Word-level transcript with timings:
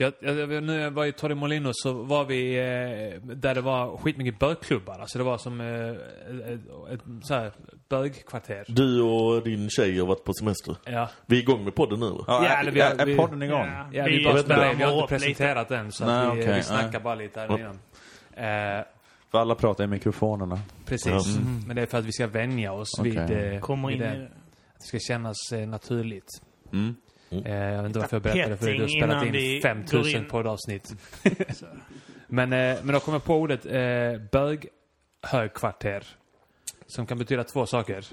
Jag, 0.00 0.12
jag, 0.20 0.62
nu 0.62 0.80
jag 0.80 0.90
var 0.90 1.04
i 1.06 1.12
Torremolinos 1.12 1.72
så 1.82 1.92
var 1.92 2.24
vi 2.24 2.54
eh, 2.56 3.20
där 3.22 3.54
det 3.54 3.60
var 3.60 3.96
skitmycket 3.96 4.38
bögklubbar. 4.38 4.98
Alltså 4.98 5.18
det 5.18 5.24
var 5.24 5.38
som 5.38 5.60
eh, 5.60 5.90
ett, 6.52 6.60
ett 6.92 7.00
så 7.22 7.34
här 7.34 7.52
bögkvarter. 7.88 8.64
Du 8.68 9.02
och 9.02 9.42
din 9.42 9.70
tjej 9.70 9.98
har 9.98 10.06
varit 10.06 10.24
på 10.24 10.32
semester. 10.34 10.76
Ja. 10.84 11.08
Vi 11.26 11.36
är 11.36 11.40
igång 11.42 11.64
med 11.64 11.74
podden 11.74 12.00
nu? 12.00 12.06
Ja, 12.26 12.44
Ja, 12.44 12.56
eller 12.60 12.70
vi 12.70 12.80
har- 12.80 12.90
är, 12.90 13.06
vi- 13.06 13.12
är 13.12 13.16
podden 13.16 13.42
igång? 13.42 13.66
Ja. 13.66 13.88
Ja, 13.92 14.04
Vi 14.04 14.18
vi, 14.18 14.24
bara 14.24 14.38
spelar, 14.38 14.74
vi 14.74 14.82
har 14.84 14.92
inte 14.92 15.04
upp 15.04 15.10
lite. 15.10 15.24
presenterat 15.24 15.68
den 15.68 15.92
så 15.92 16.06
Nej, 16.06 16.36
vi, 16.36 16.42
okej, 16.42 16.54
vi 16.54 16.62
snackar 16.62 16.90
nej. 16.92 17.00
bara 17.00 17.14
lite 17.14 17.40
här 17.40 17.58
innan. 17.58 17.78
Eh, 18.32 18.84
För 19.30 19.38
alla 19.38 19.54
pratar 19.54 19.84
i 19.84 19.86
mikrofonerna. 19.86 20.58
precis. 20.86 21.06
Ja. 21.12 21.20
Men 21.66 21.76
det 21.76 21.82
är 21.82 21.86
för 21.86 21.98
att 21.98 22.04
vi 22.04 22.12
ska 22.12 22.26
vänja 22.26 22.72
oss 22.72 22.88
Okej. 23.00 23.10
vid, 23.12 23.52
eh, 23.54 23.60
Kommer 23.60 23.88
vid 23.88 23.96
in 23.96 24.02
det. 24.02 24.10
Att 24.10 24.80
det 24.80 24.86
ska 24.86 24.98
kännas 24.98 25.36
eh, 25.52 25.68
naturligt. 25.68 26.28
Mm. 26.72 26.94
Eh, 27.30 27.54
jag 27.54 27.76
vet 27.82 27.86
inte 27.86 27.98
varför 27.98 28.16
jag 28.16 28.22
berättade 28.22 28.56
för 28.56 28.66
dig. 28.66 28.76
Du 28.76 28.82
har 28.82 28.88
spelat 28.88 29.26
in 29.26 29.32
går 29.32 29.60
5000 29.60 30.22
in. 30.22 30.28
poddavsnitt. 30.28 30.94
men, 32.26 32.52
eh, 32.52 32.76
men 32.82 32.94
då 32.94 33.00
kom 33.00 33.14
jag 33.14 33.24
på 33.24 33.36
ordet 33.36 33.66
eh, 33.66 34.20
böghögkvarter. 34.32 36.06
Som 36.86 37.06
kan 37.06 37.18
betyda 37.18 37.44
två 37.44 37.66
saker. 37.66 38.04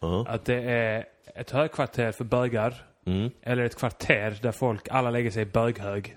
Ja. 0.00 0.26
Att 0.28 0.44
det 0.44 0.62
är 0.62 1.04
ett 1.34 1.50
högkvarter 1.50 2.12
för 2.12 2.24
bögar. 2.24 2.74
Mm. 3.06 3.30
Eller 3.42 3.62
ett 3.62 3.76
kvarter 3.76 4.38
där 4.42 4.52
folk, 4.52 4.88
alla 4.88 5.10
lägger 5.10 5.30
sig 5.30 5.44
böghög. 5.44 6.16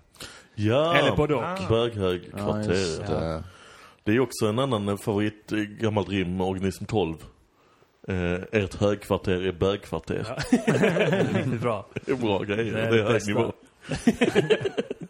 Ja, 0.55 0.95
Eller 0.95 1.16
både 1.16 1.35
och. 1.35 1.43
Ah. 1.43 1.57
Böghög 1.70 2.21
Ja, 2.38 2.54
det. 2.54 3.43
Det 4.04 4.16
är 4.16 4.20
också 4.20 4.45
en 4.45 4.59
annan 4.59 4.98
favorit, 4.98 5.52
eh, 5.52 5.59
gammalt 5.59 6.09
rim, 6.09 6.41
Organism 6.41 6.85
12. 6.85 7.16
Eh, 8.07 8.39
ert 8.63 8.75
högkvarter 8.75 9.41
är 9.47 9.52
bögkvarter. 9.52 10.25
Riktigt 11.34 11.61
bra. 11.61 11.85
Det 12.05 12.11
är 12.11 12.15
bra 12.15 12.39
grejer, 12.43 12.73
Det 12.73 12.81
det 12.81 12.88
är 12.88 12.88
är, 12.88 12.91
det 12.91 13.03
hög 13.03 13.13
bästa. 13.13 13.31
nivå. 13.31 13.53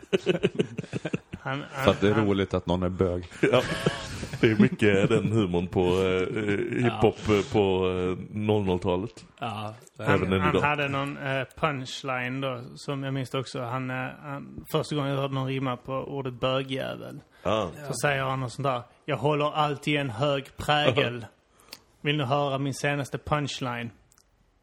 Han, 1.39 1.63
För 1.83 1.91
att 1.91 2.01
det 2.01 2.07
är 2.07 2.13
han- 2.13 2.25
roligt 2.27 2.53
att 2.53 2.65
någon 2.65 2.83
är 2.83 2.89
bög. 2.89 3.25
Ja. 3.51 3.61
Det 4.41 4.51
är 4.51 4.55
mycket 4.55 5.09
den 5.09 5.31
humorn 5.31 5.67
på 5.67 5.79
eh, 5.81 6.43
eh, 6.43 6.83
hiphop 6.83 7.29
eh, 7.29 7.53
på 7.53 7.87
eh, 7.89 8.35
00-talet. 8.37 9.25
Ja, 9.39 9.73
Även 9.99 10.19
Han, 10.19 10.33
än 10.33 10.41
han 10.41 10.63
hade 10.63 10.87
någon 10.87 11.17
eh, 11.17 11.43
punchline 11.55 12.41
då, 12.41 12.61
som 12.75 13.03
jag 13.03 13.13
minns 13.13 13.33
också. 13.33 13.61
Han, 13.61 13.89
eh, 13.89 13.95
han, 14.21 14.63
första 14.71 14.95
gången 14.95 15.11
jag 15.11 15.17
hörde 15.17 15.33
någon 15.33 15.47
rimma 15.47 15.77
på 15.77 15.93
ordet 15.93 16.33
bögjävel. 16.33 17.19
Ja. 17.43 17.69
Så 17.87 17.93
säger 18.01 18.23
han 18.23 18.39
något 18.39 18.51
sånt 18.53 18.63
där. 18.65 18.81
Jag 19.05 19.17
håller 19.17 19.51
alltid 19.55 19.99
en 19.99 20.09
hög 20.09 20.57
prägel. 20.57 21.25
Vill 22.07 22.17
du 22.17 22.23
höra 22.23 22.57
min 22.57 22.73
senaste 22.73 23.17
punchline? 23.17 23.91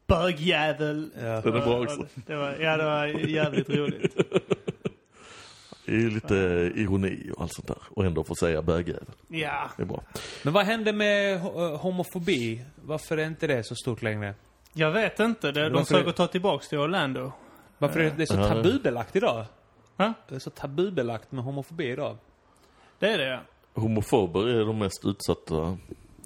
Bögjävel. 0.07 1.11
Ja. 1.15 1.41
Den 1.41 1.55
är 1.55 1.61
bra 1.61 1.81
också. 1.83 2.05
Det 2.15 2.35
var, 2.35 2.55
ja, 2.59 2.77
det 2.77 2.83
var 2.83 3.05
jävligt 3.07 3.69
roligt. 3.69 4.15
Det 5.85 5.91
är 5.91 5.95
ju 5.99 6.09
lite 6.09 6.35
ironi 6.75 7.31
och 7.35 7.41
allt 7.41 7.53
sånt 7.53 7.67
där. 7.67 7.77
Och 7.89 8.05
ändå 8.05 8.23
få 8.23 8.35
säga 8.35 8.61
bögjävel. 8.61 9.05
Ja. 9.27 9.69
Det 9.77 9.83
är 9.83 9.87
bra. 9.87 10.03
Men 10.43 10.53
vad 10.53 10.65
hände 10.65 10.93
med 10.93 11.33
eh, 11.35 11.77
homofobi? 11.77 12.65
Varför 12.75 13.17
är 13.17 13.25
inte 13.27 13.47
det 13.47 13.63
så 13.63 13.75
stort 13.75 14.01
längre? 14.01 14.33
Jag 14.73 14.91
vet 14.91 15.19
inte. 15.19 15.51
Det, 15.51 15.63
de 15.63 15.69
Varför 15.73 15.85
försöker 15.85 16.05
det- 16.05 16.13
ta 16.13 16.27
tillbaks 16.27 16.69
till 16.69 16.77
Orlando. 16.77 17.31
Varför 17.77 17.99
är 17.99 18.11
det 18.17 18.27
så 18.27 18.33
tabubelagt 18.35 19.15
idag? 19.15 19.45
Va? 19.95 20.13
Det 20.29 20.35
är 20.35 20.39
så 20.39 20.49
tabubelagt 20.49 21.31
med 21.31 21.43
homofobi 21.43 21.85
idag. 21.91 22.17
Det 22.99 23.09
är 23.09 23.17
det 23.17 23.27
ja. 23.27 23.39
Homofober 23.81 24.47
är 24.47 24.65
de 24.65 24.77
mest 24.79 25.05
utsatta 25.05 25.77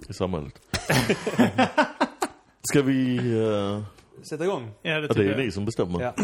i 0.10 0.14
samhället. 0.14 0.62
Ska 2.64 2.82
vi... 2.82 3.18
eh, 3.18 3.82
Sätta 4.30 4.44
igång. 4.44 4.72
Ja, 4.82 5.00
det 5.02 5.08
ja, 5.08 5.14
det 5.14 5.24
är 5.24 5.30
jag. 5.30 5.38
ni 5.38 5.52
som 5.52 5.66
bestämmer. 5.66 6.02
Ja. 6.02 6.14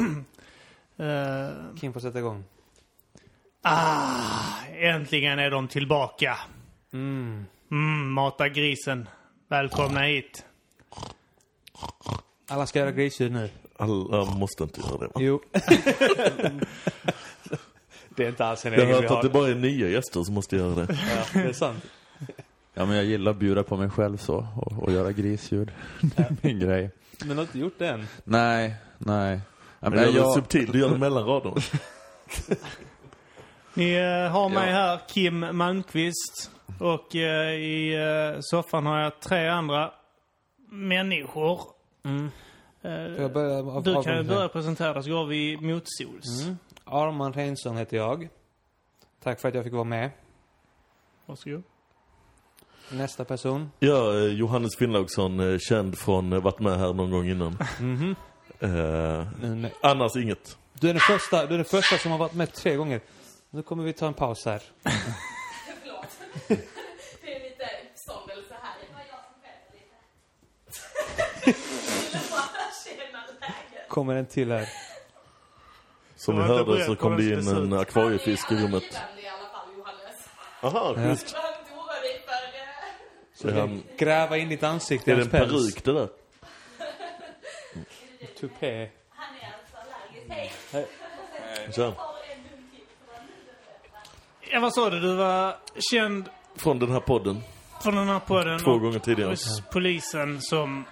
Eh, 0.97 1.49
Kim 1.80 1.94
får 1.94 1.99
sätta 1.99 2.19
igång. 2.19 2.44
ah, 3.61 4.63
äntligen 4.80 5.39
är 5.39 5.52
de 5.52 5.67
tillbaka. 5.67 6.38
Mm. 6.94 7.45
Mm, 7.72 8.09
mata 8.11 8.49
grisen. 8.49 9.09
Välkomna 9.49 10.02
hit. 10.02 10.45
Alla 12.50 12.66
ska 12.68 12.79
göra 12.79 12.91
grisljud 12.91 13.31
nu. 13.31 13.50
Alla 13.78 14.25
måste 14.25 14.63
inte 14.63 14.81
göra 14.81 14.97
det 14.97 15.06
va? 15.06 15.12
Jo. 15.16 15.41
det 18.16 18.23
är 18.25 18.29
inte 18.29 18.45
alls 18.45 18.66
en 18.66 18.73
Jag 18.73 18.85
har 18.85 18.94
hört 18.94 19.12
att 19.12 19.22
det 19.22 19.29
bara 19.29 19.47
är 19.47 19.56
nya 19.56 19.88
gäster 19.89 20.23
som 20.23 20.34
måste 20.34 20.56
göra 20.56 20.75
det. 20.85 20.88
Ja, 21.16 21.25
det 21.34 21.50
är 21.50 21.53
sant. 21.53 21.84
Ja, 22.78 22.86
men 22.86 22.96
jag 22.96 23.06
gillar 23.06 23.31
att 23.31 23.38
bjuda 23.38 23.63
på 23.63 23.78
mig 23.78 23.90
själv 23.90 24.18
så. 24.18 24.47
Och, 24.56 24.84
och 24.84 24.91
göra 24.91 25.12
grisljud. 25.12 25.72
Det 26.02 26.19
är 26.24 26.36
min 26.41 26.59
grej. 26.59 26.91
Men 27.19 27.30
du 27.30 27.36
har 27.36 27.41
inte 27.41 27.59
gjort 27.59 27.75
det 27.78 27.88
än. 27.88 28.08
Nej, 28.24 28.75
nej. 28.97 29.40
Men 29.80 29.91
men 29.91 30.00
gör 30.03 30.12
det 30.12 30.18
jag, 30.18 30.34
subtilt, 30.34 30.72
du 30.72 30.80
gör 30.80 30.90
det 30.90 30.97
mellan 30.97 31.25
raderna. 31.25 31.56
Ni 33.74 33.94
eh, 33.94 34.31
har 34.31 34.50
mig 34.50 34.69
Ja. 34.69 34.74
här, 34.75 35.00
Kim 35.08 35.58
Malmqvist. 35.58 36.52
Och 36.80 37.16
eh, 37.16 37.53
i 37.53 37.94
eh, 37.96 38.38
soffan 38.41 38.86
har 38.86 39.00
jag 39.00 39.19
tre 39.19 39.47
andra 39.47 39.92
människor. 40.69 41.62
Mm. 42.03 42.30
Jag 43.18 43.34
börjar 43.34 43.75
av, 43.78 43.84
du 43.84 44.03
kan 44.03 44.18
ju 44.18 44.24
börja 44.24 44.47
presentera 44.47 44.94
dig 44.94 45.03
så 45.03 45.09
går 45.09 45.25
vi 45.25 45.57
motsols. 45.57 46.44
Mm. 46.44 46.57
Arman 46.84 47.34
Reinsson 47.34 47.78
heter 47.78 47.97
jag. 47.97 48.30
Tack 49.24 49.40
för 49.42 49.47
att 49.50 49.56
jag 49.56 49.63
fick 49.63 49.74
vara 49.74 49.84
med. 49.84 50.09
Varsågod. 51.25 51.63
Nästa 52.90 53.25
person. 53.25 53.72
Ja, 53.79 54.13
eh, 54.18 54.23
Johannes 54.25 54.75
Finnlaugsson, 54.78 55.40
eh, 55.53 55.59
känd 55.59 55.97
från, 55.97 56.34
eh, 56.34 56.40
varit 56.41 56.59
med 56.59 56.79
här 56.79 56.94
någon 56.94 57.12
gång 57.12 57.29
innan. 57.29 57.57
Mhm. 57.79 58.16
Eh, 58.59 58.69
Nu- 58.69 59.56
nu- 59.56 59.72
annars 59.81 60.16
inget. 60.16 60.57
Du 60.73 60.90
är, 60.90 60.94
den 60.94 61.01
första, 61.01 61.45
du 61.45 61.53
är 61.53 61.57
den 61.57 61.66
första 61.66 61.97
som 61.97 62.12
har 62.12 62.18
varit 62.18 62.34
med 62.34 62.53
tre 62.53 62.75
gånger. 62.75 63.01
Nu 63.50 63.63
kommer 63.63 63.84
vi 63.84 63.94
ta 63.94 64.07
en 64.07 64.13
paus 64.13 64.45
här. 64.45 64.62
Förlåt. 64.84 66.07
Det 66.47 66.53
är 67.35 67.44
lite 67.50 67.69
uppståndelse 67.91 68.56
här. 68.62 68.74
Det 68.81 68.94
var 68.94 69.01
jag 69.09 69.19
som 69.25 69.35
skämde 69.41 69.72
lite. 69.74 69.95
Jag 71.45 71.53
ville 72.13 72.31
bara 72.31 72.41
känna 72.85 73.19
läget. 73.41 73.90
Kommer 73.90 74.16
en 74.16 74.25
till 74.25 74.51
här. 74.51 74.69
Som 76.16 76.35
ni 76.35 76.41
hörde 76.41 76.85
så 76.85 76.95
kom 76.95 77.18
det 77.18 77.24
in 77.24 77.47
en 77.47 77.74
akvariefisk 77.74 78.51
i 78.51 78.56
rummet. 78.56 78.84
Han 78.94 79.18
är 79.18 79.24
i 79.24 79.28
alla 79.28 79.38
fall, 79.50 79.68
Johannes. 79.78 80.29
Aha, 80.62 80.94
Ja. 80.97 81.09
just. 81.09 81.34
Var 81.34 81.40
inte 81.59 81.72
orolig 81.74 82.22
för... 82.25 82.59
eh, 82.59 83.34
Så 83.53 83.59
han, 83.59 83.83
Gräva 83.97 84.38
in 84.38 84.50
ditt 84.50 84.63
ansikte 84.63 85.11
i 85.11 85.13
är 85.13 85.17
det 85.17 85.22
hans 85.23 85.33
en 85.33 85.39
päls. 85.39 85.51
peruk 85.73 85.83
det 85.85 85.94
där? 85.94 86.09
Tupé. 88.39 88.89
Han 89.09 89.35
är 89.41 89.53
alltså 89.53 89.78
allergisk. 89.78 90.56
Hej. 90.72 90.88
Nu 91.78 91.94
Ja, 94.51 94.59
vad 94.59 94.73
sa 94.73 94.89
du? 94.89 95.00
Du 95.00 95.16
var 95.16 95.56
känd 95.91 96.29
från 96.56 96.79
den 96.79 96.91
här 96.91 97.00
podden. 97.00 97.41
från 97.83 97.95
den 97.95 98.07
här 98.07 98.19
podden. 98.19 98.59
Två 98.59 98.78
gånger 98.78 99.00
tidigare. 99.00 99.29
Hos 99.29 99.62
polisen 99.72 100.41
som... 100.41 100.85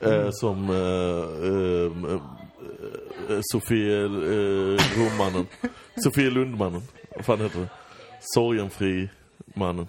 Eh, 0.00 0.28
som 0.30 0.70
eh, 0.70 0.76
eh, 2.10 2.14
eh, 3.36 3.40
Sofie 3.52 3.96
eh, 4.04 4.78
Romannen. 4.98 5.46
Sofie 6.04 6.30
Lundmannen. 6.30 6.82
Vad 7.16 7.24
fan 7.24 7.40
heter 7.40 7.60
det? 7.60 7.68
Sorgenfri 8.20 9.08
mannen. 9.54 9.88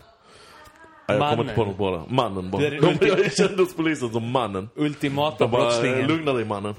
Nej, 1.07 1.17
jag 1.17 1.29
kommer 1.29 1.43
inte 1.43 1.55
på 1.55 1.61
Mannen. 1.65 1.67
något 1.67 1.77
bra 1.77 1.91
där. 1.91 2.03
Mannen 2.15 2.51
bara. 2.51 2.61
Du 2.61 2.67
är 2.67 2.71
De, 2.71 2.87
ulti- 2.87 3.07
jag 3.07 3.19
är 3.19 3.29
känd 3.29 3.59
hos 3.59 3.75
polisen 3.75 4.09
som 4.11 4.31
mannen. 4.31 4.69
Ultimata 4.75 5.37
De 5.39 5.51
bara, 5.51 5.61
eh, 5.61 5.67
brottslingen. 5.67 6.07
lugna 6.07 6.33
dig 6.33 6.45
mannen. 6.45 6.75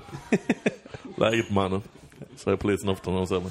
Läget 1.17 1.51
mannen. 1.51 1.83
Säger 2.37 2.57
polisen 2.57 2.89
ofta 2.89 3.11
när 3.11 3.19
de 3.19 3.27
ser 3.27 3.41
mig. 3.41 3.51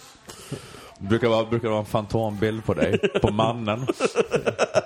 brukar 1.00 1.28
vara, 1.30 1.46
brukar 1.46 1.70
vara 1.70 1.80
en 1.80 1.86
fantombild 1.86 2.66
på 2.66 2.74
dig, 2.74 2.98
på 3.22 3.32
mannen. 3.32 3.88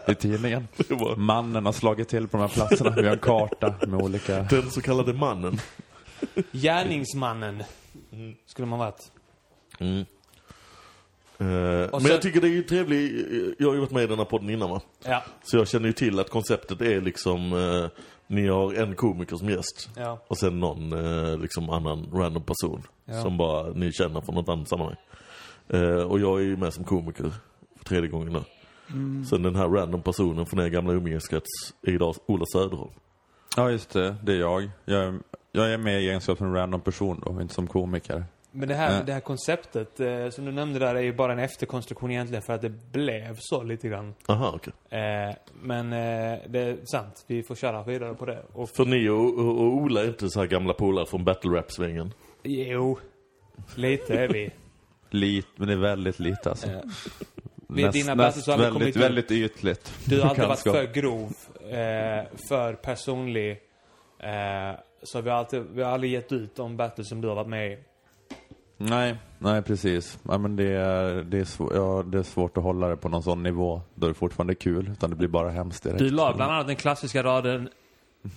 I 0.07 0.15
tidningen. 0.15 0.67
Det 0.77 1.15
Mannen 1.17 1.65
har 1.65 1.73
slagit 1.73 2.09
till 2.09 2.27
på 2.27 2.37
de 2.37 2.41
här 2.41 2.49
platserna. 2.49 2.89
Vi 2.89 3.05
har 3.07 3.13
en 3.13 3.19
karta 3.19 3.73
med 3.87 4.01
olika... 4.01 4.41
den 4.43 4.71
så 4.71 4.81
kallade 4.81 5.13
mannen. 5.13 5.59
Gärningsmannen. 6.51 7.63
Skulle 8.45 8.67
man 8.67 8.79
varit. 8.79 9.11
Mm. 9.79 10.05
Eh, 11.37 11.45
men 11.47 11.89
sen- 12.01 12.11
jag 12.11 12.21
tycker 12.21 12.41
det 12.41 12.47
är 12.47 12.51
ju 12.51 12.63
trevligt. 12.63 13.27
Jag 13.59 13.67
har 13.67 13.73
ju 13.73 13.79
varit 13.79 13.91
med 13.91 14.03
i 14.03 14.07
den 14.07 14.17
här 14.17 14.25
podden 14.25 14.49
innan 14.49 14.69
va? 14.69 14.81
Ja. 15.05 15.23
Så 15.43 15.57
jag 15.57 15.67
känner 15.67 15.87
ju 15.87 15.93
till 15.93 16.19
att 16.19 16.29
konceptet 16.29 16.81
är 16.81 17.01
liksom, 17.01 17.53
eh, 17.53 17.89
ni 18.27 18.47
har 18.47 18.73
en 18.73 18.95
komiker 18.95 19.35
som 19.35 19.49
gäst. 19.49 19.89
Ja. 19.95 20.19
Och 20.27 20.37
sen 20.37 20.59
någon 20.59 20.93
eh, 20.93 21.37
liksom 21.37 21.69
annan 21.69 22.09
random 22.13 22.43
person. 22.43 22.83
Ja. 23.05 23.21
Som 23.21 23.37
bara 23.37 23.69
ni 23.69 23.91
känner 23.93 24.21
från 24.21 24.35
något 24.35 24.49
annat 24.49 24.69
sammanhang. 24.69 24.95
Eh, 25.69 25.79
och 26.03 26.19
jag 26.19 26.39
är 26.39 26.43
ju 26.43 26.57
med 26.57 26.73
som 26.73 26.83
komiker 26.83 27.23
för 27.77 27.85
tredje 27.85 28.09
gången 28.09 28.33
nu. 28.33 28.39
Mm. 28.91 29.25
Sen 29.25 29.43
den 29.43 29.55
här 29.55 29.67
random 29.67 30.01
personen 30.01 30.45
från 30.45 30.59
er 30.59 30.67
gamla 30.67 30.93
umgängeskrets 30.93 31.73
är 31.87 31.91
idag 31.91 32.15
Ola 32.25 32.45
Söderholm. 32.45 32.91
Ja, 33.57 33.71
just 33.71 33.89
det. 33.89 34.15
Det 34.23 34.31
är 34.33 34.37
jag. 34.39 34.69
Jag 34.85 35.03
är, 35.03 35.19
jag 35.51 35.73
är 35.73 35.77
med 35.77 36.01
i 36.03 36.07
egenskap 36.07 36.37
som 36.37 36.47
en 36.47 36.53
random 36.53 36.81
person 36.81 37.21
då, 37.25 37.41
inte 37.41 37.53
som 37.53 37.67
komiker. 37.67 38.23
Men 38.55 38.67
det 38.67 38.75
här, 38.75 39.03
det 39.03 39.13
här 39.13 39.19
konceptet 39.19 39.99
eh, 39.99 40.29
som 40.29 40.45
du 40.45 40.51
nämnde 40.51 40.79
där 40.79 40.95
är 40.95 41.01
ju 41.01 41.13
bara 41.13 41.33
en 41.33 41.39
efterkonstruktion 41.39 42.11
egentligen 42.11 42.41
för 42.41 42.53
att 42.53 42.61
det 42.61 42.69
blev 42.69 43.37
så 43.39 43.63
lite 43.63 43.87
grann. 43.87 44.15
Aha, 44.27 44.51
okej. 44.55 44.73
Eh, 44.99 45.35
men 45.61 45.93
eh, 45.93 46.39
det 46.47 46.59
är 46.59 46.85
sant, 46.85 47.25
vi 47.27 47.43
får 47.43 47.55
köra 47.55 47.83
vidare 47.83 48.13
på 48.13 48.25
det. 48.25 48.43
Och 48.53 48.69
För 48.69 48.85
ni 48.85 49.09
och, 49.09 49.39
och, 49.39 49.61
och 49.61 49.73
Ola 49.73 50.03
är 50.03 50.07
inte 50.07 50.29
så 50.29 50.39
här 50.39 50.47
gamla 50.47 50.73
polare 50.73 51.05
från 51.05 51.23
battle 51.23 51.51
rap-svängen? 51.51 52.13
jo, 52.43 52.99
lite 53.75 54.19
är 54.19 54.27
vi. 54.27 54.51
Lite, 55.09 55.47
men 55.55 55.67
det 55.67 55.73
är 55.73 55.77
väldigt 55.77 56.19
lite 56.19 56.49
alltså. 56.49 56.67
Vid 57.69 57.91
dina 57.91 58.15
battles 58.15 58.47
har 58.47 58.53
aldrig 58.53 58.73
väldigt, 58.73 58.81
kommit 58.81 58.95
ut. 58.95 59.03
väldigt 59.03 59.31
ytligt. 59.31 59.93
Du 60.05 60.21
har 60.21 60.29
alltid 60.29 60.47
varit 60.47 60.59
för 60.59 60.93
grov, 60.93 61.33
eh, 61.59 62.25
för 62.49 62.73
personlig. 62.73 63.51
Eh, 64.19 64.79
så 65.03 65.21
vi 65.21 65.29
har, 65.29 65.37
alltid, 65.37 65.63
vi 65.73 65.83
har 65.83 65.91
aldrig 65.91 66.11
gett 66.11 66.31
ut 66.31 66.55
de 66.55 66.77
battles 66.77 67.09
som 67.09 67.21
du 67.21 67.27
har 67.27 67.35
varit 67.35 67.47
med 67.47 67.71
i. 67.71 67.77
Nej, 68.77 69.15
nej 69.39 69.61
precis. 69.61 70.19
Ja, 70.23 70.37
men 70.37 70.55
det, 70.55 70.71
är, 70.71 71.23
det, 71.23 71.39
är 71.39 71.45
svår, 71.45 71.75
ja, 71.75 72.03
det 72.07 72.17
är 72.17 72.23
svårt 72.23 72.57
att 72.57 72.63
hålla 72.63 72.87
det 72.87 72.97
på 72.97 73.09
någon 73.09 73.23
sån 73.23 73.43
nivå 73.43 73.81
då 73.95 74.07
det 74.07 74.13
fortfarande 74.13 74.53
är 74.53 74.55
kul, 74.55 74.89
utan 74.91 75.09
det 75.09 75.15
blir 75.15 75.27
bara 75.27 75.49
hemskt 75.49 75.83
direkt. 75.83 75.99
Du 75.99 76.09
la 76.09 76.33
bland 76.35 76.51
annat 76.51 76.67
den 76.67 76.75
klassiska 76.75 77.23
raden 77.23 77.69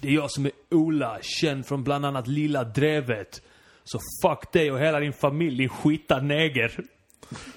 Det 0.00 0.08
är 0.08 0.12
jag 0.12 0.30
som 0.30 0.46
är 0.46 0.52
Ola, 0.70 1.18
känd 1.22 1.66
från 1.66 1.84
bland 1.84 2.06
annat 2.06 2.26
Lilla 2.26 2.64
Drevet. 2.64 3.42
Så 3.84 3.98
fuck 4.22 4.52
dig 4.52 4.72
och 4.72 4.80
hela 4.80 5.00
din 5.00 5.12
familj, 5.12 5.56
din 5.56 5.68
skita 5.68 6.20
neger. 6.20 6.80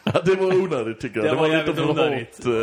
Ja, 0.04 0.22
det 0.26 0.36
var 0.36 0.56
onödigt 0.56 1.00
tycker 1.02 1.16
jag. 1.20 1.26
Det 1.26 1.30
Det, 1.30 1.36
var 1.36 1.50
var, 1.50 1.68
lite 1.68 1.82
onödigt. 1.82 2.46
Uh, 2.46 2.54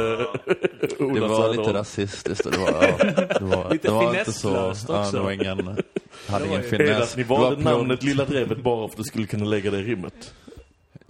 Det 1.15 1.21
var 1.21 1.51
lite 1.57 1.73
rasistiskt 1.73 2.45
det 2.53 2.59
var, 2.59 2.69
ja, 2.69 2.97
det 3.39 3.45
var, 3.45 3.71
Lite 3.71 3.89
det 3.89 3.93
var 3.95 4.19
inte 4.19 4.33
så, 4.33 4.49
finesslöst 4.49 4.87
ja, 4.89 5.01
också. 5.01 5.17
det 5.17 5.23
var 5.23 5.31
ingen, 5.31 5.79
hade 6.29 6.47
ingen 6.47 6.61
Eller 6.61 6.69
finess. 6.69 7.11
att 7.13 7.17
ni 7.17 7.23
Det 7.23 7.29
var 7.29 7.39
valde 7.41 7.63
namnet 7.65 8.03
Lilla 8.03 8.25
Drevet 8.25 8.63
bara 8.63 8.89
för 8.89 8.93
att 8.93 8.97
du 8.97 9.05
skulle 9.05 9.27
kunna 9.27 9.45
lägga 9.45 9.71
det 9.71 9.79
i 9.79 9.83
rimmet. 9.83 10.35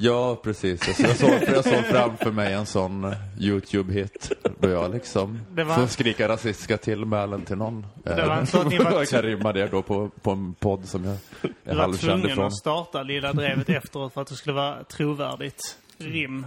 Ja, 0.00 0.36
precis. 0.42 1.00
Jag, 1.00 1.08
jag, 1.10 1.16
såg, 1.16 1.30
jag 1.54 1.64
såg 1.64 1.84
framför 1.84 2.30
mig 2.30 2.52
en 2.52 2.66
sån 2.66 3.04
eh, 3.04 3.12
YouTube-hit 3.38 4.32
då 4.60 4.68
jag 4.68 4.92
liksom 4.94 5.40
Det 5.50 5.64
var- 5.64 5.74
får 5.74 5.86
skrika 5.86 6.28
rasistiska 6.28 6.76
tillmälen 6.76 7.42
till 7.42 7.56
någon. 7.56 7.86
Det 8.02 8.26
var 8.26 8.38
inte 8.40 8.50
så 8.52 8.60
att 8.60 8.68
ni 8.68 8.78
var- 8.84 8.92
jag 8.92 9.08
kan 9.08 9.22
rimma 9.22 9.52
det 9.52 9.66
då 9.66 9.82
på, 9.82 10.10
på 10.22 10.30
en 10.30 10.54
podd 10.54 10.84
som 10.88 11.04
jag 11.04 11.12
är 11.14 11.18
Du 11.64 11.74
var 11.74 11.80
halvkänd 11.82 12.00
tvungen 12.22 12.30
ifrån. 12.30 12.46
att 12.46 12.56
starta 12.56 13.02
Lilla 13.02 13.32
Drevet 13.32 13.68
efteråt 13.68 14.14
för 14.14 14.20
att 14.22 14.28
det 14.28 14.34
skulle 14.34 14.54
vara 14.54 14.84
trovärdigt. 14.84 15.76
Rim. 15.98 16.46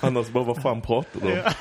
Annars 0.00 0.28
bara, 0.28 0.44
vad 0.44 0.62
fan 0.62 0.80
pratar 0.80 1.20
du 1.20 1.26
om? 1.32 1.38
Ja. 1.44 1.52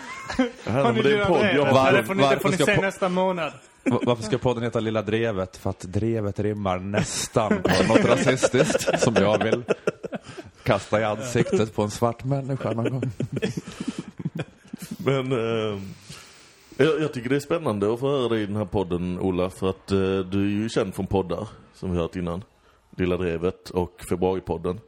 Ja, 0.65 0.71
Har 0.71 0.93
ni 0.93 1.01
det 1.01 1.09
är 1.09 1.11
Lilla 1.11 1.21
en 1.21 1.27
podd. 1.27 1.39
Drevet? 1.39 1.55
Jag 1.55 1.67
Ja, 1.67 1.73
bara, 1.73 1.91
det 1.91 2.03
får 2.03 2.15
ni, 2.15 2.21
det 2.23 2.27
varför 2.27 2.39
får 2.41 2.49
ni 2.49 2.55
ska 2.55 2.65
se 2.65 2.81
nästa 2.81 3.09
månad. 3.09 3.53
Va- 3.83 3.99
Varför 4.03 4.23
ska 4.23 4.37
podden 4.37 4.63
heta 4.63 4.79
Lilla 4.79 5.01
Drevet? 5.01 5.57
För 5.57 5.69
att 5.69 5.79
drevet 5.79 6.39
rimmar 6.39 6.79
nästan 6.79 7.49
på 7.63 7.83
något 7.93 8.05
rasistiskt 8.05 8.99
som 8.99 9.15
jag 9.15 9.43
vill 9.43 9.63
kasta 10.67 11.01
i 11.01 11.03
ansiktet 11.03 11.75
på 11.75 11.83
en 11.83 11.91
svart 11.91 12.23
människa 12.23 12.71
någon 12.73 12.89
gång. 12.89 13.11
Men 14.97 15.31
eh, 15.31 15.79
jag, 16.77 17.01
jag 17.01 17.13
tycker 17.13 17.29
det 17.29 17.35
är 17.35 17.39
spännande 17.39 17.93
att 17.93 17.99
få 17.99 18.09
höra 18.09 18.29
dig 18.29 18.41
i 18.41 18.45
den 18.45 18.55
här 18.55 18.65
podden, 18.65 19.19
Ola. 19.19 19.49
För 19.49 19.69
att 19.69 19.91
eh, 19.91 20.19
du 20.19 20.45
är 20.45 20.61
ju 20.61 20.69
känd 20.69 20.95
från 20.95 21.07
poddar, 21.07 21.47
som 21.73 21.91
vi 21.91 21.97
hört 21.97 22.15
innan. 22.15 22.43
Lilla 22.97 23.17
Drevet 23.17 23.69
och 23.69 24.01
Februaripodden. 24.09 24.79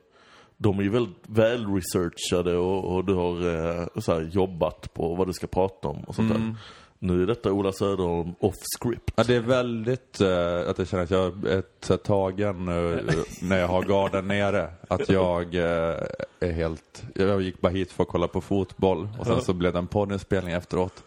De 0.58 0.80
är 0.80 0.84
ju 0.84 0.90
väldigt 0.90 1.24
väl 1.28 1.76
researchade 1.76 2.58
och, 2.58 2.96
och 2.96 3.06
du 3.06 3.14
har 3.14 3.31
eh, 3.31 3.88
så 3.96 4.14
här, 4.14 4.22
jobbat 4.22 4.94
på 4.94 5.16
vad 5.16 5.28
du 5.28 5.34
ska 5.34 5.48
prata 5.48 5.88
om 5.88 6.04
och 6.04 6.16
sånt 6.16 6.34
där. 6.34 6.56
Nu 7.01 7.24
är 7.24 7.28
detta 7.28 7.51
Ola 7.51 7.72
Söderholm 7.72 8.31
off 8.40 8.56
script. 8.80 9.12
Ja, 9.16 9.24
det 9.24 9.36
är 9.36 9.40
väldigt, 9.40 10.22
eh, 10.22 10.69
att 10.69 10.78
jag 10.78 10.88
känner 10.88 11.04
att 11.04 11.12
jag 11.12 11.46
är 11.48 11.63
så 11.80 11.98
tagen 11.98 12.68
eh, 12.68 13.04
när 13.42 13.60
jag 13.60 13.68
har 13.68 13.84
garden 13.84 14.28
nere. 14.28 14.69
Att 14.88 15.10
jag 15.10 15.56
eh, 15.56 15.96
är 16.40 16.51
helt, 16.51 17.04
jag 17.16 17.42
gick 17.42 17.62
bara 17.62 17.72
hit 17.72 17.92
för 17.92 18.04
att 18.04 18.10
kolla 18.10 18.28
på 18.28 18.42
fotboll 18.42 19.10
och 19.19 19.28
sen 19.28 19.42
så 19.42 19.54
blev 19.54 19.74
det 19.74 19.80
en 19.80 19.88
poddinspelning 19.88 20.54
efteråt. 20.54 21.04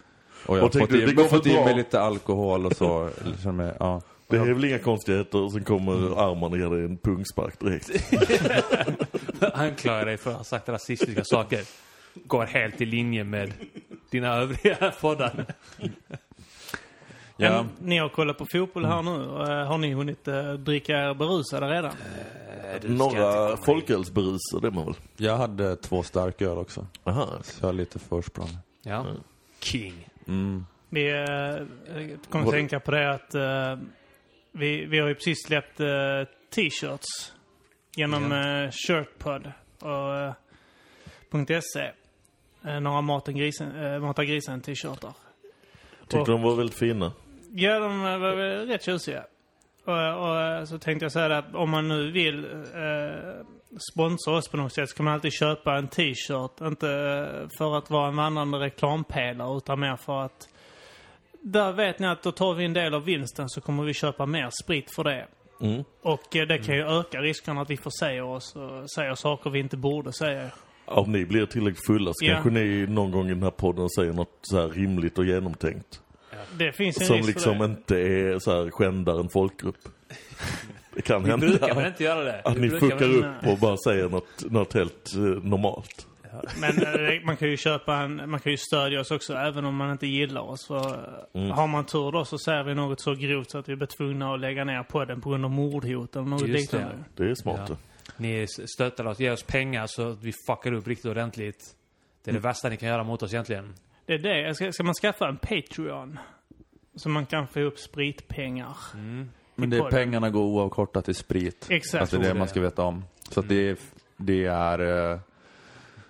Och 0.46 0.58
jag 0.58 0.62
har 0.62 0.68
fått 0.68 0.90
du, 0.90 1.24
i, 1.24 1.28
fått 1.28 1.46
i 1.46 1.54
mig 1.54 1.74
lite 1.74 2.00
alkohol 2.00 2.66
och 2.66 2.76
så. 2.76 3.08
känner 3.42 3.52
mig, 3.52 3.72
ja. 3.80 4.02
Det 4.28 4.36
är 4.36 4.54
väl 4.54 4.64
inga 4.64 4.78
konstigheter 4.78 5.42
och 5.42 5.52
sen 5.52 5.64
kommer 5.64 5.92
Arman 5.92 6.52
och 6.52 6.58
ger 6.58 6.70
dig 6.70 6.84
en 6.84 6.96
pungspark 6.96 7.60
direkt. 7.60 7.90
Anklagar 9.54 10.06
dig 10.06 10.16
för 10.16 10.30
att 10.30 10.36
ha 10.36 10.44
sagt 10.44 10.68
rasistiska 10.68 11.24
saker. 11.24 11.60
Går 12.14 12.44
helt 12.44 12.80
i 12.80 12.86
linje 12.86 13.24
med 13.24 13.52
dina 14.10 14.34
övriga 14.36 14.90
poddar. 15.00 15.46
Ja. 17.36 17.62
Men 17.62 17.68
Ni 17.88 17.98
har 17.98 18.08
kollat 18.08 18.38
på 18.38 18.46
fotboll 18.52 18.84
här 18.84 19.02
nu. 19.02 19.22
Eh, 19.42 19.66
Har 19.66 19.78
ni 19.78 19.92
hunnit 19.94 20.28
eh, 20.28 20.52
dricka 20.52 20.92
er 20.92 21.14
berusade 21.14 21.66
redan? 21.66 21.92
Några 22.82 23.56
folkölsberusade 23.56 24.66
är 24.66 24.70
man 24.70 24.84
väl? 24.86 24.94
Jag 25.16 25.36
hade 25.36 25.76
två 25.76 26.02
starköl 26.02 26.58
också. 26.58 26.86
Aha. 27.04 27.28
Så 27.42 27.58
jag 27.62 27.68
har 27.68 27.72
lite 27.72 27.98
försprång. 27.98 28.48
Ja. 28.82 29.06
King. 29.60 30.08
Mm. 30.28 30.66
Vi 30.88 31.10
eh, 31.10 31.66
kommer 32.30 32.44
Vad- 32.44 32.54
tänka 32.54 32.80
på 32.80 32.90
det 32.90 33.10
att 33.14 33.34
eh, 33.34 33.76
vi, 34.52 34.84
vi 34.84 34.98
har 34.98 35.08
ju 35.08 35.14
precis 35.14 35.38
släppt 35.46 35.76
t-shirts 36.54 37.32
genom 37.96 38.32
eh, 38.32 38.70
Shirtpod 38.70 39.52
och 39.80 40.34
.se. 41.74 41.90
Eh, 42.64 42.80
några 42.80 43.00
Maten 43.00 43.36
grisen, 43.36 43.84
eh, 43.84 44.00
Mata 44.00 44.24
grisen 44.24 44.60
t-shirtar. 44.60 45.12
Tyckte 46.08 46.30
de 46.30 46.42
var 46.42 46.56
väldigt 46.56 46.78
fina. 46.78 47.12
Ja, 47.50 47.78
de 47.78 48.00
var 48.00 48.34
väl 48.34 48.66
rätt 48.66 48.84
tjusiga. 48.84 49.24
Och, 49.84 50.28
och 50.28 50.40
eh, 50.40 50.64
så 50.64 50.78
tänkte 50.78 51.04
jag 51.04 51.12
säga 51.12 51.28
det 51.28 51.38
att 51.38 51.54
om 51.54 51.70
man 51.70 51.88
nu 51.88 52.10
vill 52.10 52.44
eh, 52.44 53.44
sponsra 53.92 54.36
oss 54.36 54.48
på 54.48 54.56
något 54.56 54.72
sätt 54.72 54.88
så 54.88 54.96
kan 54.96 55.04
man 55.04 55.14
alltid 55.14 55.32
köpa 55.32 55.76
en 55.76 55.88
t-shirt. 55.88 56.60
Inte 56.60 56.90
eh, 56.90 57.48
för 57.58 57.78
att 57.78 57.90
vara 57.90 58.08
en 58.08 58.16
vandrande 58.16 58.58
reklampelare 58.58 59.56
utan 59.56 59.80
mer 59.80 59.96
för 59.96 60.20
att 60.20 60.48
där 61.40 61.72
vet 61.72 61.98
ni 61.98 62.06
att 62.06 62.22
då 62.22 62.32
tar 62.32 62.54
vi 62.54 62.64
en 62.64 62.72
del 62.72 62.94
av 62.94 63.04
vinsten 63.04 63.48
så 63.48 63.60
kommer 63.60 63.84
vi 63.84 63.94
köpa 63.94 64.26
mer 64.26 64.50
sprit 64.64 64.94
för 64.94 65.04
det. 65.04 65.26
Mm. 65.60 65.84
Och 66.02 66.36
eh, 66.36 66.46
det 66.46 66.58
kan 66.58 66.76
ju 66.76 66.82
öka 66.82 67.18
risken 67.18 67.58
att 67.58 67.70
vi 67.70 67.76
försäger 67.76 68.22
oss 68.22 68.56
och 68.56 68.90
säger 68.90 69.14
saker 69.14 69.50
vi 69.50 69.58
inte 69.58 69.76
borde 69.76 70.12
säga. 70.12 70.50
Om 70.84 71.12
ni 71.12 71.24
blir 71.24 71.46
tillräckligt 71.46 71.86
fulla 71.86 72.10
så 72.14 72.24
Ja. 72.26 72.32
kanske 72.34 72.50
ni 72.50 72.86
någon 72.86 73.10
gång 73.10 73.26
i 73.26 73.34
den 73.34 73.42
här 73.42 73.50
podden 73.50 73.88
säger 73.90 74.12
något 74.12 74.38
så 74.42 74.60
här 74.60 74.68
rimligt 74.68 75.18
och 75.18 75.24
genomtänkt. 75.24 76.00
Det 76.58 76.72
finns 76.72 77.00
en 77.00 77.06
Som 77.06 77.16
risk 77.16 77.28
liksom 77.28 77.58
för 77.58 77.64
det. 77.68 77.70
inte 77.70 77.96
är 77.98 78.38
så 78.38 78.50
här 78.62 78.70
skändar 78.70 79.20
en 79.20 79.28
folkgrupp. 79.28 79.76
Det 80.94 81.02
kan 81.02 81.24
Vi 81.24 81.36
brukar 81.36 81.58
väl 81.66 81.68
hända 81.74 81.88
inte 81.88 82.04
göra 82.04 82.24
det? 82.24 82.40
att 82.44 82.56
Vi 82.56 82.60
ni 82.60 82.68
brukar 82.68 82.86
fuckar 82.88 82.98
väl- 83.08 83.16
upp 83.24 83.46
och 83.52 83.58
bara 83.58 83.76
säger 83.76 84.08
något, 84.08 84.50
något 84.50 84.72
helt 84.72 85.14
eh, 85.16 85.20
normalt. 85.22 86.06
Men 86.60 86.82
eh, 86.82 87.24
man 87.24 87.36
kan 87.36 87.48
ju 87.50 87.56
köpa 87.56 87.96
en, 87.96 88.30
man 88.30 88.40
kan 88.40 88.52
ju 88.52 88.58
stödja 88.58 89.00
oss 89.00 89.10
också 89.10 89.34
även 89.34 89.64
om 89.64 89.76
man 89.76 89.90
inte 89.92 90.06
gillar 90.06 90.40
oss. 90.40 90.66
För 90.66 90.98
Mm. 91.34 91.50
har 91.50 91.66
man 91.66 91.84
tur 91.84 92.12
då 92.12 92.24
så 92.24 92.38
säger 92.38 92.62
vi 92.64 92.74
något 92.74 93.00
så 93.00 93.14
grovt 93.14 93.50
så 93.50 93.58
att 93.58 93.68
vi 93.68 93.76
blir 93.76 93.86
tvungna 93.86 94.34
att 94.34 94.40
lägga 94.40 94.64
ner 94.64 94.82
podden 94.82 95.20
på 95.20 95.30
grund 95.30 95.44
av 95.44 95.50
mordhot 95.50 96.16
eller 96.16 96.26
något 96.26 96.48
Just 96.48 96.70
det. 96.70 96.76
liknande. 96.78 97.04
Det 97.16 97.30
är 97.30 97.34
smart 97.34 97.60
Ja. 97.68 97.76
Ni 98.16 98.46
stöttar 98.74 99.06
oss, 99.06 99.20
ger 99.20 99.32
oss 99.32 99.42
pengar 99.42 99.86
så 99.86 100.08
att 100.10 100.22
vi 100.22 100.32
fuckar 100.46 100.72
upp 100.72 100.86
riktigt 100.86 101.06
ordentligt. 101.10 101.64
Det 102.24 102.30
är 102.30 102.32
det 102.32 102.40
värsta 102.40 102.68
ni 102.68 102.76
kan 102.76 102.88
göra 102.88 103.04
mot 103.04 103.22
oss 103.22 103.32
egentligen. 103.32 103.74
Det 104.06 104.12
är 104.14 104.18
det. 104.18 104.54
Ska, 104.54 104.72
ska 104.72 104.82
man 104.84 104.94
skaffa 104.94 105.28
en 105.28 105.36
Patreon? 105.36 106.18
Så 106.96 107.08
man 107.08 107.26
kan 107.26 107.46
få 107.48 107.60
upp 107.60 107.78
spritpengar. 107.78 108.76
Men 109.54 109.70
det, 109.70 109.82
pengarna 109.90 110.30
går 110.30 110.42
oavkortat 110.42 111.04
till 111.04 111.14
sprit. 111.14 111.66
Exakt. 111.70 112.00
Alltså 112.00 112.18
det 112.18 112.26
är 112.28 112.32
det 112.32 112.38
man 112.38 112.48
ska 112.48 112.60
veta 112.60 112.82
om. 112.82 113.04
Så 113.30 113.40
att 113.40 113.48
det, 113.48 113.68
är- 113.70 113.76
det 114.16 114.44
är... 114.46 115.10
eh, 115.12 115.18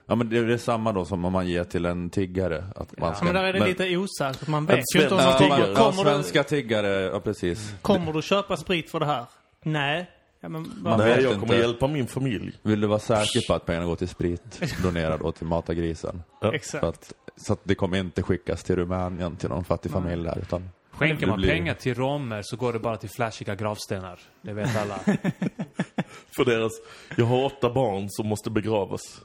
Ja 0.07 0.15
men 0.15 0.29
det 0.29 0.39
är 0.39 0.57
samma 0.57 0.93
då 0.93 1.05
som 1.05 1.25
om 1.25 1.33
man 1.33 1.47
ger 1.47 1.65
till 1.65 1.85
en 1.87 2.11
tiggare. 2.11 2.65
Att 2.77 2.99
man 2.99 3.15
ska, 3.15 3.25
Men 3.25 3.35
där 3.35 3.45
är 3.45 3.53
det 3.53 3.59
men- 3.59 3.69
lite 3.69 3.97
osäkert. 3.97 4.49
Man 4.49 4.67
vet 4.67 4.77
En 4.79 4.83
ju 4.97 5.03
inte 5.03 5.15
om 5.15 5.21
Ja, 5.21 5.27
kommer, 5.39 5.39
tiggare. 5.57 5.73
man, 5.75 5.83
ja, 5.85 5.91
du, 5.91 5.97
svenska 6.11 6.43
tiggare, 6.43 6.89
ja 7.03 7.21
precis. 7.21 7.75
kommer 7.83 8.13
du 8.13 8.23
köpa 8.23 8.57
sprit 8.57 8.91
för 8.91 9.01
det 9.01 9.07
här? 9.07 9.25
Nej. 9.63 10.11
Ja, 10.45 10.49
men, 10.49 10.73
Man 10.83 10.99
Nej, 10.99 11.23
jag 11.23 11.33
kommer 11.33 11.43
inte. 11.45 11.57
hjälpa 11.57 11.87
min 11.87 12.07
familj. 12.07 12.53
Vill 12.63 12.81
du 12.81 12.87
vara 12.87 12.99
säker 12.99 13.47
på 13.49 13.55
att 13.55 13.67
pengarna 13.67 13.87
går 13.87 13.97
till 13.97 14.09
sprit, 14.09 14.61
donera 14.83 15.17
då 15.17 15.33
till 15.33 15.47
Mata 15.47 15.75
grisen. 15.75 16.23
Ja. 16.41 16.55
Exakt. 16.55 16.81
Så 16.85 16.87
att, 16.89 17.13
så 17.37 17.53
att 17.53 17.61
det 17.65 17.75
kommer 17.75 17.99
inte 17.99 18.23
skickas 18.23 18.65
till 18.65 18.77
Rumänien 18.77 19.37
till 19.37 19.49
någon 19.49 19.65
fattig 19.65 19.93
familj 19.93 20.25
där 20.25 20.39
utan 20.39 20.69
Skänker 20.91 21.27
man 21.27 21.37
blir- 21.37 21.51
pengar 21.51 21.75
till 21.75 21.95
romer 21.95 22.41
så 22.45 22.57
går 22.57 22.73
det 22.73 22.79
bara 22.79 22.97
till 22.97 23.11
flashiga 23.11 23.55
gravstenar. 23.55 24.21
Det 24.43 24.53
vet 24.53 24.77
alla. 24.77 24.99
För 26.37 26.45
deras, 26.45 26.73
jag 27.17 27.25
har 27.25 27.45
åtta 27.45 27.71
barn 27.73 28.07
som 28.11 28.27
måste 28.27 28.51
begravas. 28.51 29.21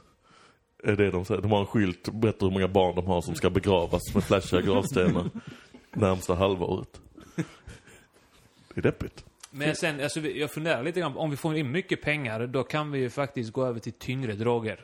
Är 0.84 0.96
det 0.96 1.10
de 1.10 1.24
säger. 1.24 1.40
De 1.42 1.50
har 1.52 1.60
en 1.60 1.66
skylt, 1.66 2.08
berättar 2.12 2.46
hur 2.46 2.52
många 2.52 2.68
barn 2.68 2.94
de 2.96 3.06
har 3.06 3.20
som 3.20 3.34
ska 3.34 3.50
begravas 3.50 4.14
med 4.14 4.24
flashiga 4.24 4.60
gravstenar 4.60 5.30
närmsta 5.94 6.34
halvåret. 6.34 7.00
Det 8.74 8.80
är 8.80 8.82
deppigt. 8.82 9.24
Men 9.50 9.76
sen, 9.76 10.00
alltså, 10.00 10.20
jag 10.20 10.50
funderar 10.50 10.82
lite 10.82 11.00
grann, 11.00 11.16
om 11.16 11.30
vi 11.30 11.36
får 11.36 11.56
in 11.56 11.70
mycket 11.70 12.02
pengar, 12.02 12.46
då 12.46 12.62
kan 12.62 12.90
vi 12.90 12.98
ju 12.98 13.10
faktiskt 13.10 13.52
gå 13.52 13.66
över 13.66 13.80
till 13.80 13.92
tyngre 13.92 14.32
droger. 14.32 14.80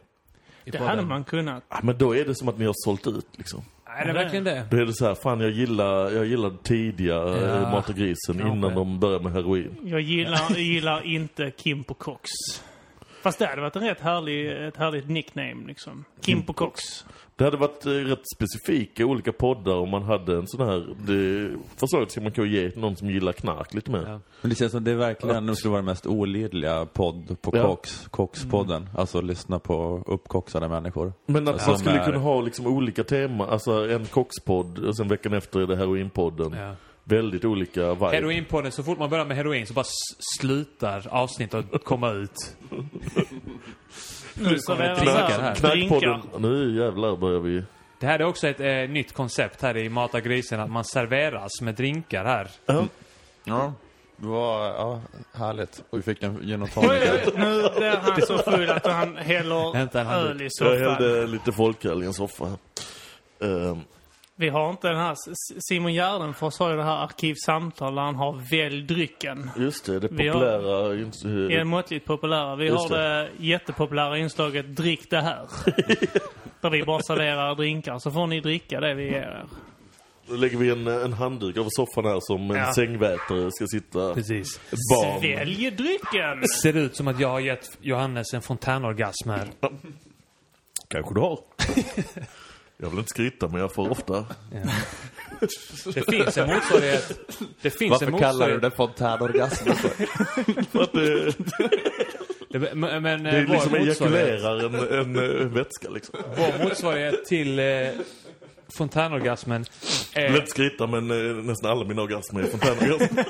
I 0.64 0.70
det 0.70 0.78
podden. 0.78 0.88
hade 0.88 1.02
man 1.02 1.24
kunnat. 1.24 1.64
Ja, 1.68 1.80
men 1.82 1.98
då 1.98 2.16
är 2.16 2.24
det 2.24 2.34
som 2.34 2.48
att 2.48 2.58
ni 2.58 2.64
har 2.64 2.74
sålt 2.76 3.06
ut 3.06 3.26
liksom. 3.32 3.64
Är 3.84 4.06
det 4.06 4.12
verkligen 4.12 4.44
det? 4.44 4.66
Då 4.70 4.76
är 4.76 4.84
det 4.84 4.92
så 4.92 5.06
här, 5.06 5.14
fan 5.14 5.40
jag 5.40 5.50
gillar, 5.50 6.10
jag 6.10 6.26
gillar 6.26 6.52
tidiga 6.62 7.14
Ja. 7.14 7.36
ja. 7.40 7.70
Mat 7.70 7.88
och 7.88 7.94
grisen 7.94 8.40
innan 8.40 8.74
de 8.74 9.00
börjar 9.00 9.20
med 9.20 9.32
heroin. 9.32 9.76
Jag 9.84 10.00
gillar, 10.00 10.40
jag 10.50 10.60
gillar 10.60 11.06
inte 11.06 11.50
Kim 11.50 11.84
på 11.84 11.94
Cox. 11.94 12.30
Fast 13.24 13.38
det 13.38 13.46
hade 13.46 13.60
varit 13.60 13.76
en 13.76 13.82
rätt 13.82 14.00
härlig, 14.00 14.66
ett 14.68 14.76
härligt 14.76 15.08
nickname 15.08 15.66
liksom. 15.66 16.04
Kimpo 16.20 16.52
Cox. 16.52 16.82
Det 17.36 17.44
hade 17.44 17.56
varit 17.56 17.86
eh, 17.86 17.90
rätt 17.90 18.22
specifika 18.36 19.06
olika 19.06 19.32
poddar 19.32 19.74
om 19.74 19.88
man 19.90 20.02
hade 20.02 20.36
en 20.36 20.46
sån 20.46 20.68
här... 20.68 20.94
Det, 21.06 21.50
förslaget 21.76 22.10
ska 22.10 22.20
man 22.20 22.32
kunna 22.32 22.46
ge 22.46 22.70
till 22.70 22.80
någon 22.80 22.96
som 22.96 23.10
gillar 23.10 23.32
knark 23.32 23.74
lite 23.74 23.90
mer. 23.90 24.04
Ja. 24.08 24.20
Men 24.40 24.50
det 24.50 24.54
känns 24.56 24.72
som 24.72 24.84
det 24.84 24.90
är 24.90 24.94
verkligen 24.96 25.46
nu 25.46 25.54
skulle 25.54 25.70
vara 25.70 25.78
den 25.78 25.84
mest 25.86 26.06
olidliga 26.06 26.86
podd 26.86 27.36
på 27.42 27.56
Ja. 27.56 27.62
Cox, 27.66 28.08
Cox-podden. 28.10 28.86
Alltså 28.96 29.20
lyssna 29.20 29.58
på 29.58 30.02
uppkoxade 30.06 30.68
människor. 30.68 31.12
Men 31.26 31.48
att 31.48 31.60
Som 31.60 31.70
man 31.70 31.78
skulle 31.78 32.00
är- 32.00 32.04
kunna 32.04 32.18
ha 32.18 32.40
liksom 32.40 32.66
olika 32.66 33.04
teman, 33.04 33.48
alltså 33.50 33.90
en 33.90 34.04
kockspodd 34.06 34.78
och 34.78 34.96
sen 34.96 35.08
veckan 35.08 35.32
efter 35.34 35.60
är 35.60 35.66
det 35.66 35.76
heroinpodden. 35.76 36.52
Ja. 36.52 36.74
Väldigt 37.04 37.44
olika 37.44 37.94
vibe. 37.94 38.06
Heroinpodden, 38.10 38.72
så 38.72 38.82
fort 38.82 38.98
man 38.98 39.10
börjar 39.10 39.24
med 39.24 39.36
heroin 39.36 39.66
så 39.66 39.74
bara 39.74 39.84
slutar 40.40 41.06
avsnittet 41.10 41.74
att 41.74 41.84
komma 41.84 42.10
ut. 42.10 42.56
Nu 44.34 44.58
serveras 44.58 44.98
drinkar 44.98 45.14
här 45.14 45.40
här. 45.40 45.54
drinkar. 45.54 46.00
Knarkpodden, 46.00 46.42
nu 46.42 46.76
jävlar 46.80 47.16
börjar 47.16 47.40
vi... 47.40 47.62
Det 48.00 48.06
här 48.06 48.18
är 48.18 48.24
också 48.24 48.48
ett 48.48 48.60
eh, 48.60 48.66
nytt 48.94 49.12
koncept 49.12 49.62
här 49.62 49.76
i 49.76 49.88
Mata 49.88 50.20
grisen, 50.20 50.60
att 50.60 50.70
man 50.70 50.84
serveras 50.84 51.60
med 51.60 51.74
drinkar 51.74 52.24
här. 52.24 52.50
Ja. 52.66 52.84
Ja. 53.44 53.72
Det 54.16 54.26
var, 54.26 54.66
ja, 54.66 55.00
härligt. 55.32 55.84
Och 55.90 55.98
vi 55.98 56.02
fick 56.02 56.22
en 56.22 56.38
gin 56.40 56.62
och 56.62 56.70
tonic. 56.72 56.90
nu 57.36 57.68
blir 57.76 57.96
han 57.96 58.22
så 58.22 58.38
full 58.38 58.70
att 58.70 58.86
han 58.86 59.16
häller 59.16 59.76
öl 59.96 60.40
i 60.42 60.44
Jag 60.44 60.52
soffan. 60.52 60.78
hällde 60.78 61.26
lite 61.26 61.52
folköl 61.52 62.02
i 62.02 62.06
en 62.06 62.14
soffa 62.14 62.44
här. 62.44 62.58
Vi 64.36 64.48
har 64.48 64.70
inte 64.70 64.88
den 64.88 64.96
här... 64.96 65.16
Simon 65.68 65.92
Gärdenfors 65.94 66.58
har 66.58 66.70
ju 66.70 66.76
det 66.76 66.82
här 66.84 67.04
arkivsamtal 67.04 67.94
där 67.94 68.02
han 68.02 68.14
har 68.14 68.50
Välj 68.50 68.82
drycken. 68.82 69.50
just 69.56 69.86
det, 69.86 70.00
det 70.00 70.28
har- 70.28 70.32
populära... 70.32 71.48
Det 71.48 71.54
är 71.54 71.64
måttligt 71.64 72.04
populära. 72.06 72.56
Vi 72.56 72.64
Just 72.66 72.90
har 72.90 72.98
det 72.98 73.28
jättepopulära 73.38 74.18
inslaget 74.18 74.76
Drick 74.76 75.10
det 75.10 75.20
här. 75.20 75.46
där 76.60 76.70
vi 76.70 76.82
bara 76.82 77.02
serverar 77.02 77.54
drinkar. 77.54 77.98
Så 77.98 78.10
får 78.10 78.26
ni 78.26 78.40
dricka 78.40 78.80
det 78.80 78.94
vi 78.94 79.04
ger 79.04 79.12
er. 79.20 79.44
Då 80.28 80.34
lägger 80.36 80.56
vi 80.58 80.70
en, 80.70 80.86
en 80.86 81.12
handduk 81.12 81.56
över 81.56 81.68
soffan 81.70 82.04
här 82.04 82.18
som 82.20 82.50
en 82.50 82.56
Ja. 82.56 82.72
sängvätare 82.74 83.50
ska 83.52 83.66
sitta. 83.66 84.14
Precis. 84.14 84.56
Ett 84.70 84.78
barn. 84.90 85.20
Svälj 85.20 85.70
drycken! 85.70 86.48
Ser 86.62 86.76
ut 86.76 86.96
som 86.96 87.08
att 87.08 87.20
jag 87.20 87.28
har 87.28 87.40
gett 87.40 87.78
Johannes 87.80 88.34
en 88.34 88.42
fontänorgasm 88.42 89.30
här. 89.30 89.48
Kanske 90.88 91.14
du 91.14 91.20
har. 91.20 91.38
jag 92.76 92.90
vill 92.90 92.98
inte 92.98 93.10
skryta 93.10 93.48
men 93.48 93.60
jag 93.60 93.74
får 93.74 93.90
ofta. 93.90 94.26
Det 95.94 96.10
finns 96.10 96.38
en 96.38 96.48
motsvarighet. 96.48 97.18
Det 97.62 97.70
finns 97.70 98.02
en 98.02 98.12
Varför 98.12 98.18
kallar 98.18 98.48
du 98.48 98.54
motsvarighet. 98.54 98.62
det 98.62 98.70
fontänorgasm? 98.70 99.64
För 100.72 100.82
att 100.82 100.92
det, 100.92 101.34
Det, 102.48 102.74
men 102.74 103.02
men 103.02 103.22
det 103.22 103.30
är 103.30 103.34
eh, 103.34 103.40
liksom 103.40 103.54
motsvarighet, 103.56 104.00
ejakulerar 104.00 104.64
en, 104.64 105.00
en, 105.00 105.40
eh, 105.40 105.46
vätska 105.46 105.90
liksom. 105.90 106.18
vår 106.36 106.64
motsvarighet 106.64 107.24
till 107.24 107.58
eh, 107.58 107.88
fontänorgasmen 108.78 109.64
Jag 110.14 110.22
vill 110.22 110.32
är... 110.32 110.36
inte 110.36 110.50
skryta 110.50 110.86
men 110.86 111.10
eh, 111.10 111.44
nästan 111.44 111.70
alla 111.70 111.84
mina 111.84 112.02
orgasmer 112.02 112.42
är 112.42 112.46
fontänorgasmer. 112.46 113.24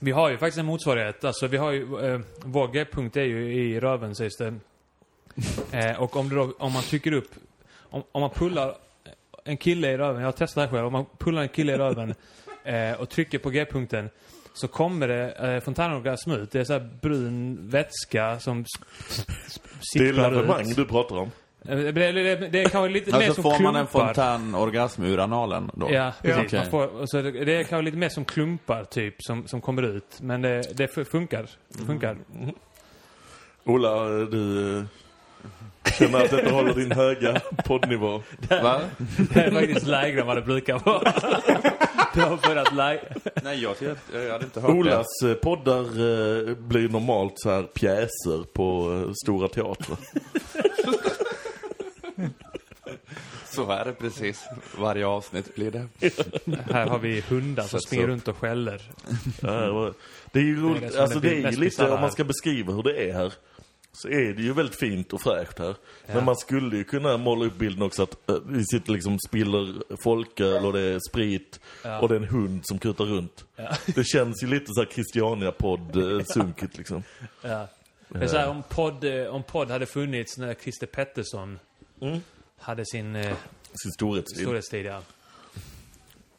Vi 0.00 0.10
har 0.10 0.30
ju 0.30 0.38
faktiskt 0.38 0.58
en 0.58 0.66
motsvarighet. 0.66 1.24
Alltså 1.24 1.46
vi 1.46 1.56
har 1.56 1.72
ju... 1.72 2.06
Eh, 2.06 2.20
vår 2.44 2.68
G-punkt 2.68 3.16
är 3.16 3.24
ju 3.24 3.54
i 3.54 3.80
röven 3.80 4.14
sägs 4.14 4.36
det. 4.36 4.54
Eh, 5.72 6.02
och 6.02 6.16
om, 6.16 6.28
du 6.28 6.36
då, 6.36 6.54
om 6.58 6.72
man 6.72 6.82
trycker 6.82 7.12
upp... 7.12 7.30
Om, 7.90 8.02
om 8.12 8.20
man 8.20 8.30
pullar 8.30 8.74
en 9.44 9.56
kille 9.56 9.90
i 9.90 9.96
röven, 9.96 10.20
jag 10.20 10.26
har 10.28 10.32
testat 10.32 10.54
det 10.54 10.60
här 10.60 10.68
själv. 10.68 10.86
Om 10.86 10.92
man 10.92 11.06
pullar 11.18 11.42
en 11.42 11.48
kille 11.48 11.72
i 11.72 11.76
röven 11.76 12.14
eh, 12.64 12.92
och 13.00 13.08
trycker 13.08 13.38
på 13.38 13.50
G-punkten 13.50 14.10
så 14.54 14.68
kommer 14.68 15.08
det 15.08 15.30
eh, 15.32 15.60
fontänorgasm 15.60 16.30
ut. 16.30 16.50
Det 16.50 16.60
är 16.60 16.64
så 16.64 16.72
här 16.72 16.88
brun 17.02 17.58
vätska 17.68 18.40
som 18.40 18.60
s- 18.60 19.26
s- 19.46 19.60
Det 19.94 19.98
är 19.98 20.06
sipprar 20.12 20.30
lavemang 20.30 20.70
ut. 20.70 20.76
du 20.76 20.84
pratar 20.84 21.16
om. 21.16 21.30
Eh, 21.68 21.76
Det, 21.78 21.92
det, 21.92 22.12
det, 22.12 22.48
det 22.48 22.62
är 22.62 22.68
kanske 22.68 22.88
lite 22.92 23.10
mer 23.10 23.16
Alltså 23.26 23.34
som 23.34 23.42
får 23.42 23.62
man 23.62 23.76
en 23.76 23.86
klumpar. 23.86 24.06
fontänorgasm 24.14 25.02
ur 25.04 25.18
analen 25.20 25.70
då? 25.74 25.92
Ja, 25.92 26.12
precis. 26.22 26.44
Okej. 26.46 26.60
Man 26.60 26.70
får, 26.70 27.06
så 27.06 27.22
det, 27.22 27.30
det 27.30 27.54
är 27.56 27.64
kanske 27.64 27.82
lite 27.84 27.96
mer 27.96 28.08
som 28.08 28.24
klumpar 28.24 28.84
typ 28.84 29.14
som, 29.18 29.46
som 29.48 29.60
kommer 29.60 29.82
ut. 29.82 30.18
Men 30.20 30.42
det, 30.42 30.62
det 30.76 30.88
funkar. 30.88 31.46
Det 31.68 31.84
funkar. 31.86 32.16
Ola, 33.64 34.04
du 34.08 34.78
eh, 34.78 34.84
känner 35.98 36.24
att 36.24 36.30
detta 36.30 36.50
håller 36.50 36.74
din 36.74 36.92
höga 36.92 37.40
poddnivå. 37.64 38.22
Va? 38.48 38.80
Det 39.16 39.40
är 39.40 39.50
faktiskt 39.50 39.86
lägre 39.86 40.20
än 40.20 40.26
vad 40.26 40.36
det 40.36 40.42
brukar 40.42 40.78
vara. 40.78 41.12
Du 42.14 42.20
har 42.20 42.48
börjat 42.48 42.74
lägre. 42.74 43.14
Nej, 43.42 43.62
jag, 43.62 43.76
jag, 43.80 44.22
jag 44.22 44.32
hade 44.32 44.44
inte 44.44 44.60
hört 44.60 44.70
Olas 44.70 45.06
eh, 45.24 45.34
poddar 45.34 45.80
eh, 45.80 46.54
blir 46.54 46.88
normalt 46.88 47.32
så 47.36 47.50
här 47.50 47.62
pjäser 47.62 48.52
på 48.52 48.92
eh, 49.06 49.12
stora 49.24 49.48
teatrar. 49.48 49.96
det. 52.16 52.30
Så 53.44 53.70
är 53.70 53.84
det 53.84 53.92
precis. 53.92 54.44
Varje 54.78 55.06
avsnitt 55.06 55.54
blir 55.54 55.70
det. 55.70 55.88
Här 56.72 56.86
har 56.86 56.98
vi 56.98 57.20
hundar 57.20 57.64
som 57.64 57.80
springer 57.80 58.06
runt 58.06 58.28
och 58.28 58.36
skäller. 58.36 58.82
Det 59.40 59.92
det 60.32 60.40
är 60.40 60.44
ju 60.44 60.54
Det 60.54 60.54
är 60.54 60.54
det 60.54 60.60
roligt, 60.60 60.96
alltså 60.96 61.20
det 61.20 61.28
det 61.28 61.42
är 61.44 61.50
ju 61.50 61.56
lite, 61.58 61.90
om 61.90 62.00
man 62.00 62.12
ska 62.12 62.24
beskriva 62.24 62.72
hur 62.72 62.82
det 62.82 63.10
är 63.10 63.12
här. 63.12 63.32
Så 63.94 64.08
är 64.08 64.32
det 64.34 64.42
ju 64.42 64.52
väldigt 64.52 64.78
fint 64.78 65.12
och 65.12 65.20
fräscht 65.20 65.58
här. 65.58 65.74
Men 66.06 66.24
man 66.24 66.36
skulle 66.36 66.76
ju 66.76 66.84
kunna 66.84 67.16
måla 67.16 67.44
upp 67.46 67.54
bilden 67.58 67.82
också 67.82 68.02
att 68.02 68.30
eh, 68.30 68.36
vi 68.46 68.64
sitter 68.64 68.92
liksom 68.92 69.18
spiller 69.28 69.82
folköl 70.02 70.64
och 70.66 70.72
det 70.72 70.80
är 70.80 71.00
sprit 71.10 71.60
och 72.00 72.08
det 72.08 72.14
är 72.14 72.20
en 72.20 72.28
hund 72.28 72.60
som 72.64 72.78
kutar 72.78 73.04
runt. 73.04 73.44
Det 73.94 74.04
känns 74.04 74.42
ju 74.42 74.46
lite 74.46 74.66
så 74.74 74.80
här 74.80 74.88
Christiania-podd-sunkigt 74.90 76.78
liksom. 76.78 77.02
Ja. 77.42 77.66
Det 78.08 78.18
är 78.24 78.26
så 78.28 78.36
här, 78.36 78.48
om 78.48 78.62
podd, 78.68 79.04
eh, 79.04 79.26
om 79.26 79.42
podd 79.42 79.70
hade 79.70 79.86
funnits 79.86 80.38
när 80.38 80.54
Christer 80.54 80.86
Pettersson 80.86 81.58
hade 82.58 82.86
sin 82.86 83.16
eh, 83.16 83.36
Sin 83.72 83.92
storhetstid. 83.92 84.42
storhetstid, 84.42 84.86
ja. 84.86 85.02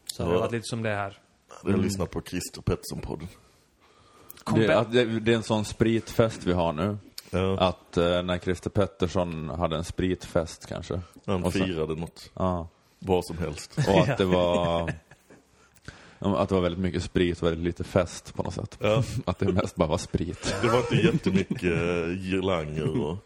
Så 0.06 0.24
hade 0.24 0.34
det 0.34 0.36
Ja. 0.38 0.42
varit 0.42 0.52
lite 0.52 0.64
som 0.66 0.84
det 0.84 0.90
här. 0.96 1.18
Jag 1.64 1.72
har 1.72 1.78
lyssnat 1.78 2.12
på 2.12 2.22
Christer 2.22 2.62
Pettersson-podden. 2.62 3.28
Det, 4.56 4.86
det, 4.92 5.20
det 5.20 5.32
är 5.32 5.36
en 5.36 5.44
sån 5.44 5.66
spritfest 5.66 6.44
vi 6.46 6.54
har 6.54 6.74
nu. 6.74 6.98
Ja, 7.34 7.58
Att 7.58 7.98
eh, 7.98 8.24
när 8.24 8.38
Christer 8.38 8.70
Pettersson 8.70 9.50
hade 9.50 9.76
en 9.76 9.84
spritfest 9.84 10.66
kanske. 10.66 11.02
han 11.26 11.44
och 11.44 11.54
firade 11.54 11.96
något. 11.96 12.32
Ja. 12.34 12.68
Vad 13.00 13.26
som 13.26 13.38
helst. 13.38 13.78
Och 13.88 14.00
att 14.00 14.18
det 14.18 14.26
var... 14.26 14.94
Att 16.20 16.50
det 16.50 16.56
var 16.56 16.62
väldigt 16.62 16.82
mycket 16.82 17.04
sprit 17.04 17.42
och 17.42 17.48
väldigt 17.48 17.64
lite 17.64 17.84
fest 17.84 18.34
på 18.36 18.44
något 18.44 18.54
sätt. 18.54 18.78
Ja. 18.82 19.04
Att 19.26 19.40
det 19.40 19.52
mest 19.54 19.76
bara 19.76 19.90
var 19.90 19.98
sprit. 19.98 20.56
Det 20.62 20.68
var 20.68 20.78
inte 20.78 20.96
jättemycket 20.96 21.64
uh, 21.64 22.18
girlanger 22.18 23.02
och. 23.02 23.18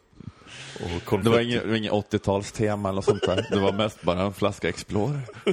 Det 1.23 1.29
var 1.29 1.39
inget, 1.39 1.65
inget 1.65 1.91
80-talstema 1.91 2.89
eller 2.89 3.01
sånt 3.01 3.21
där. 3.25 3.45
Det 3.51 3.59
var 3.59 3.73
mest 3.73 4.01
bara 4.01 4.21
en 4.21 4.33
flaska 4.33 4.69
Explorer. 4.69 5.19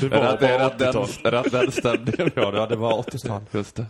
det 0.00 0.08
var 0.08 0.16
Är 0.18 0.32
det- 0.32 0.48
bara 0.48 0.68
det 0.68 0.78
den- 0.84 0.92
80-tal. 0.92 1.08
är 1.24 1.30
det 1.42 1.50
den 1.50 1.72
stämde? 1.72 2.12
Ja, 2.36 2.50
det- 2.50 2.56
ja, 2.58 2.66
det 2.66 2.76
var 2.76 3.02
80-tal. 3.02 3.40
Just 3.52 3.76
det. 3.76 3.86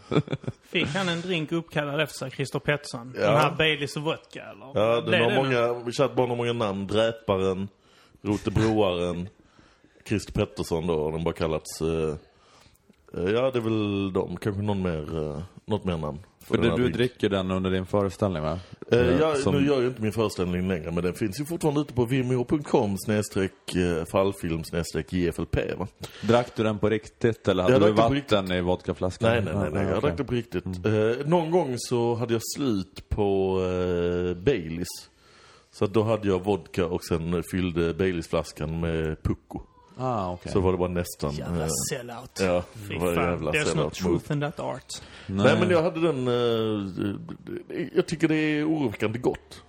Fick 0.68 0.86
han 0.88 1.08
en 1.08 1.20
drink 1.20 1.52
uppkallad 1.52 2.00
efter 2.00 2.18
sig, 2.18 2.30
Christer 2.30 2.58
Pettersson? 2.58 3.14
Ja. 3.16 3.20
Den 3.30 3.36
här 3.38 3.50
Baileys 3.58 3.96
och 3.96 4.02
vodka 4.02 4.42
eller? 4.42 4.80
Ja, 4.80 5.00
den 5.00 5.22
har 5.24 5.42
många, 5.44 5.84
vi 5.84 5.92
kört 5.92 6.14
bara 6.14 6.26
många 6.26 6.52
namn. 6.52 6.86
Dräparen, 6.86 7.68
Rotebroaren, 8.22 9.28
Christer 10.08 10.32
Pettersson 10.32 10.86
då, 10.86 11.04
har 11.04 11.12
den 11.12 11.24
bara 11.24 11.34
kallats. 11.34 11.80
eh, 11.80 11.88
eh, 13.16 13.30
ja, 13.30 13.50
det 13.50 13.58
är 13.58 13.60
väl 13.60 14.12
de. 14.12 14.36
Kanske 14.36 14.62
någon 14.62 14.82
mer, 14.82 15.18
uh, 15.18 15.42
något 15.66 15.84
mer 15.84 15.96
namn. 15.96 16.18
För 16.44 16.56
den 16.58 16.70
det, 16.70 16.76
du 16.76 16.88
dricker 16.88 17.28
den 17.28 17.50
under 17.50 17.70
din 17.70 17.86
föreställning 17.86 18.42
va? 18.42 18.58
Eh, 18.92 18.98
ja, 18.98 19.34
Som- 19.34 19.54
Nu 19.54 19.66
gör 19.66 19.74
jag 19.82 19.84
inte 19.90 20.02
min 20.02 20.12
föreställning 20.12 20.68
längre, 20.68 20.90
men 20.90 21.04
den 21.04 21.14
finns 21.14 21.40
ju 21.40 21.44
fortfarande 21.44 21.80
ute 21.80 21.92
på 21.94 22.04
vimeo.com 22.04 22.96
snedstreck 22.98 23.74
eh, 23.74 24.04
fallfilm 24.04 24.64
snedstreck 24.64 25.12
JFLP 25.12 25.56
va? 25.78 25.86
Drack 26.22 26.56
du 26.56 26.62
den 26.62 26.78
på 26.78 26.88
riktigt 26.88 27.48
eller 27.48 27.62
hade 27.62 27.74
Jag 27.74 27.82
du 27.82 27.86
den 27.86 27.96
vatten 27.96 28.52
i 28.52 28.60
vodkaflaskan? 28.60 29.30
Nej, 29.30 29.42
nej, 29.44 29.54
nej, 29.54 29.70
nej. 29.72 29.82
jag 29.82 29.98
okej. 29.98 30.00
drack 30.08 30.18
det 30.18 30.24
på 30.24 30.34
riktigt. 30.34 30.64
Eh, 30.66 31.26
någon 31.26 31.50
gång 31.50 31.74
så 31.78 32.14
hade 32.14 32.32
jag 32.32 32.42
slut 32.56 33.08
på 33.08 33.58
eh, 33.60 34.42
Baileys. 34.42 34.88
Så 35.72 35.86
då 35.86 36.02
hade 36.02 36.28
jag 36.28 36.44
vodka 36.44 36.86
och 36.86 37.04
sen 37.04 37.42
fyllde 37.50 37.94
Baileysflaskan 37.94 38.80
med 38.80 39.22
Pucko. 39.22 39.60
Ah, 39.96 40.32
okej. 40.32 40.52
Så 40.52 40.60
var 40.60 40.72
det 40.72 40.78
bara 40.78 40.88
nästan... 40.88 41.32
Jävla 41.34 41.64
eh, 41.64 41.70
sellout. 41.90 42.40
ja, 42.40 42.62
Fy 42.88 42.94
det 42.94 43.00
var 43.00 43.14
fan. 43.14 43.24
jävla 43.24 43.50
There's 43.52 43.64
no 43.64 43.64
sellout 43.68 44.02
move. 44.02 44.18
truth 44.18 44.32
in 44.32 44.40
that 44.40 44.60
art. 44.60 44.86
Nej. 45.26 45.56
men 45.60 45.70
jag 45.70 45.82
hade 45.82 46.00
den... 46.00 46.28
eh, 46.28 47.88
jag 47.94 48.06
tycker 48.06 48.28
det 48.28 48.34
är 48.36 48.68
oroväckande 48.68 49.18
gott. 49.18 49.62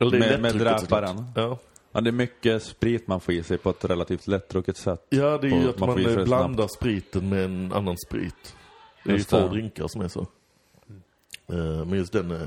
Eller 0.00 0.10
det 0.10 0.16
är 0.16 0.20
Med- 0.20 0.40
med 0.40 0.54
lättdrucket 0.54 0.80
såklart. 0.80 1.02
dräparen? 1.02 1.26
Ja. 1.36 1.58
Ja, 1.92 2.00
det 2.00 2.10
är 2.10 2.12
mycket 2.12 2.62
sprit 2.62 3.06
man 3.06 3.20
får 3.20 3.34
i 3.34 3.42
sig 3.42 3.58
på 3.58 3.70
ett 3.70 3.84
relativt 3.84 4.26
lättdrucket 4.26 4.76
sätt. 4.76 5.06
ja, 5.08 5.38
det 5.38 5.46
är 5.46 5.50
ju 5.50 5.64
Och 5.64 5.70
att 5.70 5.78
man 5.78 5.88
man, 5.88 5.94
får 5.94 6.00
i 6.00 6.04
sig 6.04 6.12
eh, 6.12 6.18
det 6.18 6.24
blandar 6.24 6.68
spriten 6.76 7.28
med 7.28 7.44
en 7.44 7.72
annan 7.72 7.96
sprit. 7.98 8.56
Det 9.04 9.10
är 9.10 9.12
ju 9.12 9.18
Just 9.18 9.30
få 9.30 9.38
det. 9.40 9.48
drinkar 9.48 9.88
som 9.88 10.00
är 10.00 10.08
så. 10.08 10.20
Eh, 11.52 11.84
men 11.86 11.92
just 11.92 12.12
den... 12.12 12.30
eh, 12.30 12.40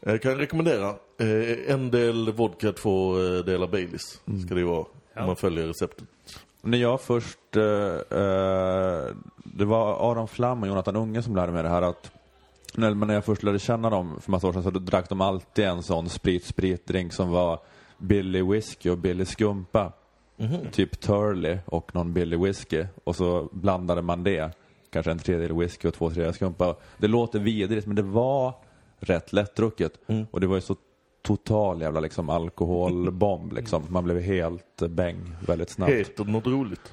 Jag 0.00 0.22
kan 0.22 0.36
rekommendera. 0.38 0.88
Eh, 1.18 1.72
En 1.74 1.90
del 1.90 2.32
vodka, 2.32 2.72
två 2.72 3.18
eh, 3.22 3.44
delar 3.44 3.66
Baileys. 3.66 4.20
Mm. 4.26 4.42
Ska 4.46 4.54
det 4.54 4.60
ju 4.60 4.66
vara. 4.66 4.86
Om 5.16 5.26
man 5.26 5.36
följer 5.36 5.66
receptet. 5.66 6.08
När 6.62 6.78
jag 6.78 7.00
först, 7.00 7.56
eh, 7.56 7.62
eh, 8.18 9.06
det 9.36 9.64
var 9.64 10.10
Aron 10.10 10.28
Flam 10.28 10.62
och 10.62 10.68
Jonathan 10.68 10.96
Unge 10.96 11.22
som 11.22 11.36
lärde 11.36 11.52
mig 11.52 11.62
det 11.62 11.68
här 11.68 11.82
att 11.82 12.10
när, 12.74 12.94
men 12.94 13.08
när 13.08 13.14
jag 13.14 13.24
först 13.24 13.42
lärde 13.42 13.58
känna 13.58 13.90
dem 13.90 14.20
för 14.20 14.30
massa 14.30 14.46
år 14.46 14.52
sedan 14.52 14.62
så 14.62 14.70
drack 14.70 15.08
de 15.08 15.20
alltid 15.20 15.64
en 15.64 15.82
sån 15.82 16.08
sprit-sprit-drink 16.08 17.12
som 17.12 17.30
var 17.30 17.60
billig 17.98 18.46
whisky 18.46 18.90
och 18.90 18.98
billig 18.98 19.26
skumpa. 19.26 19.92
Typ 20.72 21.00
Turley 21.00 21.58
och 21.66 21.94
någon 21.94 22.12
billig 22.12 22.40
whisky. 22.40 22.84
Och 23.04 23.16
så 23.16 23.48
blandade 23.52 24.02
man 24.02 24.24
det. 24.24 24.56
Kanske 24.90 25.10
en 25.10 25.18
tredjedel 25.18 25.58
whisky 25.58 25.88
och 25.88 25.94
två 25.94 26.08
tredjedelar 26.08 26.32
skumpa. 26.32 26.76
Det 26.98 27.08
låter 27.08 27.38
vidrigt 27.38 27.86
men 27.86 27.96
det 27.96 28.02
var 28.02 28.54
rätt 28.98 29.32
lättdrucket. 29.32 29.92
Och 30.30 30.40
det 30.40 30.46
var 30.46 30.54
ju 30.54 30.60
så 30.60 30.76
total 31.24 31.80
jävla 31.80 32.00
liksom 32.00 32.30
alkoholbomb 32.30 33.52
liksom. 33.52 33.82
Man 33.88 34.04
blev 34.04 34.20
helt 34.20 34.82
bäng 34.88 35.16
väldigt 35.46 35.70
snabbt. 35.70 35.92
Heter 35.92 36.24
det 36.24 36.30
något 36.30 36.46
roligt? 36.46 36.92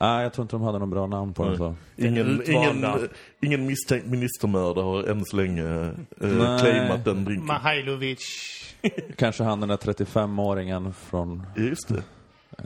Nej, 0.00 0.22
jag 0.22 0.32
tror 0.32 0.44
inte 0.44 0.56
de 0.56 0.62
hade 0.62 0.78
någon 0.78 0.90
bra 0.90 1.06
namn 1.06 1.34
på 1.34 1.44
den 1.44 1.56
så. 1.56 1.74
Ingen, 1.96 2.42
ingen, 2.50 2.86
ingen 3.40 3.66
misstänkt 3.66 4.06
ministermördare 4.06 4.84
har 4.84 5.04
än 5.04 5.24
så 5.24 5.36
länge 5.36 5.92
eh, 6.20 6.58
claimat 6.58 7.04
den 7.04 7.24
drinken. 7.24 7.46
Mahailovic. 7.46 8.18
Kanske 9.16 9.44
han 9.44 9.60
den 9.60 9.68
där 9.68 9.76
35-åringen 9.76 10.92
från 10.92 11.46
Just 11.56 11.88
det. 11.88 12.02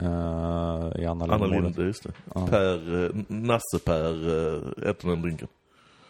uh, 0.03 1.01
i 1.01 1.05
Anna 1.05 1.25
Anna 1.25 1.45
Lindh. 1.45 1.63
Linde, 1.63 1.83
just 1.83 2.03
det. 2.03 2.11
Per, 2.49 3.05
eh, 3.05 3.11
Nasse-Per 3.27 4.29
uh, 4.29 4.89
äter 4.89 5.09
den 5.09 5.21
drinken. 5.21 5.47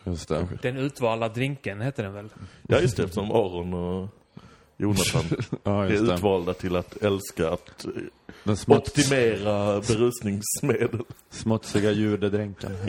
Just 0.04 0.30
det. 0.30 0.48
Den 0.62 0.77
utvalda 0.77 1.30
drinken 1.30 1.82
heter 1.82 2.04
den 2.04 2.13
väl? 2.13 2.30
Ja, 2.68 2.80
just 2.80 2.98
det. 2.98 3.04
Eftersom 3.04 3.32
Aron 3.32 3.74
och 3.74 4.10
Jonathan 4.77 5.24
Ja, 5.63 5.86
är 5.86 5.89
det. 5.89 5.96
utvalda 6.13 6.53
till 6.53 6.75
att 6.75 6.98
älska 7.03 7.50
att 7.50 7.86
eh, 7.86 7.91
Den 8.43 8.57
smuts, 8.57 8.88
optimera 8.89 9.81
berusningsmedel. 9.81 11.00
smutsiga 11.29 11.91
judedrinken. 11.91 12.72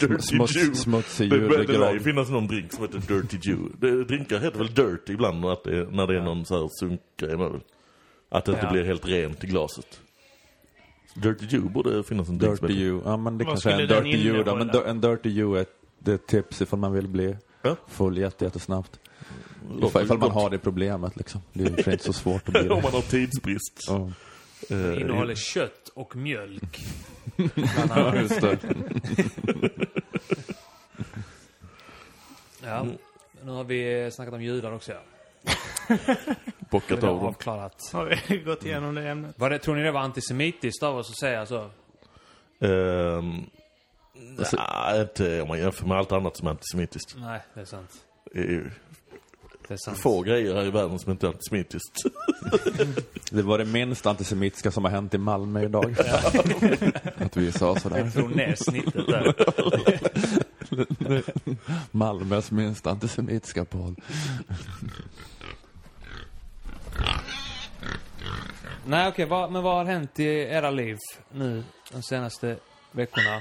Dirty 0.00 0.18
Smuts, 0.22 0.56
Jew. 0.56 0.74
smutsig 0.74 1.30
Det 1.30 1.38
bör 1.38 1.64
det 1.64 1.78
lär 1.78 1.92
ju 1.92 2.00
finnas 2.00 2.28
någon 2.30 2.46
drink 2.46 2.72
som 2.72 2.82
heter 2.84 2.98
Dirty 2.98 3.38
Jew. 3.50 3.72
Det, 3.78 4.04
drinkar 4.04 4.38
heter 4.40 4.58
väl 4.58 4.74
Dirty 4.74 5.12
ibland 5.12 5.40
att 5.52 5.64
det, 5.64 5.76
är- 5.78 5.86
när 5.86 6.06
det 6.06 6.16
är 6.18 6.22
någon 6.22 6.44
så 6.44 6.60
här 6.60 6.68
sunkgrej. 6.80 7.60
Att 8.28 8.44
det 8.44 8.52
inte 8.52 8.66
Ja. 8.66 8.72
blir 8.72 8.84
helt 8.84 9.06
rent 9.06 9.44
i 9.44 9.46
glaset. 9.46 10.00
Dirty 11.14 11.46
Jew 11.46 11.68
borde 11.72 12.02
finnas 12.02 12.28
en 12.28 12.38
drink 12.38 12.60
Dirty 12.60 12.74
you. 12.74 13.00
Ja, 13.04 13.16
men 13.16 13.38
det 13.38 13.44
Vad 13.44 13.52
kanske 13.54 13.70
är 13.70 13.80
en 13.80 14.04
dirty 14.04 14.28
you 14.28 14.42
då. 14.42 14.56
Men 14.56 14.70
en 14.86 15.00
dirty 15.00 15.28
det 15.98 16.10
är 16.10 16.14
ett 16.14 16.26
tips 16.26 16.62
ifall 16.62 16.78
man 16.78 16.92
vill 16.92 17.08
bli 17.08 17.36
Ja. 17.62 17.76
full 17.88 18.18
jätte, 18.18 18.44
jättesnabbt. 18.44 19.00
Ifall, 19.82 20.04
ifall 20.04 20.18
man 20.18 20.30
har 20.30 20.50
det 20.50 20.58
problemet 20.58 21.16
liksom. 21.16 21.40
Det 21.52 21.64
är 21.64 21.92
inte 21.92 22.04
så 22.04 22.12
svårt 22.12 22.48
att 22.48 22.52
bli 22.54 22.60
Om 22.68 22.68
det. 22.76 22.82
man 22.82 22.92
har 22.92 23.00
tidsbrist. 23.02 23.80
Ja, 23.88 24.10
Eh, 24.70 25.00
Innehåller 25.00 25.34
kött 25.34 25.88
och 25.94 26.16
mjölk. 26.16 26.80
Bland 27.36 27.50
Ja, 27.90 27.94
annat. 27.94 28.14
just 28.22 28.40
det. 28.40 28.58
Ja. 32.64 32.86
Nu 33.44 33.50
har 33.52 33.64
vi 33.64 34.10
snackat 34.12 34.34
om 34.34 34.42
judar 34.42 34.72
också. 34.72 34.92
Ja. 34.92 35.00
bockat 36.70 37.00
Det 37.00 37.08
av 37.08 37.16
dem. 37.16 37.26
avklarat. 37.26 37.90
Har 37.92 38.18
vi 38.28 38.38
gått 38.38 38.64
igenom 38.64 38.94
det 38.94 39.08
ämnet? 39.08 39.38
Var 39.38 39.50
det, 39.50 39.58
tror 39.58 39.76
ni 39.76 39.82
det 39.82 39.90
var 39.92 40.00
antisemitiskt 40.00 40.82
av 40.82 40.96
oss 40.96 41.10
att 41.10 41.18
säga 41.18 41.46
så? 41.46 41.70
Ehm, 42.60 43.42
nej, 44.14 45.00
inte 45.00 45.42
om 45.42 45.48
man 45.48 45.58
jämför 45.58 45.86
med 45.86 45.98
allt 45.98 46.12
annat 46.12 46.36
som 46.36 46.46
är 46.46 46.50
antisemitiskt. 46.50 47.14
Nej, 47.18 47.40
det 47.54 47.60
är 47.60 47.64
sant. 47.64 47.90
Det 48.34 48.70
är 49.70 49.72
ju 49.72 49.74
Det 49.74 49.74
är 49.74 49.76
sant. 49.84 49.98
få 49.98 50.22
grejer 50.22 50.54
här 50.54 50.64
i 50.64 50.70
världen 50.70 50.98
som 50.98 51.12
inte 51.12 51.26
är 51.26 51.28
antisemitiskt. 51.28 52.02
Det 53.30 53.42
var 53.42 53.58
det 53.58 53.64
minst 53.64 54.06
antisemitiska 54.06 54.70
som 54.70 54.84
har 54.84 54.90
hänt 54.90 55.14
i 55.14 55.18
Malmö 55.18 55.62
idag. 55.64 55.96
Att 57.18 57.36
vi 57.36 57.52
sa 57.52 57.76
sådär. 57.76 58.02
Drog 58.14 58.36
ner 58.36 58.54
snittet 58.58 59.06
där. 59.06 59.34
Malmös 61.90 62.50
minst 62.50 62.86
antisemitiska 62.86 63.64
podd. 63.64 63.96
Nej, 68.86 69.08
okej. 69.08 69.24
vad, 69.26 69.52
men 69.52 69.62
vad 69.62 69.74
har 69.76 69.84
hänt 69.84 70.20
i 70.20 70.24
era 70.26 70.70
liv 70.70 70.98
nu 71.32 71.64
de 71.92 72.02
senaste 72.02 72.56
veckorna? 72.92 73.36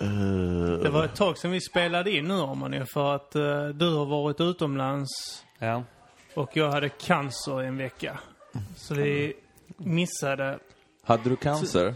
Eh, 0.00 0.78
Det 0.82 0.90
var 0.90 1.04
ett 1.04 1.14
tag 1.16 1.38
sedan 1.38 1.50
vi 1.50 1.60
spelade 1.60 2.10
in 2.10 2.24
nu 2.28 2.34
Arman 2.34 2.72
ju, 2.72 2.84
för 2.86 3.14
att 3.14 3.34
eh, 3.34 3.66
du 3.68 3.94
har 3.94 4.06
varit 4.06 4.40
utomlands 4.40 5.10
Ja. 5.58 5.82
och 6.34 6.56
jag 6.56 6.70
hade 6.70 6.88
cancer 6.88 7.62
i 7.62 7.66
en 7.66 7.76
vecka. 7.76 8.18
Så 8.76 8.94
vi 8.94 9.34
missade... 9.76 10.58
Hade 11.04 11.30
du 11.30 11.36
cancer? 11.36 11.94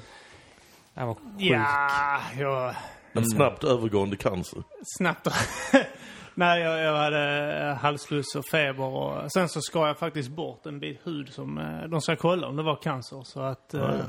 Jag 0.95 1.07
var 1.07 1.15
sjuk. 1.15 1.23
Ja, 1.39 2.21
jag... 2.39 2.75
En 3.13 3.25
snabbt 3.25 3.65
övergående 3.65 4.17
cancer. 4.17 4.63
Snabbt. 4.99 5.29
Nej, 6.35 6.63
jag, 6.63 6.81
jag 6.81 6.97
hade 6.97 7.55
eh, 7.69 7.75
halsfluss 7.77 8.35
och 8.35 8.47
feber 8.47 8.85
och 8.85 9.33
sen 9.33 9.49
så 9.49 9.61
skar 9.61 9.87
jag 9.87 9.99
faktiskt 9.99 10.29
bort 10.29 10.67
en 10.67 10.81
bit 10.81 11.01
hud 11.07 11.33
som 11.33 11.59
eh, 11.59 11.89
de 11.89 12.01
ska 12.01 12.17
kolla 12.17 12.47
om 12.47 12.57
det 12.57 12.63
var 12.63 12.77
cancer. 12.77 13.23
Så 13.25 13.41
att 13.41 13.75
eh, 13.75 14.01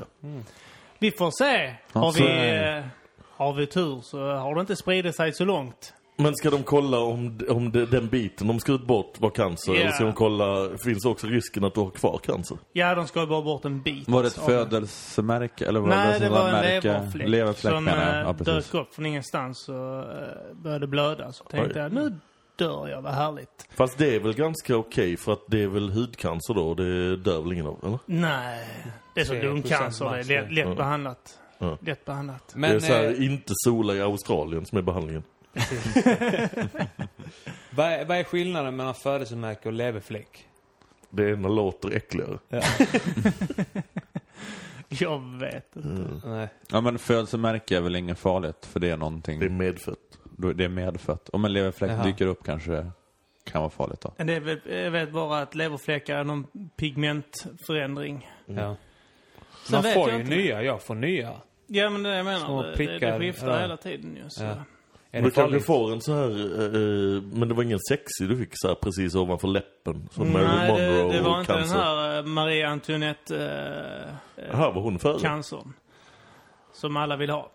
vi 0.98 1.10
får 1.10 1.30
se. 1.30 1.74
Har 1.92 2.06
Alltså, 2.06 2.22
vi, 2.22 2.82
har 3.30 3.52
vi 3.52 3.66
tur 3.66 4.00
så 4.00 4.34
har 4.34 4.54
det 4.54 4.60
inte 4.60 4.76
spridit 4.76 5.16
sig 5.16 5.32
så 5.32 5.44
långt. 5.44 5.94
Men 6.22 6.34
ska 6.36 6.50
de 6.50 6.62
kolla 6.62 6.98
om, 6.98 7.40
om 7.48 7.72
det, 7.72 7.86
den 7.86 8.08
biten 8.08 8.46
de 8.46 8.60
skurit 8.60 8.86
bort 8.86 9.20
var 9.20 9.30
cancer? 9.30 9.74
Ja. 9.74 9.80
Eller 9.80 9.90
ska 9.90 10.04
de 10.04 10.12
kolla, 10.12 10.68
finns 10.84 11.04
också 11.04 11.26
risken 11.26 11.64
att 11.64 11.74
du 11.74 11.80
har 11.80 11.90
kvar 11.90 12.18
cancer? 12.24 12.58
Ja, 12.72 12.94
de 12.94 13.06
skar 13.06 13.26
bara 13.26 13.42
bort 13.42 13.64
en 13.64 13.82
bit. 13.82 14.08
Var 14.08 14.22
det 14.22 14.28
ett 14.28 14.38
av- 14.38 14.42
födelsemärke? 14.46 15.66
Eller 15.66 15.80
var 15.80 15.88
Nej, 15.88 16.20
det, 16.20 16.24
det 16.26 16.30
var 16.30 16.46
en 16.48 16.52
märke? 16.52 16.88
leverfläck, 16.88 17.28
Leverfläck 17.28 17.74
som 17.74 17.88
eh, 17.88 17.94
Ja, 18.24 18.34
precis. 18.38 18.70
dök 18.70 18.74
upp 18.82 18.94
från 18.94 19.06
ingenstans 19.06 19.68
och 19.68 19.98
eh, 19.98 20.54
började 20.62 20.86
blöda. 20.86 21.32
Så 21.32 21.44
tänkte 21.44 21.74
Oj. 21.78 21.82
jag, 21.82 21.92
nu 21.92 22.14
dör 22.56 22.88
jag, 22.88 23.02
vad 23.02 23.12
härligt. 23.14 23.68
Fast 23.76 23.98
det 23.98 24.14
är 24.16 24.20
väl 24.20 24.34
ganska 24.34 24.76
okej 24.76 25.16
för 25.16 25.32
att 25.32 25.42
det 25.48 25.62
är 25.62 25.68
väl 25.68 25.90
hudcancer 25.90 26.54
då 26.54 26.68
och 26.68 26.76
det 26.76 27.16
dör 27.16 27.42
väl 27.42 27.52
ingen 27.52 27.66
av, 27.66 27.78
eller? 27.84 27.98
Nej, 28.06 28.66
det 29.14 29.20
är 29.20 29.24
så 29.24 29.32
3% 29.34 29.42
lungcancer. 29.42 30.10
Det 30.10 30.18
är 30.18 30.24
lätt, 30.42 30.52
lätt 30.52 30.68
Ja. 30.68 30.74
behandlat. 30.74 31.38
Ja. 31.58 31.78
Lätt 31.80 32.04
behandlat. 32.04 32.48
det 32.54 32.56
är 32.56 32.60
Men 32.60 32.80
så 32.80 32.92
här, 32.92 33.04
eh, 33.04 33.24
inte 33.24 33.52
sola 33.56 33.94
i 33.94 34.00
Australien 34.00 34.66
som 34.66 34.78
är 34.78 34.82
behandlingen. 34.82 35.22
Vad, 37.70 37.86
är, 37.86 38.04
vad 38.04 38.16
är 38.16 38.24
skillnaden 38.24 38.76
mellan 38.76 38.94
födelsemärke 38.94 39.68
och 39.68 39.72
leverfläck? 39.72 40.46
Det 41.10 41.30
ena 41.30 41.48
låter 41.48 41.90
äckligare. 41.96 42.38
Jag 44.88 45.38
vet 45.40 45.76
inte. 45.76 46.28
Nej. 46.28 46.48
Ja 46.70 46.80
men 46.80 46.98
födelsemärke 46.98 47.76
är 47.76 47.80
väl 47.80 47.96
inget 47.96 48.18
farligt 48.18 48.66
för 48.66 48.80
det 48.80 48.90
är 48.90 48.96
någonting, 48.96 49.40
Det 49.40 49.46
är 49.46 49.50
medfött. 49.50 50.18
det 50.54 50.64
är 50.64 50.68
medfött. 50.68 51.28
Om 51.28 51.44
en 51.44 51.52
leverfläck 51.52 51.90
Jaha. 51.90 52.04
dyker 52.04 52.26
upp 52.26 52.44
kanske 52.44 52.90
kan 53.44 53.60
vara 53.60 53.70
farligt 53.70 54.00
då. 54.00 54.14
Men 54.16 54.26
Det 54.26 54.34
är 54.34 54.40
väl, 54.40 54.60
jag 54.66 54.90
vet 54.90 55.12
bara 55.12 55.38
att 55.42 55.54
leverfläckar 55.54 56.16
är 56.18 56.24
någon 56.24 56.46
pigmentförändring. 56.76 58.30
Ja. 58.46 58.76
Sen 59.64 59.82
Man 59.82 59.82
får 59.82 60.10
jag 60.10 60.18
ju 60.18 60.24
inte. 60.24 60.36
nya, 60.36 60.62
jag 60.62 60.82
får 60.82 60.94
nya. 60.94 61.32
Ja, 61.66 61.90
men 61.90 62.02
det 62.02 62.16
jag 62.16 62.24
menar. 62.24 62.64
Det, 62.76 62.98
det 62.98 63.18
skiftar 63.18 63.54
ja. 63.54 63.60
hela 63.60 63.76
tiden 63.76 64.16
ju. 64.16 64.30
Så. 64.30 64.44
Ja. 64.44 64.54
Är 65.14 65.22
Du 65.22 65.28
det 65.28 65.34
farligt? 65.34 65.66
får 65.66 65.92
en 65.92 66.00
så 66.00 66.14
här, 66.14 66.30
eh, 66.30 67.22
men 67.22 67.48
det 67.48 67.54
var 67.54 67.62
ingen 67.62 67.78
sexig 67.88 68.28
du 68.28 68.36
fick 68.36 68.50
så 68.52 68.68
här 68.68 68.74
precis 68.74 69.14
ovanför 69.14 69.48
läppen. 69.48 70.08
Som 70.12 70.28
Nej, 70.28 70.32
Marilyn 70.32 70.76
det, 70.76 70.92
Monroe 71.02 71.12
det 71.12 71.22
var 71.22 71.40
inte 71.40 71.52
cancer. 71.52 71.74
den 71.76 71.84
här 71.84 72.18
eh, 72.18 72.24
Marie 72.24 72.68
Antoinette 72.68 73.36
eh, 74.36 74.44
eh, 74.44 74.56
Här 74.56 74.72
var 74.72 74.82
hon 74.82 74.98
före. 74.98 75.18
cancern. 75.20 75.72
Som 76.72 76.96
alla 76.96 77.16
vill 77.16 77.30
ha. 77.30 77.50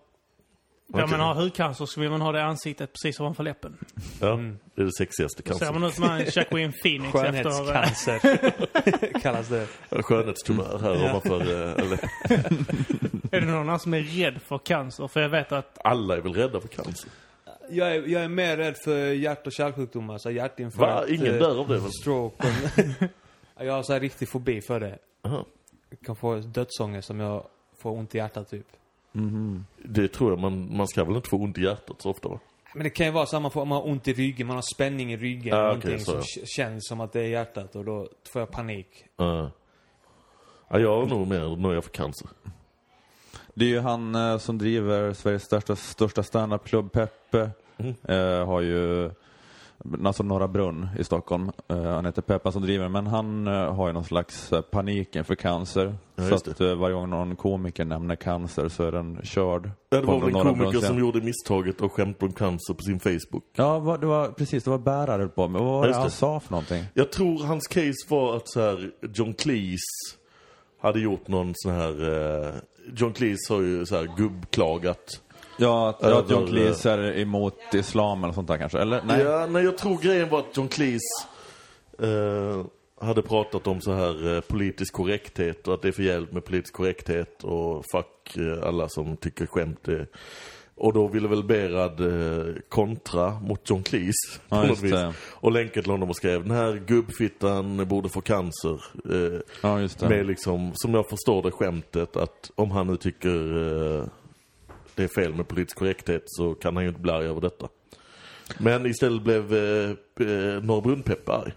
Där 0.89 1.03
Okej. 1.03 1.17
man 1.17 1.27
har 1.27 1.33
hudcancer 1.35 1.85
så 1.85 2.01
vill 2.01 2.09
man 2.09 2.21
ha 2.21 2.31
det 2.31 2.39
i 2.39 2.41
ansiktet 2.41 2.93
precis 2.93 3.19
ovanför 3.19 3.43
läppen. 3.43 3.77
Ja, 4.21 4.33
Mm. 4.33 4.57
det 4.75 4.81
är 4.81 4.85
det 4.85 4.91
sexigaste 4.97 5.43
Ser 5.43 5.49
cancer. 5.49 5.73
man 5.73 5.83
ut 5.83 5.93
som 5.93 6.03
en 6.03 6.19
Jacqueline 6.35 6.73
Phoenix 6.83 7.15
efter... 7.15 7.49
eh, 7.49 7.65
Skönhetscancer. 7.65 9.19
Kallas 9.21 9.47
det. 9.49 9.67
Skönhetstumör 10.03 10.79
här 10.81 11.03
ovanför 11.09 11.39
eh, 11.41 11.89
läppen. 11.89 12.65
Är 13.31 13.41
det 13.41 13.47
någon 13.47 13.69
här 13.69 13.77
som 13.77 13.93
är 13.93 14.01
rädd 14.01 14.39
för 14.47 14.57
cancer? 14.57 15.07
För 15.07 15.19
jag 15.21 15.29
vet 15.29 15.51
att... 15.51 15.77
Alla 15.83 16.17
är 16.17 16.21
väl 16.21 16.33
rädda 16.33 16.61
för 16.61 16.67
cancer? 16.67 17.09
Jag 17.69 17.95
är, 17.95 18.07
jag 18.07 18.23
är 18.23 18.27
mer 18.27 18.57
rädd 18.57 18.77
för 18.77 19.11
hjärt 19.13 19.47
och 19.47 19.53
kärlsjukdomar, 19.53 20.17
så 20.17 20.31
hjärtinfarkt. 20.31 21.09
Va? 21.09 21.15
Ingen 21.15 21.33
eh, 21.33 21.39
dör 21.39 21.59
av 21.59 21.67
det 21.67 21.77
väl? 21.77 21.91
Stroke. 21.91 22.47
jag 23.59 23.73
har 23.73 23.83
så 23.83 23.93
här 23.93 23.99
riktig 23.99 24.29
fobi 24.29 24.61
för 24.61 24.79
det. 24.79 24.99
Aha. 25.23 25.45
Jag 25.89 25.99
kan 25.99 26.15
få 26.15 26.35
dödsångest 26.35 27.09
om 27.09 27.19
jag 27.19 27.43
får 27.77 27.91
ont 27.91 28.15
i 28.15 28.17
hjärtat 28.17 28.49
typ. 28.49 28.67
Det 29.83 30.07
tror 30.07 30.31
jag 30.31 30.39
man, 30.39 30.77
man 30.77 30.87
ska 30.87 31.03
väl 31.03 31.15
inte 31.15 31.29
få 31.29 31.37
ont 31.37 31.57
i 31.57 31.61
hjärtat 31.61 32.01
så 32.01 32.09
ofta 32.09 32.29
va? 32.29 32.39
Men 32.73 32.83
det 32.83 32.89
kan 32.89 33.05
ju 33.05 33.11
vara 33.11 33.25
så 33.25 33.35
att 33.35 33.41
man 33.41 33.51
får, 33.51 33.65
man 33.65 33.75
har 33.75 33.87
ont 33.87 34.07
i 34.07 34.13
ryggen, 34.13 34.47
man 34.47 34.55
har 34.55 34.75
spänning 34.75 35.13
i 35.13 35.17
ryggen. 35.17 35.57
Ah, 35.57 35.63
någonting 35.63 35.99
så 35.99 36.11
som 36.11 36.45
känns 36.45 36.87
som 36.87 37.01
att 37.01 37.13
det 37.13 37.21
är 37.21 37.27
hjärtat 37.27 37.75
och 37.75 37.85
då 37.85 38.09
får 38.29 38.39
jag 38.39 38.51
panik. 38.51 39.05
Uh. 39.21 39.47
Ja, 40.69 40.79
jag 40.79 40.99
har 40.99 41.05
nog 41.05 41.27
mer 41.27 41.55
nöja 41.55 41.81
för 41.81 41.89
cancer. 41.89 42.29
Det 43.57 43.65
är 43.65 43.69
ju 43.69 43.79
han 43.79 44.15
eh, 44.15 44.37
som 44.37 44.57
driver 44.57 45.13
Sveriges 45.13 45.43
största, 45.43 45.75
största 45.75 46.23
standupklubb, 46.23 46.91
Peppe. 46.91 47.49
Mm. 47.77 47.93
Eh, 48.03 48.45
har 48.47 48.61
ju 48.61 49.11
alltså 50.05 50.23
Norra 50.23 50.47
Brunn 50.47 50.87
i 50.99 51.03
Stockholm. 51.03 51.51
Eh, 51.67 51.83
han 51.83 52.05
heter 52.05 52.21
Peppan 52.21 52.51
som 52.51 52.61
driver 52.61 52.89
men 52.89 53.07
han 53.07 53.47
eh, 53.47 53.73
har 53.75 53.87
ju 53.87 53.93
någon 53.93 54.03
slags 54.03 54.53
eh, 54.53 54.61
panik 54.61 55.15
inför 55.15 55.35
cancer. 55.35 55.95
Ja, 56.15 56.27
så 56.29 56.35
att 56.35 56.61
eh, 56.61 56.75
varje 56.75 56.95
gång 56.95 57.09
någon 57.09 57.35
komiker 57.35 57.85
nämner 57.85 58.15
cancer 58.15 58.69
så 58.69 58.83
är 58.83 58.91
den 58.91 59.19
körd. 59.23 59.69
Ja, 59.89 59.99
det 60.01 60.05
var 60.07 60.19
väl 60.19 60.27
en 60.27 60.33
komiker 60.33 60.55
Brunn-scen. 60.59 60.81
som 60.87 60.99
gjorde 60.99 61.21
misstaget 61.21 61.81
och 61.81 61.91
skämt 61.93 62.23
om 62.23 62.31
cancer 62.33 62.73
på 62.73 62.81
sin 62.83 62.99
Facebook. 62.99 63.43
Ja, 63.55 63.79
vad- 63.79 64.01
det 64.01 64.07
var 64.07 64.27
precis, 64.27 64.63
det 64.63 64.69
var 64.69 64.77
bärare 64.77 65.27
på 65.27 65.47
mig. 65.47 65.61
Vad 65.61 65.71
var 65.71 65.85
Ja, 65.87 65.93
det 65.93 65.99
han 65.99 66.11
sa 66.11 66.39
för 66.39 66.51
någonting? 66.51 66.83
Jag 66.93 67.11
tror 67.11 67.43
hans 67.43 67.67
case 67.67 67.93
var 68.09 68.35
att 68.35 68.49
så 68.49 68.61
här, 68.61 68.91
John 69.13 69.33
Cleese 69.33 70.17
hade 70.81 70.99
gjort 70.99 71.27
någon 71.27 71.51
sån 71.55 71.71
här... 71.71 72.51
John 72.95 73.13
Cleese 73.13 73.49
har 73.49 73.61
ju 73.61 73.85
så 73.85 73.95
här 73.95 74.09
gubbklagat. 74.17 75.21
Ja, 75.57 75.89
att, 75.89 76.03
Över, 76.03 76.19
att 76.19 76.29
John 76.29 76.47
Cleese 76.47 76.85
är 76.85 77.17
emot 77.17 77.73
islam 77.73 78.23
eller 78.23 78.33
sånt 78.33 78.47
där 78.47 78.57
kanske? 78.57 78.79
Eller? 78.79 79.01
Nej. 79.05 79.21
Ja, 79.21 79.47
nej, 79.49 79.63
jag 79.63 79.77
tror 79.77 79.97
grejen 79.97 80.29
var 80.29 80.39
att 80.39 80.57
John 80.57 80.67
Cleese 80.67 81.27
eh, 81.99 82.65
hade 83.01 83.21
pratat 83.21 83.67
om 83.67 83.81
så 83.81 83.93
här 83.93 84.35
eh, 84.35 84.41
politisk 84.41 84.93
korrekthet 84.93 85.67
och 85.67 85.73
att 85.73 85.81
det 85.81 85.87
är 85.87 85.91
för 85.91 86.03
jävligt 86.03 86.31
med 86.31 86.45
politisk 86.45 86.73
korrekthet 86.73 87.43
och 87.43 87.83
fuck 87.91 88.37
eh, 88.37 88.67
alla 88.67 88.89
som 88.89 89.17
tycker 89.17 89.45
skämt 89.45 89.87
är... 89.87 90.07
Och 90.79 90.93
då 90.93 91.07
ville 91.07 91.27
väl 91.27 91.43
Berad 91.43 91.99
eh, 91.99 92.53
kontra 92.69 93.39
mot 93.39 93.69
John 93.69 93.83
Cleese 93.83 94.39
på 94.49 94.55
Ja, 94.55 94.63
något 94.67 94.81
vis. 94.83 94.91
det. 94.91 95.13
Och 95.33 95.51
länkade 95.51 95.81
till 95.81 95.91
honom 95.91 96.09
och 96.09 96.15
skrev 96.15 96.41
den 96.43 96.51
här 96.51 96.83
gubbfittan 96.87 97.87
borde 97.87 98.09
få 98.09 98.21
cancer. 98.21 98.83
Eh, 99.11 99.39
Ja, 99.61 99.87
med 100.09 100.25
liksom, 100.25 100.71
som 100.75 100.93
jag 100.93 101.09
förstår 101.09 101.43
det 101.43 101.51
skämtet, 101.51 102.15
att 102.17 102.51
om 102.55 102.71
han 102.71 102.87
nu 102.87 102.97
tycker 102.97 103.57
eh, 103.99 104.05
det 104.95 105.03
är 105.03 105.07
fel 105.07 105.33
med 105.33 105.47
politisk 105.47 105.77
korrekthet 105.77 106.23
så 106.25 106.53
kan 106.55 106.75
han 106.75 106.83
ju 106.83 106.89
inte 106.89 107.01
bli 107.01 107.11
arg 107.11 107.25
över 107.25 107.41
detta. 107.41 107.67
Men 108.57 108.85
istället 108.85 109.23
blev 109.23 109.53
eh, 109.53 109.89
eh, 110.27 110.63
Norra 110.63 110.81
Brunn-Peppe 110.81 111.31
arg. 111.31 111.53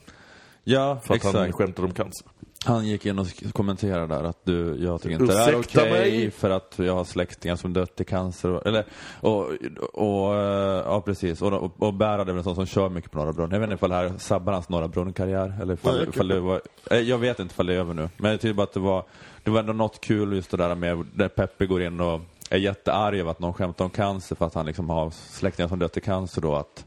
Ja, 0.65 1.01
För 1.05 1.15
att 1.15 1.23
han 1.25 1.35
exakt. 1.35 1.55
skämtade 1.55 1.89
om 1.89 1.95
cancer. 1.95 2.27
Han 2.65 2.87
gick 2.87 3.07
in 3.07 3.19
och 3.19 3.27
kommenterade 3.53 4.07
där 4.15 4.25
att 4.25 4.39
du, 4.45 4.77
jag 4.85 5.03
tycker 5.03 5.21
inte 5.21 5.35
det 5.35 5.39
är 5.41 5.61
okej 5.61 5.91
mig? 5.91 6.31
för 6.31 6.51
att 6.51 6.75
jag 6.77 6.95
har 6.95 7.05
släktingar 7.05 7.57
som 7.57 7.73
dött 7.73 8.01
i 8.01 8.05
cancer. 8.05 8.51
och- 8.51 8.67
Eller, 8.67 8.85
och, 9.21 9.51
och, 9.93 10.35
eh, 10.35 10.83
ja 10.87 11.03
precis. 11.05 11.43
Och, 11.43 11.53
och, 11.53 11.83
och 11.83 11.95
Bärad 11.95 12.21
är 12.21 12.25
väl 12.33 12.37
en 12.37 12.45
sån 12.45 12.55
som 12.55 12.67
kör 12.67 12.89
mycket 12.89 13.11
på 13.11 13.19
Norra 13.19 13.33
Brunn. 13.33 13.51
Jag 13.51 13.61
vet 13.61 13.67
inte 13.67 13.75
ifall 13.75 13.91
det 13.91 13.97
här 13.97 14.13
sabbar 14.19 14.53
hans 14.53 14.69
Norra 14.69 14.89
Brunn-karriär. 14.89 15.55
Eller 15.63 15.75
ifall, 15.75 15.97
Nej, 15.99 16.09
ifall 16.09 16.29
det 16.29 16.41
var, 16.41 16.61
eh, 16.91 16.99
jag 16.99 17.19
vet 17.19 17.39
inte 17.41 17.53
ifall 17.53 17.67
det 17.67 17.75
är 17.75 17.79
över 17.79 17.95
nu. 17.95 18.09
Men 18.17 18.31
jag 18.31 18.41
tycker 18.41 18.55
bara 18.55 18.63
att 18.63 18.73
det 18.73 18.81
var, 18.81 19.05
det 19.45 19.51
var 19.51 19.61
ändå 19.61 19.73
något 19.73 20.01
kul 20.01 20.33
just 20.33 20.51
det 20.51 20.57
där 20.57 20.75
med 20.75 21.07
när 21.15 21.29
Peppe 21.29 21.67
går 21.67 21.83
in 21.83 22.01
och 22.01 22.21
är 22.51 22.59
jättearg 22.59 23.19
över 23.21 23.31
att 23.31 23.41
någon 23.41 23.55
skämtar 23.55 23.85
om 23.85 23.91
cancer 23.91 24.37
för 24.37 24.47
att 24.47 24.55
han 24.55 24.67
liksom 24.67 24.91
har 24.91 25.11
släktingar 25.11 25.69
som 25.69 25.79
dött 25.79 25.97
i 25.97 26.01
cancer 26.01 26.41
då. 26.43 26.55
Att 26.55 26.85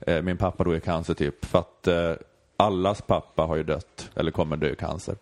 eh, 0.00 0.22
min 0.22 0.36
pappa 0.36 0.64
dog 0.64 0.74
i 0.74 0.80
cancer 0.80 1.14
typ. 1.14 1.44
För 1.44 1.58
att 1.58 1.86
eh, 1.86 2.12
allas 2.56 3.02
pappa 3.02 3.42
har 3.42 3.56
ju 3.56 3.62
dött, 3.62 4.10
eller 4.14 4.30
kommer 4.30 4.56
dö 4.56 4.72
i 4.72 4.76
cancer. 4.76 5.16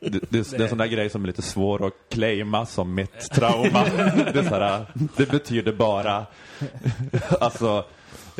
Det, 0.00 0.10
det, 0.30 0.50
det 0.50 0.56
är 0.56 0.62
en 0.62 0.68
sån 0.68 0.78
där 0.78 0.86
grej 0.86 1.10
som 1.10 1.22
är 1.22 1.26
lite 1.26 1.42
svår 1.42 1.86
att 1.86 1.92
claima 2.10 2.66
som 2.66 2.94
mitt 2.94 3.30
trauma. 3.30 3.84
det, 4.32 4.42
här, 4.50 4.86
det 5.16 5.30
betyder 5.30 5.72
bara, 5.72 6.26
alltså, 7.40 7.84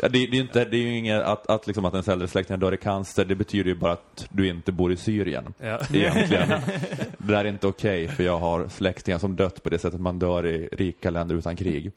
ja, 0.01 0.09
det, 0.09 0.27
det 0.27 0.37
är 0.37 0.41
inte, 0.41 0.65
det 0.65 0.77
är 0.77 0.81
ju 0.81 0.97
inget 0.97 1.23
att, 1.23 1.47
att, 1.49 1.67
liksom 1.67 1.85
att 1.85 1.93
ens 1.93 2.07
äldre 2.07 2.27
släktingar 2.27 2.57
dör 2.57 2.73
i 2.73 2.77
cancer, 2.77 3.25
det 3.25 3.35
betyder 3.35 3.69
ju 3.69 3.75
bara 3.75 3.91
att 3.91 4.27
du 4.29 4.47
inte 4.47 4.71
bor 4.71 4.91
i 4.91 4.95
Syrien. 4.97 5.53
Ja. 5.59 5.79
Egentligen. 5.93 6.49
Det 7.17 7.33
där 7.33 7.45
är 7.45 7.49
inte 7.49 7.67
okej, 7.67 8.07
för 8.07 8.23
jag 8.23 8.37
har 8.39 8.67
släktingar 8.67 9.17
som 9.19 9.35
dött 9.35 9.63
på 9.63 9.69
det 9.69 9.79
sättet 9.79 9.99
man 10.01 10.19
dör 10.19 10.45
i 10.45 10.69
rika 10.71 11.09
länder 11.09 11.35
utan 11.35 11.55
krig. 11.55 11.91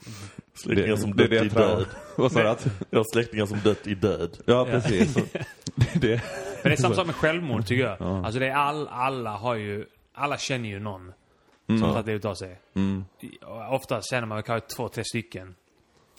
Släktingar 0.55 0.97
som 0.97 1.17
det 1.17 1.25
är 1.25 1.29
dött 1.29 1.41
det 1.41 1.47
i 1.47 1.49
död. 1.49 1.87
Vad 2.17 2.33
sa 2.33 2.43
du? 2.43 2.49
att- 2.49 2.67
Jag 2.91 2.99
har 2.99 3.13
släktingar 3.13 3.47
som 3.47 3.59
dött 3.65 3.87
i 3.87 3.95
död. 3.95 4.39
Ja, 4.47 4.65
precis. 4.71 5.15
det, 5.95 5.95
Men 5.95 6.21
det 6.63 6.73
är 6.73 6.77
samma 6.77 6.95
sak 6.95 7.07
med 7.07 7.15
självmord 7.15 7.67
tycker 7.67 7.85
jag. 7.85 8.03
Alltså 8.25 8.41
det 8.41 8.47
är 8.47 8.55
all, 8.55 8.89
alla 8.89 9.31
har 9.31 9.55
ju, 9.55 9.85
alla 10.15 10.39
känner 10.39 10.69
ju 10.69 10.79
någon 10.81 11.13
som 11.67 11.81
tagit 11.81 12.07
livet 12.07 12.25
av 12.25 12.35
sig. 12.35 12.59
mm, 12.77 13.05
Ofta 13.71 14.01
känner 14.03 14.27
man 14.27 14.43
kanske 14.43 14.69
två, 14.77 14.89
tre 14.89 15.05
stycken. 15.05 15.55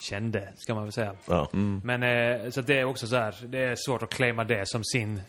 Kände, 0.02 0.48
ska 0.56 0.74
man 0.74 0.82
väl 0.82 0.92
säga. 0.92 1.14
Ja. 1.28 1.48
Men 1.82 2.02
eh, 2.02 2.50
så 2.50 2.60
det 2.60 2.78
är 2.78 2.84
också 2.84 3.06
så 3.06 3.16
här, 3.16 3.34
det 3.46 3.58
är 3.58 3.76
svårt 3.76 4.02
att 4.02 4.10
claima 4.10 4.44
det 4.44 4.68
som 4.68 4.84
sin, 4.84 5.20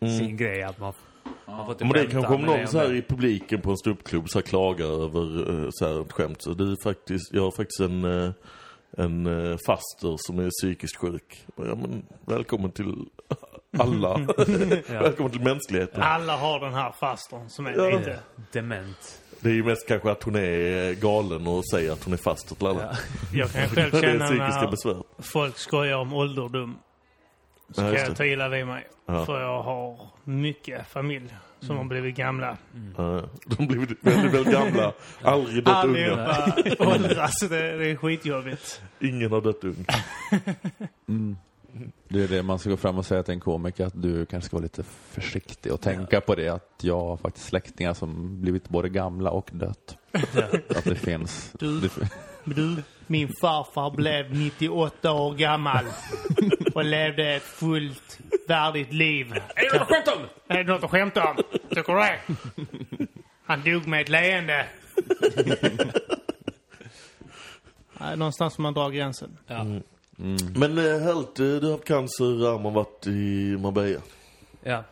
sin 0.18 0.36
grej. 0.36 0.62
Att 0.62 0.78
man, 0.78 0.92
man 1.46 1.64
får 1.66 1.72
inte 1.72 1.84
Men 1.84 1.92
det 1.92 2.06
kanske 2.06 2.34
om 2.34 2.42
någon 2.42 2.58
det 2.58 2.66
så 2.66 2.78
här 2.78 2.94
i 2.94 3.02
publiken 3.02 3.60
på 3.60 3.70
en 3.70 3.76
ståuppklubb 3.76 4.28
så 4.28 4.38
här 4.38 4.42
klagar 4.42 4.86
över 4.86 5.50
eh, 5.64 5.68
så 5.70 5.86
här 5.88 6.02
ett 6.02 6.12
skämt. 6.12 6.42
Så 6.42 6.54
det 6.54 6.64
är 6.64 6.82
faktiskt, 6.82 7.32
jag 7.34 7.42
har 7.42 7.50
faktiskt 7.50 7.80
en, 7.80 8.04
eh, 8.04 8.32
en 8.96 9.26
eh, 9.26 9.56
faster 9.66 10.16
som 10.18 10.38
är 10.38 10.50
psykiskt 10.60 10.96
sjuk. 10.96 11.46
Ja, 11.56 11.64
men, 11.74 12.06
välkommen 12.26 12.70
till 12.70 12.94
alla. 13.78 14.16
välkommen 14.88 15.32
till 15.32 15.42
mänskligheten. 15.42 16.02
Alla 16.02 16.36
har 16.36 16.60
den 16.60 16.74
här 16.74 16.92
fastern 16.92 17.48
som 17.48 17.66
är 17.66 17.72
Ja. 17.72 17.98
lite... 17.98 18.18
Dement. 18.52 19.21
Det 19.42 19.48
är 19.50 19.54
ju 19.54 19.64
mest 19.64 19.88
kanske 19.88 20.10
att 20.10 20.22
hon 20.22 20.36
är 20.36 20.92
galen 20.94 21.46
och 21.46 21.62
säger 21.70 21.92
att 21.92 22.04
hon 22.04 22.12
är 22.12 22.18
faster 22.24 22.54
till 22.54 22.66
alla. 22.66 22.82
Ja. 22.82 22.96
Jag 23.32 23.52
kan 23.52 23.68
själv 23.90 24.00
känna 24.00 24.30
när 24.30 24.70
besvär. 24.70 25.02
folk 25.18 25.58
skojar 25.58 25.96
om 25.96 26.12
ålderdom. 26.12 26.78
Så 27.70 27.82
Ja, 27.82 27.86
kan 27.92 28.00
jag 28.04 28.16
ta 28.16 28.24
illa 28.24 28.48
vid 28.48 28.66
mig. 28.66 28.88
Ja. 29.06 29.26
För 29.26 29.40
jag 29.40 29.62
har 29.62 29.98
mycket 30.24 30.88
familj 30.88 31.34
som 31.60 31.76
har 31.76 31.84
blivit 31.84 32.16
gamla. 32.16 32.56
Ja, 32.96 33.22
de 33.46 33.66
blir 33.66 33.78
väldigt, 33.78 34.04
väldigt 34.34 34.52
gamla. 34.52 34.92
Aldrig 35.22 35.64
dött 35.64 35.84
unga. 35.84 36.16
Allihopa 36.16 36.86
åldras. 36.94 37.32
Det, 37.40 37.76
det 37.76 37.90
är 37.90 37.96
skitjobbigt. 37.96 38.82
Ingen 39.00 39.32
har 39.32 39.40
dött 39.40 39.64
ung. 39.64 39.84
Det 42.08 42.22
är 42.22 42.28
det 42.28 42.42
man 42.42 42.58
ska 42.58 42.70
gå 42.70 42.76
fram 42.76 42.98
och 42.98 43.06
säga 43.06 43.22
till 43.22 43.34
en 43.34 43.40
komiker 43.40 43.86
att 43.86 44.02
du 44.02 44.26
kanske 44.26 44.46
ska 44.46 44.56
vara 44.56 44.62
lite 44.62 44.82
försiktig 44.82 45.72
och 45.72 45.80
tänka 45.80 46.20
på 46.20 46.34
det 46.34 46.48
att 46.48 46.80
jag 46.80 47.00
har 47.00 47.16
faktiskt 47.16 47.46
släktingar 47.46 47.94
som 47.94 48.40
blivit 48.42 48.68
både 48.68 48.88
gamla 48.88 49.30
och 49.30 49.50
dött. 49.52 49.96
Att 50.68 50.84
det 50.84 50.94
finns. 50.94 51.52
Du. 51.58 51.80
Det, 51.80 51.90
Du, 52.44 52.82
min 53.06 53.28
farfar 53.40 53.90
blev 53.90 54.34
98 54.34 55.12
år 55.12 55.34
gammal 55.34 55.84
och 56.74 56.84
levde 56.84 57.34
ett 57.34 57.42
fullt 57.42 58.18
värdigt 58.48 58.92
liv. 58.92 59.32
Är 59.32 59.72
det 59.72 59.78
något 59.78 59.82
att 59.82 59.88
skämta 59.88 60.14
om? 60.14 60.22
Är 60.48 60.64
det 60.64 60.72
något 60.72 60.84
att 60.84 60.90
skämta 60.90 61.30
om? 61.30 61.36
Tycker 61.68 61.92
du 61.94 61.98
det? 62.00 62.18
Han 63.44 63.62
dog 63.62 63.86
med 63.86 64.00
ett 64.00 64.08
leende. 64.08 64.66
Någonstans 68.16 68.56
får 68.56 68.62
man 68.62 68.74
dra 68.74 68.88
gränsen. 68.88 69.38
Ja. 69.46 69.66
Men 70.54 70.78
eh, 70.78 71.00
helt, 71.00 71.40
eh, 71.40 71.46
du 71.46 71.60
har 71.64 71.72
haft 71.72 71.84
cancer, 71.84 72.54
Arman 72.54 72.74
varit 72.74 73.06
i 73.06 73.56
Marbella. 73.60 74.00
ja. 74.62 74.84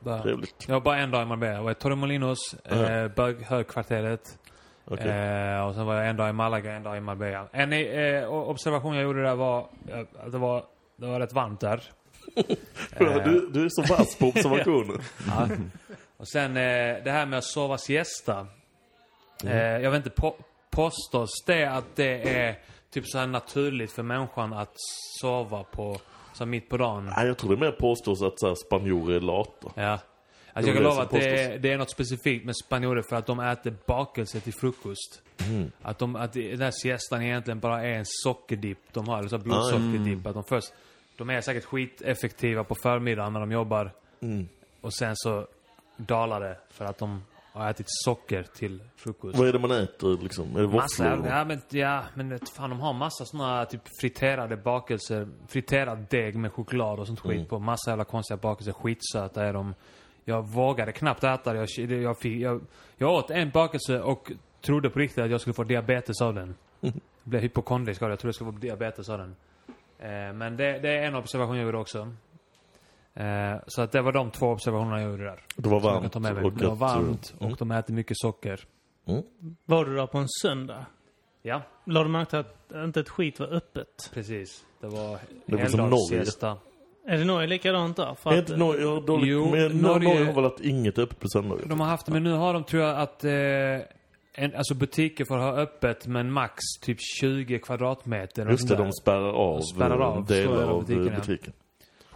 Bara, 0.00 0.22
Trevligt. 0.22 0.64
jag 0.68 0.74
var 0.74 0.80
bara 0.80 0.98
en 0.98 1.10
dag 1.10 1.22
i 1.22 1.26
Marbella. 1.26 1.54
Jag 1.54 1.62
var 1.62 1.70
i 1.70 1.74
Torremolinos, 1.74 2.54
eh, 2.64 3.08
böghögkvarteret. 3.08 4.38
Okej. 4.84 5.08
Eh, 5.08 5.66
och 5.66 5.74
sen 5.74 5.86
var 5.86 5.94
jag 5.94 6.08
en 6.08 6.16
dag 6.16 6.30
i 6.30 6.32
Malaga, 6.32 6.72
en 6.72 6.82
dag 6.82 6.96
i 6.96 7.00
Marbella. 7.00 7.46
En 7.52 7.72
eh, 7.72 8.32
observation 8.32 8.94
jag 8.94 9.02
gjorde 9.04 9.22
där 9.22 9.34
var 9.34 9.58
eh, 9.88 10.00
att 10.26 10.32
det 10.32 10.38
var, 10.38 10.64
det 10.96 11.06
var 11.06 11.20
rätt 11.20 11.32
varmt 11.32 11.60
där. 11.60 11.82
Du, 12.98 13.50
du 13.52 13.64
är 13.64 13.68
så 13.68 13.94
vass 13.94 14.18
på 14.18 14.26
observationer. 14.26 15.00
Ja. 15.26 15.48
Och 16.16 16.28
sen 16.28 16.56
eh, 16.56 17.04
det 17.04 17.10
här 17.10 17.26
med 17.26 17.38
att 17.38 17.44
sova 17.44 17.78
siesta. 17.78 18.46
Eh, 19.44 19.56
jag 19.56 19.90
vet 19.90 20.06
inte, 20.06 20.10
på, 20.20 20.36
påstås 20.70 21.30
det 21.46 21.64
att 21.64 21.96
det 21.96 22.38
är 22.38 22.58
typ 22.92 23.06
så 23.06 23.18
här 23.18 23.26
naturligt 23.26 23.92
för 23.92 24.02
människan 24.02 24.52
att 24.52 24.74
sova 25.20 25.64
på, 25.64 26.00
så 26.32 26.44
här 26.44 26.46
mitt 26.46 26.68
på 26.68 26.76
dagen? 26.76 27.12
Nej, 27.16 27.26
jag 27.26 27.38
tror 27.38 27.54
det 27.56 27.60
mer 27.60 27.72
påstås 27.72 28.22
att 28.22 28.40
så 28.40 28.48
här, 28.48 28.54
spanjorer 28.54 29.16
är 29.16 29.20
lata. 29.20 29.68
Ja. 29.74 29.98
Alltså 30.54 30.70
jag 30.70 30.76
kan 30.76 30.84
lova 30.84 31.02
att 31.02 31.10
det 31.10 31.42
är, 31.42 31.58
det 31.58 31.72
är 31.72 31.78
något 31.78 31.90
specifikt 31.90 32.44
med 32.44 32.56
spanjorer 32.56 33.02
för 33.02 33.16
att 33.16 33.26
de 33.26 33.40
äter 33.40 33.74
bakelse 33.86 34.40
till 34.40 34.54
frukost. 34.54 35.22
Mm. 35.48 35.72
Att, 35.82 35.98
de, 35.98 36.16
att 36.16 36.32
den 36.32 36.60
här 36.60 36.70
siestan 36.70 37.22
egentligen 37.22 37.60
bara 37.60 37.82
är 37.82 37.92
en 37.92 38.04
sockerdipp 38.06 38.78
de 38.92 39.08
har, 39.08 39.18
eller 39.18 39.28
så 39.28 39.36
här 39.36 39.44
blodsockerdipp. 39.44 40.26
Att 40.26 40.34
de 40.34 40.44
först, 40.44 40.72
de 41.16 41.30
är 41.30 41.40
säkert 41.40 41.64
skiteffektiva 41.64 42.64
på 42.64 42.74
förmiddagen 42.74 43.32
när 43.32 43.40
de 43.40 43.52
jobbar. 43.52 43.92
Mm. 44.20 44.48
Och 44.80 44.94
sen 44.94 45.12
så 45.16 45.46
dalar 45.96 46.40
det 46.40 46.56
för 46.70 46.84
att 46.84 46.98
de 46.98 47.22
har 47.52 47.70
ätit 47.70 47.86
socker 47.88 48.42
till 48.42 48.82
frukost. 48.96 49.38
Vad 49.38 49.48
är 49.48 49.52
det 49.52 49.58
man 49.58 49.70
äter 49.70 50.18
liksom? 50.22 50.56
Är 50.56 50.60
det 50.60 50.66
våfflor? 50.66 51.26
ja 51.26 51.44
men, 51.44 51.60
ja, 51.70 52.02
men 52.14 52.28
vet 52.28 52.48
fan 52.48 52.70
de 52.70 52.80
har 52.80 52.92
massa 52.92 53.24
såna 53.24 53.64
typ 53.64 53.80
friterade 54.00 54.56
bakelser, 54.56 55.28
friterad 55.48 56.06
deg 56.10 56.36
med 56.36 56.52
choklad 56.52 56.98
och 57.00 57.06
sånt 57.06 57.20
skit 57.20 57.32
Mm. 57.36 57.46
på. 57.46 57.58
Massa 57.58 57.90
jävla 57.90 58.04
konstiga 58.04 58.36
bakelser, 58.36 58.72
skitsöta 58.72 59.44
är 59.44 59.52
de. 59.52 59.74
Jag 60.24 60.42
vågade 60.48 60.92
knappt 60.92 61.24
äta 61.24 61.52
det. 61.52 61.66
Jag, 61.78 61.90
jag, 62.02 62.18
fick, 62.18 62.40
jag, 62.42 62.60
jag 62.96 63.10
åt 63.12 63.30
en 63.30 63.50
bakelse 63.50 64.00
och 64.00 64.32
trodde 64.60 64.90
på 64.90 64.98
riktigt 64.98 65.24
att 65.24 65.30
jag 65.30 65.40
skulle 65.40 65.54
få 65.54 65.64
diabetes 65.64 66.20
av 66.22 66.34
den. 66.34 66.54
Jag 66.80 66.92
blev 67.24 67.42
hypokondrisk 67.42 68.02
av 68.02 68.08
det. 68.08 68.12
Jag 68.12 68.18
trodde 68.18 68.28
jag 68.28 68.34
skulle 68.34 68.52
få 68.52 68.58
diabetes 68.58 69.08
av 69.08 69.18
den. 69.18 69.36
Eh, 69.98 70.32
men 70.32 70.56
det, 70.56 70.78
det 70.78 70.88
är 70.98 71.02
en 71.06 71.14
observation 71.14 71.56
jag 71.56 71.64
gjorde 71.64 71.78
också. 71.78 72.12
Eh, 73.14 73.60
så 73.66 73.82
att 73.82 73.92
det 73.92 74.02
var 74.02 74.12
de 74.12 74.30
två 74.30 74.46
observationerna 74.46 75.00
jag 75.02 75.10
gjorde 75.10 75.24
där. 75.24 75.40
Det 75.56 75.68
var 75.68 75.80
varmt. 75.80 76.12
ta 76.12 76.20
med 76.20 76.34
mig. 76.34 76.44
och 76.44 76.52
Det 76.52 76.66
var 76.68 76.74
varmt 76.74 77.34
mm. 77.40 77.52
och 77.52 77.58
de 77.58 77.70
äter 77.70 77.94
mycket 77.94 78.18
socker. 78.18 78.60
Var 79.64 79.84
du 79.84 79.96
där 79.96 80.06
på 80.06 80.18
en 80.18 80.28
söndag? 80.28 80.86
Ja, 81.42 81.62
La 81.86 82.02
du 82.02 82.08
märke 82.08 82.30
till 82.30 82.38
att 82.38 82.84
inte 82.84 83.00
ett 83.00 83.08
skit 83.08 83.40
var 83.40 83.46
öppet? 83.46 84.10
precis. 84.14 84.64
Det 84.80 84.86
var 84.86 85.18
helgdagssiesta. 85.46 86.56
Är 87.06 87.18
det 87.18 87.24
Norge 87.24 87.46
likadant 87.48 87.96
där? 87.96 88.14
För 88.14 88.32
Är 88.32 88.38
att, 88.38 88.58
Norge, 88.58 88.82
jag 88.82 88.94
har 88.94 89.00
dåligt, 89.00 89.28
Jo, 89.28 89.50
men 89.50 89.60
Norge, 89.78 90.08
Norge- 90.08 90.24
har 90.26 90.32
väl 90.32 90.44
att 90.44 90.60
inget 90.60 90.98
öppet 90.98 91.20
på 91.20 91.28
söndagar? 91.28 91.66
De 91.66 91.80
har 91.80 91.86
haft 91.86 92.06
det, 92.06 92.12
men 92.12 92.22
nu 92.24 92.32
har 92.32 92.52
de 92.54 92.64
tror 92.64 92.82
jag 92.82 93.00
att 93.00 93.24
eh, 93.24 93.32
en, 94.34 94.54
alltså 94.54 94.74
butiker 94.74 95.24
får 95.24 95.36
ha 95.38 95.52
öppet 95.52 96.06
men 96.06 96.32
max 96.32 96.54
typ 96.82 96.98
20 97.20 97.58
kvadratmeter. 97.58 98.46
och 98.46 98.52
Just 98.52 98.68
det, 98.68 98.76
de 98.76 98.92
spärrar 98.92 99.32
av, 99.32 99.60
Spärrar 99.60 100.00
av 100.00 100.18
eh, 100.18 100.24
delar 100.24 100.68
av 100.68 100.80
butiken, 100.86 101.14
butiken. 101.20 101.52
ja. 101.56 101.61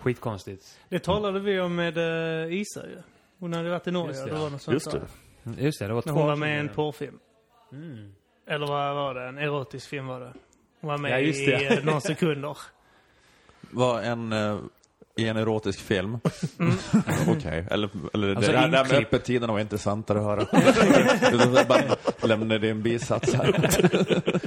Skitkonstigt. 0.00 0.78
det 0.88 0.98
talade 0.98 1.40
vi 1.40 1.60
om 1.60 1.74
med 1.74 1.98
uh, 1.98 2.54
Isa 2.54 2.86
ju. 2.86 2.98
Hon 3.38 3.52
hade 3.52 3.70
varit 3.70 3.86
i 3.86 3.90
Norge. 3.90 4.08
Just 4.08 4.24
det, 4.24 4.30
det 4.30 4.36
ja. 4.36 4.42
var 4.42 4.50
något 4.50 4.62
sånt 4.62 4.72
Just 4.74 4.90
det. 4.90 4.98
där. 4.98 5.06
Mm, 5.52 5.64
Just 5.64 5.78
det, 5.78 5.86
det 5.86 5.94
var 5.94 6.02
två 6.02 6.10
hon 6.10 6.26
var 6.26 6.36
med 6.36 6.56
i 6.56 6.60
en 6.60 6.68
porrfilm. 6.68 7.18
Mm. 7.72 8.14
Eller 8.46 8.66
vad 8.66 8.94
var 8.94 9.14
det? 9.14 9.28
En 9.28 9.38
erotisk 9.38 9.88
film 9.88 10.06
var 10.06 10.20
det. 10.20 10.32
Hon 10.80 10.88
var 10.90 10.98
med 10.98 11.10
Ja, 11.10 11.18
just 11.18 11.40
i 11.40 11.46
det. 11.46 11.84
några 11.84 12.00
sekunder. 12.00 12.58
Var 13.70 14.02
en, 14.02 14.32
eh, 14.32 14.58
i 15.16 15.28
en 15.28 15.36
erotisk 15.36 15.80
film? 15.80 16.18
Okej. 17.28 17.66
Eller, 17.70 17.90
eller 18.14 18.34
Alltså, 18.36 18.52
det 18.52 18.58
här, 18.58 18.68
det 18.68 18.76
här 18.76 18.84
med 18.88 18.94
öppettiderna 19.02 19.52
var 19.52 19.60
intressantare 19.60 20.18
att 20.18 20.24
höra. 20.24 20.46
Jag 21.54 21.66
bara 21.68 21.82
lämnade 22.28 22.58
din 22.58 22.82
bisats 22.82 23.34
här. 23.34 23.52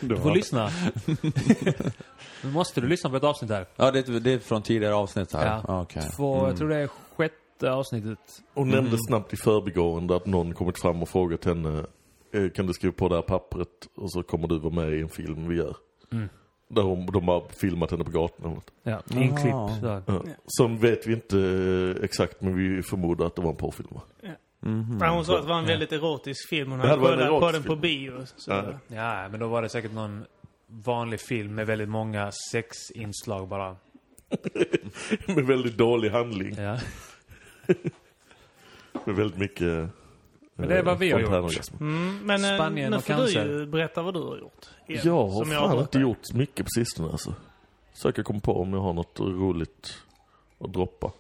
Du 0.01 0.17
får 0.17 0.32
lyssna. 0.36 0.69
nu 2.43 2.51
måste 2.51 2.82
du 2.82 2.88
lyssna 2.88 3.10
på 3.10 3.15
ett 3.15 3.23
avsnitt 3.23 3.51
här. 3.51 3.65
Ja, 3.75 3.91
det, 3.91 4.08
är- 4.10 4.19
det 4.19 4.34
är 4.34 4.39
från 4.39 4.62
tidigare 4.62 4.93
avsnitt 4.95 5.34
här. 5.34 5.62
Ja. 5.67 5.82
Okej. 5.82 6.03
Två, 6.15 6.47
jag 6.47 6.58
tror 6.58 6.69
det 6.69 6.75
är 6.75 6.88
sjätte 7.17 7.71
avsnittet. 7.71 8.19
Hon 8.53 8.69
nämnde 8.69 8.97
snabbt 9.08 9.34
i 9.34 9.38
förbigående 9.38 10.15
att 10.15 10.25
någon 10.25 10.53
kommit 10.53 10.79
fram 10.79 11.01
och 11.01 11.10
frågat 11.10 11.45
henne 11.45 11.86
eh, 12.34 12.49
Kan 12.49 12.67
du 12.67 12.73
skriva 12.73 12.93
på 12.93 13.10
det 13.10 13.15
här 13.15 13.21
pappret 13.21 13.67
och 13.95 14.12
så 14.12 14.23
kommer 14.23 14.47
du 14.47 14.60
vara 14.60 14.73
med 14.73 14.93
i 14.93 15.01
en 15.01 15.10
film 15.10 15.47
vi 15.47 15.55
gör. 15.55 15.75
Mm. 16.12 16.29
Där 16.71 16.82
hon, 16.82 17.05
de 17.05 17.27
har 17.27 17.43
filmat 17.62 17.91
henne 17.91 18.03
på 18.03 18.12
gatan. 18.12 18.62
Ja, 18.84 19.01
inklipp. 19.10 19.53
Så. 19.82 20.01
Ja. 20.05 20.21
Sen 20.58 20.77
vet 20.77 21.08
vi 21.08 21.13
inte 21.13 21.39
eh, 21.39 22.03
exakt 22.03 22.41
men 22.41 22.55
vi 22.55 22.84
förmodar 22.84 23.25
att 23.25 23.36
det 23.36 23.41
var 23.41 23.49
en 23.49 23.55
porrfilm 23.55 23.89
va? 23.91 24.01
Mhm. 24.60 24.97
Men 24.97 25.10
hon 25.10 25.25
sa 25.25 25.36
att 25.36 25.43
det 25.43 25.49
var 25.49 25.60
en 25.60 25.65
väldigt 25.65 25.91
erotisk 25.91 26.49
film. 26.49 26.71
Hon 26.71 26.79
hade 26.79 26.95
kollat 27.01 27.29
på 27.29 27.51
den 27.51 27.63
på 27.63 27.75
bio. 27.75 28.25
Så. 28.36 28.51
Ja. 28.51 28.63
Ja, 28.88 29.29
men 29.29 29.39
då 29.39 29.47
var 29.47 29.62
det 29.62 29.69
säkert 29.69 29.93
någon 29.93 30.25
vanlig 30.67 31.19
film 31.19 31.55
med 31.55 31.67
väldigt 31.67 31.89
många 31.89 32.32
sexinslag 32.51 33.47
bara. 33.47 33.75
Med 35.27 35.45
väldigt 35.45 35.77
dålig 35.77 36.10
handling. 36.10 36.55
Ja. 36.58 36.79
Med 39.05 39.15
väldigt 39.15 39.38
mycket 39.38 39.89
Men 40.59 40.69
det 40.69 40.77
är 40.77 40.83
vad 40.83 40.97
vi 40.99 41.11
har 41.11 41.19
gjort. 41.19 41.71
Mm, 41.79 42.19
men 42.25 42.43
eh, 42.45 42.55
Spanien 42.55 42.91
nu 42.91 42.97
och 42.97 43.03
får 43.03 43.13
cancer. 43.13 43.45
du 43.45 43.51
ju 43.59 43.65
berätta 43.65 44.01
vad 44.01 44.13
du 44.13 44.19
har 44.21 44.37
gjort. 44.37 44.65
Igen, 44.87 45.01
Jag 45.05 45.27
har 45.27 45.45
fan 45.45 45.79
inte 45.79 45.99
gjort 45.99 46.33
mycket 46.33 46.65
på 46.65 46.69
sistone 46.69 47.11
alltså. 47.11 47.33
Söker 47.93 48.23
komma 48.23 48.39
på 48.39 48.61
om 48.61 48.73
jag 48.73 48.79
har 48.81 48.93
något 48.93 49.19
roligt 49.19 49.93
att 50.59 50.73
droppa. 50.73 51.11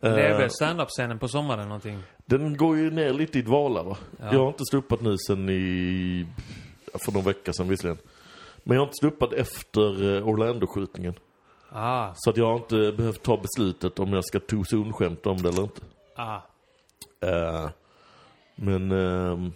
Det 0.00 0.08
är 0.08 0.30
Eh, 0.30 0.38
väl 0.38 0.50
stand-up-scenen 0.50 1.18
på 1.18 1.28
sommaren 1.28 1.68
någonting? 1.68 1.98
Den 2.26 2.56
går 2.56 2.76
ju 2.76 2.90
ner 2.90 3.12
lite 3.12 3.38
i 3.38 3.42
dvala 3.42 3.82
va? 3.82 3.96
Ja. 4.20 4.32
Jag 4.32 4.38
har 4.40 4.48
inte 4.48 4.64
stuppat 4.64 5.00
nu 5.00 5.16
sen 5.26 5.48
i... 5.48 6.26
För 7.04 7.12
någon 7.12 7.24
vecka 7.24 7.52
sedan 7.52 7.68
visserligen. 7.68 7.98
Men 8.64 8.74
jag 8.74 8.80
har 8.82 8.86
inte 8.86 8.96
stuppat 8.96 9.32
efter 9.32 10.16
eh, 10.16 10.28
Orlando-skjutningen. 10.28 11.14
Ah, 11.70 12.10
Så 12.16 12.30
att 12.30 12.36
jag 12.36 12.46
har 12.46 12.56
inte 12.56 12.92
behövt 12.96 13.22
ta 13.22 13.36
beslutet 13.36 13.98
om 13.98 14.12
jag 14.12 14.24
ska 14.24 14.40
too 14.40 14.64
soon-skämta 14.64 15.30
om 15.30 15.42
det 15.42 15.48
eller 15.48 15.62
inte. 15.62 15.80
ah. 16.16 16.36
Eh, 17.20 17.68
men... 18.54 18.92
ehm, 18.92 19.52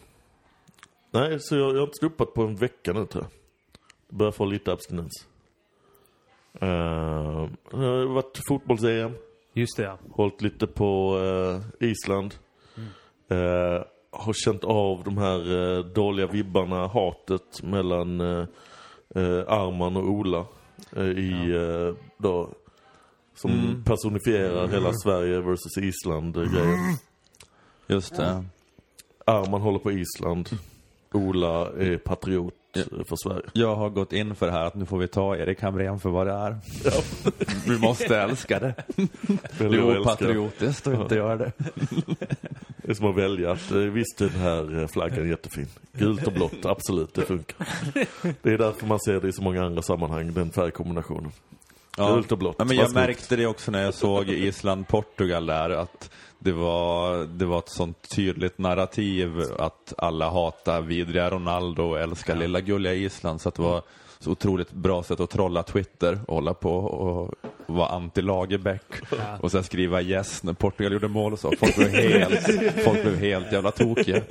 nej, 1.11 1.41
så 1.41 1.57
jag, 1.57 1.71
jag 1.71 1.77
har 1.77 1.83
inte 1.83 1.97
stuppat 1.97 2.35
på 2.35 2.43
en 2.43 2.57
vecka 2.57 2.93
nu 2.93 3.07
tror 3.07 3.25
jag. 3.25 3.33
Jag 4.09 4.19
börjar 4.19 4.33
få 4.33 4.45
lite 4.45 4.73
abstinens. 4.73 5.27
Uh, 6.63 7.49
det 7.71 7.77
har 7.77 8.15
varit 8.15 8.41
fotbolls-EM. 8.49 9.13
Just 9.53 9.77
det, 9.77 9.83
ja. 9.83 9.99
Hållit 10.11 10.43
lite 10.43 10.67
på 10.67 11.19
eh, 11.19 11.89
Island. 11.89 12.35
Eh, 13.29 13.85
har 14.11 14.33
känt 14.33 14.65
av 14.65 15.05
de 15.05 15.19
här 15.19 15.77
eh, 15.79 15.85
dåliga 15.85 16.27
vibbarna, 16.27 16.87
hatet 16.87 17.63
mellan 17.63 18.21
eh, 18.21 18.47
eh, 19.15 19.45
Arman 19.49 19.97
och 19.97 20.11
Ola. 20.11 20.47
Eh, 20.97 21.09
I, 21.09 21.51
eh, 21.55 21.95
då, 22.19 22.51
som 23.35 23.83
personifierar 23.87 24.69
hela 24.69 24.93
Sverige 24.93 25.41
versus 25.41 25.79
Island-grejen. 25.79 26.97
Just 27.87 28.17
det. 28.17 28.45
Arman 29.29 29.61
håller 29.61 29.79
på 29.79 29.93
Island. 29.93 30.49
Ola 31.13 31.67
är 31.79 31.97
patriot 31.97 32.55
för 33.09 33.17
Sverige. 33.17 33.47
Jag 33.53 33.77
har 33.77 33.91
gått 33.91 34.13
in 34.13 34.35
för 34.35 34.47
det 34.47 34.53
här 34.53 34.65
att 34.65 34.75
nu 34.75 34.87
får 34.87 34.99
vi 34.99 35.09
ta 35.09 35.37
Erik 35.37 35.63
Hamrén 35.63 36.01
för 36.01 36.11
vad 36.11 36.27
det 36.27 36.33
är. 36.33 36.57
Vi 37.69 37.79
måste 37.79 38.19
älska 38.19 38.61
det. 38.61 38.75
Det 39.59 39.65
är 39.65 40.01
opatriotiskt 40.01 40.87
att 40.87 41.01
inte 41.01 41.15
göra 41.15 41.37
det. 41.37 41.53
Det 42.77 42.93
är 42.93 42.95
som 42.95 43.07
att 43.07 43.17
välja 43.17 43.53
att, 43.53 43.71
eh, 43.71 43.79
visst 43.79 44.21
är 44.21 44.29
den 44.29 44.41
här 44.41 44.81
eh, 44.81 44.87
flaggan 44.87 45.29
jättefin. 45.29 45.67
Gult 45.93 46.27
och 46.27 46.33
blått, 46.33 46.65
absolut, 46.65 47.15
det 47.15 47.23
funkar. 47.23 47.69
Det 48.43 48.53
är 48.53 48.59
därför 48.59 48.87
man 48.87 49.01
ser 49.01 49.21
det 49.21 49.29
i 49.29 49.33
så 49.33 49.43
många 49.43 49.65
andra 49.65 49.83
sammanhang, 49.83 50.33
den 50.33 50.51
färgkombinationen. 50.51 51.33
Gult 51.97 52.33
och 52.33 52.39
blått. 52.39 52.57
Ja, 52.59 52.65
men 52.65 52.77
jag 52.77 52.95
märkte 52.95 53.37
det 53.37 53.47
också 53.47 53.71
när 53.71 53.83
jag 53.83 53.95
såg 53.95 54.29
Island-Portugal 54.29 55.47
där 55.47 55.71
att 55.71 56.11
det 56.39 56.53
var, 56.53 57.25
det 57.25 57.45
var 57.45 57.59
ett 57.59 57.69
sånt 57.69 58.09
tydligt 58.09 58.59
narrativ 58.59 59.43
att 59.59 59.95
alla 59.99 60.31
hatar 60.31 60.81
vidriga 60.81 61.31
Ronaldo 61.31 61.83
och 61.83 62.01
älskar 62.01 62.37
lilla 62.37 62.61
gulliga 62.61 62.95
Island. 62.95 63.41
Så 63.41 63.51
det 63.51 63.63
var 63.63 63.83
så 64.19 64.31
otroligt 64.31 64.73
bra 64.73 65.03
sätt 65.03 65.21
att 65.21 65.31
trolla 65.31 65.63
Twitter 65.63 66.21
och 66.27 66.35
hålla 66.35 66.55
på 66.55 66.77
och 66.77 67.35
vara 67.67 67.89
anti 67.89 68.23
Lagerbäck. 68.23 68.83
Ja. 69.11 69.39
Och 69.41 69.51
sen 69.51 69.65
skriva 69.65 70.03
yes 70.03 70.43
när 70.43 70.53
Portugal 70.53 70.93
gjorde 70.93 71.09
mål 71.09 71.33
och 71.33 71.39
så. 71.39 71.53
Folk 71.59 71.77
blev 71.77 71.91
helt, 71.91 72.45
folk 72.85 73.03
blev 73.03 73.17
helt 73.17 73.53
jävla 73.53 73.71
tokiga. 73.71 74.23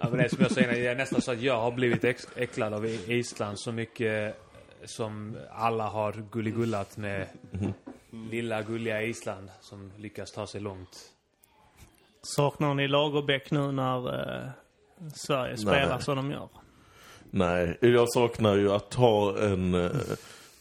ja 0.00 0.08
men 0.08 0.18
det 0.18 0.24
är 0.24 0.28
som 0.28 0.42
jag 0.42 0.50
säger, 0.50 0.72
det 0.72 0.86
är 0.86 0.94
nästan 0.94 1.20
så 1.20 1.32
att 1.32 1.42
jag 1.42 1.60
har 1.60 1.72
blivit 1.72 2.04
äcklad 2.36 2.74
av 2.74 2.86
Island 2.86 3.60
så 3.60 3.72
mycket 3.72 4.36
som 4.84 5.36
alla 5.52 5.88
har 5.88 6.24
gulligullat 6.30 6.96
med 6.96 7.26
lilla 8.30 8.62
gulliga 8.62 9.02
Island 9.02 9.48
som 9.60 9.92
lyckas 9.96 10.32
ta 10.32 10.46
sig 10.46 10.60
långt. 10.60 11.10
Saknar 12.22 12.74
ni 12.74 12.88
Lagerbäck 12.88 13.50
nu 13.50 13.72
när 13.72 14.14
eh, 14.14 14.50
Sverige 15.14 15.56
spelar 15.56 15.98
som 15.98 16.16
de 16.16 16.30
gör? 16.30 16.48
Nej, 17.30 17.78
jag 17.80 18.12
saknar 18.12 18.56
ju 18.56 18.72
att 18.72 18.94
ha 18.94 19.38
en, 19.38 19.74
eh, 19.74 19.90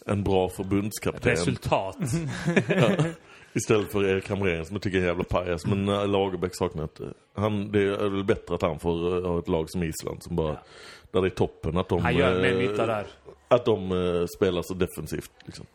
en 0.06 0.24
bra 0.24 0.50
förbundskapten. 0.50 1.32
Resultat. 1.32 1.98
Istället 3.54 3.92
för 3.92 4.06
Erik 4.06 4.30
Hamrén 4.30 4.66
som 4.66 4.76
jag 4.76 4.82
tycker 4.82 4.98
är 4.98 5.02
en 5.02 5.08
jävla 5.08 5.24
pajas. 5.24 5.66
Men 5.66 5.90
äh, 5.90 6.08
Lagerbäck 6.08 6.56
saknar 6.56 6.84
inte. 6.84 7.14
Han, 7.36 7.72
det 7.72 7.80
är 7.80 8.10
väl 8.10 8.24
bättre 8.24 8.56
att 8.56 8.62
han 8.62 8.80
får 8.80 9.18
eh, 9.18 9.32
ha 9.32 9.40
ett 9.40 9.48
lag 9.48 9.70
som 9.70 9.84
Island 9.84 10.24
som 10.24 10.36
bara... 10.36 10.58
Där 11.12 11.22
det 11.22 11.28
är 11.28 11.30
toppen 11.30 11.78
att 11.78 11.90
de... 11.90 12.02
Han 12.02 12.16
gör 12.16 12.42
mer 12.42 12.54
eh, 12.54 12.58
nytta 12.58 12.86
där. 12.86 13.08
Att 13.48 13.66
de 13.66 13.92
eh, 13.92 14.26
spelar 14.38 14.62
så 14.62 14.74
defensivt 14.74 15.32
liksom. 15.46 15.66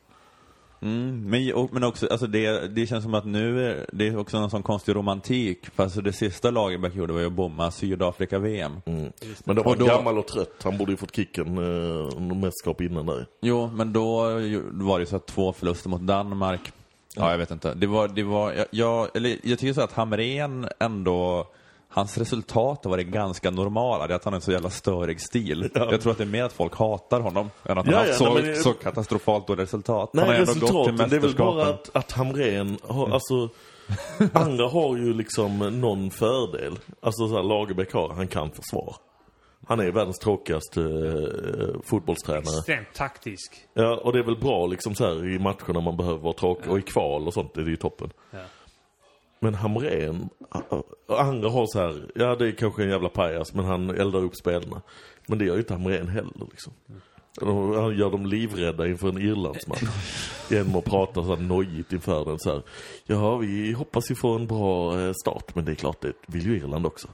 Mm, 0.84 1.30
men, 1.30 1.54
och, 1.54 1.72
men 1.72 1.84
också, 1.84 2.06
alltså 2.10 2.26
det, 2.26 2.68
det 2.68 2.86
känns 2.86 3.04
som 3.04 3.14
att 3.14 3.24
nu 3.24 3.70
är 3.70 3.86
det 3.92 4.08
är 4.08 4.18
också 4.18 4.40
någon 4.40 4.50
sån 4.50 4.62
konstig 4.62 4.94
romantik. 4.94 5.66
För 5.70 5.82
alltså 5.82 6.00
det 6.00 6.12
sista 6.12 6.50
Lagerbäck 6.50 6.94
gjorde 6.94 7.12
var 7.12 7.20
ju 7.20 7.26
att 7.26 7.32
bomma 7.32 7.70
Sydafrika-VM. 7.70 8.72
Mm. 8.86 9.12
Men 9.44 9.56
då 9.56 9.62
var 9.62 9.76
han 9.76 9.86
gammal 9.86 10.18
och 10.18 10.26
trött. 10.26 10.62
Han 10.62 10.78
borde 10.78 10.92
ju 10.92 10.96
fått 10.96 11.16
kicken 11.16 11.46
eh, 11.46 12.20
mästerskap 12.20 12.80
innan 12.80 13.06
där. 13.06 13.26
Jo, 13.40 13.70
men 13.74 13.92
då 13.92 14.22
var 14.70 15.00
det 15.00 15.06
så 15.06 15.16
att 15.16 15.26
två 15.26 15.52
förluster 15.52 15.88
mot 15.88 16.00
Danmark. 16.00 16.72
Ja, 17.16 17.30
jag 17.30 17.38
vet 17.38 17.50
inte. 17.50 17.74
Det 17.74 17.86
var, 17.86 18.08
det 18.08 18.22
var, 18.22 18.52
jag, 18.52 18.66
jag, 18.70 19.08
eller 19.14 19.38
jag 19.42 19.58
tycker 19.58 19.72
så 19.74 19.80
att 19.80 19.92
Hamrén 19.92 20.68
ändå, 20.78 21.46
hans 21.94 22.18
resultat 22.18 22.84
har 22.84 22.90
varit 22.90 23.06
ganska 23.06 23.50
normala. 23.50 24.06
Det 24.06 24.14
är 24.14 24.16
att 24.16 24.24
han 24.24 24.32
har 24.32 24.38
en 24.38 24.42
så 24.42 24.52
jävla 24.52 24.70
störig 24.70 25.20
stil. 25.20 25.70
Jag 25.74 26.00
tror 26.00 26.12
att 26.12 26.18
det 26.18 26.24
är 26.24 26.28
mer 26.28 26.44
att 26.44 26.52
folk 26.52 26.76
hatar 26.76 27.20
honom 27.20 27.50
än 27.64 27.78
att 27.78 27.86
han 27.86 27.94
Ja, 27.94 27.98
har 27.98 28.04
ja, 28.04 28.10
haft 28.10 28.18
så, 28.18 28.34
nej, 28.34 28.56
så 28.56 28.72
katastrofalt 28.72 29.46
dåliga 29.46 29.62
resultat. 29.62 30.10
Nej, 30.12 30.24
han 30.24 30.34
har 30.34 30.54
ändå 30.54 30.66
gått 30.66 30.86
till 30.86 30.96
det 30.96 31.16
är 31.16 31.20
väl 31.20 31.36
bara 31.36 31.68
att, 31.68 31.96
att 31.96 32.12
Hamrén 32.12 32.78
har, 32.82 33.10
alltså... 33.10 33.48
andra 34.32 34.68
har 34.68 34.96
ju 34.96 35.14
liksom 35.14 35.58
någon 35.58 36.10
fördel. 36.10 36.78
Alltså 37.00 37.28
så 37.28 37.36
här, 37.36 37.42
Lagerbäck 37.42 37.92
har, 37.92 38.08
han 38.08 38.28
kan 38.28 38.50
försvar. 38.50 38.96
Han 39.66 39.80
är 39.80 39.90
världens 39.90 40.18
tråkigaste 40.18 40.80
eh, 40.80 41.80
fotbollstränare. 41.84 42.58
Extremt 42.58 42.94
taktisk. 42.94 43.52
Ja, 43.74 43.96
och 43.96 44.12
det 44.12 44.18
är 44.18 44.22
väl 44.22 44.36
bra 44.36 44.66
liksom 44.66 44.94
så 44.94 45.04
här 45.04 45.34
i 45.34 45.38
matcherna 45.38 45.80
man 45.80 45.96
behöver 45.96 46.18
vara 46.18 46.32
tråkig. 46.32 46.70
Och 46.70 46.78
i 46.78 46.82
kval 46.82 47.26
och 47.26 47.34
sånt 47.34 47.56
är 47.56 47.62
det 47.62 47.70
ju 47.70 47.76
toppen. 47.76 48.10
Men 49.44 49.54
Hamrén, 49.54 50.28
andra 51.08 51.48
har 51.48 51.66
så 51.66 51.78
här, 51.78 52.10
ja 52.14 52.36
det 52.36 52.48
är 52.48 52.52
kanske 52.52 52.82
en 52.82 52.90
jävla 52.90 53.08
pajas 53.08 53.54
men 53.54 53.64
han 53.64 53.90
eldar 53.90 54.20
upp 54.20 54.36
spelarna. 54.36 54.82
Men 55.26 55.38
det 55.38 55.44
gör 55.44 55.54
ju 55.54 55.60
inte 55.60 55.72
Hamrén 55.72 56.08
heller 56.08 56.46
liksom. 56.50 56.72
Han 57.74 57.96
gör 57.96 58.10
dem 58.10 58.26
livrädda 58.26 58.86
inför 58.86 59.08
en 59.08 59.18
Irlandsmatch. 59.18 59.82
Genom 60.50 60.76
att 60.76 60.84
prata 60.84 61.22
så 61.22 61.34
här 61.34 61.42
nojigt 61.42 61.92
inför 61.92 62.24
den 62.24 62.38
så 62.38 62.52
här. 62.52 62.62
Ja, 63.06 63.36
vi 63.36 63.72
hoppas 63.72 64.10
vi 64.10 64.14
får 64.14 64.36
en 64.36 64.46
bra 64.46 65.00
eh, 65.00 65.12
start, 65.12 65.54
men 65.54 65.64
det 65.64 65.72
är 65.72 65.76
klart, 65.76 66.00
det 66.00 66.12
vill 66.26 66.46
ju 66.46 66.56
Irland 66.56 66.86
också. 66.86 67.08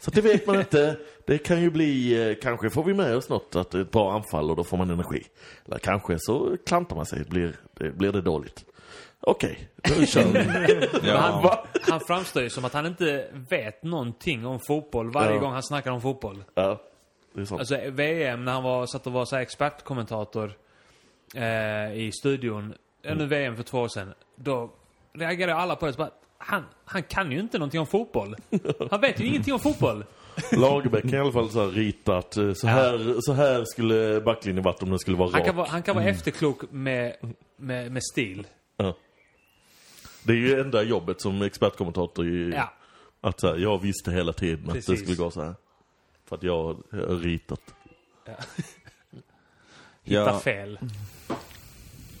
Så 0.00 0.10
det 0.10 0.20
vet 0.20 0.46
man 0.46 0.58
inte. 0.58 0.96
Det 1.26 1.38
kan 1.38 1.60
ju 1.60 1.70
bli, 1.70 2.22
eh, 2.30 2.36
kanske 2.42 2.70
får 2.70 2.84
vi 2.84 2.94
med 2.94 3.16
oss 3.16 3.28
något, 3.28 3.56
att 3.56 3.74
ett 3.74 3.90
bra 3.90 4.12
anfall 4.12 4.50
och 4.50 4.56
då 4.56 4.64
får 4.64 4.76
man 4.76 4.90
energi. 4.90 5.22
Eller 5.66 5.78
kanske 5.78 6.16
så 6.18 6.56
klantar 6.66 6.96
man 6.96 7.06
sig, 7.06 7.24
blir 7.24 7.56
det, 7.74 7.90
blir 7.90 8.12
det 8.12 8.20
dåligt. 8.20 8.64
Okej, 9.26 9.68
då 9.82 10.06
kör 10.06 10.24
vi. 10.24 10.32
Men 11.02 11.16
han, 11.16 11.50
han 11.88 12.00
framstår 12.00 12.42
ju 12.42 12.50
som 12.50 12.64
att 12.64 12.72
han 12.72 12.86
inte 12.86 13.26
vet 13.50 13.82
någonting 13.82 14.46
om 14.46 14.60
fotboll 14.60 15.10
varje 15.10 15.34
Ja. 15.34 15.38
gång 15.40 15.52
han 15.52 15.62
snackar 15.62 15.90
om 15.90 16.00
fotboll. 16.00 16.44
Ja, 16.54 16.80
det 17.34 17.40
är 17.40 17.44
sant. 17.44 17.58
Alltså 17.60 17.78
VM 17.90 18.44
när 18.44 18.52
han 18.52 18.62
var, 18.62 18.86
satt 18.86 19.06
och 19.06 19.12
var 19.12 19.24
så 19.24 19.36
här 19.36 19.42
expertkommentator 19.42 20.52
eh, 21.34 21.92
i 21.96 22.10
studion. 22.20 22.74
Mm. 23.04 23.18
Nu 23.18 23.26
VM 23.26 23.56
för 23.56 23.62
två 23.62 23.78
år 23.80 23.88
sedan. 23.88 24.14
Då 24.36 24.70
reagerade 25.12 25.54
alla 25.54 25.76
på 25.76 25.86
det. 25.86 25.92
Så 25.92 25.98
bara, 25.98 26.10
han, 26.38 26.62
han 26.84 27.02
kan 27.02 27.32
ju 27.32 27.40
inte 27.40 27.58
någonting 27.58 27.80
om 27.80 27.86
fotboll. 27.86 28.36
Han 28.90 29.00
vet 29.00 29.20
ju 29.20 29.26
ingenting 29.26 29.54
om 29.54 29.60
fotboll. 29.60 30.04
Lagerbäck 30.52 31.02
kan 31.02 31.14
i 31.14 31.18
alla 31.18 31.32
fall 31.32 31.50
så 31.50 31.60
här 31.64 31.68
rita 31.70 32.16
att 32.18 32.36
eh, 32.36 32.52
så 32.54 32.66
här, 32.66 33.14
så 33.20 33.32
här 33.32 33.64
skulle 33.64 34.20
backlinjen 34.20 34.64
varit 34.64 34.82
om 34.82 34.90
den 34.90 34.98
skulle 34.98 35.16
vara 35.16 35.30
Han 35.32 35.40
kan 35.40 35.46
rak. 35.48 35.56
vara, 35.56 35.68
han 35.68 35.82
kan 35.82 35.94
vara 35.96 36.04
efterklok 36.06 36.62
med, 36.70 37.16
med, 37.56 37.92
med 37.92 38.02
stil. 38.04 38.46
Ja. 38.76 38.94
Det 40.24 40.32
är 40.32 40.36
ju 40.36 40.60
enda 40.60 40.82
jobbet 40.82 41.20
som 41.20 41.42
expertkommentator 41.42 42.26
i, 42.26 42.50
Ja. 42.54 42.72
att 43.20 43.40
så 43.40 43.48
här, 43.48 43.56
jag 43.56 43.78
visste 43.82 44.10
hela 44.10 44.32
tiden 44.32 44.58
att 44.58 44.66
det 44.66 44.72
Precis. 44.80 45.00
skulle 45.00 45.16
gå 45.16 45.30
så 45.30 45.42
här. 45.42 45.54
För 46.28 46.36
att 46.36 46.42
jag 46.42 46.62
har 46.92 47.16
ritat. 47.22 47.60
Hitta 50.02 50.20
Ja. 50.20 50.38
fel. 50.38 50.78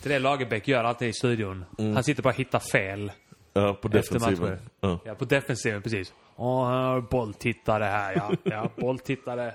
Det 0.02 0.08
är 0.08 0.12
det 0.12 0.18
Lagerbäck 0.18 0.68
gör 0.68 0.84
alltid 0.84 1.08
i 1.08 1.12
studion. 1.12 1.64
Mm. 1.78 1.94
Han 1.94 2.04
sitter 2.04 2.22
bara 2.22 2.28
och 2.30 2.36
hittar 2.36 2.58
fel. 2.58 3.12
Ja, 3.52 3.74
på 3.74 3.88
defensiven. 3.88 4.58
Ja. 4.80 4.98
Ja, 5.04 5.14
på 5.14 5.24
defensiven, 5.24 5.82
precis. 5.82 6.12
Åh, 6.36 6.66
här 6.68 6.76
har 6.82 7.00
bolltittare 7.00 7.84
här, 7.84 8.14
ja. 8.16 8.32
Ja, 8.42 8.70
bolltittare. 8.76 9.54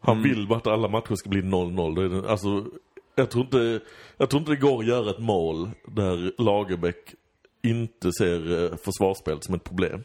Han 0.00 0.22
vill 0.22 0.46
bara 0.48 0.58
att 0.58 0.66
alla 0.66 0.88
matcher 0.88 1.14
ska 1.14 1.28
bli 1.30 1.42
0-0. 1.42 1.94
Det 1.94 2.02
är 2.04 2.22
det- 2.22 2.30
Alltså, 2.30 2.66
jag 3.14 3.30
tror, 3.30 3.44
inte, 3.44 3.80
jag 4.16 4.30
tror 4.30 4.40
inte 4.40 4.52
det 4.52 4.56
går 4.56 4.78
att 4.78 4.86
göra 4.86 5.10
ett 5.10 5.18
mål 5.18 5.70
där 5.86 6.42
Lagerbäck 6.42 7.14
inte 7.62 8.12
ser 8.12 8.64
eh, 8.64 8.76
försvarsspelet 8.76 9.44
som 9.44 9.54
ett 9.54 9.64
problem. 9.64 10.02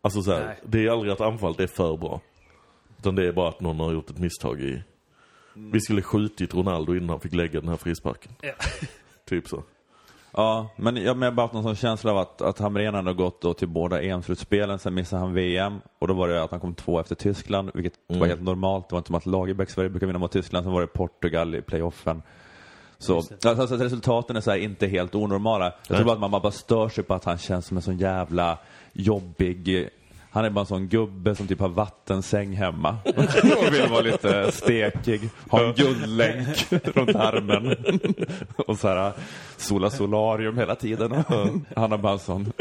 Alltså 0.00 0.22
så 0.22 0.32
här, 0.32 0.58
det 0.64 0.86
är 0.86 0.90
aldrig 0.90 1.12
att 1.12 1.20
anfallet 1.20 1.60
är 1.60 1.66
för 1.66 1.96
bra. 1.96 2.20
Utan 2.98 3.14
det 3.14 3.28
är 3.28 3.32
bara 3.32 3.48
att 3.48 3.60
någon 3.60 3.80
har 3.80 3.92
gjort 3.92 4.10
ett 4.10 4.18
misstag 4.18 4.60
i... 4.60 4.82
Vi 5.54 5.80
skulle 5.80 6.02
skjutit 6.02 6.54
Ronaldo 6.54 6.94
innan 6.94 7.08
han 7.08 7.20
fick 7.20 7.34
lägga 7.34 7.60
den 7.60 7.68
här 7.68 7.76
frisparken. 7.76 8.32
Ja. 8.40 8.52
Typ 9.24 9.48
så. 9.48 9.62
Ja, 10.36 10.68
men 10.76 10.96
jag 10.96 11.14
har 11.14 11.30
bara 11.30 11.42
haft 11.42 11.54
någon 11.54 11.62
sån 11.62 11.76
känsla 11.76 12.10
av 12.10 12.18
att, 12.18 12.42
att 12.42 12.58
Hamrén 12.58 12.94
hade 12.94 13.12
gått 13.12 13.40
då 13.40 13.54
till 13.54 13.68
båda 13.68 14.02
EM-slutspelen, 14.02 14.78
sen 14.78 14.94
missade 14.94 15.22
han 15.22 15.34
VM 15.34 15.78
och 15.98 16.08
då 16.08 16.14
var 16.14 16.28
det 16.28 16.42
att 16.42 16.50
han 16.50 16.60
kom 16.60 16.74
två 16.74 17.00
efter 17.00 17.14
Tyskland, 17.14 17.70
vilket 17.74 17.92
var 18.06 18.16
Mm. 18.16 18.28
helt 18.28 18.42
normalt. 18.42 18.88
Det 18.88 18.92
var 18.94 18.98
inte 18.98 19.06
som 19.06 19.14
att 19.16 19.26
Lagerbäck 19.26 19.70
Sverige 19.70 19.90
brukar 19.90 20.06
vinna 20.06 20.18
mot 20.18 20.32
Tyskland, 20.32 20.64
sen 20.64 20.72
var 20.72 20.80
det 20.80 20.86
Portugal 20.86 21.54
i 21.54 21.62
playoffen. 21.62 22.22
Så 22.98 23.16
alltså, 23.16 23.76
resultaten 23.76 24.36
är 24.36 24.40
så 24.40 24.56
inte 24.56 24.86
helt 24.86 25.14
onormala. 25.14 25.64
Jag 25.88 25.96
tror 25.96 26.04
bara 26.04 26.12
att 26.14 26.20
man 26.20 26.30
bara 26.30 26.52
stör 26.52 26.88
sig 26.88 27.04
på 27.04 27.14
att 27.14 27.24
han 27.24 27.38
känns 27.38 27.66
som 27.66 27.76
en 27.76 27.82
sån 27.82 27.98
jävla 27.98 28.58
jobbig 28.92 29.88
han 30.32 30.44
är 30.44 30.50
bara 30.50 30.60
en 30.60 30.66
sån 30.66 30.88
gubbe 30.88 31.34
som 31.34 31.46
typ 31.46 31.60
har 31.60 31.68
vattensäng 31.68 32.52
hemma. 32.52 32.96
Och 33.58 33.74
vill 33.74 33.88
vara 33.90 34.00
lite 34.00 34.52
stekig. 34.52 35.20
Ha 35.50 35.64
en 35.66 35.72
guldlänk 35.72 36.66
runt 36.70 37.16
armen. 37.16 37.76
Och 38.56 38.78
så 38.78 38.88
här 38.88 39.12
sola 39.56 39.90
solarium 39.90 40.58
hela 40.58 40.74
tiden. 40.74 41.24
Han 41.76 41.90
har 41.90 41.98
bara 41.98 42.12
en 42.12 42.18
sån 42.18 42.52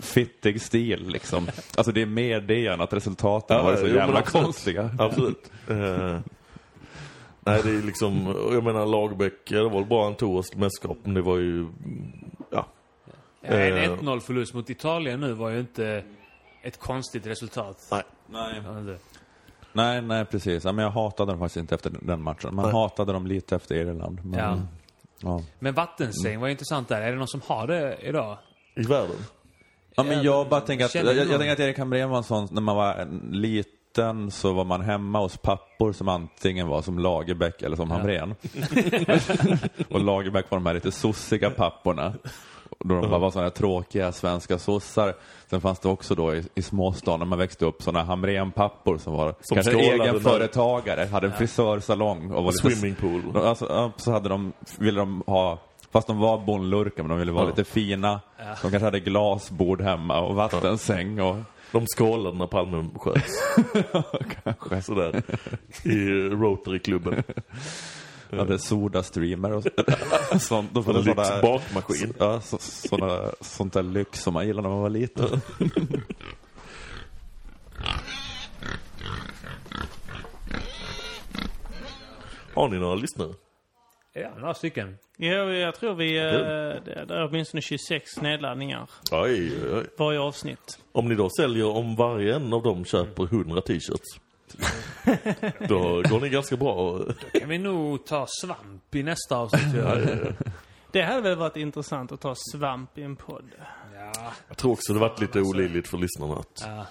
fittig 0.00 0.60
stil 0.62 1.08
liksom. 1.08 1.46
Alltså 1.76 1.92
det 1.92 2.02
är 2.02 2.06
mer 2.06 2.40
det 2.40 2.66
än 2.66 2.80
att 2.80 2.92
resultaten 2.92 3.56
Ja, 3.56 3.62
var 3.62 3.76
så 3.76 3.86
jävla 3.86 4.18
absolut. 4.18 4.44
konstiga. 4.44 4.90
Absolut. 4.98 5.50
Eh, 5.68 6.18
nej, 7.40 7.60
det 7.64 7.70
är 7.70 7.86
liksom... 7.86 8.34
Jag 8.52 8.64
menar 8.64 8.86
Lagerbäck, 8.86 9.48
det 9.48 9.62
var 9.68 10.14
tog 10.14 10.36
oss 10.36 10.50
till 10.50 10.58
mästerskap, 10.58 10.98
men 11.04 11.14
det 11.14 11.22
var 11.22 11.36
ju... 11.36 11.66
Ja. 12.50 12.66
Ja, 13.40 13.48
en 13.48 13.76
Eh. 13.76 13.96
1-0 13.96 14.20
förlust 14.20 14.54
mot 14.54 14.70
Italien 14.70 15.20
nu 15.20 15.32
var 15.32 15.50
ju 15.50 15.60
inte 15.60 16.02
ett 16.62 16.80
konstigt 16.80 17.26
resultat. 17.26 17.88
Nej. 17.90 18.02
Nej. 18.26 18.62
Nej, 19.72 20.02
nej 20.02 20.24
precis. 20.24 20.64
Ja, 20.64 20.72
men 20.72 20.84
jag 20.84 20.90
hatade 20.92 21.32
dem 21.32 21.38
faktiskt 21.38 21.56
inte 21.56 21.74
efter 21.74 21.92
den 22.02 22.22
matchen. 22.22 22.54
Man 22.54 22.64
Nej. 22.64 22.74
hatade 22.74 23.12
dem 23.12 23.26
lite 23.26 23.56
efter 23.56 23.74
Irland. 23.74 24.24
Men, 24.24 24.38
Ja. 24.40 24.58
ja. 25.20 25.42
Men 25.58 25.74
vattensäng 25.74 26.40
var 26.40 26.46
ju 26.46 26.50
intressant 26.52 26.88
där. 26.88 27.00
Är 27.00 27.12
det 27.12 27.18
någon 27.18 27.28
som 27.28 27.40
har 27.46 27.66
det 27.66 27.96
idag? 28.02 28.38
I 28.74 28.82
världen. 28.82 29.16
Ja, 29.94 30.02
men 30.02 30.22
jag 30.22 30.48
bara 30.48 30.60
tänker 30.60 30.84
att, 30.84 30.94
jag, 30.94 31.16
jag, 31.16 31.28
tänker 31.28 31.52
att 31.52 31.60
Erik 31.60 31.78
Hamrén 31.78 32.10
var 32.10 32.16
en 32.18 32.24
sån, 32.24 32.48
när 32.50 32.60
man 32.60 32.76
var 32.76 32.94
en 32.94 33.28
liten 33.32 34.30
så 34.30 34.52
var 34.52 34.64
man 34.64 34.80
hemma 34.80 35.20
hos 35.20 35.36
pappor 35.36 35.92
som 35.92 36.08
antingen 36.08 36.68
var 36.68 36.82
som 36.82 36.98
Lagerbäck 36.98 37.62
eller 37.62 37.76
som 37.76 37.90
Ja. 37.90 37.96
Hamrén. 37.96 38.34
och 39.90 40.00
Lagerbäck 40.00 40.50
var 40.50 40.58
de 40.58 40.66
här 40.66 40.74
lite 40.74 40.92
sossiga 40.92 41.50
papporna. 41.50 42.14
Då 42.84 43.00
de 43.00 43.10
bara 43.10 43.18
var 43.18 43.30
sådana 43.30 43.48
här 43.48 43.54
tråkiga 43.56 44.12
svenska 44.12 44.58
sossar. 44.58 45.14
Sen 45.50 45.60
fanns 45.60 45.78
det 45.78 45.88
också 45.88 46.14
då 46.14 46.34
i, 46.34 46.44
i 46.54 46.62
småstan 46.62 47.18
när 47.18 47.26
man 47.26 47.38
växte 47.38 47.64
upp 47.66 47.82
sådana 47.82 48.04
Hamrén-pappor 48.04 48.98
som 48.98 49.12
var 49.12 49.34
Som 49.40 49.54
kanske 49.54 49.72
skålade 49.72 49.92
egen 50.02 50.14
där. 50.14 50.20
företagare, 50.20 51.04
hade 51.06 51.26
en 51.26 51.32
frisörsalong 51.32 52.30
och 52.30 52.44
var 52.44 52.52
lite 52.52 52.76
Swimmingpool. 52.76 53.36
Alltså, 53.36 53.92
så 53.96 54.12
hade 54.12 54.28
de, 54.28 54.52
ville 54.78 55.00
de 55.00 55.22
ha, 55.26 55.58
fast 55.92 56.06
de 56.06 56.18
var 56.18 56.38
bondlurkar 56.38 57.02
men 57.02 57.10
de 57.10 57.18
ville 57.18 57.32
vara 57.32 57.44
Ja. 57.44 57.48
lite 57.50 57.64
fina. 57.64 58.20
Ja. 58.38 58.44
De 58.62 58.70
kanske 58.70 58.84
hade 58.84 59.00
glasbord 59.00 59.80
hemma 59.80 60.20
och 60.20 60.34
vattensäng 60.34 61.20
och 61.20 61.36
De 61.72 61.86
skålade 61.86 62.38
när 62.38 62.46
Palme 62.46 62.88
sköts. 62.98 63.42
kanske 64.44 64.82
Sådär. 64.82 65.22
I 65.84 65.98
Rotary-klubben. 66.28 67.22
hade 68.36 68.58
Soda-streamer 68.58 69.52
och 69.52 69.62
sånt. 70.42 70.74
De 70.74 70.78
En 70.88 70.94
hade 70.94 71.04
sådana, 71.14 71.42
bakmaskin. 71.42 72.14
ja, 72.18 72.40
så, 72.40 72.58
såna, 72.60 73.30
sånt 73.40 73.72
där 73.72 73.82
lyx 73.82 74.22
som 74.22 74.34
man 74.34 74.46
gillade 74.46 74.68
när 74.68 74.74
man 74.74 74.82
var 74.82 74.90
liten. 74.90 75.40
Har 82.54 82.68
ni 82.68 82.78
några 82.78 82.94
lyssnare? 82.94 83.32
Ja, 84.14 84.30
några 84.38 84.54
stycken. 84.54 84.96
Ja, 85.16 85.32
jag 85.52 85.74
tror 85.74 85.94
vi... 85.94 86.16
eh, 86.18 86.24
Det 86.84 87.04
det 87.08 87.14
är 87.14 87.28
åtminstone 87.28 87.60
26 87.60 88.20
nedladdningar 88.20 88.90
oj, 89.12 89.52
oj. 89.74 89.86
varje 89.98 90.20
avsnitt. 90.20 90.78
Om 90.92 91.08
ni 91.08 91.14
då 91.14 91.30
säljer, 91.30 91.66
om 91.66 91.96
varje 91.96 92.34
en 92.36 92.52
av 92.52 92.62
dem 92.62 92.84
köper 92.84 93.22
100 93.24 93.60
t-shirts. 93.60 94.20
Då 95.68 96.02
går 96.02 96.20
ni 96.20 96.28
ganska 96.28 96.56
bra. 96.56 97.00
Kan 97.40 97.48
vi 97.48 97.58
nog 97.58 98.06
ta 98.06 98.26
svamp 98.40 98.94
i 98.94 99.02
nästa 99.02 99.36
avsnitt? 99.36 99.74
Ja, 99.74 99.98
Ja. 99.98 100.00
ja, 100.00 100.16
ja. 100.38 100.50
Det 100.92 101.02
hade 101.02 101.20
väl 101.20 101.36
varit 101.38 101.56
intressant 101.56 102.12
att 102.12 102.20
ta 102.20 102.34
svamp 102.52 102.98
i 102.98 103.02
en 103.02 103.16
podd. 103.16 103.44
ja. 103.94 104.32
Jag 104.48 104.56
tror 104.56 104.72
också 104.72 104.92
det 104.92 104.98
varit 104.98 105.20
lite 105.20 105.40
olidligt 105.40 105.88
för 105.88 105.98
lyssnarna 105.98 106.34
att 106.34 106.62
ja. 106.66 106.86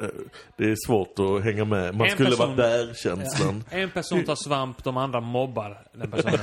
eh, 0.00 0.08
det 0.58 0.64
är 0.70 0.76
svårt 0.86 1.18
att 1.18 1.44
hänga 1.44 1.64
med. 1.64 1.94
Man 1.94 2.06
En 2.06 2.12
skulle 2.12 2.30
person- 2.30 2.46
varit 2.46 2.56
där-känslan. 2.56 3.64
En 3.70 3.90
person 3.90 4.24
tar 4.24 4.34
svamp, 4.34 4.84
de 4.84 4.96
andra 4.96 5.20
mobbar 5.20 5.86
den 5.92 6.10
personen. 6.10 6.38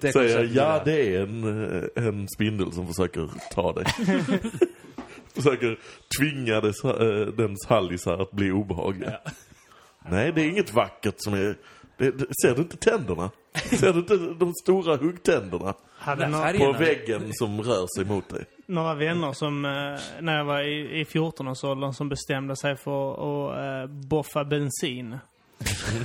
Säger 0.12 0.50
ja 0.54 0.82
det 0.84 1.14
är 1.16 1.20
en, 1.22 1.74
eh, 1.96 2.04
en 2.06 2.28
spindel 2.28 2.72
som 2.72 2.86
försöker 2.86 3.28
ta 3.54 3.72
dig. 3.72 3.84
försöker 5.36 5.78
tvinga 6.20 6.60
dess, 6.60 6.84
eh, 6.84 7.26
dens 7.26 7.66
hallisar 7.66 8.18
att 8.18 8.30
bli 8.32 8.50
obehagliga. 8.52 9.18
Nej, 10.10 10.32
det 10.32 10.40
är 10.42 10.48
inget 10.48 10.72
vackert 10.72 11.14
som 11.18 11.34
är... 11.34 11.56
Det, 11.98 12.10
det, 12.10 12.26
ser 12.42 12.54
du 12.54 12.62
inte 12.62 12.76
tänderna? 12.76 13.30
Ser 13.80 13.92
du 13.92 13.98
inte 13.98 14.16
de 14.16 14.52
stora 14.62 14.96
huggtänderna 14.96 15.74
Hade 15.98 16.26
färgen- 16.32 16.72
på 16.72 16.78
väggen 16.78 17.22
som 17.32 17.62
rör 17.62 17.86
sig 17.96 18.04
mot 18.04 18.28
dig? 18.28 18.44
några 18.68 18.94
vänner 18.94 19.32
som, 19.32 19.64
eh, 19.64 20.00
när 20.20 20.36
jag 20.36 20.44
var 20.44 20.60
i, 20.62 21.00
i 21.00 21.04
14-årsåldern, 21.04 21.92
som 21.92 22.08
bestämde 22.08 22.56
sig 22.56 22.76
för 22.76 23.12
att 23.12 23.58
eh, 23.58 23.90
boffa 23.94 24.44
bensin. 24.44 25.18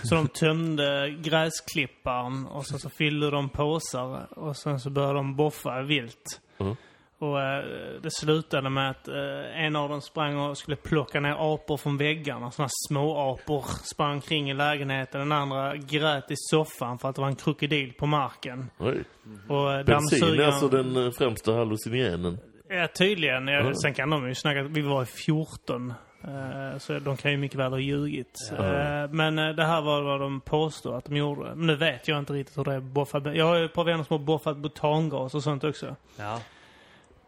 Så 0.04 0.15
de 0.15 0.28
tömde 0.28 1.15
gräsklipparen 1.24 2.46
och 2.48 2.65
så, 2.65 2.80
så 2.80 2.89
fyllde 2.89 3.30
de 3.32 3.50
påsar 3.50 4.28
och 4.39 4.58
sen 4.58 4.80
så 4.80 4.89
började 4.89 5.13
de 5.13 5.36
boffa 5.36 5.82
vilt. 5.82 6.41
Mm. 6.60 6.76
Och 7.21 7.41
eh, 7.41 7.63
det 8.01 8.12
slutade 8.12 8.69
med 8.69 8.89
att 8.89 9.07
eh, 9.07 9.63
en 9.65 9.75
av 9.75 9.89
dem 9.89 10.01
sprang 10.01 10.38
och 10.38 10.57
skulle 10.57 10.77
plocka 10.77 11.19
ner 11.19 11.53
apor 11.53 11.77
från 11.77 11.97
väggarna. 11.97 12.51
Såna 12.51 12.67
små 12.88 13.31
apor 13.34 13.63
sprang 13.84 14.21
kring 14.21 14.49
i 14.49 14.53
lägenheten. 14.53 15.19
Den 15.19 15.31
andra 15.31 15.75
grät 15.75 16.31
i 16.31 16.36
soffan 16.38 16.99
för 16.99 17.10
att 17.10 17.15
det 17.15 17.21
var 17.21 17.27
en 17.29 17.36
krokodil 17.36 17.93
på 17.93 18.05
marken. 18.05 18.69
Oj. 18.79 19.03
Och 19.49 19.73
eh, 19.73 19.86
Bensin 19.86 20.23
är 20.23 20.27
dammsugaren- 20.27 20.45
alltså 20.45 20.67
den 20.67 21.05
eh, 21.05 21.12
främsta 21.17 21.53
hallucinogenen. 21.53 22.38
Ja, 22.69 22.88
tydligen. 22.88 23.47
Ja, 23.47 23.60
Mm. 23.60 23.75
Sen 23.75 23.93
kan 23.93 24.10
de 24.10 24.27
ju 24.27 24.36
snacka 24.36 24.62
att 24.62 24.71
vi 24.71 24.81
var 24.81 25.05
14 25.05 25.93
Eh, 26.23 26.77
Så 26.77 26.99
de 26.99 27.17
kan 27.17 27.31
ju 27.31 27.38
mycket 27.38 27.60
väl 27.60 27.71
ha 27.71 27.79
ljugit. 27.79 28.36
Eh, 28.57 29.10
Men 29.12 29.39
eh, 29.39 29.49
det 29.49 29.63
här 29.65 29.81
var 29.81 30.02
vad 30.02 30.19
de 30.19 30.41
påstår 30.41 30.98
att 30.98 31.06
de 31.06 31.15
gjorde. 31.15 31.56
Men 31.56 31.67
nu 31.67 31.75
vet 31.75 32.08
jag 32.08 32.19
inte 32.19 32.33
riktigt 32.33 32.58
hur 32.58 32.63
det 32.63 32.73
är 32.73 32.79
boffat. 32.79 33.23
Jag 33.35 33.46
har 33.46 33.58
ju 33.58 33.65
ett 33.65 33.73
par 33.73 33.83
vänner 33.83 34.04
som 34.04 34.17
har 34.17 34.25
boffat 34.25 34.58
butangas 34.58 35.35
och 35.35 35.43
sånt 35.43 35.63
också. 35.63 35.96
Ja. 36.17 36.39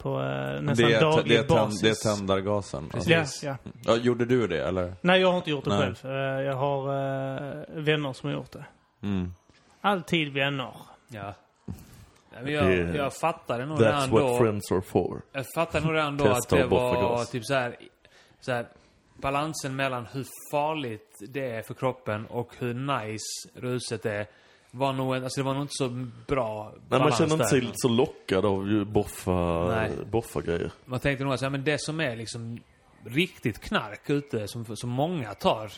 På 0.03 0.19
eh, 0.19 0.25
Det 0.25 0.61
nästan 0.61 0.85
är, 0.85 0.89
det, 0.93 0.99
daglig 0.99 1.35
är 1.35 1.43
tänd, 1.43 1.49
basis. 1.59 1.81
det 1.81 1.89
är 1.89 2.15
tändargasen. 2.15 2.89
Precis. 2.89 3.43
Ja, 3.43 3.57
ja. 3.63 3.71
Ja, 3.85 3.95
gjorde 3.95 4.25
du 4.25 4.47
det 4.47 4.63
eller? 4.67 4.93
Nej, 5.01 5.21
jag 5.21 5.27
har 5.31 5.37
inte 5.37 5.49
gjort 5.49 5.63
det 5.63 5.69
Nej. 5.69 5.79
själv. 5.79 6.13
Eh, 6.15 6.41
Jag 6.41 6.55
har 6.55 6.79
eh, 6.89 7.63
vänner 7.69 8.13
som 8.13 8.29
har 8.29 8.35
gjort 8.37 8.51
det. 8.51 8.65
Mm. 9.03 9.33
Alltid 9.81 10.33
vänner. 10.33 10.71
Ja. 11.07 11.33
Men 12.43 12.53
jag, 12.53 12.65
Det- 12.65 12.95
jag 12.97 13.13
fattade 13.13 13.65
nog 13.65 13.77
That's 13.79 13.83
redan 13.85 14.09
what 14.09 14.21
då. 14.21 14.37
friends 14.37 14.71
are 14.71 14.81
for. 14.81 15.21
Jag 15.31 15.45
fattade 15.55 15.85
nog 15.85 15.95
redan 15.95 16.17
då 16.17 16.27
att 16.27 16.49
det 16.49 16.65
var 16.65 17.25
typ 17.25 17.45
så 17.45 17.53
här, 17.53 17.75
så 18.39 18.51
här 18.51 18.65
balansen 19.21 19.75
mellan 19.75 20.05
hur 20.13 20.25
farligt 20.51 21.09
det 21.29 21.51
är 21.51 21.61
för 21.61 21.73
kroppen 21.73 22.25
och 22.25 22.49
hur 22.59 22.73
nice 22.73 23.49
ruset 23.53 24.05
är. 24.05 24.27
Var 24.75 24.93
nog, 24.93 25.15
alltså 25.15 25.41
det 25.41 25.45
var 25.45 25.53
nog 25.53 25.63
inte 25.63 25.73
så 25.73 26.07
bra 26.27 26.73
Nej, 26.89 26.99
man 26.99 27.11
känner 27.11 27.33
inte 27.33 27.45
sig 27.45 27.61
där. 27.61 27.71
så 27.73 27.87
lockad 27.89 28.45
av 28.45 28.67
ju 28.67 28.85
boffa, 28.85 29.67
Nej. 29.67 29.91
boffa 30.11 30.41
grejer. 30.41 30.71
Man 30.85 30.99
tänkte 30.99 31.23
nog 31.23 31.33
att 31.33 31.51
men 31.51 31.63
det 31.63 31.81
som 31.81 31.99
är 31.99 32.15
liksom 32.15 32.59
riktigt 33.05 33.59
knark 33.59 34.09
ute, 34.09 34.47
som, 34.47 34.75
som 34.75 34.89
många 34.89 35.33
tar, 35.33 35.71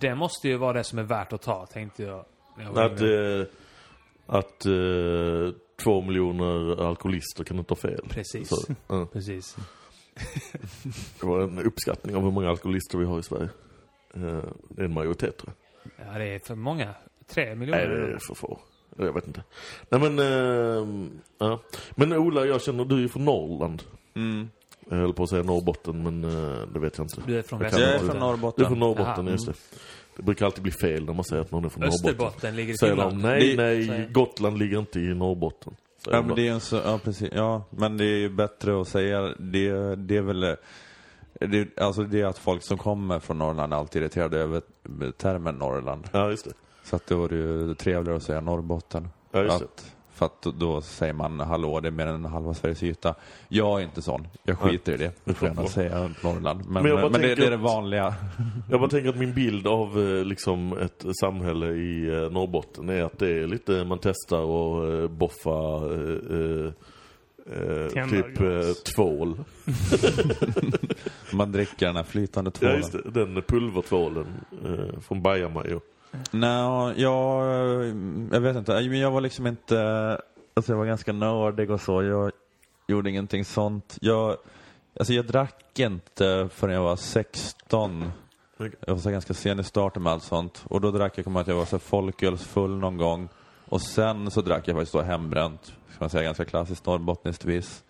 det 0.00 0.14
måste 0.14 0.48
ju 0.48 0.56
vara 0.56 0.72
det 0.72 0.84
som 0.84 0.98
är 0.98 1.02
värt 1.02 1.32
att 1.32 1.42
ta, 1.42 1.66
tänkte 1.66 2.02
jag. 2.02 2.24
jag 2.58 2.78
Att, 2.78 3.00
eh, 3.00 3.46
att 4.26 4.66
eh, 4.66 5.54
två 5.84 6.00
miljoner 6.00 6.86
alkoholister 6.88 7.44
kan 7.44 7.58
inte 7.58 7.74
ha 7.74 7.80
fel. 7.80 8.06
Precis. 8.08 8.48
Så, 8.48 8.74
ja. 8.86 9.06
Precis. 9.12 9.56
det 11.20 11.26
var 11.26 11.40
en 11.40 11.58
uppskattning 11.58 12.16
av 12.16 12.22
hur 12.22 12.30
många 12.30 12.50
alkoholister 12.50 12.98
vi 12.98 13.04
har 13.04 13.18
i 13.18 13.22
Sverige. 13.22 13.48
Eh, 14.14 14.44
det 14.68 14.82
är 14.82 14.84
en 14.84 14.94
majoritet 14.94 15.38
tror 15.38 15.52
jag. 15.96 16.06
Ja, 16.06 16.18
det 16.18 16.24
är 16.24 16.38
för 16.38 16.54
många. 16.54 16.94
Tre 17.30 17.44
Nej, 17.44 17.56
miljoner. 17.56 17.86
det 17.88 18.12
är 18.14 18.18
för 18.18 18.34
få. 18.34 18.58
Jag 18.98 19.12
vet 19.12 19.26
inte. 19.26 19.42
Nej 19.88 20.00
men, 20.00 20.18
eh, 20.18 21.08
ja. 21.38 21.60
Men 21.94 22.12
Ola, 22.12 22.44
jag 22.44 22.62
känner 22.62 22.84
du 22.84 23.04
är 23.04 23.08
från 23.08 23.24
Norrland. 23.24 23.82
Mm. 24.14 24.48
Jag 24.90 24.96
höll 24.96 25.12
på 25.14 25.22
att 25.22 25.30
säga 25.30 25.42
Norrbotten, 25.42 26.02
men 26.02 26.24
eh, 26.24 26.66
det 26.74 26.78
vet 26.78 26.98
jag 26.98 27.04
inte. 27.04 27.20
Du 27.26 27.38
är 27.38 27.42
från 27.42 27.60
Jag 27.60 27.70
kan 27.70 27.80
Jag 27.80 27.94
är 27.94 27.98
från 27.98 28.08
Du 28.08 28.14
är 28.16 28.20
Norrbotten. 28.20 28.66
från 28.66 28.78
Norrbotten, 28.78 29.24
Jaha. 29.26 29.30
just 29.32 29.46
det. 29.46 29.54
Det 30.16 30.22
brukar 30.22 30.46
alltid 30.46 30.62
bli 30.62 30.72
fel 30.72 31.04
när 31.04 31.12
man 31.12 31.24
säger 31.24 31.42
att 31.42 31.50
någon 31.50 31.64
är 31.64 31.68
från 31.68 31.80
Norrbotten. 31.80 32.08
Österbotten 32.10 32.56
ligger 32.56 32.72
i 32.72 32.76
de, 32.80 32.86
Finland. 32.88 33.22
nej, 33.22 33.56
Det- 33.56 33.62
nej, 33.88 34.08
Gotland 34.12 34.58
ligger 34.58 34.78
inte 34.78 35.00
i 35.00 35.14
Norrbotten. 35.14 35.76
Ja, 36.10 36.22
men 36.22 36.36
det 36.36 36.48
är 36.48 36.52
en 36.52 36.60
så, 36.60 36.76
ja 36.76 37.00
precis. 37.04 37.28
Ja, 37.34 37.62
men 37.70 37.96
det 37.96 38.04
är 38.04 38.16
ju 38.18 38.28
bättre 38.28 38.80
att 38.80 38.88
säga, 38.88 39.20
det, 39.38 39.94
det 39.96 40.16
är 40.16 40.22
väl, 40.22 40.42
eh, 40.42 40.54
det, 41.40 41.78
alltså 41.78 42.02
det 42.02 42.20
är 42.20 42.26
att 42.26 42.38
folk 42.38 42.62
som 42.62 42.78
kommer 42.78 43.18
från 43.20 43.38
Norrland 43.38 43.72
är 43.72 43.76
alltid 43.76 44.02
irriterade 44.02 44.38
över 44.38 44.62
termen 45.16 45.54
Norrland. 45.54 46.08
Ja, 46.12 46.30
just 46.30 46.44
det. 46.44 46.52
Så 46.86 46.96
att 46.96 47.06
då 47.06 47.24
är 47.24 47.28
det 47.28 47.34
ju 47.36 47.74
trevligare 47.74 48.16
att 48.16 48.22
säga 48.22 48.40
Norrbotten. 48.40 49.08
Ja, 49.32 49.42
just 49.42 49.58
det. 49.58 49.64
Att, 49.64 49.92
för 50.14 50.26
att 50.26 50.42
då, 50.42 50.50
då 50.50 50.80
säger 50.80 51.12
man 51.12 51.40
hallå, 51.40 51.80
det 51.80 51.88
är 51.88 51.92
mer 51.92 52.06
än 52.06 52.24
halva 52.24 52.54
Sveriges 52.54 52.82
yta. 52.82 53.14
Jag 53.48 53.80
är 53.80 53.84
inte 53.84 54.02
sån. 54.02 54.26
Jag 54.44 54.58
skiter 54.58 54.92
i 54.92 54.96
det. 54.96 55.12
Jag 55.24 55.36
får 55.36 55.48
gärna 55.48 55.66
säga 55.66 56.10
Norrland. 56.22 56.60
Men, 56.64 56.72
Men 56.72 56.82
men, 56.82 56.92
jag 56.92 57.00
bara 57.00 57.08
det, 57.08 57.12
tänker 57.28 57.36
det 57.36 57.46
är 57.46 57.50
det 57.50 57.56
att- 57.56 57.62
vanliga. 57.62 58.14
Jag 58.70 58.80
bara 58.80 58.90
tänker 58.90 59.08
att 59.08 59.16
min 59.16 59.34
bild 59.34 59.66
av 59.66 59.98
eh, 60.00 60.24
liksom 60.24 60.78
ett 60.78 61.04
samhälle 61.20 61.66
i 61.66 62.08
eh, 62.08 62.30
Norrbotten 62.32 62.88
är 62.88 63.02
att 63.04 63.18
det 63.18 63.30
är 63.42 63.46
lite, 63.46 63.84
man 63.84 63.98
testar 64.02 64.40
och 64.40 64.92
eh, 64.92 65.08
boffa 65.08 65.76
eh, 65.76 66.72
eh, 67.52 68.08
typ 68.10 68.40
eh, 68.40 68.72
tvål. 68.94 69.36
Man 71.32 71.52
dricker 71.52 71.86
den 71.86 71.96
här 71.96 72.04
flytande 72.04 72.50
Ja, 72.54 72.58
tvålen. 72.58 72.76
just 72.76 72.92
det. 72.92 73.10
Den 73.24 73.42
pulvertvålen 73.42 74.26
eh, 74.64 75.00
från 75.00 75.22
Bajamajo. 75.22 75.80
Nej, 76.30 76.92
jag, 76.96 77.46
jag 78.32 78.40
vet 78.40 78.56
inte. 78.56 78.72
Men 78.72 78.98
Jag 78.98 79.10
var 79.10 79.20
liksom 79.20 79.46
inte, 79.46 79.80
alltså 80.54 80.72
jag 80.72 80.78
var 80.78 80.86
ganska 80.86 81.12
nördig 81.12 81.70
och 81.70 81.80
så. 81.80 82.02
Jag 82.02 82.32
gjorde 82.86 83.10
ingenting 83.10 83.44
sånt. 83.44 83.98
Jag, 84.00 84.36
alltså 84.98 85.12
jag 85.12 85.26
drack 85.26 85.78
inte 85.78 86.48
förrän 86.52 86.74
jag 86.74 86.82
var 86.82 86.96
16. 86.96 88.12
Okej. 88.58 88.72
Jag 88.86 88.94
var 88.94 89.00
så 89.00 89.10
ganska 89.10 89.34
sen 89.34 89.60
i 89.60 89.64
starten 89.64 90.02
med 90.02 90.12
allt 90.12 90.22
sånt. 90.22 90.64
Och 90.68 90.80
då 90.80 90.90
drack 90.90 91.12
jag, 91.18 91.24
kommer 91.24 91.40
att 91.40 91.46
jag 91.46 91.54
var 91.56 91.64
så 91.64 91.78
folkölsfull 91.78 92.76
någon 92.78 92.96
gång. 92.96 93.28
Och 93.68 93.82
sen 93.82 94.30
så 94.30 94.40
drack 94.40 94.68
jag 94.68 94.76
faktiskt 94.76 94.92
då 94.92 95.02
hembränt. 95.02 95.62
Ska 95.64 95.96
man 96.04 96.10
säga 96.10 96.22
ganska 96.22 96.44
klassiskt 96.44 96.86
norrbottniskt 96.86 97.44
vis. 97.44 97.82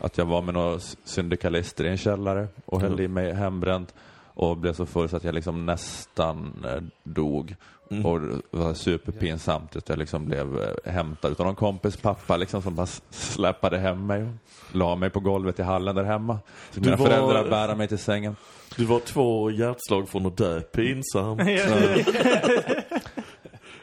Att 0.00 0.18
jag 0.18 0.26
var 0.26 0.42
med 0.42 0.54
några 0.54 0.78
syndikalister 1.04 1.84
i 1.84 1.88
en 1.88 1.98
källare 1.98 2.48
och 2.64 2.82
Mm. 2.82 3.00
i 3.00 3.08
mig 3.08 3.32
hembränt. 3.32 3.94
Och 4.40 4.56
blev 4.56 4.72
så 4.72 4.86
full 4.86 5.08
så 5.08 5.16
att 5.16 5.24
jag 5.24 5.34
liksom 5.34 5.66
nästan 5.66 6.64
eh, 6.64 6.82
dog. 7.02 7.54
Mm. 7.90 8.06
Och 8.06 8.20
det 8.20 8.40
var 8.50 8.74
superpinsamt 8.74 9.76
att 9.76 9.88
jag 9.88 9.98
liksom 9.98 10.26
blev 10.26 10.62
eh, 10.62 10.92
hämtad 10.92 11.32
utav 11.32 11.46
någon 11.46 11.54
kompis 11.54 11.96
pappa 11.96 12.36
liksom 12.36 12.62
som 12.62 12.74
bara 12.74 12.86
släpade 13.10 13.78
hem 13.78 14.06
mig 14.06 14.22
och 14.22 14.28
la 14.72 14.96
mig 14.96 15.10
på 15.10 15.20
golvet 15.20 15.58
i 15.58 15.62
hallen 15.62 15.96
där 15.96 16.04
hemma. 16.04 16.38
Så 16.70 16.80
mina 16.80 16.96
var- 16.96 17.06
föräldrar 17.06 17.50
bära 17.50 17.74
mig 17.74 17.88
till 17.88 17.98
sängen. 17.98 18.36
Du 18.76 18.84
var 18.84 19.00
två 19.00 19.50
hjärtslag 19.50 20.08
från 20.08 20.26
att 20.26 20.36
dö. 20.36 20.60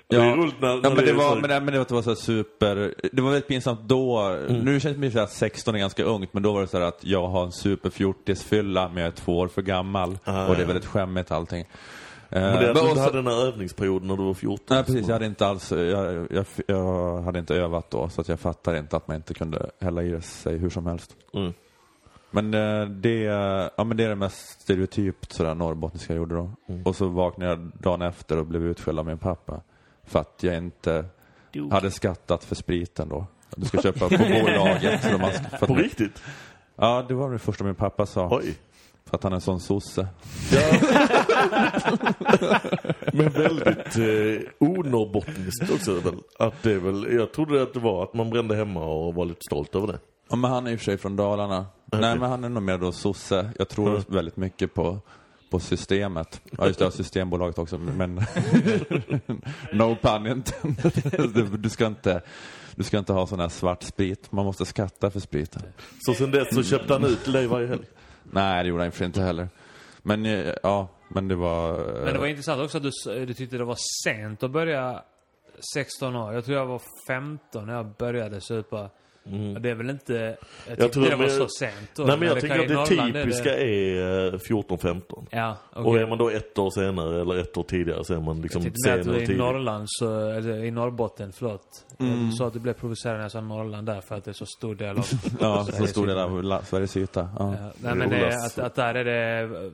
Pinsamt. 0.10 0.36
Det 0.36 0.44
roligt 0.44 0.62
när, 0.62 0.68
Ja, 0.68 0.76
när 0.76 0.90
men 0.90 1.06
det 1.06 1.12
är 1.12 1.14
var, 1.14 1.36
men 1.36 1.50
det, 1.50 1.60
men 1.60 1.74
det 1.74 1.92
var, 1.92 1.98
det 1.98 2.04
så 2.04 2.16
super, 2.16 2.94
det 3.12 3.22
var 3.22 3.32
väldigt 3.32 3.48
pinsamt 3.48 3.80
då. 3.84 4.38
Nu 4.50 4.80
känns 4.80 4.98
det 4.98 5.12
som 5.12 5.24
att 5.24 5.32
16 5.32 5.76
är 5.76 5.80
ganska 5.80 6.04
ungt, 6.04 6.34
men 6.34 6.44
då 6.44 6.54
var 6.54 6.62
det 6.62 6.68
så 6.68 6.78
här 6.78 6.86
att 6.86 7.00
jag 7.04 7.28
har 7.28 7.44
en 7.44 7.52
superfjortisfylla, 7.52 8.90
men 8.90 8.98
jag 8.98 9.08
är 9.08 9.16
två 9.16 9.38
år 9.38 9.48
för 9.48 9.62
gammal. 9.62 10.18
Ah, 10.24 10.48
och 10.48 10.56
det 10.56 10.60
är 10.60 10.62
ja. 10.62 10.68
väldigt 10.68 10.86
skämmigt 10.86 11.32
allting. 11.32 11.66
Men 12.30 12.42
det 12.42 12.48
Eh, 12.50 12.64
är 12.64 12.70
att 12.70 12.76
du 12.76 12.90
inte 12.90 13.02
hade 13.02 13.18
den 13.18 13.28
här 13.28 13.48
övningsperioden 13.48 14.08
när 14.08 14.18
du 14.18 14.24
var 14.24 14.34
14. 14.34 14.66
Nej 14.70 14.84
precis, 14.84 15.08
jag 15.08 15.16
hade 15.16 15.26
inte 15.26 15.48
alls, 15.48 15.72
jag, 15.72 16.28
jag, 16.32 16.46
jag 16.68 17.22
hade 17.22 17.40
inte 17.40 17.56
övat 17.56 17.92
då, 17.92 18.10
så 18.10 18.22
att 18.22 18.30
jag 18.30 18.40
fattar 18.40 18.76
inte 18.76 18.98
att 18.98 19.08
man 19.08 19.18
inte 19.18 19.34
kunde 19.34 19.70
hälla 19.80 20.04
i 20.04 20.22
sig 20.22 20.58
hur 20.58 20.70
som 20.70 20.86
helst. 20.86 21.16
Mm. 21.34 21.54
Men 22.32 22.54
eh, 22.54 22.88
det, 22.88 23.22
ja, 23.76 23.84
men 23.84 23.98
det 23.98 24.04
är 24.04 24.10
det 24.10 24.16
mest 24.16 24.62
stereotypt 24.62 25.34
sådär 25.34 25.56
norrbottniska 25.56 26.14
jag 26.14 26.18
gjorde 26.18 26.36
då. 26.36 26.52
Mm. 26.70 26.84
Och 26.84 26.96
så 26.96 27.08
vaknade 27.08 27.52
jag 27.52 27.72
dagen 27.80 28.02
efter 28.02 28.38
och 28.38 28.46
blev 28.46 28.64
utskälld 28.64 29.00
av 29.00 29.06
min 29.06 29.18
pappa. 29.18 29.62
För 30.08 30.20
att 30.20 30.44
jag 30.44 30.58
inte 30.58 31.06
Dog. 31.54 31.72
hade 31.74 31.92
skattat 31.92 32.44
för 32.44 32.56
spriten 32.56 33.10
då. 33.10 33.26
Du 33.56 33.66
ska 33.66 33.82
köpa 33.82 34.00
på 34.10 34.18
bolaget. 34.18 35.04
Så 35.04 35.10
har, 35.18 35.58
för 35.58 35.68
På 35.68 35.76
riktigt? 35.76 36.24
ja, 36.76 37.06
det 37.08 37.14
var 37.14 37.32
det 37.32 37.40
första 37.40 37.64
min 37.64 37.76
pappa 37.76 38.06
sa. 38.06 38.28
Oj. 38.32 38.56
För 39.06 39.16
att 39.18 39.24
han 39.24 39.32
är 39.32 39.36
en 39.36 39.42
sån 39.42 39.60
sosse. 39.60 40.08
Men 43.14 43.30
väldigt 43.30 43.98
eh, 43.98 44.50
onorrbottniskt 44.68 45.72
också 45.74 45.94
väl? 45.94 46.16
Att 46.40 46.64
det 46.64 46.80
väl, 46.80 47.08
jag 47.14 47.32
trodde 47.34 47.62
att 47.64 47.74
det 47.74 47.80
var 47.80 48.04
att 48.04 48.14
man 48.14 48.30
brände 48.30 48.56
hemma 48.56 48.86
och 48.86 49.14
var 49.16 49.26
lite 49.26 49.42
stolt 49.42 49.76
över 49.76 49.88
det. 49.88 50.00
Ja, 50.30 50.36
men 50.36 50.52
han 50.52 50.68
är 50.68 50.72
i 50.72 50.76
och 50.76 50.80
för 50.80 50.86
sig 50.86 50.98
från 50.98 51.16
Dalarna. 51.16 51.66
Nej, 51.92 52.20
men 52.20 52.30
han 52.30 52.44
är 52.44 52.50
nog 52.50 52.64
mer 52.64 52.78
då 52.78 52.92
sosse. 52.92 53.50
Jag 53.60 53.70
tror 53.70 53.90
Mm. 53.90 54.02
väldigt 54.08 54.38
mycket 54.38 54.74
på, 54.74 55.00
på 55.50 55.60
systemet. 55.60 56.42
Ja, 56.58 56.68
just 56.68 56.80
det, 56.80 56.92
Systembolaget 56.92 57.58
också. 57.58 57.78
Men 57.78 58.16
no 59.72 59.96
pun 60.02 60.28
intended. 60.28 61.32
Du, 61.34 61.44
du, 61.58 61.70
ska 61.70 61.86
inte, 61.88 62.22
du 62.76 62.84
ska 62.84 62.98
inte 62.98 63.14
ha 63.14 63.28
sån 63.28 63.40
här 63.40 63.50
svart 63.50 63.84
sprit. 63.84 64.32
Man 64.32 64.46
måste 64.46 64.66
skatta 64.66 65.12
för 65.12 65.20
spriten. 65.20 65.62
Så 66.00 66.14
sen 66.14 66.32
dess 66.32 66.56
så 66.56 66.64
köpte 66.64 66.94
han 66.94 67.04
ut 67.04 67.26
dig 67.34 67.48
varje 67.48 67.68
helg. 67.68 67.86
Nej, 68.24 68.64
det 68.64 68.70
gjorde 68.70 68.84
han 68.84 68.92
för 68.92 69.06
inte 69.06 69.22
heller. 69.22 69.50
Men 70.02 70.26
eh, 70.26 70.54
ja, 70.64 70.88
men 71.10 71.28
det 71.28 71.36
var... 71.36 71.80
eh, 71.80 72.04
Men 72.04 72.14
det 72.14 72.20
var 72.20 72.28
intressant 72.28 72.62
också 72.62 72.78
att 72.78 72.84
du, 72.84 72.90
s- 72.90 73.06
du 73.28 73.34
tyckte 73.34 73.58
det 73.58 73.64
var 73.64 73.78
sent 74.04 74.44
att 74.44 74.52
börja 74.52 75.02
16 75.74 76.16
år. 76.16 76.34
Jag 76.34 76.46
tror 76.46 76.58
jag 76.58 76.66
var 76.66 76.82
15 77.08 77.66
när 77.66 77.74
jag 77.74 77.88
började 77.98 78.42
supa. 78.42 78.90
Och 79.56 79.62
Det 79.62 79.70
är 79.70 79.76
väl 79.76 79.90
inte... 79.90 80.14
Jag 80.14 80.38
tyckte 80.68 80.84
Mm. 80.84 80.92
tror 80.92 81.04
det 81.04 81.16
var 81.16 81.18
men- 81.18 81.30
så 81.30 81.48
sent 81.60 81.90
då. 81.96 82.04
Nej 82.04 82.18
men 82.18 82.28
jag 82.28 82.38
det 82.38 82.42
tänker 82.42 82.68
kan 82.68 82.78
att 82.78 82.90
det 82.90 83.14
typiska 83.14 83.58
är 83.58 84.34
eh, 84.34 84.40
14-15. 84.40 85.26
Ja, 85.32 85.58
okej. 85.74 85.84
Och 85.92 85.98
är 86.00 86.08
man 86.08 86.18
då 86.18 86.30
ett 86.30 86.58
år 86.58 86.70
senare 86.70 87.22
eller 87.22 87.38
ett 87.38 87.58
år 87.58 87.64
tidigare 87.64 88.04
så 88.04 88.14
är 88.14 88.20
man 88.20 88.42
liksom 88.42 88.62
Jag 88.64 88.72
mer 88.86 89.00
att 89.00 89.06
senare 89.06 89.26
du 89.26 89.34
i. 89.34 89.38
Norrland, 89.38 89.86
så, 89.88 90.30
eller 90.30 90.64
i 90.64 90.72
Norrbotten, 90.72 91.32
förlåt. 91.32 91.62
Mm. 92.00 92.26
Du 92.30 92.32
sa 92.36 92.48
att 92.48 92.54
du 92.54 92.60
blev 92.60 92.74
provocerad 92.74 93.16
när 93.16 93.22
jag 93.24 93.32
sa 93.32 93.42
Norrland 93.42 93.88
där 93.88 94.02
för 94.02 94.16
att 94.16 94.24
det 94.24 94.32
är 94.32 94.34
så 94.34 94.46
stor 94.46 94.76
del 94.76 94.98
av... 94.98 95.06
Ja, 95.40 95.64
så 95.66 95.72
Sveriges 95.72 95.90
stor 95.92 96.08
del 96.08 96.18
av 96.52 96.62
Sveriges 96.62 96.98
yta. 96.98 97.30
Ja. 97.40 97.56
Ja, 97.62 97.72
nej 97.82 97.96
men 97.96 98.10
det, 98.10 98.28
att, 98.46 98.60
att 98.60 98.76
där 98.76 98.96
är 98.96 99.04
det... 99.06 99.40
eh, 99.58 99.72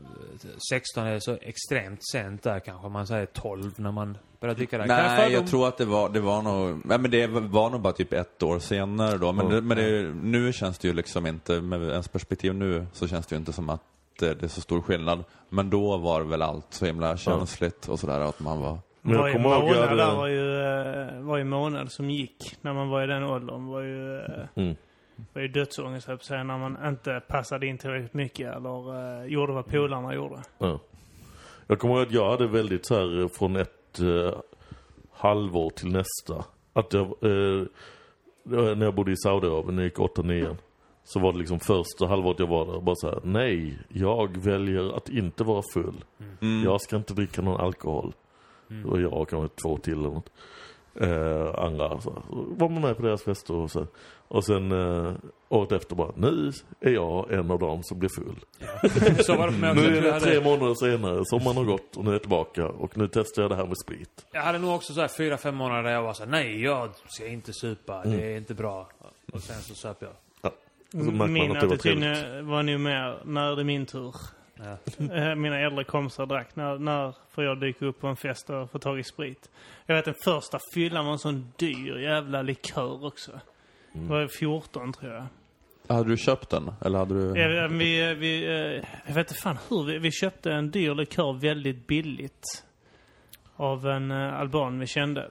16 0.71 1.03
är 1.07 1.19
så 1.19 1.37
extremt 1.41 1.99
sent 2.11 2.43
där 2.43 2.59
kanske. 2.59 2.89
Man 2.89 3.07
säger 3.07 3.25
12 3.25 3.71
när 3.77 3.91
man 3.91 4.17
börjar 4.43 4.55
dricka 4.55 4.77
där. 4.77 4.87
Kan 4.87 4.95
Nej, 4.97 5.29
fördom- 5.29 5.33
jag 5.33 5.47
tror 5.47 5.67
att 5.67 5.77
det 5.77 5.85
var, 5.85 6.09
det 6.09 6.19
var 6.19 6.41
nog, 6.41 6.81
nej 6.85 6.97
men 6.99 7.11
det 7.11 7.27
var 7.27 7.69
nog 7.69 7.81
bara 7.81 7.93
typ 7.93 8.13
ett 8.13 8.43
år 8.43 8.59
senare 8.59 9.17
då. 9.17 9.31
Men, 9.31 9.49
Ja. 9.49 9.55
det, 9.55 9.61
men 9.61 9.77
det, 9.77 10.13
nu 10.23 10.53
känns 10.53 10.77
det 10.79 10.87
ju 10.87 10.93
liksom 10.93 11.27
inte, 11.27 11.61
med 11.61 11.81
ens 11.83 12.07
perspektiv 12.07 12.53
nu, 12.55 12.85
så 12.93 13.07
känns 13.07 13.27
det 13.27 13.35
ju 13.35 13.39
inte 13.39 13.53
som 13.53 13.69
att 13.69 13.81
det, 14.19 14.33
det 14.33 14.43
är 14.45 14.47
så 14.49 14.61
stor 14.61 14.81
skillnad. 14.81 15.23
Men 15.49 15.69
då 15.69 15.97
var 15.97 16.21
väl 16.21 16.41
allt 16.41 16.65
så 16.69 16.85
himla 16.85 17.17
känsligt 17.17 17.87
och 17.87 17.99
sådär 17.99 18.19
att 18.19 18.39
man 18.39 18.59
var... 18.61 18.77
Men 19.01 19.15
jag 19.15 19.33
kommer 19.33 19.49
ihåg 19.49 19.63
månad 19.63 19.77
jag 19.89 19.97
där 19.97 20.15
var 20.15 20.27
ju, 20.27 20.61
eh, 21.17 21.21
varje 21.21 21.43
månad 21.43 21.91
som 21.91 22.09
gick 22.09 22.57
när 22.61 22.73
man 22.73 22.89
var 22.89 23.03
i 23.03 23.07
den 23.07 23.23
åldern 23.23 23.65
var 23.67 23.81
ju... 23.81 24.15
eh, 24.17 24.23
Mm. 24.55 24.75
Det 25.15 25.25
var 25.33 25.41
ju 25.41 25.47
dödsångest 25.47 26.07
höll 26.07 26.19
jag 26.29 26.45
när 26.45 26.57
man 26.57 26.77
inte 26.87 27.21
passade 27.27 27.67
in 27.67 27.77
tillräckligt 27.77 28.13
mycket 28.13 28.55
eller 28.55 29.19
eh, 29.21 29.25
gjorde 29.25 29.53
vad 29.53 29.65
polarna 29.65 30.13
gjorde. 30.13 30.41
Ja. 30.57 30.79
Jag 31.67 31.79
kommer 31.79 31.93
ihåg 31.95 32.03
att 32.03 32.11
jag 32.11 32.29
hade 32.31 32.47
väldigt 32.47 32.85
så 32.85 32.95
här 32.95 33.27
från 33.27 33.55
ett 33.55 33.71
eh, 33.99 34.33
halvår 35.11 35.69
till 35.69 35.87
nästa. 35.91 36.45
Att 36.73 36.93
jag, 36.93 37.05
eh, 37.05 37.65
när 38.75 38.85
jag 38.85 38.95
bodde 38.95 39.11
i 39.11 39.17
Saudiarabien, 39.17 39.75
när 39.75 39.83
jag 39.83 39.87
gick 39.87 39.99
8 39.99 40.21
9 40.21 40.57
Så 41.03 41.19
var 41.19 41.33
det 41.33 41.39
liksom 41.39 41.59
första 41.59 42.07
halvåret 42.07 42.39
jag 42.39 42.47
var 42.47 42.65
där, 42.65 42.81
bara 42.81 42.95
så 42.95 43.09
här, 43.09 43.19
nej, 43.23 43.79
jag 43.89 44.37
väljer 44.37 44.97
att 44.97 45.09
inte 45.09 45.43
vara 45.43 45.61
full. 45.73 46.03
Jag 46.65 46.81
ska 46.81 46.95
inte 46.95 47.13
dricka 47.13 47.41
någon 47.41 47.61
alkohol. 47.61 48.13
Det 48.67 48.87
var 48.87 48.99
jag 48.99 49.13
och 49.13 49.29
kanske 49.29 49.61
två 49.61 49.77
till 49.77 49.93
eller 49.93 50.09
något. 50.09 50.29
Eh, 51.01 51.55
andra 51.57 52.01
så, 52.01 52.23
var 52.29 52.69
man 52.69 52.81
med 52.81 52.97
på 52.97 53.03
deras 53.03 53.23
fester 53.23 53.55
och 53.55 53.71
så. 53.71 53.87
Och 54.27 54.45
sen 54.45 54.71
eh, 54.71 55.13
året 55.49 55.71
efter 55.71 55.95
bara, 55.95 56.11
nu 56.15 56.51
är 56.79 56.91
jag 56.91 57.31
en 57.31 57.51
av 57.51 57.59
dem 57.59 57.83
som 57.83 57.99
blir 57.99 58.09
full. 58.09 58.45
Så 59.23 59.37
var 59.37 59.47
det. 59.47 59.73
Nu 59.73 59.97
är 59.97 60.01
det 60.01 60.19
tre 60.19 60.43
månader 60.43 60.73
senare, 60.73 61.25
sommaren 61.25 61.57
har 61.57 61.63
gått 61.63 61.97
och 61.97 62.03
nu 62.03 62.09
är 62.09 62.13
jag 62.13 62.21
tillbaka 62.21 62.67
och 62.67 62.97
nu 62.97 63.09
testar 63.13 63.41
jag 63.41 63.51
det 63.51 63.55
här 63.55 63.65
med 63.65 63.77
sprit. 63.77 64.25
jag 64.31 64.41
hade 64.41 64.57
nog 64.59 64.75
också 64.75 64.93
så 64.93 65.01
här 65.01 65.07
fyra, 65.07 65.37
fem 65.37 65.55
månader 65.55 65.83
där 65.83 65.91
jag 65.91 66.03
var 66.03 66.13
så 66.13 66.23
här, 66.23 66.31
nej, 66.31 66.63
jag 66.63 66.89
ska 67.07 67.27
inte 67.27 67.53
supa. 67.53 68.03
Det 68.03 68.33
är 68.33 68.37
inte 68.37 68.53
bra. 68.53 68.89
Och 69.33 69.41
sen 69.41 69.61
så 69.61 69.75
söp 69.75 69.97
jag. 69.99 70.11
Ja. 70.41 70.51
Min 70.91 71.21
att 71.21 71.61
det 71.61 71.67
var 71.67 71.73
attityd 71.73 71.79
trevligt. 71.81 72.45
var 72.45 72.63
nog 72.63 72.79
mer, 72.79 73.21
när 73.25 73.51
är 73.51 73.55
det 73.55 73.63
min 73.63 73.85
tur? 73.85 74.15
Ja. 74.64 74.78
Eh, 75.16 75.36
Mina 75.36 75.59
äldre 75.59 75.84
kompisar 75.84 76.26
drack. 76.26 76.55
När, 76.55 76.78
när 76.78 77.14
får 77.32 77.43
jag 77.43 77.59
dyka 77.59 77.86
upp 77.86 77.99
på 77.99 78.07
en 78.07 78.16
fest 78.16 78.49
och 78.49 78.72
få 78.72 78.80
tag 78.80 78.99
i 78.99 79.03
sprit? 79.03 79.49
Jag 79.86 79.95
vet 79.95 80.05
den 80.05 80.14
första 80.24 80.59
fyllan 80.74 81.05
var 81.05 81.11
en 81.14 81.20
sån 81.20 81.53
dyr 81.55 81.97
jävla 81.97 82.41
likör 82.41 83.05
också. 83.05 83.32
Mm. 83.93 84.07
Det 84.07 84.14
var 84.14 84.28
14 84.28 84.93
tror 84.93 85.14
jag. 85.14 85.26
Hade 85.88 86.09
du 86.09 86.18
köpt 86.18 86.49
den? 86.49 86.72
Eller 86.82 86.99
hade 86.99 87.14
du... 87.14 87.39
Ja, 87.39 87.68
vi, 87.68 88.14
vi, 88.14 88.43
eh, 88.45 88.86
jag 89.05 89.14
vet 89.14 89.30
inte 89.30 89.41
fan 89.43 89.57
hur. 89.70 89.84
Vi, 89.84 89.97
vi 89.97 90.11
köpte 90.11 90.51
en 90.51 90.72
dyr 90.72 90.95
likör 90.95 91.34
väldigt 91.34 91.88
billigt. 91.88 92.64
Av 93.55 93.88
en 93.88 94.11
alban 94.11 94.80
vi 94.80 94.88
kände. 94.88 95.30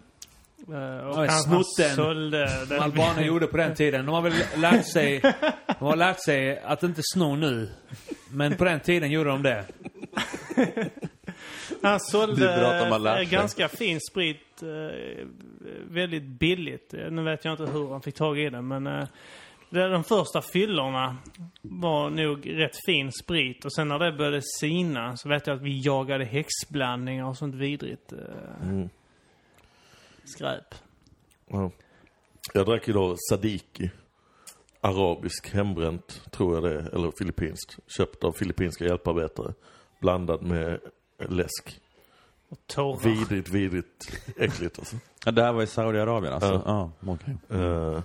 Uh, 0.71 1.07
och 1.07 1.31
snott 1.33 1.67
den. 1.79 1.97
sålde 1.97 2.49
Som 2.49 2.69
den. 2.69 2.81
albaner 2.83 3.23
gjorde 3.23 3.47
på 3.47 3.57
den 3.57 3.75
tiden. 3.75 4.07
De 4.07 4.15
har 4.15 4.23
väl 4.23 4.33
lärt 4.57 4.87
sig, 4.87 5.21
de 5.79 5.85
har 5.85 5.97
lärt 5.97 6.25
sig 6.25 6.59
att 6.59 6.83
inte 6.83 7.01
sno 7.15 7.37
nu. 7.37 7.71
Men 8.31 8.57
på 8.57 8.65
den 8.65 8.81
tiden 8.81 9.11
gjorde 9.11 9.31
de 9.31 9.43
det. 9.43 9.65
Han 11.83 12.01
sålde 12.01 13.21
eh, 13.21 13.31
ganska 13.31 13.69
fin 13.69 13.99
sprit 14.11 14.63
eh, 14.63 15.27
väldigt 15.91 16.23
billigt. 16.23 16.95
Eh, 16.95 17.11
Nu 17.11 17.23
vet 17.23 17.45
jag 17.45 17.53
inte 17.53 17.73
hur 17.73 17.91
han 17.91 18.03
fick 18.03 18.15
tag 18.15 18.39
i 18.39 18.51
den, 18.51 18.69
men 18.69 18.87
eh, 18.87 19.05
de 19.71 20.05
första 20.05 20.43
fyllorna 20.43 21.17
var 21.63 22.11
nog 22.11 22.59
rätt 22.61 22.77
fin 22.87 23.13
sprit. 23.13 23.65
Och 23.65 23.73
sen 23.75 23.89
när 23.89 23.99
det 23.99 24.13
började 24.13 24.41
sina 24.61 25.17
så 25.17 25.29
vet 25.29 25.47
jag 25.47 25.57
att 25.57 25.63
vi 25.63 25.81
jagade 25.85 26.25
häxblandningar 26.25 27.25
och 27.27 27.37
sånt 27.37 27.55
vidrigt 27.55 28.13
eh, 28.13 28.19
Mm. 28.69 28.89
Skräp. 30.25 30.75
Ja. 31.49 31.71
Jag 32.55 32.67
drack 32.67 32.89
idag 32.89 33.17
Sadiki. 33.31 33.91
Arabisk 34.81 35.51
hembränt, 35.55 36.23
tror 36.31 36.55
jag 36.55 36.63
det 36.63 36.75
är. 36.75 36.95
Eller 36.95 37.11
filippinskt. 37.19 37.79
Köpt 37.87 38.25
av 38.25 38.33
filippinska 38.33 38.85
hjälparbetare. 38.85 39.55
Blandad 40.01 40.43
med 40.43 40.81
läsk. 41.29 41.81
Och 42.49 42.59
tårar. 42.67 43.01
Vidrigt, 43.05 43.49
vidrigt 43.49 44.23
äckligt 44.37 44.79
alltså. 44.79 44.97
Ja, 45.25 45.33
det 45.33 45.43
här 45.43 45.53
var 45.53 45.63
i 45.63 45.67
Saudiarabien 45.67 46.33
alltså? 46.33 46.63
Ja. 46.67 46.91
Ja, 47.01 47.13
okej. 47.13 47.61
Eh, 47.61 48.03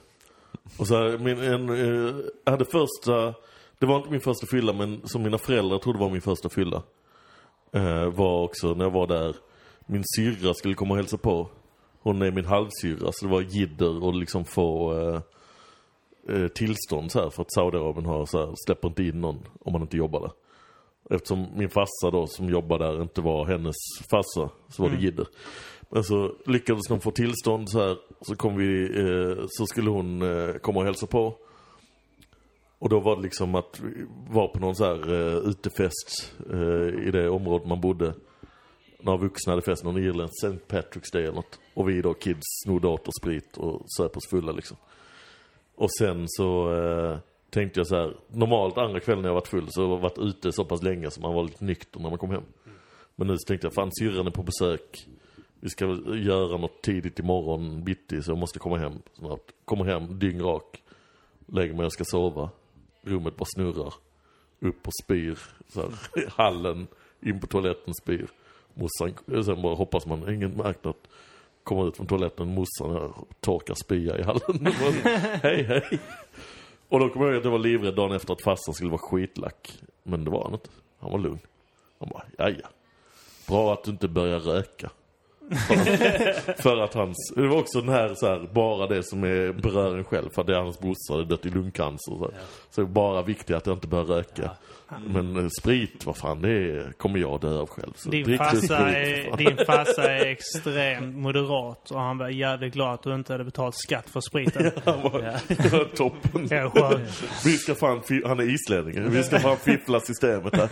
och 0.77 0.87
så 0.87 0.95
här, 0.95 1.17
min, 1.17 1.41
en, 1.41 1.69
eh, 1.69 2.15
jag 2.43 2.51
hade 2.51 2.65
första, 2.65 3.33
det 3.79 3.85
var 3.85 3.97
inte 3.97 4.11
min 4.11 4.21
första 4.21 4.47
fylla 4.47 4.73
men 4.73 5.07
som 5.07 5.23
mina 5.23 5.37
föräldrar 5.37 5.77
trodde 5.77 5.99
var 5.99 6.09
min 6.09 6.21
första 6.21 6.49
fylla. 6.49 6.83
Eh, 7.71 8.05
var 8.05 8.43
också 8.43 8.73
när 8.73 8.85
jag 8.85 8.91
var 8.91 9.07
där, 9.07 9.35
min 9.85 10.03
syrra 10.15 10.53
skulle 10.53 10.73
komma 10.73 10.93
och 10.93 10.97
hälsa 10.97 11.17
på. 11.17 11.49
Hon 12.07 12.21
är 12.21 12.31
min 12.31 12.45
halvsyrra 12.45 13.11
så 13.11 13.25
det 13.25 13.31
var 13.31 13.41
jidder 13.41 14.03
och 14.03 14.13
liksom 14.13 14.45
få 14.45 14.93
eh, 14.93 15.21
eh, 16.35 16.47
tillstånd 16.47 17.11
så 17.11 17.19
här 17.19 17.29
för 17.29 17.41
att 17.41 17.53
Saudiarabien 17.53 18.05
har 18.05 18.25
så 18.25 18.37
här, 18.37 18.53
släpper 18.65 18.87
inte 18.87 19.03
in 19.03 19.21
någon 19.21 19.39
om 19.59 19.73
man 19.73 19.81
inte 19.81 19.97
jobbar 19.97 20.19
där. 20.19 20.31
Eftersom 21.15 21.47
min 21.55 21.69
farsa 21.69 22.11
då 22.11 22.27
som 22.27 22.49
jobbar 22.49 22.79
där 22.79 23.01
inte 23.01 23.21
var 23.21 23.45
hennes 23.45 23.75
farsa 24.11 24.49
så 24.69 24.83
var 24.83 24.89
det 24.89 25.01
jidder. 25.01 25.27
Men 25.89 26.03
så 26.03 26.31
lyckades 26.45 26.87
de 26.87 26.99
få 26.99 27.11
tillstånd 27.11 27.69
så 27.69 27.79
här. 27.79 27.97
Så 28.21 28.35
kom 28.35 28.57
vi, 28.57 28.99
eh, 28.99 29.45
så 29.49 29.65
skulle 29.65 29.89
hon 29.89 30.21
eh, 30.21 30.53
komma 30.53 30.79
och 30.79 30.85
hälsa 30.85 31.07
på. 31.07 31.35
Och 32.79 32.89
då 32.89 32.99
var 32.99 33.15
det 33.15 33.21
liksom 33.21 33.55
att 33.55 33.81
vi 33.83 34.05
var 34.29 34.47
på 34.47 34.59
någon 34.59 34.75
så 34.75 34.85
här 34.85 35.13
eh, 35.13 35.49
utefest 35.49 36.33
eh, 36.51 37.07
i 37.07 37.11
det 37.11 37.29
området 37.29 37.67
man 37.67 37.81
bodde. 37.81 38.13
Några 38.99 39.17
vuxna 39.17 39.51
hade 39.53 39.61
fest, 39.61 39.83
någon 39.83 39.97
irländsk 39.97 40.43
St. 40.43 40.59
Patrick's 40.67 41.13
Day 41.13 41.23
eller 41.23 41.35
något. 41.35 41.59
Och 41.73 41.89
vi 41.89 42.01
då 42.01 42.13
kids 42.13 42.45
snodde 42.63 42.87
åt 42.87 43.07
oss 43.07 43.15
sprit 43.21 43.57
och 43.57 43.81
söp 43.97 44.17
oss 44.17 44.29
fulla 44.29 44.51
liksom. 44.51 44.77
Och 45.75 45.91
sen 45.91 46.25
så 46.27 46.73
eh, 46.73 47.17
tänkte 47.49 47.79
jag 47.79 47.87
så 47.87 47.95
här, 47.95 48.17
normalt 48.27 48.77
andra 48.77 48.99
kvällen 48.99 49.21
när 49.21 49.29
jag 49.29 49.33
varit 49.33 49.47
full 49.47 49.67
så 49.69 49.81
har 49.81 49.89
jag 49.89 49.97
varit 49.97 50.19
ute 50.19 50.51
så 50.51 50.65
pass 50.65 50.83
länge 50.83 51.11
så 51.11 51.21
man 51.21 51.33
var 51.33 51.43
lite 51.43 51.65
nykter 51.65 51.99
när 51.99 52.09
man 52.09 52.19
kom 52.19 52.29
hem. 52.31 52.43
Men 53.15 53.27
nu 53.27 53.37
så 53.37 53.47
tänkte 53.47 53.67
jag, 53.67 53.73
fan 53.73 53.91
syrran 53.99 54.27
är 54.27 54.31
på 54.31 54.43
besök. 54.43 55.07
Vi 55.59 55.69
ska 55.69 55.87
väl 55.87 56.25
göra 56.25 56.57
något 56.57 56.81
tidigt 56.81 57.19
imorgon 57.19 57.83
bitti 57.83 58.21
så 58.21 58.31
jag 58.31 58.37
måste 58.37 58.59
komma 58.59 58.77
hem 58.77 58.93
snart. 59.13 59.51
Kommer 59.65 59.85
hem 59.85 60.19
dyngrak. 60.19 60.83
Lägger 61.45 61.73
mig 61.73 61.85
och 61.85 61.93
ska 61.93 62.03
sova. 62.05 62.49
Rummet 63.01 63.35
bara 63.35 63.45
snurrar. 63.55 63.93
Upp 64.59 64.87
och 64.87 64.93
spyr. 65.03 65.39
Så 65.67 65.81
här, 65.81 65.91
hallen. 66.37 66.87
In 67.21 67.39
på 67.39 67.47
toaletten 67.47 67.93
spyr. 67.93 68.27
Morsan, 68.77 69.43
sen 69.43 69.61
bara 69.61 69.75
hoppas 69.75 70.05
man 70.05 70.33
ingen 70.33 70.51
märkt 70.51 70.83
något. 70.83 71.07
Kommer 71.63 71.87
ut 71.87 71.97
från 71.97 72.07
toaletten, 72.07 72.47
morsan 72.47 72.91
här, 72.91 73.11
torkar 73.39 73.73
spya 73.73 74.17
i 74.17 74.23
hallen. 74.23 74.65
hej 75.43 75.63
hej. 75.63 75.99
Och 76.89 76.99
då 76.99 77.09
kommer 77.09 77.25
jag 77.25 77.33
ihåg 77.33 77.39
att 77.39 77.45
jag 77.45 77.51
var 77.51 77.59
livrädd 77.59 77.95
dagen 77.95 78.11
efter 78.15 78.33
att 78.33 78.41
farsan 78.41 78.73
skulle 78.73 78.89
vara 78.89 79.01
skitlack. 79.01 79.73
Men 80.03 80.25
det 80.25 80.31
var 80.31 80.43
han 80.43 80.53
inte. 80.53 80.69
Han 80.99 81.11
var 81.11 81.19
lugn. 81.19 81.39
Han 81.99 82.09
bara, 82.09 82.23
jaja. 82.37 82.67
Bra 83.47 83.73
att 83.73 83.83
du 83.83 83.91
inte 83.91 84.07
börjar 84.07 84.39
röka. 84.39 84.89
för 86.57 86.77
att 86.77 86.93
hans, 86.93 87.33
det 87.35 87.47
var 87.47 87.57
också 87.57 87.81
den 87.81 87.89
här, 87.89 88.13
så 88.15 88.27
här 88.27 88.49
bara 88.53 88.87
det 88.87 89.03
som 89.03 89.23
är, 89.23 89.53
berör 89.53 89.97
en 89.97 90.03
själv. 90.03 90.29
För 90.29 90.41
att 90.41 90.47
det 90.47 90.55
är 90.55 90.61
hans 90.61 90.79
brorsa, 90.79 91.13
hade 91.13 91.25
dött 91.25 91.45
i 91.45 91.49
lungcancer. 91.49 92.11
Så, 92.11 92.31
så 92.69 92.81
det 92.81 92.87
är 92.87 92.91
bara 92.91 93.21
viktigt 93.21 93.55
att 93.55 93.67
jag 93.67 93.75
inte 93.75 93.87
börjar 93.87 94.05
röka. 94.05 94.51
Men 95.07 95.37
eh, 95.37 95.49
sprit, 95.59 96.05
vad 96.05 96.17
fan, 96.17 96.41
det 96.41 96.97
kommer 96.97 97.19
jag 97.19 97.41
dö 97.41 97.59
av 97.59 97.67
själv. 97.67 97.93
Så 97.95 98.09
Din 98.09 98.37
farsa, 98.37 98.77
är, 98.77 99.37
din 99.37 99.57
farsa 99.65 100.11
är 100.11 100.25
extremt 100.31 101.15
moderat 101.15 101.91
och 101.91 101.99
han 101.99 102.17
var 102.17 102.29
jävligt 102.29 102.73
glad 102.73 102.93
att 102.93 103.03
du 103.03 103.15
inte 103.15 103.33
hade 103.33 103.43
betalt 103.43 103.75
skatt 103.75 104.09
för 104.09 104.21
spriten. 104.21 104.71
Han 104.85 105.01
var, 105.01 105.21
det 105.47 105.71
var 105.71 105.95
toppen. 105.95 106.47
Ja. 106.49 106.99
Vi 107.45 107.57
ska 107.57 107.75
fan, 107.75 108.01
han 108.25 108.39
är 108.39 108.53
islänning. 108.53 109.11
Vi 109.11 109.23
ska 109.23 109.39
fan 109.39 109.57
fiffla 109.57 109.99
systemet 109.99 110.55
här. 110.55 110.69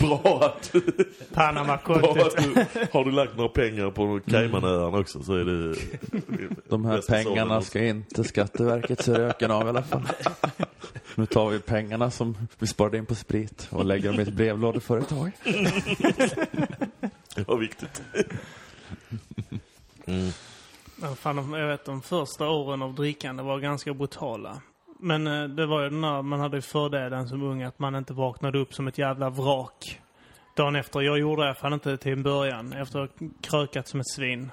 Bra 0.00 0.40
att, 0.44 0.72
bra 0.72 1.04
Panama-kontot. 1.34 2.18
att 2.18 2.36
du, 2.36 2.66
har 2.92 3.04
du 3.04 3.10
lagt 3.10 3.36
några 3.36 3.48
pengar 3.48 3.90
på 3.90 4.20
Caymanöarna 4.26 4.98
också 4.98 5.22
så 5.22 5.34
är 5.34 5.44
det... 5.44 5.76
De 6.68 6.84
här 6.84 7.00
pengarna 7.08 7.60
ska 7.60 7.84
inte 7.84 8.24
Skatteverket 8.24 9.02
se 9.04 9.12
röken 9.12 9.50
av 9.50 9.66
i 9.66 9.68
alla 9.68 9.82
fall. 9.82 10.02
Nu 11.14 11.26
tar 11.26 11.50
vi 11.50 11.58
pengarna 11.58 12.10
som 12.10 12.36
vi 12.58 12.66
sparade 12.66 12.98
in 12.98 13.06
på 13.06 13.14
sprit 13.14 13.35
och 13.70 13.84
lägger 13.84 14.10
dem 14.10 14.20
i 14.20 14.22
ett 14.22 14.32
brevlådeföretag. 14.32 15.32
Det 17.34 17.48
var 17.48 17.56
viktigt. 17.56 18.02
Mm. 20.06 20.30
Fan, 21.16 21.52
jag 21.52 21.68
vet 21.68 21.84
de 21.84 22.02
första 22.02 22.48
åren 22.48 22.82
av 22.82 22.94
drickande 22.94 23.42
var 23.42 23.58
ganska 23.58 23.94
brutala. 23.94 24.60
Men 25.00 25.26
eh, 25.26 25.44
det 25.44 25.66
var 25.66 25.82
ju 25.82 25.90
den 25.90 26.04
här, 26.04 26.22
man 26.22 26.40
hade 26.40 26.56
ju 26.56 26.62
fördelen 26.62 27.28
som 27.28 27.42
ung 27.42 27.62
att 27.62 27.78
man 27.78 27.94
inte 27.94 28.12
vaknade 28.12 28.58
upp 28.58 28.74
som 28.74 28.88
ett 28.88 28.98
jävla 28.98 29.30
vrak. 29.30 30.00
Dagen 30.56 30.76
efter. 30.76 31.00
Jag 31.00 31.18
gjorde 31.18 31.42
det 31.42 31.46
i 31.46 31.48
alla 31.48 31.54
fall 31.54 31.72
inte 31.72 31.96
till 31.96 32.12
en 32.12 32.22
början. 32.22 32.72
Efter 32.72 33.00
att 33.00 33.20
ha 33.20 33.28
krökat 33.40 33.88
som 33.88 34.00
ett 34.00 34.10
svin. 34.10 34.50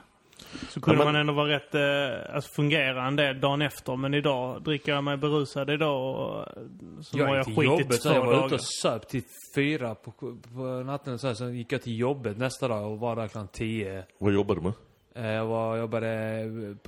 Så 0.69 0.81
kunde 0.81 0.99
Ja, 0.99 1.05
men- 1.05 1.13
man 1.13 1.21
ändå 1.21 1.33
vara 1.33 1.49
rätt, 1.49 1.75
eh, 1.75 2.35
alltså 2.35 2.51
fungera 2.55 3.07
en 3.07 3.15
del 3.15 3.39
dagen 3.39 3.61
efter. 3.61 3.95
Men 3.95 4.13
idag 4.13 4.63
dricker 4.63 4.91
jag 4.91 5.03
mig 5.03 5.17
berusad 5.17 5.69
idag 5.69 6.15
och 6.15 6.39
eh, 6.39 6.63
så 7.01 7.17
var 7.17 7.25
Jag 7.27 7.37
jag 7.37 7.47
gick 7.47 7.57
skit 7.57 7.63
i 7.63 7.65
jobbet, 7.65 8.01
så 8.01 8.09
två 8.09 8.15
jag 8.15 8.25
var 8.25 8.45
ute 8.45 8.55
och 8.55 8.61
söp 8.81 9.07
till 9.07 9.23
fyra 9.55 9.95
på, 9.95 10.11
på 10.53 10.61
natten. 10.85 11.19
Så, 11.19 11.27
här, 11.27 11.33
så 11.33 11.49
gick 11.49 11.71
jag 11.71 11.81
till 11.81 11.99
jobbet 11.99 12.37
nästa 12.37 12.67
dag 12.67 12.91
och 12.91 12.99
var 12.99 13.15
där 13.15 13.27
klockan 13.27 13.47
tio. 13.47 14.03
Vad 14.17 14.33
jobbar 14.33 14.55
du 14.55 14.61
med? 14.61 14.73
Eh, 15.15 15.31
Jag 15.31 15.45
var, 15.45 15.77
jobbade 15.77 16.41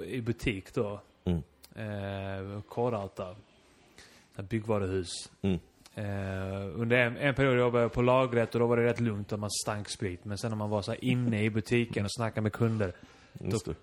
i 0.05 0.21
butik 0.21 0.73
då. 0.73 0.99
Mm. 1.25 1.41
Eh, 1.75 2.61
Kåralta. 2.61 3.35
Byggvaruhus. 4.49 5.09
Mm. 5.41 5.59
Eh, 5.95 6.81
under 6.81 6.97
en, 6.97 7.17
en 7.17 7.35
period 7.35 7.57
jobbade 7.59 7.83
jag 7.83 7.93
på 7.93 8.01
lagret 8.01 8.55
och 8.55 8.59
då 8.59 8.67
var 8.67 8.77
det 8.77 8.83
rätt 8.85 8.99
lugnt 8.99 9.31
och 9.31 9.39
man 9.39 9.49
stank 9.51 9.89
sprit. 9.89 10.25
Men 10.25 10.37
sen 10.37 10.49
när 10.51 10.57
man 10.57 10.69
var 10.69 10.81
så 10.81 10.91
här 10.91 11.03
inne 11.05 11.43
i 11.43 11.49
butiken 11.49 12.05
och 12.05 12.11
snackade 12.13 12.41
med 12.41 12.53
kunder. 12.53 12.93
Just 13.43 13.65
det. 13.65 13.75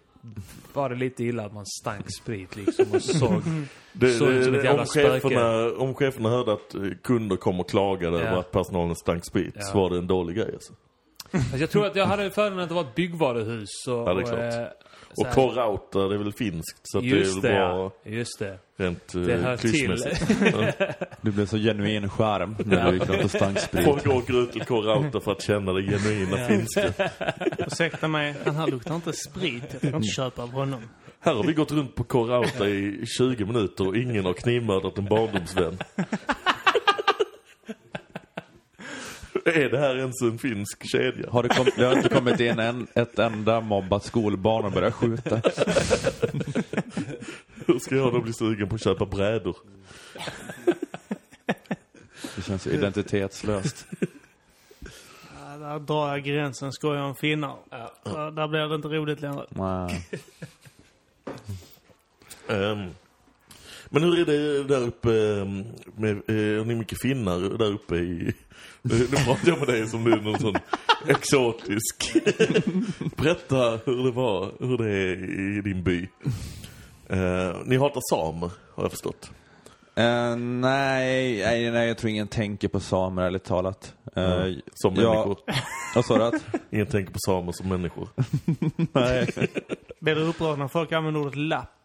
var 0.72 0.88
det 0.88 0.94
lite 0.96 1.24
illa 1.24 1.44
att 1.46 1.54
man 1.54 1.66
stank 1.66 2.04
sprit 2.22 2.56
liksom 2.56 2.86
och 2.92 3.02
såg... 3.02 3.42
Det, 3.94 4.12
såg 4.12 4.44
som 4.44 4.54
ett 4.54 4.64
jävla 4.64 4.80
om, 4.80 4.86
spöke. 4.86 5.20
cheferna, 5.20 5.72
om 5.76 5.94
cheferna 5.94 6.28
hörde 6.28 6.52
att 6.52 6.74
kunder 7.02 7.36
kom 7.36 7.60
och 7.60 7.68
klagade 7.68 8.18
Ja. 8.18 8.24
över 8.24 8.38
att 8.40 8.50
personalen 8.50 8.96
stank 8.96 9.24
sprit 9.24 9.54
Ja. 9.56 9.62
så 9.62 9.78
var 9.80 9.90
det 9.90 9.98
en 9.98 10.06
dålig 10.06 10.36
grej 10.36 10.50
alltså. 10.52 10.72
Alltså, 11.32 11.56
jag 11.56 11.70
tror 11.70 11.86
att 11.86 11.96
jag 11.96 12.06
hade 12.06 12.30
för 12.30 12.50
mig 12.50 12.62
att 12.62 12.68
det 12.68 12.74
var 12.74 12.82
ett 12.82 12.94
byggvaruhus. 12.94 13.68
Och, 13.88 13.94
Ja, 14.08 14.14
det 14.14 14.20
är 14.22 14.24
klart. 14.26 14.38
eh, 14.54 14.66
Och 15.16 15.26
här- 15.26 15.34
korrauta, 15.34 16.08
det 16.08 16.14
är 16.14 16.18
väl 16.18 16.32
finskt 16.32 16.80
så 16.82 16.98
att 16.98 17.04
Just 17.04 17.42
det 17.42 17.48
det, 17.48 17.54
är 17.54 17.60
väl 17.60 17.68
ja. 17.68 17.74
bra 18.04 18.12
Just 18.12 18.38
det. 18.38 18.58
rent 18.76 19.12
Det 19.12 19.36
hör 19.36 19.52
uh, 19.52 19.56
till. 19.58 19.96
Det 21.20 21.30
blev 21.30 21.46
så 21.46 21.56
genuin 21.58 22.08
skärm 22.08 22.56
när 22.58 22.90
du 22.92 22.98
gick 22.98 23.08
runt 23.08 23.24
och 23.24 23.30
stank 23.30 23.58
sprit. 23.58 23.84
Folk 23.84 24.06
åker 24.06 24.42
ut 24.42 24.52
till 24.52 24.64
korrauta 24.64 25.20
för 25.20 25.32
att 25.32 25.42
känna 25.42 25.72
det 25.72 25.82
genuina 25.82 26.36
finska. 26.48 26.92
Ursäkta 27.58 28.08
mig, 28.08 28.34
den 28.44 28.56
här 28.56 28.66
luktar 28.66 28.94
inte 28.94 29.12
sprit. 29.12 29.64
Jag 29.70 29.80
kan 29.80 29.94
inte 29.94 30.08
köpa 30.08 30.42
av 30.42 30.50
honom. 30.52 30.80
Här 31.20 31.34
har 31.34 31.44
vi 31.44 31.52
gått 31.52 31.72
runt 31.72 31.94
på 31.94 32.04
korauta 32.04 32.68
i 32.68 33.04
20 33.18 33.44
minuter 33.44 33.88
och 33.88 33.96
ingen 33.96 34.24
har 34.24 34.32
knivmördat 34.32 34.98
en 34.98 35.04
barndomsvän. 35.04 35.78
Är 39.44 39.68
det 39.70 39.78
här 39.78 39.96
ens 39.96 40.22
en 40.22 40.38
finsk 40.38 40.88
kedja? 40.90 41.30
Har 41.30 41.42
det, 41.42 41.48
kom, 41.48 41.66
det 41.76 41.84
har 41.84 41.96
inte 41.96 42.08
kommit 42.08 42.40
in 42.40 42.58
en, 42.58 42.86
ett 42.94 43.18
enda 43.18 43.60
mobbat 43.60 44.04
skolbarn 44.04 44.64
och 44.64 44.72
börjat 44.72 44.94
skjuta. 44.94 45.36
Hur 47.66 47.78
ska 47.78 47.96
jag 47.96 48.12
då 48.12 48.20
bli 48.20 48.32
sugen 48.32 48.68
på 48.68 48.74
att 48.74 48.84
köpa 48.84 49.06
brädor? 49.06 49.56
Det 52.36 52.42
känns 52.42 52.66
identitetslöst. 52.66 53.86
Ja, 55.40 55.56
där 55.58 55.78
drar 55.78 56.08
jag 56.08 56.22
gränsen, 56.22 56.72
skojar 56.72 57.02
om 57.02 57.14
finnar. 57.14 57.56
Där, 58.04 58.30
där 58.30 58.48
blir 58.48 58.68
det 58.68 58.74
inte 58.74 58.88
roligt 58.88 59.20
längre. 59.20 59.46
Nej. 59.48 60.08
Ehm, 62.48 62.90
men 63.92 64.02
hur 64.02 64.18
är 64.18 64.24
det 64.24 64.64
där 64.64 64.86
uppe 64.86 65.10
ehm, 65.10 65.64
med, 65.96 66.10
eh, 66.10 66.58
har 66.58 66.64
ni 66.64 66.74
mycket 66.74 67.02
finnar 67.02 67.58
där 67.58 67.72
uppe 67.72 67.96
i... 67.96 68.34
Nu 68.82 68.98
nu 68.98 69.16
pratar 69.16 69.48
jag 69.48 69.58
med 69.58 69.68
dig 69.68 69.88
som 69.88 70.04
du 70.04 70.12
är 70.12 70.20
någon 70.20 70.38
sån 70.38 70.54
exotisk. 71.08 72.12
Berätta 73.16 73.78
hur 73.86 74.04
det 74.04 74.10
var, 74.10 74.52
hur 74.60 74.78
det 74.78 74.90
är 74.90 75.58
i 75.58 75.60
din 75.60 75.82
by. 75.82 76.08
Eh, 77.08 77.56
ni 77.64 77.76
hatar 77.76 78.00
samer, 78.10 78.50
har 78.74 78.84
jag 78.84 78.90
förstått. 78.90 79.30
Eh, 79.94 80.36
nej, 80.36 81.42
nej, 81.44 81.70
nej, 81.70 81.88
jag 81.88 81.98
tror 81.98 82.10
ingen 82.10 82.28
tänker 82.28 82.68
på 82.68 82.80
samer 82.80 83.22
ärligt 83.22 83.44
talat. 83.44 83.94
Uh, 84.16 84.58
Som 84.74 84.94
ja. 84.94 85.12
människor. 85.12 85.38
Vad 85.94 86.04
sa 86.04 86.18
du? 86.18 86.24
att? 86.24 86.42
Ingen 86.70 86.86
tänker 86.86 87.12
på 87.12 87.18
samer 87.18 87.52
som 87.52 87.68
människor. 87.68 88.08
nej. 88.92 89.28
Blir 90.00 90.14
du 90.14 90.22
upprörd 90.22 90.58
när 90.58 90.68
folk 90.68 90.92
använder 90.92 91.20
ordet 91.20 91.36
lapp? 91.36 91.81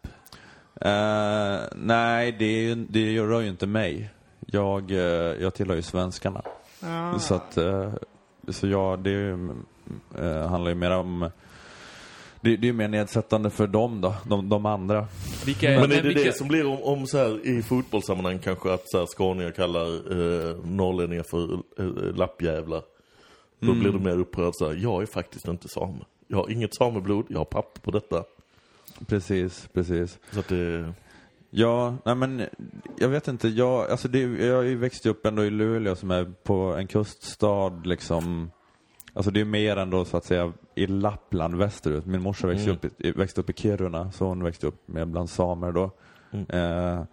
Eh, 0.80 1.60
nej, 1.76 2.32
det, 2.38 2.44
är 2.44 2.60
ju- 2.62 2.86
det 2.88 3.18
rör 3.20 3.40
ju 3.40 3.48
inte 3.48 3.66
mig. 3.66 4.10
Jag, 4.46 4.90
eh, 4.90 4.98
jag 5.42 5.54
tillhör 5.54 5.76
ju 5.76 5.82
svenskarna. 5.82 6.42
Ja. 6.82 7.18
Så 7.18 7.34
att, 7.34 7.56
eh, 7.56 7.92
så 8.48 8.66
jag, 8.68 8.98
det 8.98 9.10
är 9.10 9.14
ju, 9.14 9.50
eh, 10.18 10.46
handlar 10.48 10.68
ju 10.70 10.74
mer 10.74 10.90
om, 10.90 11.30
det, 12.40 12.56
det 12.56 12.66
är 12.66 12.68
ju 12.68 12.72
mer 12.72 12.88
nedsättande 12.88 13.50
för 13.50 13.66
dem 13.66 14.00
då, 14.00 14.14
de, 14.24 14.48
de 14.48 14.66
andra. 14.66 15.06
Vilka, 15.46 15.68
Men 15.68 15.82
är 15.82 15.88
det 15.88 16.00
vilka, 16.08 16.22
det 16.24 16.36
som 16.36 16.48
blir 16.48 16.66
om, 16.66 16.82
om 16.82 17.06
så 17.06 17.18
här, 17.18 17.46
i 17.46 17.62
fotbollssammanhang 17.62 18.38
kanske 18.38 18.72
att 18.72 18.82
så 18.90 18.98
här, 18.98 19.06
skåningar 19.06 19.50
kallar 19.50 19.86
eh, 19.86 20.56
norrlänningar 20.64 21.24
för 21.30 21.52
eh, 21.78 22.16
lappjävlar? 22.16 22.82
Då 23.60 23.72
blir 23.74 23.92
du 23.92 23.98
mer 23.98 24.18
upprörd 24.18 24.52
så 24.54 24.68
här, 24.68 24.74
jag 24.82 25.02
är 25.02 25.06
faktiskt 25.06 25.48
inte 25.48 25.68
same. 25.68 25.98
Jag 26.28 26.38
har 26.38 26.50
inget 26.50 26.74
sameblod, 26.74 27.26
jag 27.28 27.38
har 27.38 27.44
papper 27.44 27.80
på 27.80 27.90
detta. 27.90 28.24
Precis, 29.06 29.68
precis. 29.72 30.18
Så 30.30 30.40
att 30.40 30.48
det... 30.48 30.92
Ja, 31.50 31.94
nej 32.04 32.14
men 32.14 32.42
jag 32.98 33.08
vet 33.08 33.28
inte, 33.28 33.48
jag, 33.48 33.90
alltså 33.90 34.08
det, 34.08 34.20
jag 34.20 34.56
har 34.56 34.62
ju 34.62 34.76
växt 34.76 35.06
upp 35.06 35.26
ändå 35.26 35.44
i 35.44 35.50
Luleå 35.50 35.94
som 35.96 36.10
är 36.10 36.32
på 36.42 36.54
en 36.54 36.86
kuststad 36.86 37.68
liksom. 37.84 38.50
Alltså 39.12 39.30
det 39.30 39.40
är 39.40 39.44
mer 39.44 39.76
ändå 39.76 40.04
så 40.04 40.16
att 40.16 40.24
säga 40.24 40.52
i 40.74 40.86
Lappland 40.86 41.54
västerut. 41.54 42.06
Min 42.06 42.22
morsa 42.22 42.46
växte, 42.46 42.70
Mm. 42.70 42.78
upp, 42.82 43.16
växte 43.18 43.40
upp 43.40 43.50
i 43.50 43.52
Kiruna, 43.52 44.12
så 44.12 44.24
hon 44.24 44.42
växte 44.44 44.66
upp 44.66 44.88
med 44.88 45.08
bland 45.08 45.30
samer 45.30 45.72
då. 45.72 45.90
Mm. 46.30 46.46
Eh, 46.48 47.04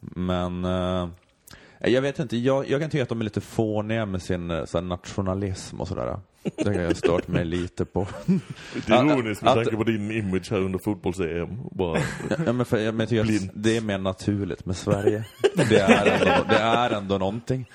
men 0.00 0.64
eh, 0.64 1.08
jag 1.80 2.02
vet 2.02 2.18
inte, 2.18 2.36
jag, 2.36 2.68
jag 2.70 2.80
kan 2.80 2.90
tycka 2.90 3.02
att 3.02 3.08
de 3.08 3.20
är 3.20 3.24
lite 3.24 3.40
fåniga 3.40 4.06
med 4.06 4.22
sin 4.22 4.66
så 4.66 4.78
här, 4.78 4.82
nationalism 4.82 5.80
och 5.80 5.88
sådär. 5.88 6.18
Det 6.56 6.66
har 6.68 6.74
jag 6.82 6.96
stört 6.96 7.28
mig 7.28 7.44
lite 7.44 7.84
på. 7.84 8.06
Lite 8.74 8.92
ironiskt 8.92 9.42
med 9.42 9.50
Att- 9.50 9.56
tanke 9.56 9.76
på 9.76 9.84
din 9.84 10.10
image 10.10 10.50
här 10.50 10.58
under 10.58 10.78
fotbolls-EM. 10.78 11.58
Ja, 12.46 12.52
men 12.52 12.64
för, 12.66 12.78
jag, 12.78 12.94
men 12.94 13.00
jag 13.00 13.08
tycker 13.08 13.22
Blind. 13.24 13.44
att 13.50 13.62
det 13.62 13.76
är 13.76 13.80
mer 13.80 13.98
naturligt 13.98 14.66
med 14.66 14.76
Sverige. 14.76 15.24
Det 15.54 15.76
är 15.80 16.06
ändå, 16.06 16.44
det 16.48 16.56
är 16.58 16.90
ändå 16.90 17.18
någonting. 17.18 17.70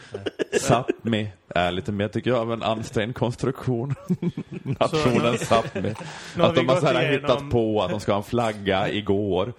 Sápmi 0.62 1.28
är 1.50 1.72
lite 1.72 1.92
mer, 1.92 2.08
tycker 2.08 2.30
jag, 2.30 2.40
av 2.40 2.54
en 2.54 2.64
ansträngd 2.64 3.16
konstruktion. 3.16 3.96
Nationen 4.80 5.34
Sápmi. 5.36 5.96
Att 6.38 6.56
de 6.56 6.68
har 6.68 6.80
så 6.80 6.86
här 6.86 7.02
igenom- 7.02 7.22
hittat 7.22 7.50
på 7.50 7.84
att 7.84 7.90
de 7.92 8.00
ska 8.00 8.12
ha 8.12 8.18
en 8.18 8.24
flagga 8.24 8.90
igår 8.92 9.54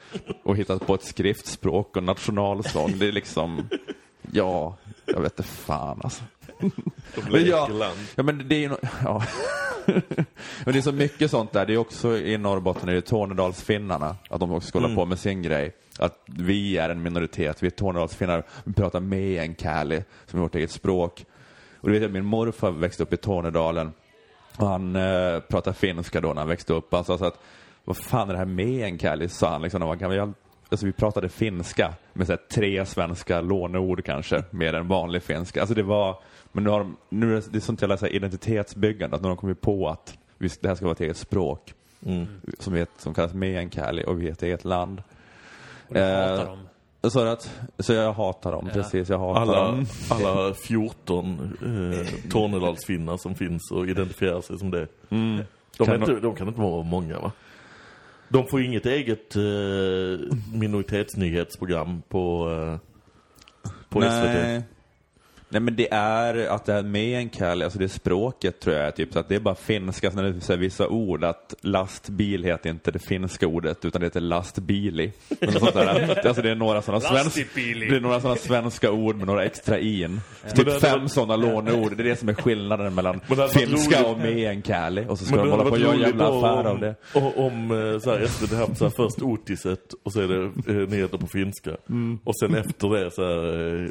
och 0.44 0.56
hittat 0.56 0.86
på 0.86 0.94
ett 0.94 1.04
skriftspråk 1.04 1.96
och 1.96 2.02
nationalsång. 2.02 2.98
Det 2.98 3.08
är 3.08 3.12
liksom, 3.12 3.68
ja, 4.32 4.76
jag 5.04 5.20
vet 5.20 5.38
inte 5.40 5.50
fan 5.52 6.00
alltså. 6.04 6.24
Ja, 7.46 7.68
ja 8.16 8.22
men 8.22 8.48
det 8.48 8.54
är 8.54 8.60
ju 8.60 8.68
no 8.68 8.76
ja. 9.04 9.22
Men 10.64 10.72
det 10.72 10.78
är 10.78 10.80
så 10.82 10.92
mycket 10.92 11.30
sånt 11.30 11.52
där. 11.52 11.66
Det 11.66 11.72
är 11.74 11.78
också 11.78 12.16
i 12.18 12.38
Norrbotten, 12.38 12.88
är 12.88 12.92
det 12.94 13.00
Tornedalsfinnarna, 13.00 14.16
att 14.30 14.40
de 14.40 14.52
också 14.52 14.68
ska 14.68 14.78
hålla 14.78 14.86
Mm. 14.88 14.96
på 14.96 15.04
med 15.06 15.18
sin 15.18 15.42
grej. 15.42 15.72
Att 15.98 16.22
vi 16.26 16.78
är 16.78 16.90
en 16.90 17.02
minoritet, 17.02 17.62
vi 17.62 17.66
är 17.66 17.70
Tornedalsfinnar, 17.70 18.42
vi 18.64 18.72
pratar 18.72 19.00
meänkieli, 19.00 20.02
som 20.26 20.38
är 20.38 20.42
vårt 20.42 20.54
eget 20.54 20.70
språk. 20.70 21.24
Och 21.80 21.88
du 21.88 21.98
vet 21.98 22.06
att 22.06 22.12
min 22.12 22.24
morfar 22.24 22.70
växte 22.70 23.02
upp 23.02 23.12
i 23.12 23.16
Tornedalen, 23.16 23.92
och 24.56 24.66
han 24.68 24.96
eh, 24.96 25.40
pratade 25.40 25.76
finska 25.76 26.20
då 26.20 26.28
när 26.28 26.40
han 26.40 26.48
växte 26.48 26.72
upp. 26.72 26.92
Han 26.92 27.04
sa 27.04 27.18
så 27.18 27.24
att, 27.24 27.38
vad 27.84 27.96
fan 27.96 28.28
är 28.28 28.32
det 28.32 28.38
här 28.38 28.46
meänkieli, 28.46 29.28
sa 29.28 29.50
han 29.50 29.62
liksom 29.62 29.78
när 29.80 29.86
han 29.86 29.96
var 29.96 30.00
gammal. 30.00 30.16
Jag- 30.16 30.32
Alltså 30.68 30.86
vi 30.86 30.92
pratade 30.92 31.28
finska 31.28 31.94
med 32.12 32.26
så 32.26 32.36
tre 32.52 32.86
svenska 32.86 33.40
låneord 33.40 34.04
kanske, 34.04 34.42
mer 34.50 34.74
än 34.74 34.88
vanlig 34.88 35.22
finska. 35.22 35.60
Alltså 35.60 35.74
det 35.74 35.82
var, 35.82 36.18
men 36.56 36.64
nu 36.64 36.70
har 36.70 36.78
de, 36.78 36.96
nu 37.08 37.30
är 37.32 37.34
det, 37.40 37.52
det 37.52 37.58
är 37.58 37.60
sånt 37.60 37.82
jävla 37.82 37.96
så 37.96 38.06
här, 38.06 38.12
identitetsbyggande, 38.12 39.16
att 39.16 39.22
nu 39.22 39.28
har 39.28 39.34
de 39.34 39.40
kommit 39.40 39.60
på 39.60 39.88
att 39.88 40.18
vi, 40.38 40.48
det 40.60 40.68
här 40.68 40.74
ska 40.74 40.84
vara 40.84 40.92
ett 40.92 41.00
eget 41.00 41.16
språk. 41.16 41.74
Mm. 42.06 42.26
Som, 42.58 42.72
vi, 42.72 42.86
som 42.98 43.14
kallas 43.14 43.34
meänkieli 43.34 44.04
och 44.06 44.22
vi 44.22 44.28
är 44.28 44.32
ett 44.32 44.42
eget 44.42 44.64
land. 44.64 45.02
och 45.88 45.96
hatar 45.96 46.38
Eh, 46.38 46.46
dem. 46.46 46.58
Så, 47.10 47.20
att, 47.26 47.50
så 47.78 47.92
jag 47.92 48.12
hatar 48.12 48.52
dem, 48.52 48.64
Ja. 48.66 48.72
precis. 48.74 49.08
Jag 49.08 49.18
hatar 49.18 49.40
Alla, 49.40 49.64
dem. 49.64 49.86
alla 50.10 50.54
14 50.54 51.56
eh, 51.62 52.30
Tornedalsfinnar 52.30 53.16
som 53.16 53.34
finns 53.34 53.70
och 53.70 53.86
identifierar 53.88 54.40
sig 54.40 54.58
som 54.58 54.70
det. 54.70 54.86
Mm. 55.10 55.44
De, 55.78 55.86
Kan 55.86 55.94
inte, 56.00 56.12
de 56.20 56.34
kan 56.34 56.48
inte 56.48 56.60
vara 56.60 56.82
många 56.82 57.18
va? 57.18 57.32
De 58.28 58.46
får 58.46 58.62
inget 58.62 58.86
eget 58.86 59.36
eh, 59.36 59.42
minoritetsnyhetsprogram 60.54 62.02
på, 62.08 62.50
eh, 62.50 63.70
på 63.88 64.00
SVT. 64.02 64.64
Nej. 65.56 65.60
Men 65.64 65.76
det 65.76 65.88
är 65.92 66.46
att 66.48 66.64
det 66.64 66.72
är 66.72 66.82
meänkieli, 66.82 67.64
alltså 67.64 67.78
det 67.78 67.88
språket 67.88 68.60
tror 68.60 68.76
jag 68.76 68.86
är 68.86 68.90
typ 68.90 69.12
så 69.12 69.18
att 69.18 69.28
det 69.28 69.34
är 69.34 69.40
bara 69.40 69.54
finska, 69.54 70.10
sen 70.10 70.18
är 70.24 70.30
det 70.30 70.40
så 70.40 70.52
här 70.52 70.60
vissa 70.60 70.88
ord 70.88 71.24
att 71.24 71.54
lastbil 71.60 72.44
heter 72.44 72.70
inte 72.70 72.90
det 72.90 72.98
finska 72.98 73.46
ordet 73.46 73.84
utan 73.84 74.00
det 74.00 74.06
heter 74.06 74.20
lastbili. 74.20 75.12
Men 75.40 75.52
sånt 75.52 75.74
där. 75.74 76.26
Alltså 76.26 76.42
det 76.42 76.50
är 76.50 76.54
några 76.54 76.82
sådana 76.82 77.00
svenska, 77.00 77.24
Lastipili. 77.24 77.86
det 77.88 77.96
är 77.96 78.00
några 78.00 78.20
sådana 78.20 78.36
svenska 78.36 78.90
ord 78.92 79.16
med 79.16 79.26
några 79.26 79.44
extra 79.44 79.78
in. 79.78 80.20
Typ 80.54 80.64
det 80.66 80.80
fem 80.80 81.08
sådana 81.08 81.36
låneord, 81.36 81.96
det 81.96 82.02
är 82.02 82.04
det 82.08 82.16
som 82.16 82.28
är 82.28 82.34
skillnaden 82.34 82.94
mellan 82.94 83.20
det 83.28 83.48
finska 83.48 84.06
och 84.06 84.18
meänkieli 84.18 85.04
och 85.08 85.18
så 85.18 85.24
ska 85.24 85.36
de 85.36 85.44
det 85.44 85.50
hålla 85.50 85.64
på 85.64 85.70
och 85.70 85.78
göra 85.78 85.94
en 85.94 86.00
jävla 86.00 86.28
affär 86.38 86.64
av 86.70 86.80
det. 86.80 86.94
o- 87.14 87.32
om 87.36 87.70
eh, 87.70 87.98
så 88.00 88.10
här, 88.10 88.26
SVT 88.26 88.52
haft 88.58 88.78
så 88.78 88.84
här, 88.84 88.92
först 88.96 89.22
Otiset 89.22 89.94
och 90.02 90.12
så 90.12 90.20
är 90.20 90.28
det 90.28 90.42
eh, 90.82 90.88
nyheter 90.88 91.18
på 91.18 91.26
finska. 91.26 91.70
Mm. 91.88 92.18
Och 92.24 92.38
sen 92.38 92.54
efter 92.54 92.88
det 92.88 93.10
så 93.10 93.22
här 93.24 93.82
eh, 93.84 93.88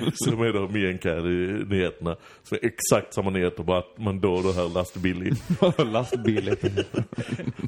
De 0.30 0.40
är 0.42 0.52
då 0.52 0.68
meänkieli-nyheterna. 0.68 2.16
Så 2.42 2.54
är 2.54 2.64
exakt 2.64 3.14
samma 3.14 3.30
nyheter 3.30 3.62
bara 3.62 3.78
att 3.78 3.98
man 3.98 4.20
då 4.20 4.32
och 4.34 4.42
då 4.42 4.52
hör 4.52 4.68
lastbil 4.68 5.22
i. 5.22 5.32
Lastbil 5.84 6.44
det. 6.44 6.62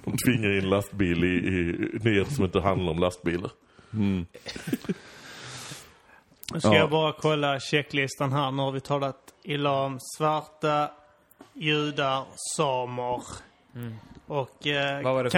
De 0.05 0.17
tvingar 0.27 0.59
in 0.59 0.69
lastbil 0.71 1.25
i, 1.25 1.29
i 1.29 1.63
nyheter 2.05 2.33
som 2.35 2.45
inte 2.45 2.61
handlar 2.61 2.93
om 2.93 2.99
lastbilar. 2.99 3.51
Nu 6.53 6.61
ska 6.61 6.69
Ja. 6.69 6.75
jag 6.79 6.91
bara 6.91 7.13
kolla 7.13 7.61
checklistan 7.61 8.33
här. 8.33 8.51
Nu 8.51 8.63
har 8.63 8.73
vi 8.73 8.81
talat 8.81 9.19
illa 9.45 9.71
om 9.71 9.99
svarta, 10.17 10.91
judar, 11.55 12.25
samer. 12.57 13.23
Och 14.27 14.67
eh, 14.67 14.93
Mm. 14.93 15.05
Vad 15.05 15.15
var 15.15 15.25
det 15.25 15.31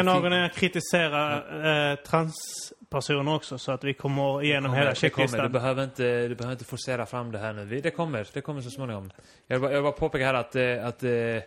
er 2.92 2.96
eh, 2.96 3.00
transpersoner 3.00 3.34
också 3.34 3.58
så 3.58 3.72
att 3.72 3.84
vi 3.84 3.94
kommer 3.94 4.42
igenom 4.42 4.72
hela 4.72 4.80
det, 4.80 4.84
kommer, 4.84 4.94
checklistan? 4.94 5.42
du, 5.42 5.48
behöver 5.48 5.84
inte, 5.84 6.28
du 6.28 6.34
behöver 6.34 6.52
inte 6.52 6.64
forcera 6.64 7.06
fram 7.06 7.32
det 7.32 7.38
här 7.38 7.52
nu. 7.52 7.80
Det 7.80 7.90
kommer, 7.90 8.26
det 8.32 8.40
kommer 8.40 8.60
så 8.60 8.70
småningom. 8.70 9.10
Jag 9.46 9.56
vill 9.56 9.62
bara, 9.62 9.70
jag 9.72 9.78
vill 9.78 9.82
bara 9.92 9.92
påpeka 9.92 10.24
här 10.26 10.34
att, 10.34 10.56
eh, 10.56 10.86
att 10.86 11.02
eh, 11.02 11.42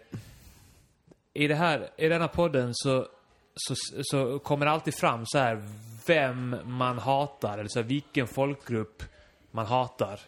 i, 1.33 1.47
det 1.47 1.55
här, 1.55 1.89
i 1.97 2.07
denna 2.07 2.27
podden 2.27 2.69
så 2.73 3.07
så, 3.55 3.75
så 4.03 4.39
kommer 4.39 4.65
det 4.65 4.71
alltid 4.71 4.93
fram 4.95 5.25
så 5.25 5.37
här 5.37 5.61
vem 6.07 6.55
man 6.65 6.99
hatar, 6.99 7.57
eller 7.57 7.69
så 7.69 7.79
här, 7.79 7.87
vilken 7.87 8.27
folkgrupp 8.27 9.03
man 9.51 9.65
hatar. 9.65 10.19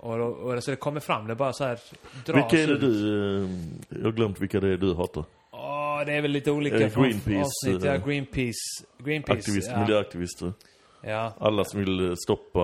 Och, 0.00 0.18
då, 0.18 0.24
och 0.24 0.64
så 0.64 0.70
det 0.70 0.76
kommer 0.76 1.00
fram, 1.00 1.26
det 1.26 1.34
bara 1.34 1.52
så 1.52 1.64
här 1.64 1.78
dras 2.26 2.36
Vilka 2.36 2.62
är 2.62 2.66
det 2.66 2.72
ut. 2.72 2.80
du... 2.80 3.44
eh, 3.44 3.48
Jag 3.88 4.04
har 4.04 4.12
glömt 4.12 4.40
vilka 4.40 4.60
det 4.60 4.68
är 4.68 4.76
du 4.76 4.94
hatar. 4.94 5.24
Åh, 5.94 6.06
det 6.06 6.12
är 6.12 6.22
väl 6.22 6.30
lite 6.30 6.50
olika 6.50 6.76
Eh, 6.76 7.00
Greenpeace, 7.02 7.40
avsnitt. 7.40 7.84
Ja, 7.84 7.94
eh, 7.94 8.06
Greenpeace. 8.06 8.84
Greenpeace. 8.98 9.38
Aktivist, 9.38 9.70
ja. 9.70 9.80
miljöaktivister. 9.80 10.52
ja, 11.02 11.34
Alla 11.38 11.64
som 11.64 11.80
vill 11.80 12.08
eh, 12.08 12.14
stoppa 12.24 12.60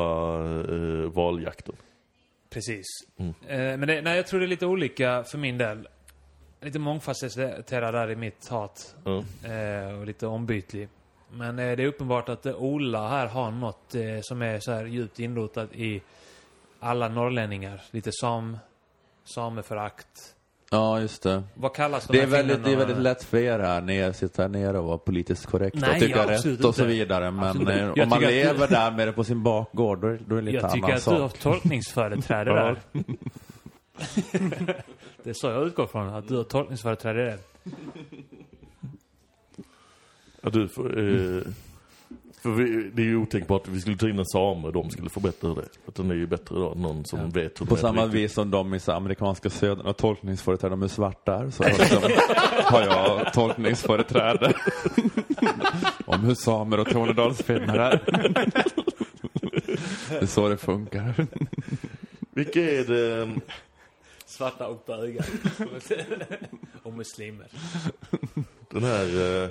eh, 0.69 1.11
valjakten. 1.13 1.75
precis. 2.51 2.87
Mm. 3.19 3.35
Eh, 3.49 3.57
men 3.79 3.81
det, 3.89 4.03
nej, 4.03 4.17
jag 4.17 4.27
tror 4.27 4.41
det 4.41 4.47
är 4.47 4.49
lite 4.49 4.67
olika 4.67 5.25
för 5.25 5.39
min 5.39 5.59
del. 5.59 5.89
Lite 6.63 6.79
mångfacetterad 6.79 7.95
där 7.95 8.11
i 8.11 8.17
mitt 8.17 8.49
hat. 8.49 8.97
Ja. 9.05 9.25
Eh, 9.51 9.99
och 9.99 10.07
lite 10.07 10.27
ombytlig. 10.27 10.89
Men 11.33 11.59
eh, 11.59 11.77
det 11.77 11.83
är 11.83 11.87
uppenbart 11.87 12.29
att 12.29 12.47
eh, 12.47 12.63
Ola 12.63 13.09
här 13.09 13.27
har 13.27 13.51
något 13.51 13.95
som 14.23 14.43
är 14.43 14.61
så 14.61 14.73
här 14.73 14.85
djupt 14.85 15.19
inrotat 15.21 15.73
i 15.75 16.03
alla 16.81 17.09
norrlänningar. 17.09 17.83
Lite 17.91 18.11
sam, 18.13 18.59
sameförakt. 19.25 20.35
Ja, 20.73 21.01
just 21.01 21.23
det. 21.23 21.43
Vad 21.55 21.75
kallas 21.75 22.07
de 22.07 22.13
Det 22.13 22.19
är, 22.23 22.27
här 22.27 22.31
väldigt, 22.33 22.65
det 22.65 22.73
är 22.73 22.77
väldigt 22.77 22.99
lätt 22.99 23.25
för 23.25 23.39
er 23.39 23.59
här, 23.59 23.81
ni 23.81 24.13
sitter 24.15 24.43
här 24.43 24.49
nere 24.49 24.79
och 24.79 24.85
vara 24.85 24.99
politiskt 24.99 25.47
korrekt 25.47 25.77
Nej, 25.81 25.91
och 25.91 25.99
tycka 26.01 26.17
ja, 26.19 26.25
rätt 26.31 26.37
absolut 26.37 26.65
och 26.65 26.75
så 26.75 26.83
inte. 26.83 26.93
vidare. 26.95 27.31
Men 27.31 27.69
eh, 27.69 27.91
om 27.91 27.95
man 27.97 27.97
tycker 27.97 28.15
att 28.15 28.21
du- 28.21 28.27
lever 28.29 28.69
där 28.69 28.91
med 28.91 29.09
det 29.09 29.13
på 29.13 29.25
sin 29.25 29.43
bakgård, 29.43 30.01
då 30.01 30.07
är, 30.09 30.21
då 30.27 30.37
är 30.37 30.41
det 30.43 30.45
lite 30.47 30.57
Jag 30.57 30.73
tycker 30.73 30.85
annan 30.87 30.97
att 30.97 31.05
du 31.05 31.11
har 31.11 31.29
sak. 31.29 31.39
tolkningsföreträde 31.39 32.51
där. 32.55 32.77
det 35.23 35.31
är 35.31 35.35
så 35.35 35.47
jag 35.47 35.67
utgår 35.67 35.87
från, 35.87 36.09
att 36.15 36.29
du 36.29 36.37
har 36.37 36.45
tolkningsföreträde 36.45 37.25
där. 37.25 37.39
Ja, 40.43 40.51
du 40.51 40.69
får, 40.69 40.99
eh, 40.99 41.43
för 42.43 42.51
vi, 42.51 42.91
det 42.95 43.03
är 43.03 43.07
ju 43.07 43.17
otänkbart 43.17 43.63
att 43.63 43.69
vi 43.69 43.81
skulle 43.81 43.97
ta 43.97 44.09
in 44.09 44.19
en 44.19 44.27
same 44.27 44.67
och 44.67 44.73
de 44.73 44.91
skulle 44.91 45.11
få 45.11 45.21
bättre 45.21 45.49
det. 45.55 45.69
Utan 45.89 46.09
det 46.09 46.15
är 46.15 46.19
ju 46.19 46.27
bättre 46.27 46.55
då 46.55 46.73
än 46.73 46.83
någon 46.83 47.05
som 47.05 47.31
vet 47.31 47.61
hur 47.61 47.67
På 47.67 47.77
samma 47.77 48.03
riktigt. 48.05 48.21
vis 48.21 48.33
som 48.35 48.51
de 48.51 48.75
i 48.75 48.81
så 48.81 48.93
amerikanska 48.93 49.51
södern 49.51 49.87
har 49.87 49.93
tolkningsföreträde 49.93 50.77
det 50.77 51.33
är, 51.33 51.51
så 51.51 51.63
har 51.65 51.71
jag- 52.11 52.65
har 52.65 52.83
jag 52.83 53.33
tolkningsföreträde 53.33 54.53
om 56.07 56.21
hur 56.21 56.35
samer 56.35 56.81
och 56.81 56.89
tornedalsfinnar 56.91 57.79
är. 57.79 58.01
Det 60.11 60.23
är 60.23 60.27
så 60.27 60.49
det 60.49 60.57
funkar. 60.57 61.27
Vilka 62.31 62.61
är 62.61 62.85
det... 62.85 63.31
Svarta 64.27 64.67
och 64.67 64.83
bögar. 64.87 65.27
och 66.83 66.93
muslimer. 66.93 67.47
Den 68.71 68.83
här, 68.85 69.43
eh, 69.45 69.49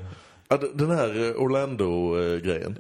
ja, 0.50 0.58
den 0.58 0.89
här 0.89 1.30
eh, 1.30 1.41
Orlando-grejen. 1.41 2.78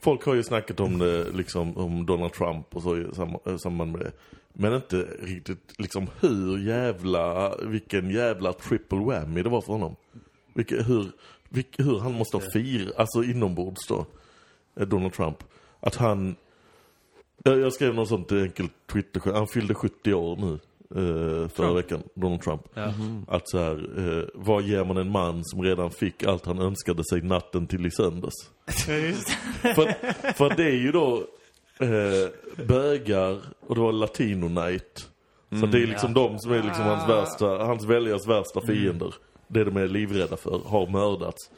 Folk 0.00 0.24
har 0.24 0.34
ju 0.34 0.42
snackat 0.42 0.80
om 0.80 0.98
det, 0.98 1.32
liksom, 1.32 1.76
om 1.76 2.06
Donald 2.06 2.32
Trump 2.32 2.76
och 2.76 2.82
så 2.82 2.96
i 2.96 3.06
eh, 3.46 3.56
samband 3.56 3.92
med 3.92 4.00
det. 4.00 4.12
Men 4.52 4.74
inte 4.74 4.96
riktigt 5.20 5.74
liksom 5.78 6.06
hur 6.20 6.58
jävla, 6.58 7.56
vilken 7.56 8.10
jävla 8.10 8.52
triple 8.52 8.98
whammy 8.98 9.42
det 9.42 9.48
var 9.48 9.60
för 9.60 9.72
honom. 9.72 9.96
Vilke, 10.54 10.82
hur, 10.82 11.12
vilk, 11.48 11.74
hur 11.78 11.98
han 11.98 12.12
måste 12.12 12.36
ha 12.36 12.50
firat, 12.52 12.96
alltså 12.96 13.22
inombords 13.22 13.86
då, 13.88 14.06
eh, 14.76 14.86
Donald 14.86 15.12
Trump. 15.12 15.44
Att 15.80 15.94
han, 15.94 16.36
jag, 17.44 17.58
jag 17.58 17.72
skrev 17.72 17.94
något 17.94 18.08
sånt 18.08 18.32
enkelt 18.32 18.72
Twitter, 18.92 19.32
han 19.32 19.48
fyllde 19.48 19.74
70 19.74 20.14
år 20.14 20.36
nu. 20.36 20.58
Eh, 20.96 21.48
förra 21.48 21.72
veckan, 21.72 22.02
Donald 22.14 22.42
Trump. 22.42 22.62
Ja. 22.74 22.92
Att 23.28 23.48
så 23.48 23.58
här, 23.58 23.74
eh, 23.98 24.24
vad 24.34 24.62
ger 24.62 24.84
man 24.84 24.96
en 24.96 25.10
man 25.10 25.44
som 25.44 25.62
redan 25.62 25.90
fick 25.90 26.22
allt 26.22 26.46
han 26.46 26.58
önskade 26.58 27.04
sig 27.04 27.22
natten 27.22 27.66
till 27.66 27.86
i 27.86 27.90
söndags? 27.90 28.34
Ja, 28.88 28.94
just 28.94 29.28
för, 29.60 29.94
för 30.32 30.56
det 30.56 30.64
är 30.64 30.76
ju 30.76 30.92
då 30.92 31.24
eh, 31.80 32.64
bögar 32.66 33.38
och 33.66 33.74
det 33.74 33.80
var 33.80 33.92
latino 33.92 34.48
night. 34.48 35.08
Så 35.60 35.66
det 35.66 35.82
är 35.82 35.86
liksom 35.86 36.14
de 36.14 36.38
som 36.38 36.52
är 36.52 36.62
liksom 36.62 36.84
hans 36.84 37.08
värsta, 37.08 37.64
hans 37.64 37.84
väljares 37.84 38.28
värsta 38.28 38.60
fiender. 38.60 39.14
Det 39.48 39.64
de 39.64 39.76
är 39.76 39.88
livrädda 39.88 40.36
för, 40.36 40.60
har 40.66 40.86
mördats. 40.86 41.50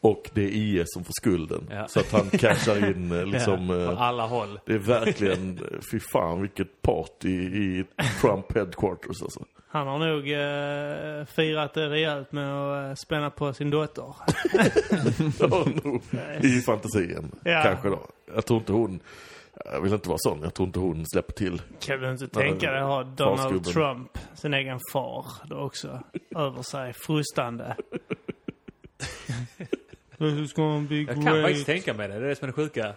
Och 0.00 0.30
det 0.34 0.42
är 0.42 0.48
IS 0.48 0.84
som 0.86 1.04
får 1.04 1.12
skulden. 1.20 1.68
Ja. 1.70 1.88
Så 1.88 2.00
att 2.00 2.12
han 2.12 2.30
cashar 2.38 2.90
in 2.90 3.12
eh, 3.12 3.26
liksom... 3.26 3.70
ja, 3.70 3.80
eh, 3.82 3.94
på 3.94 4.02
alla 4.02 4.26
håll. 4.26 4.60
det 4.66 4.72
är 4.72 4.78
verkligen, 4.78 5.58
eh, 5.58 5.78
fy 5.92 6.00
fan 6.12 6.40
vilket 6.42 6.82
party 6.82 7.30
i 7.40 7.84
Trump 8.20 8.52
headquarters 8.54 9.22
alltså. 9.22 9.44
Han 9.70 9.86
har 9.86 9.98
nog 9.98 10.18
eh, 10.30 11.24
firat 11.26 11.74
det 11.74 11.88
rejält 11.88 12.32
med 12.32 12.54
att 12.90 12.98
spänna 12.98 13.30
på 13.30 13.52
sin 13.52 13.70
dotter. 13.70 14.04
Ja, 15.40 15.66
nog. 15.84 16.02
I 16.42 16.60
fantasien, 16.60 17.30
Ja. 17.44 17.62
kanske 17.62 17.88
då. 17.88 18.00
Jag 18.34 18.46
tror 18.46 18.58
inte 18.60 18.72
hon, 18.72 19.00
jag 19.64 19.80
vill 19.80 19.92
inte 19.92 20.08
vara 20.08 20.18
sån, 20.20 20.42
jag 20.42 20.54
tror 20.54 20.66
inte 20.66 20.78
hon 20.78 21.04
släpper 21.06 21.32
till. 21.32 21.62
Kan 21.80 22.00
du 22.00 22.10
inte 22.10 22.28
tänka 22.28 22.70
dig 22.70 22.80
att 22.80 22.86
ha 22.86 23.02
Donald 23.04 23.40
Farsgubben. 23.40 23.72
Trump, 23.72 24.18
sin 24.34 24.54
egen 24.54 24.78
far, 24.92 25.26
då 25.44 25.56
också, 25.56 26.00
över 26.36 26.62
sig, 26.62 26.92
frustande. 26.92 27.76
This 30.18 30.32
is 30.38 30.52
gonna 30.52 30.86
be 30.88 30.96
Jag 30.96 31.06
kan 31.14 31.24
faktiskt 31.24 31.66
great. 31.66 31.66
tänka 31.66 31.94
mig 31.94 32.08
det, 32.08 32.14
det 32.18 32.24
är 32.24 32.28
det 32.28 32.36
som 32.36 32.44
är 32.44 32.46
det 32.46 32.52
sjuka. 32.52 32.92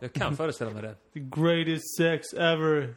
Jag 0.00 0.12
kan 0.12 0.36
föreställa 0.36 0.70
mig 0.70 0.82
det. 0.82 0.94
The 1.14 1.20
greatest 1.40 1.96
sex 1.96 2.26
ever. 2.32 2.94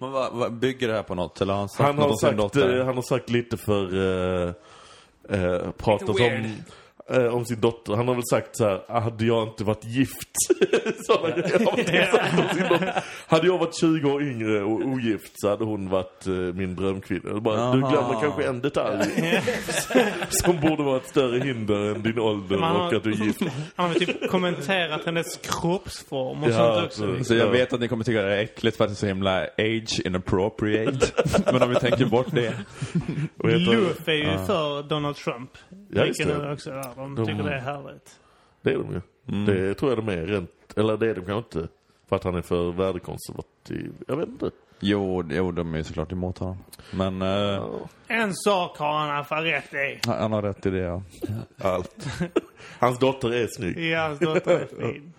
Men 0.00 0.10
vad, 0.10 0.32
vad 0.32 0.52
bygger 0.52 0.88
det 0.88 0.94
här 0.94 1.02
på 1.02 1.14
något? 1.14 1.40
Eller 1.40 1.52
har 1.52 1.58
han 1.60 1.68
sagt 1.68 1.82
Han 1.86 1.96
något 1.96 2.04
har 2.04 2.10
om 2.10 2.16
sin 2.16 2.28
sagt, 2.28 2.36
dotter? 2.36 2.78
eh, 2.78 2.84
han 2.86 2.94
har 2.94 3.02
sagt 3.02 3.30
lite 3.30 3.56
för, 3.56 3.94
eh, 3.94 4.54
eh, 5.28 5.70
pratat 5.70 6.08
Lite 6.08 6.22
weird. 6.30 6.46
Om, 7.08 7.16
eh, 7.24 7.34
om 7.34 7.44
sin 7.44 7.60
dotter. 7.60 7.94
Han 7.94 8.08
har 8.08 8.14
väl 8.14 8.24
sagt 8.30 8.56
så 8.56 8.64
här, 8.64 9.00
hade 9.00 9.24
jag 9.26 9.48
inte 9.48 9.64
varit 9.64 9.84
gift. 9.84 10.28
Han. 11.08 12.88
Hade 13.26 13.46
jag 13.46 13.58
varit 13.58 13.74
20 13.80 14.10
år 14.10 14.22
yngre 14.22 14.62
och 14.62 14.70
ogift 14.86 15.32
så 15.34 15.48
hade 15.48 15.64
hon 15.64 15.88
varit 15.88 16.26
eh, 16.26 16.32
min 16.32 16.76
drömkvinna. 16.76 17.40
Bara, 17.40 17.72
du 17.72 17.78
glömmer 17.78 18.20
kanske 18.20 18.44
en 18.48 18.60
detalj. 18.60 19.04
som 20.28 20.60
borde 20.60 20.82
vara 20.82 20.96
ett 20.96 21.08
större 21.08 21.38
hinder 21.38 21.94
än 21.94 22.02
din 22.02 22.18
ålder 22.18 22.58
Man 22.58 22.76
har- 22.76 22.86
och 22.88 22.92
att 22.94 23.02
du 23.04 23.12
är 23.12 23.16
gift. 23.16 23.40
Han 23.76 23.88
har 23.88 23.94
typ 23.94 24.28
kommenterat 24.30 25.04
hennes 25.04 25.36
kroppsform 25.36 26.42
och 26.42 26.50
Ja, 26.50 26.74
sånt 26.74 26.86
också. 26.86 27.24
Så 27.24 27.34
jag 27.34 27.46
vet 27.50 27.72
att 27.72 27.80
ni 27.80 27.88
kommer 27.88 28.04
tycka 28.04 28.22
det 28.22 28.34
är 28.36 28.42
äckligt 28.42 28.76
för 28.76 28.84
att 28.84 28.90
det 28.90 28.94
är 28.94 28.96
så 28.96 29.06
himla 29.06 29.40
age 29.58 30.00
inappropriate. 30.04 31.06
Men 31.52 31.62
om 31.62 31.68
vi 31.70 31.74
tänker 31.76 32.04
bort 32.06 32.26
det. 32.32 32.52
Vad 33.36 33.52
heter- 33.52 33.72
Luf 33.72 34.08
är 34.08 34.12
ju 34.12 34.46
för 34.46 34.82
Donald 34.82 35.16
Trump. 35.16 35.50
Ja, 35.88 36.04
just 36.04 36.24
det. 36.26 36.52
också 36.52 36.70
där. 36.70 36.84
De 36.96 37.14
De- 37.14 37.26
tycker 37.26 37.42
det 37.42 37.54
är 37.54 37.58
härligt. 37.60 38.18
Det 38.62 38.70
är 38.70 38.74
de 38.78 38.92
ju. 38.92 39.00
Det 39.46 39.74
tror 39.74 39.90
jag 39.90 39.98
de 39.98 40.08
är 40.08 40.26
rent, 40.26 40.50
eller 40.76 40.96
det 40.96 41.06
är 41.10 41.14
de 41.14 41.20
kanske 41.24 41.58
inte. 41.58 41.68
För 42.08 42.16
att 42.16 42.24
han 42.24 42.34
är 42.34 42.42
för 42.42 42.72
värdekonservativ. 42.72 43.92
Jag 44.06 44.16
vet 44.16 44.28
inte. 44.28 44.50
Jo, 44.80 45.24
jo, 45.30 45.52
de 45.52 45.74
är 45.74 45.78
ju 45.78 45.84
såklart 45.84 46.12
emot 46.12 46.38
honom. 46.38 46.56
Men 46.90 47.22
eh, 47.22 47.64
En 48.06 48.34
sak 48.34 48.78
har 48.78 48.98
han 48.98 49.08
i 49.08 49.12
alla 49.12 49.24
fall 49.24 49.44
rätt 49.44 49.74
i. 49.74 49.98
han 50.06 50.32
har 50.32 50.42
rätt 50.42 50.66
i 50.66 50.70
det, 50.70 50.78
ja. 50.78 51.02
Allt. 51.58 52.06
Hans 52.78 52.98
dotter 52.98 53.32
är 53.34 53.46
snygg. 53.46 53.78
Ja, 53.90 54.00
hans 54.00 54.18
dotter 54.18 54.50
är 54.50 54.66
fin. 54.92 55.12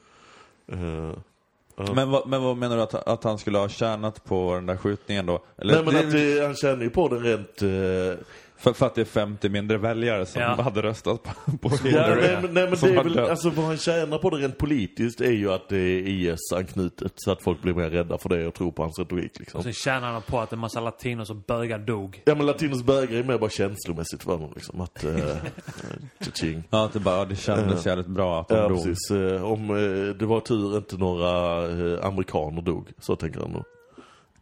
Eh, 0.72 1.94
Men, 1.96 2.10
vad, 2.12 2.28
men 2.28 2.42
vad 2.44 2.58
menar 2.58 2.76
du 2.76 2.82
att, 2.82 2.94
att 2.94 3.24
han 3.24 3.38
skulle 3.38 3.58
ha 3.58 3.70
tjänat 3.70 4.24
på 4.26 4.54
den 4.56 4.66
där 4.66 4.78
skjutningen 4.78 5.26
då? 5.26 5.44
Eller, 5.58 5.74
Nej 5.74 5.84
men 5.94 5.96
att 6.06 6.12
det, 6.12 6.46
han 6.46 6.56
känner 6.56 6.84
ju 6.84 6.90
på 6.90 7.08
den 7.08 7.20
rent... 7.24 7.62
eh, 7.62 8.26
för, 8.60 8.74
för 8.74 8.86
att 8.86 8.96
det 8.96 9.02
är 9.02 9.06
50 9.06 9.50
mindre 9.50 9.78
väljare 9.78 10.26
som 10.26 10.42
Ja. 10.42 10.62
hade 10.62 10.82
röstat 10.82 11.24
på, 11.24 11.58
på 11.58 11.70
ja, 11.72 11.78
Hillary. 11.84 12.22
nej, 12.22 12.38
men, 12.42 12.54
nej 12.54 12.64
men 12.70 12.80
det 12.82 13.00
är 13.00 13.04
väl, 13.04 13.14
dött. 13.14 13.30
alltså 13.30 13.50
vad 13.50 13.66
han 13.66 13.78
tjänar 13.78 14.18
på 14.18 14.30
det 14.30 14.38
rent 14.38 14.58
politiskt 14.58 15.22
är 15.22 15.32
ju 15.32 15.52
att 15.54 15.70
det 15.70 15.78
är 15.78 16.08
IS-anknutet. 16.08 17.14
Så 17.16 17.32
att 17.32 17.44
folk 17.44 17.62
blir 17.62 17.74
mer 17.74 17.90
rädda 17.90 18.18
för 18.18 18.30
det 18.30 18.48
och 18.48 18.54
tror 18.54 18.72
på 18.72 18.82
hans 18.84 19.00
retorik 19.00 19.40
liksom. 19.40 19.58
Och 19.58 19.64
sen 19.64 19.74
tjänar 19.74 20.12
han 20.12 20.22
på 20.22 20.40
att 20.40 20.54
en 20.54 20.60
massa 20.60 20.80
latinos 20.80 21.30
och 21.30 21.36
bögar 21.36 21.80
dog. 21.80 22.22
Ja 22.26 22.36
men 22.36 22.46
latinos 22.46 22.84
bögar 22.84 23.20
är 23.20 23.24
mer 23.24 23.38
bara 23.38 23.50
känslomässigt 23.50 24.24
för 24.24 24.32
honom 24.32 24.52
liksom. 24.56 24.82
Att... 24.82 25.06
Tjing. 26.34 26.64
Ja, 26.70 26.86
att 26.86 26.94
det 26.94 27.00
bara, 27.00 27.26
det 27.26 27.36
kändes 27.36 27.86
jävligt 27.86 28.08
bra 28.08 28.42
att 28.42 28.48
de 28.48 28.56
Ja 28.58 28.68
dog. 28.70 28.84
precis. 28.84 29.12
Eh, 29.12 29.44
Om 29.52 29.70
eh, 29.70 30.16
det 30.16 30.26
var 30.26 30.40
tur 30.40 30.78
inte 30.78 30.98
några 30.98 31.64
eh, 31.68 32.06
amerikaner 32.06 32.62
dog. 32.62 32.90
Så 33.00 33.16
tänker 33.16 33.40
han 33.40 33.52
nog. 33.52 33.64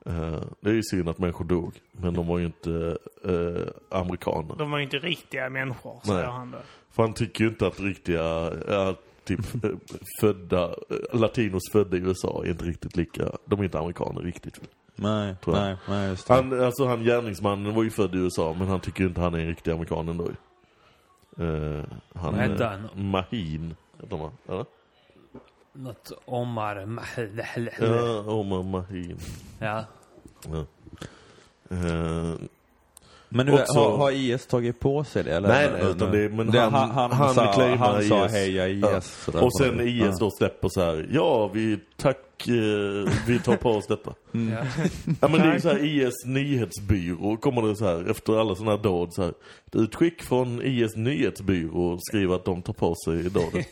Eh, 0.08 0.40
Det 0.60 0.70
är 0.70 0.74
ju 0.74 0.84
synd 0.84 1.10
att 1.10 1.18
människor 1.18 1.46
dog. 1.46 1.74
Men 1.92 2.14
de 2.14 2.28
var 2.28 2.38
ju 2.40 2.46
inte 2.46 2.98
eh, 3.26 3.98
amerikaner. 4.00 4.56
De 4.58 4.72
var 4.72 4.78
ju 4.78 4.84
inte 4.84 4.98
riktiga 4.98 5.50
människor, 5.50 6.02
säger 6.04 6.24
han 6.28 6.52
då. 6.52 6.58
För 6.92 7.04
han 7.04 7.14
tycker 7.14 7.44
ju 7.44 7.50
inte 7.50 7.68
att 7.68 7.80
riktiga, 7.80 8.52
ja, 8.68 8.96
typ 9.24 9.40
eh, 9.64 9.70
födda, 10.22 10.76
latinos 11.14 11.72
födda 11.72 11.98
i 11.98 12.00
USA 12.00 12.42
är 12.46 12.50
inte 12.50 12.66
riktigt 12.66 12.96
lika, 12.98 13.32
de 13.46 13.60
är 13.60 13.64
inte 13.64 13.80
amerikaner 13.80 14.22
riktigt. 14.22 14.60
Nej, 14.96 15.36
Tror 15.44 15.58
jag. 15.58 15.66
nej, 15.66 15.78
nej, 15.88 16.10
just 16.10 16.28
det. 16.28 16.34
Han, 16.34 16.62
alltså 16.64 16.86
han 16.86 17.04
gärningsmannen 17.04 17.76
var 17.76 17.84
ju 17.84 17.90
född 17.90 18.16
i 18.16 18.18
USA, 18.18 18.56
men 18.60 18.68
han 18.68 18.80
tycker 18.80 19.02
ju 19.02 19.08
inte 19.08 19.22
han 19.22 19.34
är 19.34 19.40
en 19.40 19.48
riktig 19.48 19.72
amerikan 19.72 20.10
ändå 20.10 20.26
ju. 20.26 20.36
Eh, 21.46 21.84
han, 22.16 22.34
Vad 22.34 22.42
hette 22.44 22.64
eh, 22.66 22.70
han? 22.70 22.90
Mahin, 23.10 23.76
heter 24.02 24.18
han 24.18 24.20
va? 24.20 24.32
Eller? 24.48 24.66
Något 25.74 26.12
Omar... 26.26 27.00
Ja, 27.80 28.24
Omar 28.28 28.64
Mahin. 28.64 29.18
Ja. 29.60 29.84
Ja. 30.52 30.66
Eh, 31.72 32.34
Men 33.30 33.46
nu, 33.46 33.52
Också- 33.54 33.80
har, 33.80 33.98
har 33.98 34.12
IS 34.12 34.46
tagit 34.46 34.80
på 34.80 35.04
sig 35.04 35.24
det? 35.24 35.32
Eller? 35.36 35.48
Nej, 35.50 35.70
nej, 35.74 35.92
utan 35.92 36.12
det- 36.12 36.30
men 36.30 36.50
han- 36.56 36.74
han, 36.92 37.12
han 37.12 37.34
sa, 37.34 37.54
claimar 37.54 37.78
han 37.94 38.04
sa 38.04 38.26
IS. 38.26 38.32
heja 38.32 38.68
IS. 38.68 38.82
Ja. 38.82 39.02
sådär 39.02 39.44
Och 39.44 39.58
sen 39.58 39.78
det. 39.78 39.84
IS 39.84 40.02
Ja. 40.04 40.18
då 40.20 40.32
släpper 40.32 40.70
så 40.70 40.82
här, 40.82 41.08
ja 41.12 41.48
vi, 41.54 41.80
tack, 41.98 42.48
eh, 42.48 43.12
vi 43.28 43.40
tar 43.46 43.56
på 43.58 43.70
oss 43.70 43.88
detta. 43.88 44.14
Ja. 44.32 44.40
Ja 45.22 45.28
men 45.28 45.32
det 45.42 45.48
är 45.48 45.54
ju 45.54 45.62
så 45.62 45.70
här 45.70 45.86
IS 45.86 46.26
nyhetsbyrå 46.26 47.38
kommer 47.38 47.62
det 47.62 47.76
så 47.76 47.86
här 47.86 48.10
efter 48.12 48.40
alla 48.42 48.56
sådana 48.56 48.72
här 48.76 48.84
dåd 48.84 49.14
så 49.14 49.22
här. 49.22 49.30
Ett 49.68 49.76
utskick 49.76 50.24
från 50.24 50.62
IS 50.62 50.96
nyhetsbyrå 50.96 51.98
skriver 52.02 52.36
att 52.36 52.46
de 52.46 52.62
tar 52.62 52.74
på 52.74 52.96
sig 53.06 53.24
dådet. 53.30 53.68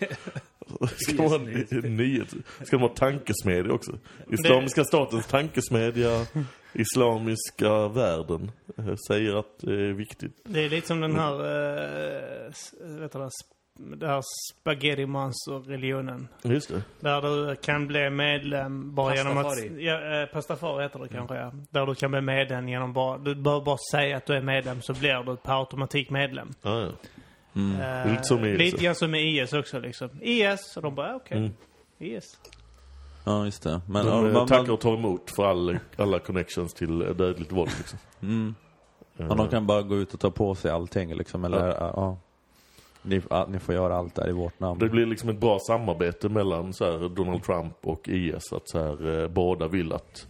Ska 0.97 1.13
man 1.23 1.31
ha 1.31 1.37
nyhet, 1.89 2.27
ska 2.63 2.77
de 2.77 2.81
ha 2.81 2.89
tankesmedja 2.95 3.73
också? 3.73 3.91
Islamiska 4.31 4.83
statens 4.83 5.27
tankesmedja, 5.27 6.25
Islamiska 6.75 7.87
världen 7.87 8.51
eh, 8.77 8.95
säger 9.07 9.39
att 9.39 9.59
det 9.59 9.73
är 9.73 9.93
viktigt. 9.93 10.41
Det 10.43 10.65
är 10.65 10.69
lite 10.69 10.87
som 10.87 11.01
den 11.01 11.15
här, 11.15 11.33
uh, 11.33 12.99
vet 12.99 13.11
du, 13.11 13.29
det, 13.77 14.07
här 14.07 14.21
spaghetti 14.51 15.05
monster-religionen. 15.05 16.27
Just 16.43 16.69
det. 16.69 16.83
Där 16.99 17.21
du 17.21 17.55
kan 17.55 17.87
bli 17.87 18.09
medlem 18.09 18.95
bara 18.95 19.15
genom 19.15 19.37
att... 19.37 19.43
Pastafari. 19.43 19.85
Ja, 19.85 20.21
eh, 20.21 20.25
pastafari 20.25 20.83
heter 20.83 20.99
det 20.99 21.07
kanske, 21.07 21.35
ja. 21.35 21.51
Där 21.69 21.85
du 21.85 21.95
kan 21.95 22.11
bli 22.11 22.21
medlem 22.21 22.69
genom 22.69 22.93
bara... 22.93 23.17
Du 23.17 23.35
behöver 23.35 23.65
bara 23.65 23.77
säga 23.91 24.17
att 24.17 24.25
du 24.25 24.33
är 24.33 24.41
medlem 24.41 24.81
så 24.81 24.93
blir 24.93 25.23
du 25.23 25.35
per 25.35 25.59
automatik 25.59 26.09
medlem. 26.09 26.53
Ja, 26.61 26.81
ja. 26.81 26.91
Mm. 27.55 27.81
är 27.81 28.11
lite 28.11 28.23
som 28.23 28.45
IS. 28.45 28.57
Lite 28.57 28.83
grann 28.83 28.95
som 28.95 29.15
i 29.15 29.41
IS 29.41 29.53
också 29.53 29.79
liksom. 29.79 30.09
IS, 30.21 30.77
och 30.77 30.83
de 30.83 30.95
bara, 30.95 31.15
okej. 31.15 31.37
Mm. 31.37 31.51
IS. 31.99 32.39
Ja, 33.25 33.45
just 33.45 33.63
det. 33.63 33.81
Men, 33.87 34.07
ja, 34.07 34.13
De 34.13 34.27
eh, 34.27 34.33
man, 34.33 34.47
tackar 34.47 34.73
och 34.73 34.79
tar 34.79 34.93
emot 34.93 35.31
för 35.31 35.45
all, 35.45 35.79
alla 35.97 36.19
connections 36.19 36.73
till 36.73 37.01
eh, 37.01 37.07
dödligt 37.07 37.51
våld 37.51 37.71
liksom. 37.77 37.99
mm, 38.21 38.55
Eh, 39.17 39.25
ja, 39.29 39.35
de 39.35 39.47
kan 39.47 39.67
bara 39.67 39.81
gå 39.81 39.95
ut 39.95 40.13
och 40.13 40.19
ta 40.19 40.31
på 40.31 40.55
sig 40.55 40.71
allting 40.71 41.15
liksom. 41.15 41.45
Eller, 41.45 41.67
ja. 41.67 41.93
ja. 41.95 42.17
Ni, 43.01 43.21
ja, 43.29 43.45
ni 43.49 43.59
får 43.59 43.75
göra 43.75 43.95
allt 43.95 44.15
där 44.15 44.29
i 44.29 44.31
vårt 44.31 44.59
namn. 44.59 44.79
Det 44.79 44.89
blir 44.89 45.05
liksom 45.05 45.29
ett 45.29 45.39
bra 45.39 45.59
samarbete 45.67 46.29
mellan 46.29 46.73
så 46.73 46.85
här, 46.85 47.09
Donald 47.09 47.43
Trump 47.43 47.77
och 47.81 48.09
IS. 48.09 48.53
Att 48.53 48.69
så 48.69 48.79
här, 48.79 49.21
eh, 49.21 49.27
båda 49.27 49.67
vill 49.67 49.93
att, 49.93 50.27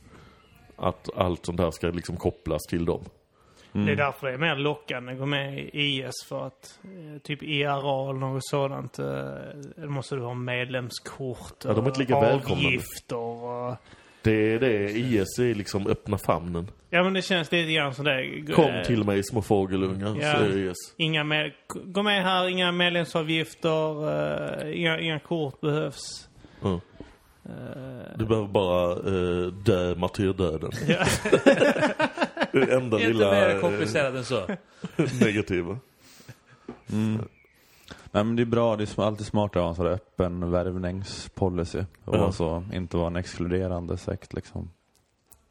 att 0.76 1.10
allt 1.16 1.46
sånt 1.46 1.60
här 1.60 1.72
ska 1.72 1.88
liksom 1.88 2.18
kopplas 2.18 2.62
till 2.70 2.86
dem. 2.86 3.02
Mm. 3.76 3.86
Det 3.86 3.92
är 3.92 3.96
därför 3.96 4.28
det 4.28 4.34
är 4.34 4.38
mer 4.38 4.56
lockande 4.56 5.12
att 5.14 5.20
gå 5.20 5.26
med 5.26 5.60
i 5.60 5.70
IS 5.74 6.26
för 6.30 6.48
att 6.48 6.80
eh, 6.84 7.22
typ 7.22 7.44
IRA 7.44 8.10
eller 8.10 8.20
något 8.20 8.46
sådant. 8.46 9.00
Eh, 9.00 9.06
då 9.76 9.90
måste 9.90 10.16
du 10.16 10.22
ha 10.22 10.34
medlemskort 10.34 11.54
Ja, 11.66 11.74
de 11.74 11.84
är 11.86 11.88
inte 11.88 12.00
lika 12.00 12.16
avgifter 12.16 13.18
och... 13.18 13.76
Det 14.22 14.54
är 14.54 14.60
det, 14.60 14.90
IS 14.92 15.40
är 15.40 15.56
liksom 15.56 15.88
öppna 15.88 16.18
famnen. 16.18 16.72
Ja 16.90 17.04
men 17.04 17.14
det 17.14 17.22
känns 17.22 17.52
lite 17.52 17.72
grann 17.74 17.94
som 17.96 18.06
det. 18.06 18.42
Kom 18.56 18.66
Eh, 18.66 18.84
till 18.84 19.04
mig 19.04 19.24
små 19.24 19.42
fågelungar, 19.42 20.18
Ja. 20.22 20.32
säger 20.40 20.58
IS. 20.72 20.76
Inga 20.98 21.24
med, 21.24 21.52
gå 21.86 22.04
med 22.04 22.24
här, 22.24 22.48
inga 22.50 22.72
medlemsavgifter, 22.72 24.68
inga, 24.74 25.00
inga 25.00 25.20
kort 25.20 25.62
behövs. 25.62 26.30
Eh, 26.64 26.78
Du 28.18 28.26
behöver 28.26 28.48
bara 28.48 28.92
eh, 28.92 29.48
dö 29.54 29.96
martyrdöden. 29.96 30.72
ja. 30.88 31.06
Det 32.60 32.74
enda 32.76 32.98
Inte 32.98 33.08
lilla 33.08 33.32
mer 33.32 33.56
eh, 33.56 33.62
komplicerat 33.62 34.16
än 34.16 34.26
så. 34.26 34.48
negativa. 35.26 35.78
Mm. 36.92 37.22
Nej 38.12 38.24
men 38.24 38.36
det 38.36 38.42
är 38.44 38.46
bra, 38.46 38.76
det 38.76 38.98
är 38.98 39.02
alltid 39.04 39.26
smart 39.28 39.56
att 39.56 39.62
ha 39.62 39.70
en 39.70 39.76
sån 39.76 39.88
öppen 39.88 40.52
värvningspolicy. 40.52 41.84
Och 42.06 42.16
Ja. 42.16 42.32
så 42.32 42.64
inte 42.74 42.98
vara 42.98 43.08
en 43.08 43.16
exkluderande 43.16 43.98
sekt 43.98 44.34
liksom. 44.34 44.70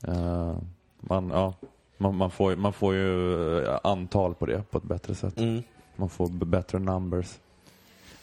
Eh, 0.07 0.57
man, 1.01 1.31
ja, 1.31 1.55
man, 1.99 2.17
man, 2.17 2.31
får, 2.31 2.51
ju- 2.51 2.57
man 2.57 2.73
får 2.73 2.95
ju 2.95 3.59
eh, 3.65 3.79
antal 3.85 4.35
på 4.35 4.47
det 4.47 4.71
på 4.71 4.79
ett 4.79 4.85
bättre 4.85 5.15
sätt. 5.15 5.39
Mm. 5.41 5.63
Man 5.97 6.09
får 6.09 6.29
bättre 6.29 6.79
numbers. 6.79 7.39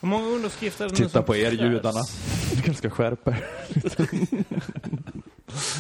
Hur 0.02 0.08
många 0.08 0.28
underskrifter 0.28 0.86
är 0.86 0.90
det 0.90 1.00
nu 1.00 1.06
Titta 1.06 1.22
på 1.22 1.36
er 1.36 1.50
krävs? 1.52 1.62
judarna. 1.62 2.00
Du 2.56 2.62
kanske 2.62 2.74
ska 2.74 2.90
skärpa 2.90 3.32
er. 3.32 3.44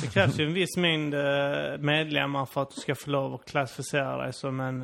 Det 0.01 0.07
krävs 0.13 0.39
ju 0.39 0.45
en 0.45 0.53
viss 0.53 0.78
mängd 0.78 1.13
eh, 1.13 1.78
medlemmar 1.80 2.45
för 2.45 2.61
att 2.61 2.69
du 2.76 2.82
ska 2.82 2.95
få 2.95 3.09
lov 3.09 3.34
att 3.34 3.45
klassificera 3.45 4.17
dig 4.24 4.34
som 4.34 4.59
en 4.59 4.80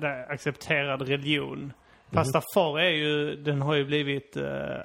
det- 0.00 0.26
accepterad 0.28 1.02
religion. 1.02 1.72
Pastafari 2.10 2.86
är 2.86 2.90
ju, 2.90 3.36
den 3.36 3.62
har 3.62 3.74
ju 3.74 3.84
blivit 3.84 4.36
eh, 4.36 4.78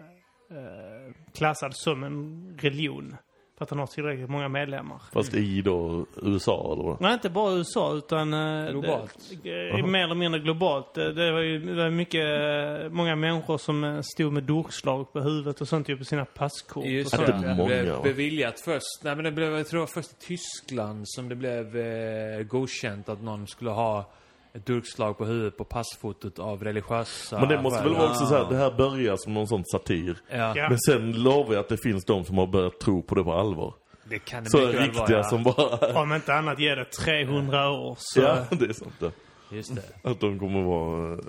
klassad 1.37 1.71
som 1.75 2.03
en 2.03 2.57
religion. 2.61 3.15
För 3.59 3.63
att 3.65 3.69
den 3.69 3.79
har 3.79 3.87
tillräckligt 3.87 4.29
många 4.29 4.47
medlemmar. 4.49 5.01
Fast 5.13 5.33
i 5.33 5.61
då 5.61 6.05
USA 6.21 6.73
eller 6.73 6.83
vad? 6.83 7.01
Nej, 7.01 7.13
inte 7.13 7.29
bara 7.29 7.53
USA 7.53 7.93
utan... 7.93 8.33
eh, 8.33 8.71
Globalt. 8.71 9.17
Det, 9.43 9.69
eh, 9.69 9.85
mer 9.85 10.03
eller 10.03 10.15
mindre 10.15 10.39
globalt. 10.39 10.93
Det, 10.93 11.13
det 11.13 11.31
var 11.31 11.39
ju 11.39 11.59
det 11.75 11.83
var 11.83 11.89
mycket, 11.89 12.25
eh, 12.85 12.89
många 12.89 13.15
människor 13.15 13.57
som 13.57 13.83
eh, 13.83 14.01
stod 14.01 14.33
med 14.33 14.43
durkslag 14.43 15.13
på 15.13 15.19
huvudet 15.21 15.61
och 15.61 15.67
sånt 15.67 15.89
ju 15.89 15.97
på 15.97 16.03
sina 16.05 16.25
passkort. 16.25 16.85
Just 16.85 17.13
och 17.13 17.19
det. 17.19 17.25
sånt. 17.27 17.41
det 17.43 17.47
Det 17.49 17.55
många, 17.55 17.67
blev 17.67 17.85
va? 17.95 17.99
beviljat 18.03 18.59
först. 18.59 19.03
Nej 19.03 19.15
men 19.15 19.25
det 19.25 19.31
blev, 19.31 19.57
jag 19.57 19.67
tror 19.67 19.77
det 19.77 19.81
var 19.81 19.87
först 20.01 20.11
i 20.11 20.25
Tyskland 20.27 21.03
som 21.09 21.29
det 21.29 21.35
blev 21.35 21.77
eh, 21.77 22.43
godkänt 22.43 23.09
att 23.09 23.21
någon 23.21 23.47
skulle 23.47 23.71
ha 23.71 24.11
ett 24.53 24.65
durkslag 24.65 25.17
på 25.17 25.25
huvudet 25.25 25.57
på 25.57 25.63
passfotot 25.63 26.39
av 26.39 26.63
religiösa 26.63 27.39
Men 27.39 27.49
det 27.49 27.61
måste 27.61 27.83
väl 27.83 27.93
vara 27.93 28.09
också 28.09 28.25
så 28.25 28.35
här, 28.37 28.45
det 28.49 28.57
här 28.57 28.71
börjar 28.71 29.15
som 29.17 29.33
någon 29.33 29.47
sån 29.47 29.63
satir. 29.65 30.17
Ja, 30.31 30.53
Ja. 30.57 30.69
Men 30.69 30.79
sen 30.79 31.23
lovar 31.23 31.53
jag 31.53 31.59
att 31.61 31.69
det 31.69 31.77
finns 31.77 32.05
de 32.05 32.25
som 32.25 32.37
har 32.37 32.47
börjat 32.47 32.79
tro 32.79 33.01
på 33.01 33.15
det 33.15 33.23
på 33.23 33.33
allvar. 33.33 33.73
det 34.09 34.19
kan 34.19 34.43
det 34.43 34.49
Så 34.49 34.57
mycket 34.57 34.81
riktiga 34.81 35.01
vara. 35.05 35.11
ja. 35.17 35.23
som 35.23 35.43
bara... 35.43 36.01
Om 36.01 36.13
inte 36.13 36.33
annat 36.33 36.59
ger 36.59 36.75
det 36.75 36.85
300 36.85 37.69
år 37.69 37.95
så... 37.99 38.21
Ja, 38.21 38.37
det 38.51 38.65
är 38.65 38.73
sant 38.73 38.93
det. 38.99 39.11
Just 39.51 39.75
det. 39.75 40.09
Att 40.09 40.19
de 40.19 40.39
kommer 40.39 40.61
vara... 40.63 41.13
eh, 41.13 41.19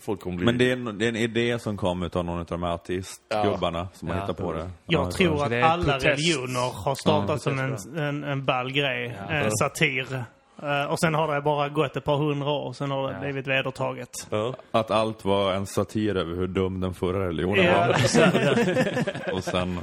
Folk 0.00 0.20
kommer 0.20 0.36
bli... 0.36 0.46
Men 0.46 0.58
det 0.58 0.68
är, 0.70 0.72
en, 0.72 0.98
det 0.98 1.04
är 1.04 1.08
en 1.08 1.16
idé 1.16 1.58
som 1.58 1.76
kom 1.76 2.02
utav 2.02 2.24
någon 2.24 2.38
av 2.38 2.44
de 2.46 2.62
här 2.62 2.74
ateistgubbarna 2.74 3.88
som 3.94 4.08
har 4.08 4.14
Ja. 4.14 4.20
hittat 4.22 4.36
på 4.36 4.52
det. 4.52 4.70
Jag 4.86 5.06
Ja, 5.06 5.10
tror 5.10 5.44
att 5.44 5.52
alla 5.64 5.82
protest. 5.84 6.06
religioner 6.06 6.84
har 6.84 6.94
startat 6.94 7.28
Ja, 7.28 7.38
som 7.38 7.58
en, 7.58 7.98
en, 7.98 8.24
en 8.24 8.44
ball 8.44 8.72
grej. 8.72 9.16
Ja. 9.28 9.34
En 9.34 9.50
satir. 9.50 10.24
Eh, 10.62 10.84
och 10.84 10.98
sen 11.00 11.14
har 11.14 11.34
det 11.34 11.40
bara 11.40 11.68
gått 11.68 11.96
ett 11.96 12.04
par 12.04 12.16
hundra 12.16 12.50
år, 12.50 12.72
sen 12.72 12.90
har 12.90 13.08
det 13.08 13.14
Ja. 13.14 13.20
blivit 13.20 13.46
vedertaget. 13.46 14.26
Ja. 14.30 14.54
Att 14.70 14.90
allt 14.90 15.24
var 15.24 15.52
en 15.52 15.66
satir 15.66 16.16
över 16.16 16.36
hur 16.36 16.46
dum 16.46 16.80
den 16.80 16.94
förra 16.94 17.26
religionen 17.28 17.64
Ja, 17.64 17.78
var. 17.78 17.88
Och 19.34 19.44
sen... 19.44 19.80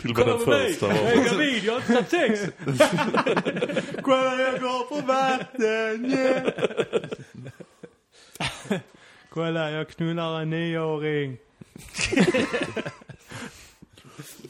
Till 0.00 0.10
och 0.10 0.16
med 0.18 0.26
den 0.26 0.38
första 0.38 0.86
var... 0.86 1.24
gravid, 1.30 1.64
jag 1.64 1.72
har 1.80 1.98
inte 1.98 2.10
sex! 2.10 2.40
Kolla 4.02 4.40
jag 4.40 4.60
går 4.60 4.88
på 5.00 5.06
vatten, 5.06 6.06
yeah. 6.06 6.42
Kolla, 9.30 9.70
jag 9.70 9.88
knullar 9.88 10.40
en 10.40 10.50
nioåring. 10.50 11.36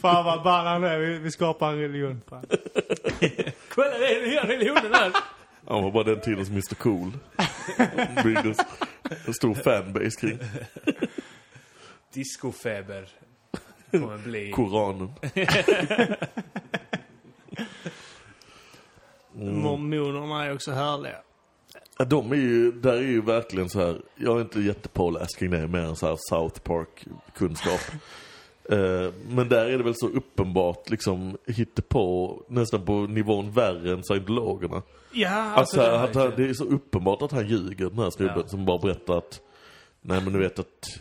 Fan 0.00 0.24
vad 0.24 0.42
ball 0.42 0.66
han 0.66 0.84
är. 0.84 0.98
Vi, 0.98 1.18
vi 1.18 1.30
skapar 1.30 1.68
en 1.72 1.78
religion. 1.78 2.22
Fan. 2.30 2.44
Kolla, 3.74 3.98
det 3.98 4.14
är 4.14 4.26
hela 4.30 4.48
religionen 4.48 4.94
här! 4.94 5.12
Han 5.68 5.82
var 5.82 5.90
bara 5.90 6.04
den 6.04 6.20
tiden 6.20 6.46
som 6.46 6.54
Mr 6.54 6.74
Cool. 6.74 7.12
Byggdes 8.24 8.58
en 9.26 9.34
stor 9.34 9.54
fanbase 9.54 10.20
kring 10.20 10.38
Discofeber. 12.12 13.08
Kommer 13.90 14.18
bli... 14.18 14.50
Koranen. 14.50 15.12
Mormonerna 19.32 20.44
är 20.44 20.54
också 20.54 20.72
härliga. 20.72 21.16
Ja, 21.98 22.04
de 22.04 22.32
är 22.32 22.36
ju, 22.36 22.72
där 22.72 22.92
är 22.92 23.02
ju 23.02 23.20
verkligen 23.20 23.68
så 23.68 23.80
här. 23.80 24.02
jag 24.14 24.36
är 24.36 24.40
inte 24.40 24.60
jättepåläst 24.60 25.38
kring 25.38 25.50
det 25.50 25.68
mer 25.68 25.78
än 25.78 25.96
så 25.96 26.06
här 26.06 26.16
South 26.30 26.60
Park-kunskap. 26.60 27.80
Eh, 28.72 29.12
men 29.28 29.48
där 29.48 29.66
är 29.66 29.78
det 29.78 29.84
väl 29.84 29.94
så 29.96 30.08
uppenbart 30.08 30.90
liksom 30.90 31.36
på 31.88 32.36
nästan 32.48 32.84
på 32.84 32.92
nivån 32.92 33.50
värre 33.50 33.92
än 33.92 34.02
scientologerna. 34.04 34.82
Ja, 35.12 35.30
Alltså, 35.30 35.80
alltså... 35.80 35.96
att, 35.96 36.10
att, 36.10 36.14
han- 36.16 36.32
det 36.36 36.48
är 36.50 36.54
så 36.54 36.64
uppenbart 36.64 37.22
att 37.22 37.32
han 37.32 37.46
ljuger 37.48 37.90
den 37.90 37.98
här 37.98 38.10
snubben 38.10 38.38
Ja. 38.42 38.48
som 38.48 38.64
bara 38.66 38.78
berättar 38.78 39.18
att 39.18 39.40
Nej 40.00 40.20
men 40.24 40.32
du 40.32 40.38
vet 40.38 40.58
att 40.58 40.98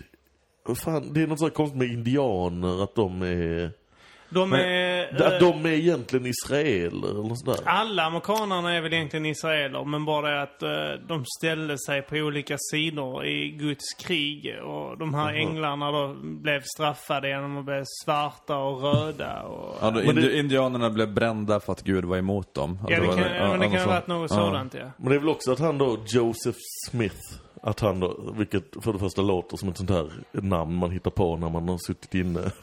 fan, 0.78 1.14
det 1.14 1.22
är 1.22 1.28
något 1.28 1.40
så 1.40 1.50
konstigt 1.50 1.78
med 1.80 1.88
indianer 1.88 2.84
att 2.84 2.96
de 2.96 3.22
är 3.22 3.72
de 4.30 4.54
är... 4.54 5.16
Att 5.16 5.42
eh, 5.42 5.50
de 5.52 5.66
är 5.66 5.70
egentligen 5.70 6.26
israeler 6.26 7.10
eller 7.10 7.24
något 7.24 7.40
sånt 7.40 7.58
där. 7.58 7.68
Alla 7.72 8.04
amerikanerna 8.04 8.74
är 8.74 8.82
väl 8.82 8.94
egentligen 8.94 9.26
israeler, 9.26 9.84
men 9.86 10.06
bara 10.06 10.30
det 10.32 10.42
att 10.42 10.64
eh, 10.64 10.70
de 11.08 11.24
ställde 11.40 11.78
sig 11.78 12.02
på 12.02 12.16
olika 12.16 12.56
sidor 12.72 13.26
i 13.26 13.50
Guds 13.52 13.94
krig. 13.94 14.56
Och 14.64 14.98
de 14.98 15.14
här 15.14 15.34
änglarna 15.34 15.92
då 15.92 16.16
blev 16.22 16.62
straffade 16.76 17.30
genom 17.30 17.58
att 17.58 17.66
bli 17.66 17.84
svarta 18.06 18.58
och 18.58 18.82
röda. 18.82 19.42
Och, 19.44 19.76
Ja, 19.82 19.92
då, 19.92 20.02
Men 20.06 20.16
det- 20.16 20.22
indi- 20.22 20.40
indianerna 20.40 20.90
blev 20.90 21.14
brända 21.14 21.60
för 21.60 21.72
att 21.74 21.82
Gud 21.84 22.06
var 22.06 22.18
emot 22.18 22.54
dem. 22.54 22.80
ja, 22.90 23.00
det 23.00 23.08
Alltså, 23.08 23.18
kan, 23.24 23.36
ja, 23.36 23.48
men 23.48 23.60
det 23.60 23.66
kan 23.66 23.74
något 23.74 23.82
ha 23.82 23.88
varit 23.92 24.06
sånt. 24.06 24.08
något 24.08 24.32
Ja. 24.32 24.38
sådant, 24.38 24.74
ja. 24.74 24.92
Men 24.98 25.10
det 25.10 25.16
är 25.16 25.20
väl 25.20 25.30
också 25.30 25.52
att 25.52 25.60
han 25.60 25.78
då, 25.78 25.98
Joseph 26.08 26.58
Smith, 26.90 27.16
Att 27.68 27.80
han 27.80 28.00
då, 28.00 28.34
vilket 28.38 28.84
för 28.84 28.94
det 28.94 29.00
första 29.00 29.22
låter 29.22 29.58
som 29.58 29.70
ett 29.70 29.78
sånt 29.78 29.90
här 29.90 30.12
namn 30.32 30.76
man 30.76 30.92
hittar 30.92 31.12
på 31.12 31.38
när 31.38 31.50
man 31.50 31.70
har 31.70 31.78
suttit 31.88 32.14
inne 32.16 32.40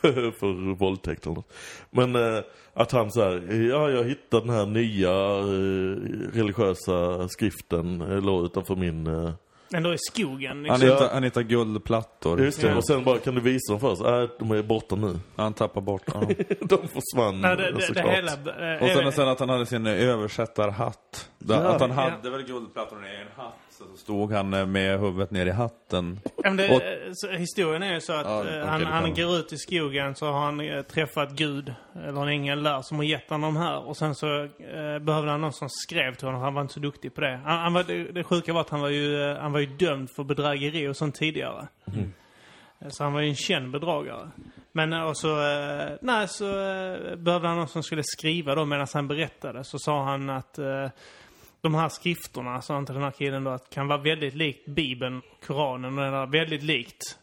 för, 0.00 0.30
för 0.30 0.74
våldtäkt 0.74 1.26
eller 1.26 1.34
något. 1.34 1.52
Men 1.90 2.16
eh, 2.16 2.42
att 2.74 2.92
han 2.92 3.10
så 3.10 3.22
här, 3.22 3.52
ja 3.70 3.90
jag 3.90 4.04
hittade 4.04 4.46
den 4.46 4.54
här 4.56 4.66
nya 4.66 5.10
eh, 5.10 6.32
religiösa 6.38 7.28
skriften, 7.28 8.00
eh, 8.00 8.22
låg 8.22 8.44
utanför 8.44 8.76
min... 8.76 9.06
Eh, 9.06 9.30
Ändå 9.74 9.94
i 9.94 9.98
skogen. 9.98 10.50
Han 10.50 10.62
Liksom. 10.80 10.88
hittar, 10.88 11.14
han 11.14 11.22
hittar 11.22 11.42
guldplattor. 11.42 12.40
just 12.40 12.60
det, 12.60 12.68
Ja. 12.68 12.76
och 12.76 12.86
sen 12.86 13.04
bara, 13.04 13.18
kan 13.18 13.34
du 13.34 13.40
visa 13.40 13.72
dem 13.72 13.80
för 13.80 13.88
oss? 13.90 14.00
Nej, 14.00 14.28
de 14.38 14.50
är 14.50 14.62
borta 14.62 14.96
nu. 14.96 15.18
Han 15.36 15.52
tappar 15.52 15.80
bort 15.80 16.02
ja. 16.06 16.20
de 16.60 16.78
försvann 16.88 17.40
Nej, 17.40 17.56
det, 17.56 17.62
det, 17.62 17.72
det 17.72 17.82
såklart. 17.82 18.06
hela... 18.06 18.32
eh, 18.32 18.82
Och 18.82 18.88
sen, 18.88 19.06
är- 19.06 19.10
sen 19.10 19.28
att 19.28 19.40
han 19.40 19.48
hade 19.48 19.66
sin 19.66 19.86
översättarhatt. 19.86 21.30
Ja. 21.38 21.54
att 21.56 21.80
han 21.80 21.90
Ja. 21.90 21.96
hade 21.96 22.30
väl 22.30 22.42
guldplattorna 22.42 23.12
i 23.12 23.16
en 23.16 23.26
hatt. 23.36 23.54
Så 23.78 23.96
stod 23.96 24.32
han 24.32 24.54
eh, 24.54 24.66
med 24.66 25.00
huvudet 25.00 25.30
ner 25.30 25.46
i 25.46 25.50
hatten. 25.50 26.20
Det, 26.56 26.76
Och- 26.76 26.82
historien 27.38 27.82
är 27.82 27.94
ju 27.94 28.00
så 28.00 28.12
att 28.12 28.26
Ja, 28.26 28.32
eh, 28.38 28.40
okej, 28.46 28.60
han, 28.66 28.82
han 28.84 29.14
går 29.14 29.36
ut 29.36 29.52
i 29.52 29.56
skogen 29.58 30.14
så 30.14 30.26
har 30.26 30.40
han 30.44 30.60
eh, 30.60 30.82
träffat 30.82 31.30
Gud, 31.32 31.74
eller 32.08 32.22
en 32.22 32.28
ängel 32.28 32.62
där, 32.62 32.82
som 32.82 32.96
har 32.96 33.04
gett 33.04 33.30
honom 33.30 33.54
de 33.54 33.60
här. 33.60 33.88
Och 33.88 33.96
sen 33.96 34.14
så 34.14 34.42
eh, 34.44 34.98
behövde 35.00 35.30
han 35.30 35.40
någon 35.40 35.52
som 35.52 35.68
skrev 35.70 36.14
till 36.14 36.26
honom, 36.26 36.42
han 36.42 36.54
var 36.54 36.62
inte 36.62 36.74
så 36.74 36.80
duktig 36.80 37.14
på 37.14 37.20
det. 37.20 37.40
Han, 37.44 37.58
han 37.58 37.72
var, 37.72 37.82
det, 37.82 38.04
det 38.12 38.24
sjuka 38.24 38.52
var 38.52 38.60
att 38.60 38.70
han 38.70 38.80
var, 38.80 38.88
ju, 38.88 39.34
han 39.34 39.52
var 39.52 39.60
ju 39.60 39.66
dömd 39.66 40.10
för 40.10 40.24
bedrägeri 40.24 40.88
och 40.88 40.96
sånt 40.96 41.14
tidigare. 41.14 41.68
Eh, 42.80 42.88
Så 42.88 43.04
han 43.04 43.12
var 43.12 43.20
ju 43.20 43.28
en 43.28 43.36
känd 43.36 43.70
bedragare. 43.70 44.30
Men 44.72 44.92
och 44.92 45.16
så, 45.16 45.36
nej, 46.00 46.28
så 46.28 46.44
eh, 46.48 47.16
behövde 47.16 47.48
han 47.48 47.56
någon 47.56 47.68
som 47.68 47.82
skulle 47.82 48.02
skriva 48.04 48.54
då 48.54 48.64
medan 48.64 48.86
han 48.94 49.08
berättade. 49.08 49.64
Så 49.64 49.78
sa 49.78 50.04
han 50.04 50.30
att 50.30 50.58
de 51.64 51.74
här 51.74 51.88
skrifterna, 51.88 52.62
sa 52.62 52.74
han 52.74 52.86
till 52.86 52.94
den 52.94 53.04
här 53.04 53.10
killen 53.10 53.44
då, 53.44 53.50
att 53.50 53.70
kan 53.70 53.88
vara 53.88 53.98
väldigt 53.98 54.34
likt 54.34 54.66
Bibeln, 54.66 55.22
Koranen 55.46 55.98
och 55.98 56.04
den 56.04 56.14
är 56.14 56.26
väldigt 56.26 56.62
likt. 56.62 57.18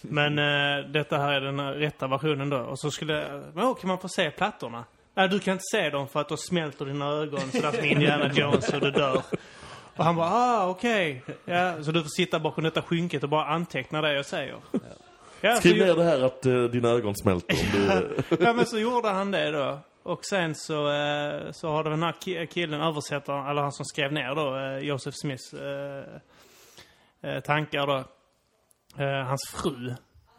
Men 0.00 0.38
eh, 0.38 0.86
detta 0.90 1.18
här 1.18 1.32
är 1.32 1.40
den 1.40 1.60
rätta 1.74 2.06
versionen 2.06 2.50
då. 2.50 2.58
Och 2.58 2.80
så 2.80 2.90
skulle, 2.90 3.42
åh, 3.56 3.74
kan 3.74 3.88
man 3.88 3.98
få 3.98 4.08
se 4.08 4.30
plattorna? 4.30 4.84
Nej, 5.14 5.28
du 5.28 5.38
kan 5.38 5.52
inte 5.52 5.64
se 5.72 5.90
dem 5.90 6.08
för 6.08 6.20
att 6.20 6.28
då 6.28 6.36
smälter 6.36 6.84
dina 6.84 7.08
ögon 7.08 7.40
sådär 7.52 7.72
som 7.72 7.84
Indiana 7.84 8.32
Jones 8.32 8.68
och 8.68 8.80
du 8.80 8.90
dör. 8.90 9.22
Och 9.96 10.04
han 10.04 10.16
bara, 10.16 10.30
ah, 10.30 10.68
okej. 10.68 11.22
Ja, 11.44 11.82
så 11.82 11.92
du 11.92 12.02
får 12.02 12.08
sitta 12.08 12.40
bakom 12.40 12.64
detta 12.64 12.82
skynket 12.82 13.22
och 13.22 13.28
bara 13.28 13.44
anteckna 13.44 14.00
det 14.00 14.14
jag 14.14 14.26
säger. 14.26 14.56
Ja, 15.40 15.54
så 15.54 15.60
Skriv 15.60 15.76
ner 15.76 15.94
det 15.94 16.04
här 16.04 16.20
att 16.20 16.46
eh, 16.46 16.62
dina 16.62 16.88
ögon 16.88 17.14
smälter 17.16 17.56
om 17.56 17.88
du... 18.28 18.36
ja 18.44 18.52
men 18.52 18.66
så 18.66 18.78
gjorde 18.78 19.08
han 19.08 19.30
det 19.30 19.50
då. 19.50 19.78
Och 20.02 20.24
sen 20.24 20.54
så, 20.54 20.90
eh, 20.92 21.52
så 21.52 21.68
har 21.68 21.84
den 21.84 22.02
här 22.02 22.12
ki- 22.12 22.46
killen, 22.46 22.80
översättaren, 22.80 23.46
eller 23.46 23.62
han 23.62 23.72
som 23.72 23.84
skrev 23.84 24.12
ner 24.12 24.34
då, 24.34 24.56
eh, 24.56 24.78
Joseph 24.78 25.16
Smiths 25.20 25.52
eh, 27.22 27.40
tankar 27.40 27.86
då. 27.86 28.04
Hans 29.24 29.40
fru 29.54 29.94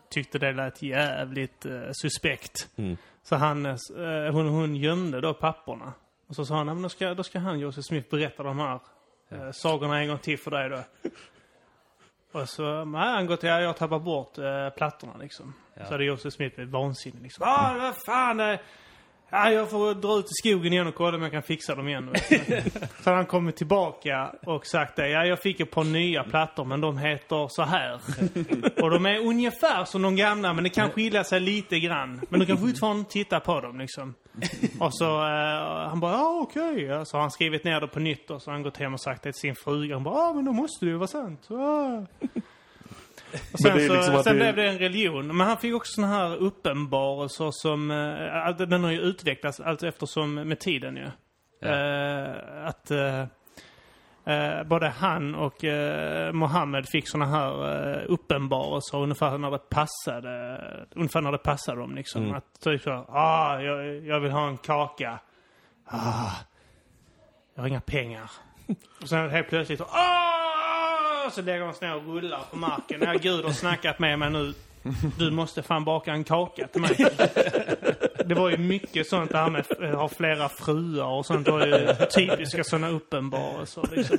tyckte 0.10 0.40
det 0.40 0.52
lät 0.54 0.82
jävligt 0.82 1.66
suspekt. 1.92 2.70
Mm. 2.76 2.98
Så 3.24 3.36
han, 3.36 3.66
hon, 4.32 4.48
hon 4.48 4.76
gömde 4.76 5.22
då 5.22 5.34
papporna. 5.34 5.94
Och 6.28 6.36
så 6.36 6.46
sa 6.46 6.56
han, 6.56 6.66
"Nej, 6.66 6.76
men 6.76 6.84
då 6.84 6.90
ska, 6.90 7.14
då 7.14 7.24
ska 7.24 7.40
han, 7.40 7.60
Joseph 7.60 7.86
Smith, 7.88 8.10
berätta 8.10 8.44
de 8.44 8.60
här 8.60 8.80
eh, 9.30 9.52
sagorna 9.52 10.00
en 10.02 10.08
gång 10.08 10.18
till 10.18 10.40
för 10.40 10.52
dig 10.52 10.70
då. 10.70 10.84
Och 12.40 12.50
så, 12.50 12.86
nej, 12.86 13.02
han 13.02 13.26
gått, 13.28 13.44
ja, 13.44 13.62
jag 13.62 13.78
tappar 13.78 14.00
bort 14.00 14.38
eh, 14.38 14.70
plattorna 14.70 15.18
liksom. 15.18 15.54
Så 15.76 15.84
hade 15.92 16.04
Joseph 16.06 16.36
Smith 16.36 16.56
blivit 16.56 16.74
vansinnig 16.74 17.22
liksom. 17.24 17.44
Ah, 17.48 17.74
vad 17.80 17.96
fan! 18.06 18.40
Eh, 18.40 18.60
ja, 19.32 19.52
jag 19.52 19.70
får 19.70 19.94
dra 19.94 20.20
ut 20.20 20.26
i 20.26 20.34
skogen 20.34 20.74
igen 20.74 20.88
och 20.88 20.96
kolla 20.96 21.18
om 21.18 21.24
jag 21.24 21.32
kan 21.32 21.44
fixa 21.44 21.76
dem 21.76 21.88
igen. 21.88 22.10
så 23.04 23.10
hade 23.10 23.18
han 23.18 23.26
kommit 23.26 23.56
tillbaka 23.56 24.32
och 24.46 24.66
sagt 24.66 24.96
det. 24.96 25.10
Ja, 25.10 25.26
jag 25.26 25.42
fick 25.42 25.60
ett 25.60 25.72
par 25.72 25.84
nya 25.84 26.24
plattor 26.24 26.66
men 26.66 26.82
de 26.82 26.98
heter 26.98 27.48
så 27.50 27.64
här. 27.64 28.00
och 28.84 28.90
de 28.92 29.06
är 29.06 29.20
ungefär 29.20 29.86
som 29.86 30.02
de 30.02 30.16
gamla 30.16 30.54
men 30.54 30.64
det 30.64 30.70
kan 30.70 30.90
skilja 30.90 31.24
sig 31.24 31.40
lite 31.40 31.80
grann. 31.80 32.22
Men 32.30 32.40
du 32.40 32.46
kan 32.46 32.58
fortfarande 32.58 33.10
titta 33.10 33.40
på 33.40 33.62
dem 33.62 33.80
liksom. 33.80 34.14
Och 34.80 34.96
så 34.96 35.06
eh, 35.06 35.90
han 35.90 36.00
bara, 36.00 36.12
ja 36.12 36.40
okej. 36.42 36.84
Ja, 36.84 37.06
Så 37.06 37.18
har 37.18 37.22
han 37.22 37.32
skrivit 37.32 37.64
ner 37.64 37.82
det 37.82 37.88
på 37.88 38.00
nytt 38.00 38.32
och 38.32 38.42
så 38.42 38.50
har 38.50 38.54
han 38.54 38.64
gått 38.64 38.78
hem 38.78 38.94
och 38.94 39.02
sagt 39.02 39.24
det 39.24 39.32
till 39.32 39.40
sin 39.40 39.56
fruga. 39.56 39.96
Han 39.96 40.04
bara, 40.04 40.16
ja 40.16 40.34
men 40.34 40.46
då 40.46 40.52
måste 40.52 40.86
det 40.86 40.92
ju 40.92 40.98
vara 40.98 41.08
sant. 41.08 41.52
Ah. 41.52 42.06
Och 43.54 43.60
sen, 43.60 43.78
det 43.78 43.88
så, 43.88 43.94
liksom 43.94 44.16
att 44.16 44.24
sen 44.24 44.34
det- 44.38 44.40
blev 44.40 44.56
det 44.56 44.68
en 44.70 44.78
religion. 44.80 45.38
Men 45.38 45.48
han 45.48 45.58
fick 45.58 45.76
också 45.76 45.92
såna 45.94 46.08
här 46.08 46.36
uppenbarelser 46.36 47.50
som... 47.52 47.92
Att 48.46 48.58
den 48.58 48.84
har 48.84 48.92
ju 48.92 49.00
utvecklats 49.02 49.60
allt 49.60 49.84
eftersom 49.84 50.34
med 50.36 50.60
tiden 50.60 50.96
ju. 50.96 51.08
Eh, 51.70 52.66
att 52.66 52.92
eh, 52.92 53.20
eh, 54.36 54.64
både 54.64 54.90
han 54.90 55.36
och 55.36 55.64
eh, 55.64 56.34
Mohammed 56.34 56.86
fick 56.90 57.10
såna 57.10 57.26
här 57.26 57.52
eh, 57.98 58.04
uppenbarelser 58.08 58.98
ungefär 58.98 59.38
när 59.38 59.52
det 59.52 59.70
passade. 59.70 60.88
Ungefär 60.96 61.22
när 61.22 61.32
det 61.32 61.38
passade 61.38 61.80
dem 61.82 61.96
liksom. 61.96 62.24
Mm. 62.24 62.36
Att 62.36 62.62
typ 62.62 62.82
så, 62.82 62.92
ah, 63.10 63.60
jag, 63.60 64.06
jag 64.06 64.20
vill 64.20 64.32
ha 64.32 64.48
en 64.48 64.58
kaka. 64.58 65.20
Ah, 65.86 66.32
jag 67.56 67.64
har 67.64 67.68
inga 67.68 67.82
pengar. 67.82 68.32
Och 69.02 69.10
sen 69.10 69.30
helt 69.30 69.50
plötsligt 69.50 69.80
så, 69.80 69.86
så 71.32 71.42
lägger 71.42 71.66
de 71.66 71.74
sig 71.74 71.88
ner 71.88 71.96
och 71.96 72.16
rullar 72.16 72.40
på 72.52 72.58
marken. 72.58 73.02
Ja, 73.02 73.14
Gud 73.14 73.46
har 73.46 73.52
snackat 73.52 74.00
med 74.00 74.20
mig 74.20 74.30
nu. 74.30 74.54
Du 75.18 75.32
måste 75.32 75.62
fan 75.62 75.86
baka 75.86 76.12
en 76.12 76.24
kaka 76.24 76.68
till 76.68 76.82
mig. 76.82 76.98
Det 78.26 78.36
var 78.36 78.50
ju 78.50 78.58
mycket 78.58 79.08
sånt 79.08 79.32
där 79.32 79.50
med 79.50 79.66
att 79.94 80.00
ha 80.00 80.10
flera 80.10 80.50
fruar 80.50 81.08
och 81.08 81.26
sånt. 81.26 81.46
Det 81.46 81.52
var 81.52 81.66
ju 81.66 81.88
typiska 82.16 82.64
sådana 82.64 82.90
uppenbarelser 82.90 83.84
liksom. 83.92 84.18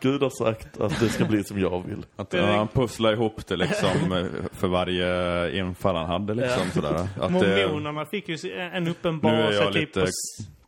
Gud 0.00 0.22
har 0.22 0.44
sagt 0.44 0.80
att 0.80 1.00
det 1.00 1.08
ska 1.08 1.24
bli 1.24 1.44
som 1.44 1.60
jag 1.60 1.86
vill. 1.86 2.04
Att 2.16 2.32
ja, 2.32 2.46
han 2.46 2.68
pusslade 2.68 3.14
ihop 3.14 3.46
det 3.46 3.56
liksom 3.56 4.12
eh, 4.12 4.26
för 4.52 4.68
varje 4.68 5.58
infall 5.58 5.96
han 5.96 6.06
hade 6.06 6.34
liksom 6.34 6.70
sådär. 6.74 7.08
Att 7.20 7.32
Mormonerna 7.32 8.06
fick 8.06 8.28
ju 8.28 8.52
en 8.52 8.84
nu 8.84 8.90
är 8.90 8.94
uppenbarelse 8.94 9.62
jag 9.62 9.72
typ 9.72 9.96
lite 9.96 10.00
på 10.00 10.06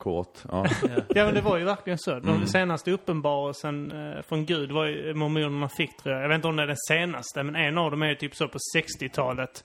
kåt. 0.02 0.44
Ja. 0.50 0.66
Ja 1.08 1.24
men 1.24 1.34
det 1.34 1.40
var 1.40 1.58
ju 1.58 1.64
verkligen 1.64 1.98
så. 1.98 2.18
Den 2.18 2.46
senaste 2.46 2.90
uppenbarelsen 2.90 3.92
eh, 3.92 4.22
från 4.22 4.46
Gud 4.46 4.72
var 4.72 4.86
ju 4.86 5.14
mormonerna 5.14 5.68
fick 5.68 5.96
tror 5.96 6.14
jag. 6.14 6.24
Jag 6.24 6.28
vet 6.28 6.36
inte 6.36 6.48
om 6.48 6.56
det 6.56 6.62
är 6.62 6.66
den 6.66 6.76
senaste 6.88 7.42
men 7.42 7.56
en 7.56 7.78
av 7.78 7.90
dem 7.90 8.02
är 8.02 8.08
ju 8.08 8.14
typ 8.14 8.34
så 8.34 8.48
på 8.48 8.58
60-talet. 8.76 9.64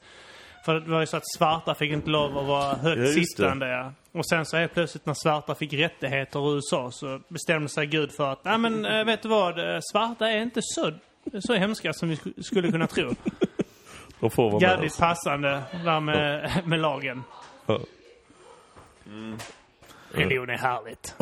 För 0.67 0.79
det 0.79 0.91
var 0.91 0.99
ju 0.99 1.05
så 1.07 1.17
att 1.17 1.33
svarta 1.37 1.75
fick 1.75 1.91
inte 1.91 2.09
lov 2.09 2.37
att 2.37 2.45
vara 2.45 2.75
högt 2.75 3.01
Ja, 3.17 3.23
sittande. 3.25 3.67
Ja. 3.69 3.93
Och 4.11 4.27
sen 4.29 4.45
så 4.45 4.57
är 4.57 4.67
plötsligt 4.67 5.05
när 5.05 5.13
svarta 5.13 5.55
fick 5.55 5.73
rättigheter 5.73 6.51
i 6.51 6.55
USA 6.55 6.91
så 6.91 7.19
bestämde 7.27 7.69
sig 7.69 7.85
Gud 7.87 8.11
för 8.11 8.31
att 8.31 8.45
nej 8.45 8.57
men 8.57 8.85
eh, 8.85 9.03
vet 9.05 9.21
du 9.21 9.29
vad, 9.29 9.59
eh, 9.75 9.79
svarta 9.91 10.29
är 10.29 10.41
inte 10.41 10.59
så, 10.63 10.91
så 11.39 11.53
hemska 11.53 11.93
som 11.93 12.09
vi 12.09 12.15
sk- 12.15 12.41
skulle 12.43 12.71
kunna 12.71 12.87
tro. 12.87 13.15
De 14.19 14.29
får 14.31 14.51
vara 14.51 14.61
Jävligt 14.61 14.91
oss. 14.91 14.97
passande 14.97 15.61
där 15.85 15.99
med, 15.99 16.51
med 16.65 16.79
lagen. 16.79 17.23
Ja. 17.65 17.79
Religion 20.11 20.49
är 20.49 20.57
härligt. 20.57 21.15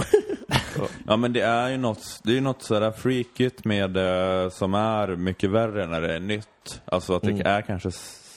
ja 1.07 1.17
men 1.17 1.33
det 1.33 1.41
är 1.41 1.69
ju 1.69 1.77
något, 1.77 2.19
det 2.23 2.31
är 2.31 2.35
ju 2.35 2.41
något 2.41 2.61
sådär 2.63 2.91
freakigt 2.91 3.65
med 3.65 3.97
eh, 3.97 4.49
som 4.49 4.73
är 4.73 5.07
mycket 5.07 5.49
värre 5.49 5.87
när 5.87 6.01
det 6.01 6.15
är 6.15 6.19
nytt. 6.19 6.81
Alltså 6.85 7.15
att 7.15 7.21
det 7.21 7.29
Mm. 7.31 7.45
är 7.47 7.61
kanske 7.61 7.91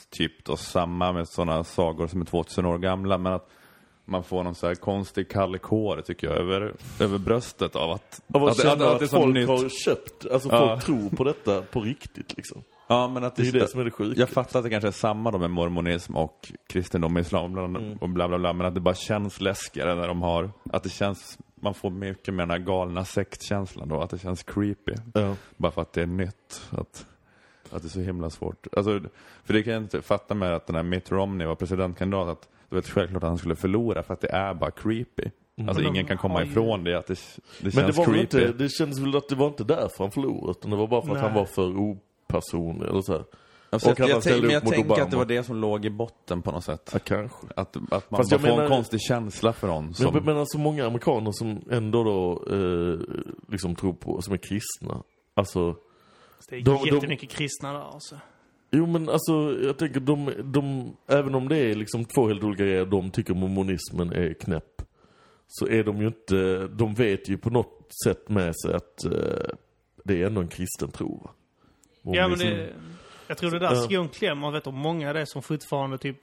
typ 0.09 0.45
då 0.45 0.57
samma 0.57 1.11
med 1.11 1.27
sådana 1.27 1.63
sagor 1.63 2.07
som 2.07 2.21
är 2.21 2.25
2000 2.25 2.65
år 2.65 2.77
gamla 2.77 3.17
men 3.17 3.33
att 3.33 3.49
man 4.05 4.23
får 4.23 4.43
någon 4.43 4.55
så 4.55 4.67
här 4.67 4.75
konstig 4.75 5.29
kall 5.29 5.59
tycker 6.05 6.27
jag 6.27 6.37
över, 6.37 6.73
över 6.99 7.17
bröstet 7.17 7.75
av 7.75 7.91
att, 7.91 8.21
Av 8.33 8.43
att, 8.43 8.59
att, 8.59 8.65
att, 8.65 8.81
att, 8.81 9.01
att 9.01 9.09
folk 9.09 9.33
nytt. 9.33 9.47
har 9.47 9.69
köpt, 9.69 10.25
alltså 10.31 10.49
Ja. 10.51 10.67
folk 10.69 10.85
tror 10.85 11.09
på 11.17 11.23
detta 11.23 11.61
på 11.61 11.81
riktigt 11.81 12.37
liksom. 12.37 12.61
Ja 12.87 13.07
men 13.07 13.23
att 13.23 13.35
Det 13.35 13.41
är 13.41 13.45
ju 13.45 13.51
det 13.51 13.67
som 13.67 13.79
är 13.79 13.85
det 13.85 13.91
sjuka. 13.91 14.19
Jag 14.19 14.29
fattar 14.29 14.59
att 14.59 14.63
det 14.65 14.69
kanske 14.69 14.87
är 14.87 14.91
samma 14.91 15.31
då 15.31 15.37
med 15.37 15.51
mormonism 15.51 16.15
och 16.15 16.51
kristendom 16.69 17.15
och 17.15 17.21
islam 17.21 17.53
bland, 17.53 17.77
Mm. 17.77 17.97
och 17.97 18.09
bla 18.09 18.27
bla 18.27 18.37
bla. 18.39 18.53
Men 18.53 18.67
att 18.67 18.73
det 18.75 18.81
bara 18.81 18.95
känns 18.95 19.41
läskigare 19.41 19.95
när 19.95 20.07
de 20.07 20.21
har, 20.21 20.51
att 20.73 20.83
det 20.83 20.89
känns, 20.89 21.37
man 21.61 21.73
får 21.73 21.89
mycket 21.89 22.33
mer 22.33 22.43
den 22.43 22.49
här 22.51 22.57
galna 22.57 23.05
sektkänslan 23.05 23.89
då. 23.89 24.01
Att 24.01 24.09
det 24.09 24.17
känns 24.19 24.43
creepy. 24.43 24.93
Ja. 25.13 25.35
Bara 25.57 25.71
för 25.71 25.81
att 25.81 25.93
det 25.93 26.01
är 26.01 26.05
nytt. 26.05 26.61
Att, 26.69 27.05
att 27.71 27.81
det 27.81 27.87
är 27.87 27.89
så 27.89 27.99
himla 27.99 28.29
svårt. 28.29 28.67
Alltså, 28.77 28.99
för 29.43 29.53
det 29.53 29.63
kan 29.63 29.73
jag 29.73 29.81
inte 29.83 30.01
fatta 30.01 30.33
med 30.33 30.55
att 30.55 30.67
den 30.67 30.75
här 30.75 30.83
Mitt 30.83 31.11
Romney 31.11 31.47
var 31.47 31.55
presidentkandidat. 31.55 32.27
Att 32.27 32.49
det 32.69 32.75
var 32.75 32.81
självklart 32.81 33.23
att 33.23 33.29
han 33.29 33.37
skulle 33.37 33.55
förlora 33.55 34.03
för 34.03 34.13
att 34.13 34.21
det 34.21 34.29
är 34.31 34.53
bara 34.53 34.71
creepy. 34.71 35.23
Alltså 35.23 35.73
Men 35.73 35.75
de 35.75 35.85
ingen 35.89 36.05
kan 36.05 36.17
komma 36.17 36.43
ifrån 36.43 36.83
det. 36.83 36.97
Att 36.97 37.07
det, 37.07 37.13
det 37.13 37.19
Men 37.61 37.71
känns 37.71 37.85
det 37.95 37.97
var 37.97 38.05
creepy. 38.05 38.21
inte, 38.21 38.51
det 38.63 38.69
kändes 38.69 38.99
väl 38.99 39.15
att 39.17 39.29
det 39.29 39.35
var 39.35 39.47
inte 39.47 39.63
därför 39.63 40.03
han 40.03 40.11
förlorade, 40.11 40.51
utan 40.51 40.71
det 40.71 40.77
var 40.77 40.87
bara 40.87 41.01
för 41.01 41.09
att 41.09 41.13
Nej. 41.13 41.23
han 41.23 41.33
var 41.33 41.45
för 41.45 41.77
opersonlig 41.77 42.89
eller 42.89 43.01
så 43.01 43.13
här. 43.13 43.23
Alltså, 43.71 43.91
och 43.91 43.99
jag, 43.99 44.03
att 44.05 44.09
jag, 44.09 44.23
tänk- 44.23 44.51
jag 44.51 44.65
tänker 44.65 45.01
att 45.01 45.11
det 45.11 45.17
var 45.17 45.25
det 45.25 45.43
som 45.43 45.55
låg 45.61 45.85
i 45.85 45.89
botten 45.89 46.41
på 46.41 46.51
något 46.51 46.63
sätt. 46.63 46.89
Ja, 46.93 46.99
kanske. 47.03 47.47
Att, 47.55 47.75
att 47.75 47.75
man 47.75 47.89
Fast 47.89 48.09
bara 48.11 48.23
jag 48.33 48.41
får 48.41 48.47
menar- 48.47 48.63
en 48.63 48.69
konstig 48.69 49.01
känsla 49.01 49.53
för 49.53 49.67
någon. 49.67 49.93
Som, 49.93 50.13
Men, 50.13 50.25
men 50.25 50.37
alltså 50.37 50.57
många 50.57 50.85
amerikaner 50.87 51.31
som 51.31 51.61
ändå 51.71 52.03
då 52.03 52.43
eh, 52.55 52.99
liksom 53.51 53.75
tror 53.75 53.93
på, 53.93 54.21
som 54.21 54.33
är 54.33 54.37
kristna. 54.37 55.03
Alltså, 55.33 55.75
Det 56.49 56.55
är 56.55 56.61
De- 56.61 56.85
de- 56.85 56.95
jättemycket 56.95 57.29
kristna 57.29 57.73
där 57.73 57.79
alltså. 57.79 58.15
jo 58.71 58.85
men 58.85 59.09
alltså 59.09 59.59
jag 59.63 59.77
tänker 59.77 59.99
de, 59.99 60.31
de, 60.43 60.95
även 61.07 61.35
om 61.35 61.49
det 61.49 61.57
är 61.57 61.75
liksom 61.75 62.05
två 62.05 62.27
helt 62.27 62.43
olika 62.43 62.63
grejer, 62.63 62.85
de 62.85 63.11
tycker 63.11 63.33
mormonismen 63.33 64.11
är 64.13 64.33
knäpp. 64.33 64.81
Så 65.47 65.67
är 65.67 65.83
de 65.83 66.01
ju 66.01 66.07
inte, 66.07 66.67
de 66.67 66.93
vet 66.93 67.29
ju 67.29 67.37
på 67.37 67.49
något 67.49 67.87
sätt 68.03 68.29
med 68.29 68.53
sig 68.55 68.73
att 68.73 69.05
eh, 69.05 69.49
det 70.03 70.21
är 70.21 70.25
ändå 70.27 70.41
en 70.41 70.47
kristen 70.47 70.91
tro 70.91 71.29
Ja, 72.01 72.27
men 72.27 72.39
det, 72.39 72.69
jag 73.29 73.37
tror 73.37 73.51
det 73.51 73.59
där 73.59 73.87
Ja. 73.89 74.07
klämmer. 74.13 74.47
Jag 74.47 74.51
vet 74.51 74.67
hur 74.67 74.71
många 74.71 75.13
det 75.13 75.21
är 75.21 75.25
som 75.25 75.41
fortfarande 75.41 75.97
typ 75.97 76.17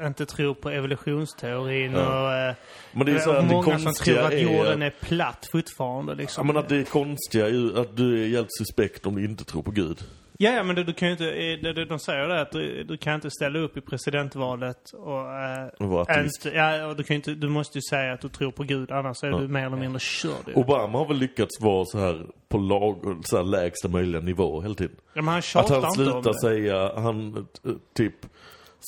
eh, 0.00 0.06
inte 0.06 0.26
tror 0.26 0.54
på 0.54 0.70
evolutionsteorin 0.70 1.92
Ja. 1.92 1.98
och 2.26 2.32
eh, 2.34 2.54
men 2.92 3.06
det 3.06 3.12
är 3.12 3.18
så 3.18 3.32
här, 3.32 3.38
och 3.38 3.44
det 3.46 3.52
många 3.54 3.78
som 3.78 3.92
tror 3.92 4.18
att 4.18 4.32
är 4.32 4.38
jorden 4.38 4.82
är 4.82 4.90
platt 5.00 5.48
fortfarande 5.52 6.12
Ja, 6.12 6.16
liksom. 6.16 6.46
men 6.46 6.56
att 6.56 6.68
det 6.68 6.76
är 6.76 6.84
konstiga 6.84 7.46
är 7.46 7.50
ju 7.50 7.78
att 7.80 7.96
du 7.96 8.24
är 8.24 8.28
helt 8.28 8.48
suspekt 8.58 9.06
om 9.06 9.14
du 9.16 9.24
inte 9.24 9.44
tror 9.44 9.62
på 9.62 9.70
Gud. 9.70 10.04
Ja, 10.38 10.50
ja, 10.50 10.62
men 10.62 10.76
det, 10.76 10.84
du 10.84 10.92
kan 10.92 11.08
ju 11.08 11.12
inte, 11.12 11.24
det, 11.72 11.84
de 11.84 11.98
säger 11.98 12.28
det 12.28 12.40
att 12.40 12.52
du, 12.52 12.84
du 12.84 12.96
kan 12.96 13.14
inte 13.14 13.30
ställa 13.30 13.58
upp 13.58 13.76
i 13.76 13.80
presidentvalet 13.80 14.90
och... 14.92 15.32
Eh, 15.32 15.66
Och 15.78 15.88
vara 15.88 16.24
inte, 16.24 16.48
ja, 16.48 16.86
och 16.86 16.96
du, 16.96 17.02
kan 17.02 17.16
inte, 17.16 17.34
du 17.34 17.48
måste 17.48 17.78
ju 17.78 17.82
säga 17.82 18.12
att 18.12 18.20
du 18.20 18.28
tror 18.28 18.50
på 18.50 18.62
Gud, 18.62 18.90
annars 18.90 19.22
är 19.24 19.30
du 19.30 19.48
mer 19.48 19.66
eller 19.66 19.76
mindre 19.76 20.00
körd. 20.00 20.52
Obama 20.54 20.98
har 20.98 21.06
väl 21.08 21.16
lyckats 21.16 21.60
vara 21.60 21.84
så 21.84 21.98
här 21.98 22.26
på 22.48 22.58
lag, 22.58 23.20
så 23.24 23.36
här 23.36 23.44
lägsta 23.44 23.88
möjliga 23.88 24.20
nivå 24.20 24.60
hela 24.60 24.74
tiden. 24.74 24.96
Ja, 25.14 25.22
men 25.22 25.28
han 25.28 25.38
Att 25.38 25.44
tjatar 25.44 25.74
han 25.80 25.84
inte 26.00 26.12
om 26.12 26.22
slutar 26.22 26.32
säga, 26.32 26.92
han 27.00 27.36
eh, 27.36 27.72
typ 27.96 28.14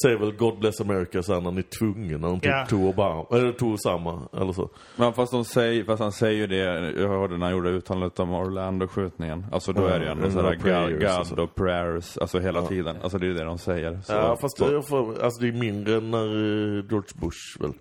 säger 0.02 0.18
väl 0.18 0.32
God 0.32 0.58
bless 0.58 0.80
America 0.80 1.22
när 1.28 1.40
han 1.40 1.58
är 1.58 1.62
tvungen 1.62 2.20
när 2.20 2.28
de 2.28 2.40
typ 2.40 2.50
Ja. 2.50 2.66
tog 2.68 2.84
Obama, 2.84 3.26
eller 3.30 3.52
tog 3.52 3.72
Osama 3.72 4.28
eller 4.36 4.52
så. 4.52 4.70
Men 4.96 5.12
fast, 5.12 5.32
de 5.32 5.44
säger, 5.44 5.84
fast 5.84 6.02
han 6.02 6.12
säger 6.12 6.38
ju 6.38 6.46
det, 6.46 6.56
jag 7.00 7.08
hörde 7.08 7.36
när 7.38 7.46
han 7.46 7.52
gjorde 7.56 7.70
uttalandet 7.70 8.20
om 8.20 8.30
Orlando-skjutningen. 8.34 9.46
Alltså 9.52 9.72
då 9.72 9.82
Ja, 9.82 9.88
är 9.90 9.98
det 9.98 10.04
ju 10.04 10.10
ändå 10.10 10.30
sådär 10.30 10.54
God, 10.54 11.26
så. 11.26 11.34
God 11.34 11.44
och 11.44 11.54
prayers, 11.54 12.18
alltså 12.18 12.38
hela 12.40 12.62
tiden. 12.62 12.96
Alltså 13.02 13.18
det 13.18 13.26
är 13.26 13.30
det 13.34 13.44
de 13.44 13.58
säger. 13.58 14.00
Så, 14.04 14.12
ja 14.12 14.36
fast 14.40 14.58
så. 14.58 14.72
jag 14.72 14.86
får, 14.88 15.22
alltså 15.22 15.40
det 15.42 15.48
är 15.48 15.52
mindre 15.52 15.96
än 15.96 16.10
när 16.10 16.26
eh, 16.26 16.84
George 16.90 17.10
Bush 17.20 17.60
väl. 17.60 17.72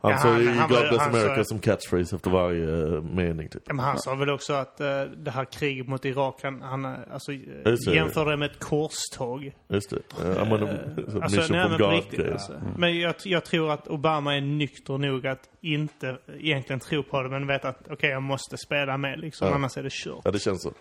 Han 0.00 0.10
Ja, 0.10 0.18
sa 0.18 0.38
ju 0.38 0.48
han 0.48 0.68
God 0.68 0.78
bless 0.78 1.00
han 1.00 1.12
sa- 1.12 1.18
America 1.18 1.44
som 1.44 1.58
catchphrase 1.58 2.16
efter 2.16 2.30
varje 2.30 2.86
eh, 2.96 3.02
mening 3.02 3.48
typ. 3.48 3.62
Ja, 3.66 3.74
men 3.74 3.84
han 3.84 3.98
sa 3.98 4.14
väl 4.14 4.30
också 4.30 4.52
att 4.52 4.80
eh, 4.80 5.02
det 5.02 5.30
här 5.30 5.44
kriget 5.44 5.88
mot 5.88 6.04
Irak, 6.04 6.40
han, 6.42 6.62
han 6.62 6.84
eh, 6.84 6.92
alltså, 7.12 7.32
Just 7.32 7.84
det. 8.14 8.36
med 8.36 8.42
ett 8.50 8.58
korståg. 8.60 9.52
Just 9.68 9.90
det. 9.90 9.98
Ja, 10.24 10.44
men, 10.44 10.62
Eh, 10.62 10.68
så 11.08 11.22
alltså, 11.22 11.52
nej, 11.52 11.68
men 11.78 11.90
riktigt, 11.90 12.32
alltså. 12.32 12.52
Men 12.76 12.98
jag, 12.98 13.14
jag 13.24 13.44
tror 13.44 13.70
att 13.72 13.88
Obama 13.88 14.36
är 14.36 14.40
nykter 14.40 14.98
nog 14.98 15.26
att 15.26 15.48
inte 15.60 16.18
egentligen 16.38 16.80
tro 16.80 17.02
på 17.02 17.22
det, 17.22 17.28
men 17.28 17.46
vet 17.46 17.64
att 17.64 17.78
okej, 17.90 18.10
jag 18.10 18.22
måste 18.22 18.56
spela 18.56 18.96
med 18.96 19.18
liksom, 19.20 19.48
Ja. 19.48 19.54
annars 19.54 19.76
är 19.78 19.82
det 19.82 19.92
kört. 19.92 20.20
Ja, 20.24 20.30
det 20.30 20.38
känns 20.38 20.62
så. 20.62 20.72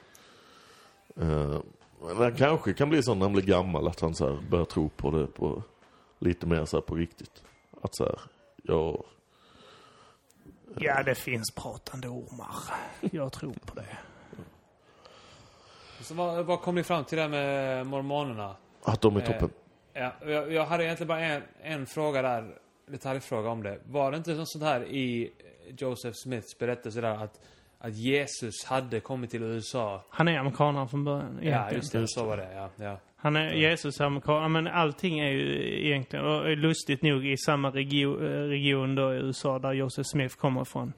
Uh, 1.21 1.59
men 2.07 2.17
han 2.17 2.35
kanske 2.35 2.73
kan 2.73 2.89
bli 2.89 3.03
sån 3.03 3.19
när 3.19 3.25
han 3.25 3.33
blir 3.33 3.43
gammal 3.43 3.87
att 3.87 3.99
han 3.99 4.15
så 4.15 4.27
här 4.29 4.37
börjar 4.49 4.65
tro 4.65 4.89
på 4.89 5.11
det 5.11 5.27
på 5.27 5.63
lite 6.19 6.45
mer 6.47 6.65
så 6.65 6.77
här 6.77 6.81
på 6.81 6.95
riktigt. 6.95 7.43
Att 7.81 7.95
så 7.95 8.03
här, 8.03 8.19
ja, 8.67 9.05
Ja, 10.79 11.03
det 11.03 11.15
finns 11.15 11.51
pratande 11.51 12.07
ormar. 12.07 12.55
Jag 13.11 13.33
tror 13.33 13.53
på 13.53 13.75
det. 13.75 13.97
Så 16.01 16.13
vad, 16.13 16.45
vad 16.45 16.61
kom 16.61 16.75
ni 16.75 16.83
fram 16.83 17.03
till 17.03 17.17
där 17.17 17.27
med 17.27 17.87
mormonerna? 17.87 18.55
att 18.83 19.01
de 19.01 19.15
är 19.15 19.21
Eh, 19.21 19.25
toppen. 19.25 19.49
Ja, 19.93 20.11
jag, 20.25 20.53
jag 20.53 20.65
hade 20.65 20.83
egentligen 20.83 21.07
bara 21.07 21.19
en, 21.19 21.43
en 21.61 21.85
fråga 21.85 22.21
där, 22.21 22.57
detaljfråga 22.87 23.49
om 23.49 23.63
det. 23.63 23.79
Var 23.85 24.11
det 24.11 24.17
inte 24.17 24.33
något 24.33 24.49
sånt 24.49 24.63
här 24.63 24.83
i 24.85 25.33
Joseph 25.77 26.15
Smiths 26.15 26.57
berättelse 26.57 27.01
där 27.01 27.23
att, 27.23 27.41
att 27.79 27.97
Jesus 27.97 28.65
hade 28.65 28.99
kommit 28.99 29.31
till 29.31 29.43
USA? 29.43 30.03
Han 30.09 30.27
är 30.27 30.39
amerikanare 30.39 30.87
från 30.87 31.03
början. 31.03 31.39
Ja, 31.41 31.47
egentligen. 31.47 31.81
just 31.81 31.91
det. 31.93 32.07
Så 32.07 32.25
var 32.25 32.37
det, 32.37 32.53
ja. 32.53 32.69
ja. 32.75 32.99
Han 33.15 33.35
är 33.35 33.53
Jesus 33.53 34.01
amerikan. 34.01 34.41
Ja, 34.41 34.47
men 34.47 34.67
allting 34.67 35.19
är 35.19 35.31
ju 35.31 35.79
egentligen, 35.87 36.25
och 36.25 36.51
är 36.51 36.55
lustigt 36.55 37.01
nog, 37.01 37.27
i 37.27 37.37
samma 37.37 37.69
region, 37.69 38.17
region 38.49 38.95
då 38.95 39.13
i 39.13 39.17
USA 39.17 39.59
där 39.59 39.73
Joseph 39.73 40.07
Smith 40.11 40.35
kommer 40.35 40.61
ifrån. 40.61 40.93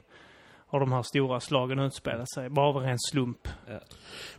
Har 0.68 0.80
de 0.80 0.92
här 0.92 1.04
stora 1.04 1.40
slagen 1.40 1.80
utspelat 1.80 2.32
sig. 2.32 2.50
Bara 2.50 2.68
av 2.68 2.86
en 2.86 3.00
slump. 3.00 3.48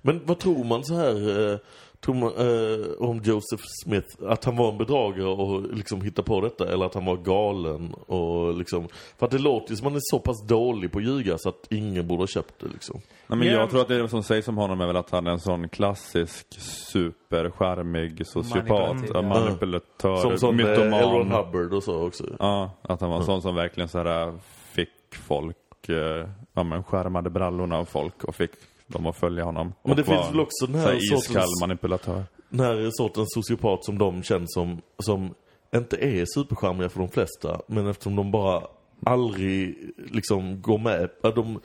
Men 0.03 0.27
vad 0.27 0.39
tror 0.39 0.65
man 0.65 0.85
så 0.85 0.95
här, 0.95 1.61
eh, 2.09 2.15
man, 2.15 2.33
eh, 2.37 2.87
om 2.99 3.21
Joseph 3.25 3.63
Smith? 3.85 4.09
Att 4.27 4.45
han 4.45 4.57
var 4.57 4.73
en 4.73 4.79
bedragare 4.79 5.29
och 5.29 5.75
liksom 5.75 6.01
hittade 6.03 6.27
på 6.27 6.41
detta? 6.41 6.73
Eller 6.73 6.87
att 6.87 6.95
han 6.95 7.05
var 7.05 7.17
galen 7.17 7.95
och 7.95 8.55
liksom... 8.59 8.89
För 9.19 9.27
att 9.27 9.33
det 9.33 9.39
låter 9.39 9.71
ju 9.71 9.77
som 9.77 9.87
att 9.87 9.93
han 9.93 9.97
är 9.97 10.01
så 10.03 10.19
pass 10.19 10.47
dålig 10.47 10.93
på 10.93 10.99
att 10.99 11.05
ljuga 11.05 11.39
så 11.39 11.49
att 11.49 11.67
ingen 11.71 12.07
borde 12.07 12.23
ha 12.23 12.27
köpt 12.27 12.55
det 12.61 12.67
liksom. 12.69 13.01
Nej, 13.27 13.39
men 13.39 13.49
Ja. 13.49 13.55
jag 13.55 13.71
tror 13.71 13.81
att 13.81 13.89
det 13.89 14.09
som 14.09 14.23
sägs 14.23 14.49
om 14.49 14.57
honom 14.57 14.81
är 14.81 14.87
väl 14.87 14.97
att 14.97 15.11
han 15.11 15.27
är 15.27 15.31
en 15.31 15.41
sån 15.41 15.69
klassisk 15.69 16.47
superskärmig 16.93 18.27
sociopat, 18.27 18.97
ja. 19.15 19.23
manipulatör, 19.23 20.17
Som, 20.17 20.39
som 20.39 20.61
eh, 20.61 20.67
mytoman. 20.67 21.31
Hubbard 21.33 21.73
och 21.73 21.83
så 21.83 22.07
också. 22.07 22.25
Ja, 22.39 22.71
att 22.83 23.01
han 23.01 23.11
var 23.11 23.17
en 23.17 23.25
sån 23.25 23.43
som 23.43 23.55
verkligen 23.55 23.89
så 23.89 23.99
här 23.99 24.39
fick 24.73 25.15
folk, 25.15 25.89
eh, 25.89 26.29
ja 26.53 26.63
men 26.63 26.85
skärmade 26.85 27.31
brallorna 27.31 27.79
av 27.79 27.85
folk 27.85 28.25
och 28.25 28.35
fick 28.35 28.51
dem 28.93 29.07
att 29.07 29.17
följa 29.17 29.45
honom. 29.45 29.73
Men 29.83 29.97
det 29.97 30.05
finns 30.05 30.31
väl 30.31 30.41
också 30.41 30.67
den 30.67 30.81
här 30.81 30.87
här 30.87 31.15
iskall 31.15 31.49
manipulatör. 31.61 32.25
den 32.49 32.61
här 32.67 32.91
sortens 32.93 33.29
sociopat 33.35 33.85
som 33.85 33.99
de 33.99 34.23
känns 34.23 34.55
som, 34.55 34.81
som 34.99 35.35
inte 35.75 35.97
är 35.97 36.25
supercharmiga 36.35 36.89
för 36.89 37.01
de 37.01 37.09
flesta, 37.09 37.61
men 37.67 37.87
eftersom 37.87 38.17
de 38.17 38.31
bara 38.31 38.63
aldrig 39.07 39.77
liksom 40.11 40.63
går 40.63 40.79
med, 40.79 41.11
ja, 41.23 41.31
de, 41.31 41.61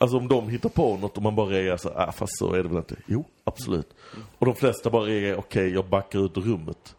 Alltså 0.00 0.16
om 0.16 0.28
de 0.28 0.48
hittar 0.48 0.68
på 0.68 0.96
något 0.96 1.16
och 1.16 1.22
man 1.22 1.34
bara 1.36 1.46
reagerar 1.46 1.76
så 1.76 1.88
ah 1.88 2.12
fast 2.12 2.38
så 2.38 2.52
är 2.52 2.62
det 2.62 2.68
väl 2.68 2.78
inte. 2.78 2.96
Jo, 3.06 3.24
absolut. 3.44 3.94
Och 4.38 4.46
de 4.46 4.54
flesta 4.54 4.90
bara 4.90 5.04
reagerar, 5.04 5.38
okej 5.38 5.72
jag 5.72 5.88
backar 5.88 6.24
ut 6.24 6.36
ur 6.36 6.40
rummet. 6.42 6.96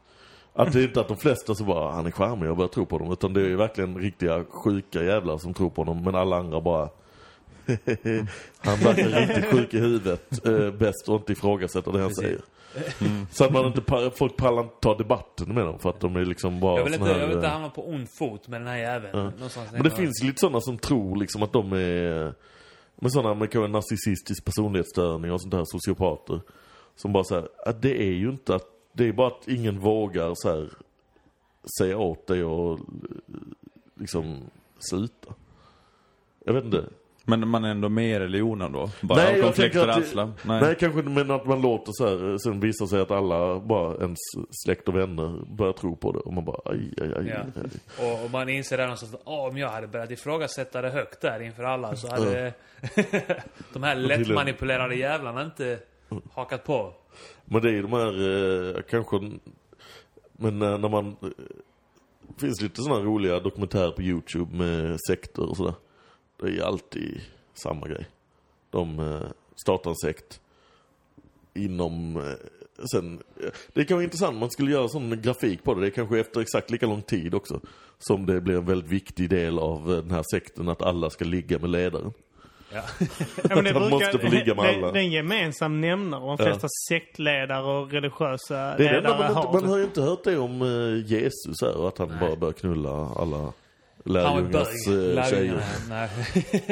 Att 0.54 0.74
det 0.74 0.80
är 0.80 0.84
inte 0.84 1.02
att 1.02 1.08
de 1.08 1.18
flesta 1.18 1.56
så 1.56 1.64
bara, 1.64 1.92
han 1.92 2.06
är 2.06 2.12
charmig, 2.12 2.48
jag 2.48 2.58
börjar 2.58 2.70
tro 2.70 2.86
på 2.86 2.96
honom. 2.98 3.14
Utan 3.14 3.34
det 3.34 3.42
är 3.42 3.56
verkligen 3.56 3.98
riktiga 3.98 4.44
sjuka 4.50 5.04
jävlar 5.04 5.38
som 5.38 5.54
tror 5.54 5.70
på 5.70 5.82
honom. 5.82 6.04
Men 6.04 6.16
alla 6.16 6.38
andra 6.38 6.62
bara, 6.62 6.90
han 8.60 8.80
verkar 8.80 9.28
riktigt 9.28 9.46
sjuk 9.46 9.74
i 9.74 9.80
huvudet. 9.80 10.46
Eh, 10.46 10.72
bäst 10.72 11.10
att 11.10 11.20
inte 11.20 11.32
ifrågasätta 11.32 11.92
det 11.92 12.00
han 12.00 12.08
Precis. 12.08 12.24
säger. 12.24 12.42
Så 13.32 13.46
att 13.46 13.54
man 13.54 13.66
inte, 13.66 14.12
folk 14.16 14.38
pallar 14.38 14.64
inte 14.64 14.76
ta 14.80 14.98
debatten 14.98 15.54
med 15.54 15.66
dem 15.66 15.80
för 15.80 15.90
att 15.90 16.00
de 16.00 16.16
är 16.16 16.26
liksom 16.26 16.60
bara 16.60 16.78
Jag 16.78 16.84
vill 16.84 16.94
inte, 16.94 17.06
här, 17.06 17.20
jag 17.20 17.28
vill 17.28 17.36
inte 17.36 17.48
eh, 17.48 17.54
hamna 17.54 17.70
på 17.70 17.90
ond 17.90 18.08
fot 18.20 18.48
med 18.48 18.62
den 18.62 18.68
här 18.68 18.78
jäveln. 18.78 19.24
Någonstans 19.24 19.72
men 19.72 19.84
det 19.84 19.92
finns 19.92 20.24
ju 20.24 20.28
lite 20.28 20.40
sådana 20.40 20.62
som 20.62 20.78
tror 20.78 21.16
liksom 21.16 21.44
att 21.44 21.54
de 21.54 21.74
är 21.74 22.34
med 22.96 23.12
sådana 23.12 23.48
kanske 23.48 23.68
narcissistisk 23.68 24.46
personlighetsstörning 24.46 25.32
och 25.32 25.42
sånt 25.42 25.52
där 25.52 25.64
sociopater. 25.66 26.42
Som 26.96 27.14
bara 27.14 27.24
säger 27.24 27.48
att 27.66 27.82
det 27.82 28.02
är 28.02 28.14
ju 28.14 28.30
inte 28.30 28.56
att, 28.56 28.66
det 28.94 29.08
är 29.08 29.14
bara 29.14 29.28
att 29.28 29.48
ingen 29.48 29.80
vågar 29.80 30.32
så 30.36 30.50
här 30.50 30.70
säga 31.80 31.98
åt 31.98 32.28
dig 32.28 32.44
och 32.44 32.80
liksom 33.96 34.42
sluta. 34.80 35.34
Jag 36.46 36.54
vet 36.54 36.66
inte. 36.66 36.86
Men 37.30 37.48
man 37.48 37.64
är 37.64 37.70
ändå 37.70 37.90
med 37.90 38.10
i 38.10 38.20
religionen 38.20 38.72
då? 38.72 38.90
Bara 39.02 39.20
Nej, 39.20 39.34
av 39.34 39.46
jag 39.46 39.56
tänker 39.56 39.80
att 39.80 39.86
konflikträdsla? 39.86 40.26
Nej. 40.44 40.62
Nej. 40.62 40.76
kanske 40.80 41.00
inte, 41.00 41.12
men 41.12 41.32
att 41.32 41.46
man 41.46 41.62
låter 41.62 41.92
så 41.92 42.08
här, 42.08 42.38
sen 42.38 42.60
visar 42.60 42.86
sig 42.86 43.02
att 43.02 43.12
alla, 43.12 43.60
bara 43.60 43.96
ens 43.96 44.20
släkt 44.64 44.88
och 44.88 44.96
vänner 44.96 45.56
börjar 45.56 45.74
tro 45.74 45.96
på 45.96 46.12
det. 46.12 46.20
Och 46.20 46.34
man 46.34 46.46
bara 46.46 46.62
aj, 46.66 46.94
aj, 47.02 47.14
aj. 47.18 47.28
Ja. 47.28 47.62
aj. 47.62 48.12
Och, 48.12 48.26
och 48.26 48.32
man 48.32 48.50
inser 48.50 48.78
där 48.78 48.84
någonstans 48.84 49.14
att 49.14 49.22
om 49.24 49.58
jag 49.58 49.70
hade 49.70 49.88
börjat 49.88 50.12
ifrågasätta 50.12 50.82
det 50.82 50.90
högt 50.90 51.22
där 51.22 51.40
inför 51.40 51.64
alla 51.64 51.96
så 51.96 52.08
hade 52.08 52.54
de 53.74 53.84
här 53.84 53.96
lättmanipulerade 53.96 54.96
jävlarna 54.96 55.44
inte 55.44 55.80
hakat 56.34 56.64
på. 56.64 56.94
Men 57.46 57.62
det 57.62 57.70
är 57.70 57.74
ju 57.74 57.82
de 57.82 57.94
här, 57.94 58.76
eh, 58.78 58.82
kanske, 58.90 59.20
men 60.32 60.62
eh, 60.62 60.78
när 60.78 60.90
man, 60.90 61.08
eh, 61.08 61.30
det 62.28 62.42
finns 62.42 62.62
lite 62.62 62.82
sådana 62.82 63.02
roliga 63.02 63.40
dokumentärer 63.40 63.92
på 63.92 64.02
YouTube 64.02 64.58
med 64.58 65.00
sekter 65.00 65.50
och 65.50 65.58
sådär. 65.58 65.74
Det 66.40 66.58
är 66.58 66.64
alltid 66.64 67.22
samma 67.54 67.88
grej. 67.88 68.06
De 68.70 69.00
eh, 69.00 69.28
startar 69.56 69.90
en 69.90 69.96
sekt 69.96 70.40
inom, 71.54 72.18
eh, 72.18 72.86
sen, 72.92 73.22
eh, 73.44 73.50
det 73.74 73.86
kan 73.86 73.98
vara 73.98 74.04
intressant, 74.04 74.38
man 74.38 74.52
skulle 74.52 74.72
göra 74.72 74.88
sån 74.88 75.22
grafik 75.22 75.64
på 75.64 75.74
det. 75.74 75.82
Det 75.82 75.88
är 75.88 75.92
kanske 75.92 76.20
efter 76.20 76.42
exakt 76.42 76.72
lika 76.72 76.86
lång 76.88 77.02
tid 77.02 77.34
också. 77.34 77.60
Som 77.98 78.26
det 78.26 78.42
blir 78.42 78.56
en 78.56 78.66
väldigt 78.66 78.92
viktig 78.92 79.30
del 79.30 79.60
av 79.60 79.88
den 79.88 80.12
här 80.12 80.24
sekten, 80.32 80.70
att 80.70 80.82
alla 80.82 81.10
ska 81.10 81.26
ligga 81.26 81.60
med 81.60 81.70
ledaren. 81.70 82.14
Ja. 82.74 82.82
Ja, 83.50 83.56
men 83.56 83.64
det 83.64 83.90
måste 83.90 84.20
få 84.20 84.28
ligga 84.28 84.56
med 84.56 84.66
det, 84.66 84.76
alla. 84.76 84.92
det 84.92 85.00
är 85.00 85.04
en 85.04 85.12
gemensam 85.12 85.82
nämnare. 85.82 86.22
De 86.22 86.38
flesta 86.38 86.68
sektledare 86.90 87.64
och 87.64 87.92
religiösa 87.92 88.56
Det 88.56 88.62
är 88.62 88.78
det 88.78 89.02
ledare 89.02 89.18
man, 89.18 89.36
har. 89.36 89.42
inte, 89.42 89.54
man 89.54 89.70
har 89.70 89.78
ju 89.78 89.84
inte 89.84 90.02
hört 90.02 90.24
det 90.24 90.38
om 90.38 90.62
Jesus 91.06 91.62
här, 91.62 91.78
och 91.78 91.88
att 91.88 91.98
han 91.98 92.20
bara 92.20 92.36
börjar 92.36 92.54
knulla 92.54 92.90
alla 92.90 93.54
Bög. 94.14 94.56
uh, 94.88 95.24
tjejer. 95.24 95.64
Nej. 95.90 96.10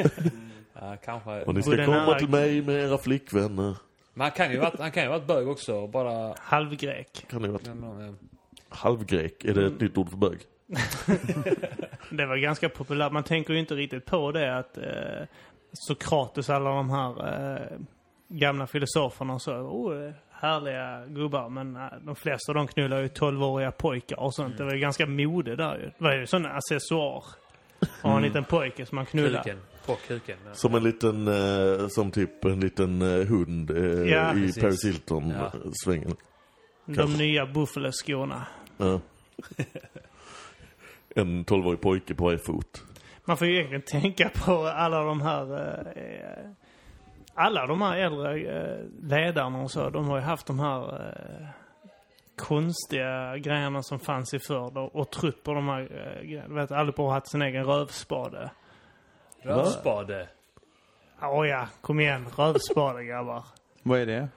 ja, 0.80 0.96
kanske. 1.04 1.42
Och 1.42 1.54
ni 1.54 1.62
ska 1.62 1.84
komma 1.84 1.98
här- 1.98 2.18
till 2.18 2.28
mig 2.28 2.62
med 2.62 2.74
era 2.74 2.98
flickvänner. 2.98 3.76
Men 4.14 4.24
han 4.24 4.30
kan 4.30 4.52
ju 4.52 4.58
varit, 4.58 4.80
han 4.80 4.90
kan 4.90 5.02
ju 5.02 5.08
varit 5.08 5.26
bög 5.26 5.48
också 5.48 5.86
bara... 5.86 6.34
Halvgrek. 6.38 7.26
Kan 7.30 7.58
Ja, 7.64 8.14
halvgrek? 8.68 9.44
Är 9.44 9.54
det 9.54 9.66
ett 9.66 9.80
nytt 9.80 9.98
ord 9.98 10.10
för 10.10 10.16
bög? 10.16 10.38
Det 12.10 12.26
var 12.26 12.36
ganska 12.36 12.68
populärt. 12.68 13.12
Man 13.12 13.22
tänker 13.22 13.52
ju 13.52 13.60
inte 13.60 13.74
riktigt 13.74 14.06
på 14.06 14.32
det 14.32 14.58
att 14.58 14.78
eh, 14.78 15.26
Sokrates 15.72 16.50
alla 16.50 16.70
de 16.70 16.90
här 16.90 17.10
eh, 17.54 17.78
gamla 18.28 18.66
filosoferna 18.66 19.34
och 19.34 19.42
så. 19.42 19.52
Oh, 19.54 20.12
härliga 20.40 21.06
gubbar. 21.06 21.48
Men 21.48 21.76
eh, 21.76 21.82
de 22.02 22.16
flesta 22.16 22.52
av 22.52 22.54
dem 22.56 22.66
knullar 22.66 23.00
ju 23.00 23.06
12-åriga 23.08 23.70
pojkar 23.70 24.20
och 24.20 24.34
sånt. 24.34 24.58
Det 24.58 24.64
var 24.64 24.72
ju 24.72 24.78
ganska 24.80 25.06
mode 25.06 25.56
där 25.56 25.76
ju. 25.76 25.84
Det 25.84 25.92
var 26.04 26.14
ju 26.14 26.26
sån 26.26 26.46
accessoar. 26.46 27.24
Och 28.02 28.10
en 28.10 28.22
liten 28.22 28.44
pojke 28.44 28.86
som 28.86 28.96
man 28.96 29.06
knullar. 29.06 29.42
Kuken. 29.42 29.60
På 29.86 29.94
kuken. 30.08 30.38
Som 30.52 30.74
en 30.74 30.82
liten, 30.82 31.28
eh, 31.28 31.88
som 31.88 32.10
typ 32.10 32.44
en 32.44 32.60
liten 32.60 33.02
eh, 33.02 33.26
hund 33.26 33.70
eh, 33.70 33.76
Ja, 34.10 34.30
i 34.30 34.34
precis. 34.34 34.62
Paris 34.62 34.84
Hilton 34.84 35.28
Ja. 35.30 35.52
svängen. 35.84 36.16
De 36.84 37.12
nya 37.16 37.46
Buffalo-skorna. 37.46 38.46
Ja. 38.76 39.00
en 41.14 41.44
12-årig 41.44 41.80
pojke 41.80 42.14
på 42.14 42.24
varje 42.24 42.38
fot. 42.38 42.82
Man 43.24 43.36
får 43.36 43.46
ju 43.46 43.54
egentligen 43.54 43.82
tänka 43.82 44.30
på 44.44 44.66
alla 44.66 45.02
de 45.02 45.20
här... 45.20 45.46
Alla 47.40 47.66
de 47.66 47.82
här 47.82 47.96
äldre 47.96 48.38
eh, 48.38 48.84
ledarna 49.02 49.62
och 49.62 49.70
så. 49.70 49.90
De 49.90 50.08
har 50.08 50.16
ju 50.16 50.22
haft 50.22 50.46
de 50.46 50.60
här 50.60 50.82
eh, 50.82 51.48
konstiga 52.36 53.36
grejerna 53.36 53.82
som 53.82 54.00
fanns 54.00 54.34
i 54.34 54.38
förr. 54.38 54.78
Och, 54.78 54.96
och 54.96 55.10
trott 55.10 55.42
på 55.42 55.54
de 55.54 55.68
här 55.68 55.80
eh, 55.80 56.22
grejerna. 56.22 56.48
Du 56.48 56.54
vet, 56.54 56.72
allihopa 56.72 57.02
har 57.02 57.10
haft 57.10 57.30
sin 57.30 57.42
egen 57.42 57.64
rövspade. 57.64 58.50
Rövspade. 59.42 60.28
Åh 61.22 61.48
ja, 61.48 61.68
kom 61.80 62.00
igen. 62.00 62.26
Rövspade 62.36 63.04
grabbar. 63.04 63.44
Vad 63.82 63.98
är 63.98 64.06
det? 64.06 64.28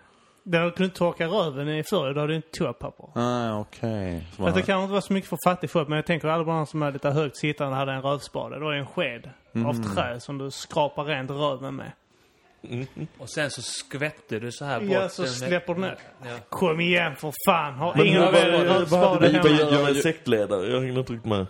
Där 0.43 0.65
du 0.65 0.71
kunde 0.71 0.93
torka 0.93 1.27
röven 1.27 1.69
i 1.69 1.83
förr, 1.83 2.13
då 2.13 2.19
hade 2.19 2.33
du 2.33 2.35
inte 2.35 2.49
toapapper. 2.51 3.09
Ah, 3.15 3.59
okej. 3.59 4.27
Att 4.39 4.55
det 4.55 4.61
kanske 4.61 4.83
inte 4.83 4.93
var 4.93 5.01
så 5.01 5.13
mycket 5.13 5.29
för 5.29 5.37
fattig 5.45 5.69
folk, 5.69 5.87
men 5.87 5.95
jag 5.95 6.05
tänker 6.05 6.27
alla 6.27 6.43
de 6.43 6.65
som 6.65 6.83
är 6.83 6.91
lite 6.91 7.09
högt 7.09 7.37
sittande 7.37 7.75
hade 7.75 7.91
en 7.91 8.01
rövspade. 8.01 8.59
Då 8.59 8.69
är 8.69 8.73
en 8.73 8.87
sked 8.87 9.29
av 9.65 9.95
trä 9.95 10.19
som 10.19 10.37
du 10.37 10.51
skrapar 10.51 11.03
rent 11.03 11.31
röven 11.31 11.75
med. 11.75 11.91
Och 13.17 13.29
sen 13.29 13.51
så 13.51 13.61
skvätte 13.61 14.39
du 14.39 14.51
så 14.51 14.65
här 14.65 14.79
bort. 14.79 14.89
Ja, 14.89 15.09
så 15.09 15.21
den- 15.21 15.31
släpper 15.31 15.73
du 15.73 15.81
ner. 15.81 15.97
Ja. 16.23 16.29
Kom 16.49 16.79
igen 16.79 17.15
för 17.15 17.33
fan. 17.47 17.73
Har 17.73 17.95
Men 17.95 18.05
ingen 18.05 18.19
vi 18.21 18.25
hemma? 18.25 18.37
att 18.37 18.91
göra 18.91 19.67
Ja, 19.71 19.79
med 19.81 19.89
en 19.89 19.95
ju- 19.95 20.01
sektledare? 20.01 20.67
Jag 20.71 20.81
hängde 20.81 20.99
inte 20.99 21.13
riktigt 21.13 21.29
med. 21.29 21.45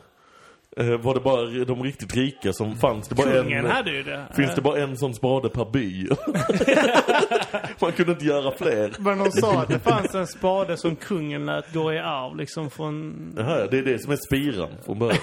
Eh, 0.77 0.85
var 0.97 1.13
det 1.13 1.19
bara 1.19 1.65
de 1.65 1.83
riktigt 1.83 2.15
rika 2.15 2.53
som 2.53 2.75
fanns? 2.77 3.07
Det 3.07 3.15
bara 3.15 3.31
Kungen 3.31 3.65
en, 3.65 3.71
hade 3.71 3.91
ju 3.91 4.03
det. 4.03 4.25
Finns 4.35 4.55
det 4.55 4.61
bara 4.61 4.79
en 4.81 4.97
sån 4.97 5.13
spade 5.15 5.49
per 5.49 5.65
by? 5.65 6.07
Man 7.79 7.91
kunde 7.91 8.11
inte 8.11 8.25
göra 8.25 8.51
fler. 8.57 8.91
Men 8.99 9.17
de 9.19 9.31
sa 9.31 9.61
att 9.61 9.67
det 9.67 9.79
fanns 9.79 10.15
en 10.15 10.27
spade 10.27 10.77
som 10.77 10.95
kungen 10.95 11.45
lät 11.45 11.73
gå 11.73 11.93
i 11.93 11.99
arv 11.99 12.35
liksom 12.35 12.69
från... 12.69 13.15
Jaha, 13.37 13.67
det 13.71 13.77
är 13.77 13.83
det 13.83 13.99
som 13.99 14.11
är 14.11 14.15
spiran 14.15 14.69
från 14.85 14.99
början. 14.99 15.19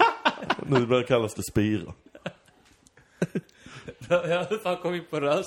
nu 0.66 0.86
börjar 0.86 1.02
kallas 1.02 1.34
det 1.34 1.42
spira. 1.50 1.92
Ja, 4.28 4.46
hur 4.50 4.58
fan 4.58 4.76
kom 4.76 4.92
vi 4.92 5.00
på 5.00 5.16
ja. 5.24 5.42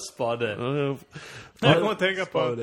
Jag 1.59 1.75
kommer 1.79 1.91
att 1.91 1.99
tänka 1.99 2.25
på... 2.25 2.55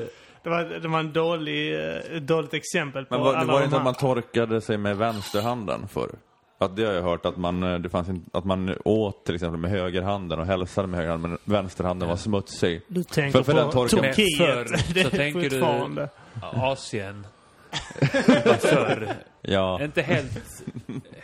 Det 0.43 0.49
var, 0.49 0.63
det 0.63 0.87
var 0.87 0.99
en 0.99 1.13
dålig, 1.13 1.73
eh, 1.75 1.95
ett 2.17 2.27
dåligt 2.27 2.53
exempel 2.53 3.05
på 3.05 3.13
Men 3.15 3.23
var, 3.23 3.33
det 3.33 3.39
alla 3.39 3.53
var 3.53 3.59
de 3.59 3.63
inte 3.65 3.75
här. 3.75 3.79
att 3.81 3.85
man 3.85 3.93
torkade 3.95 4.61
sig 4.61 4.77
med 4.77 4.97
vänsterhanden 4.97 5.87
förr? 5.87 6.09
Att 6.57 6.75
det 6.75 6.85
har 6.85 6.93
jag 6.93 7.01
hört 7.01 7.25
att 7.25 7.37
man, 7.37 7.63
eh, 7.63 7.79
det 7.79 7.89
fanns 7.89 8.09
inte, 8.09 8.37
att 8.37 8.45
man 8.45 8.75
åt 8.85 9.25
till 9.25 9.35
exempel 9.35 9.59
med 9.59 9.71
högerhanden 9.71 10.39
och 10.39 10.45
hälsade 10.45 10.87
med 10.87 10.97
högerhanden 10.97 11.31
men 11.31 11.39
vänsterhanden 11.53 12.09
var 12.09 12.15
smutsig. 12.15 12.81
Du 12.87 13.03
tänker 13.03 13.43
För- 13.43 13.43
för 13.43 13.53
på 13.53 13.59
den 13.59 13.69
torkar- 13.71 14.13
Turkiet. 14.13 14.37
Förr 14.37 14.63
det 14.93 15.03
så 15.03 15.09
tänker 15.09 15.49
du-. 15.49 16.07
Asien. 16.41 17.27
Förr. 18.59 19.07
Ja, 19.41 19.83
Inte 19.83 20.01
helt, 20.01 20.63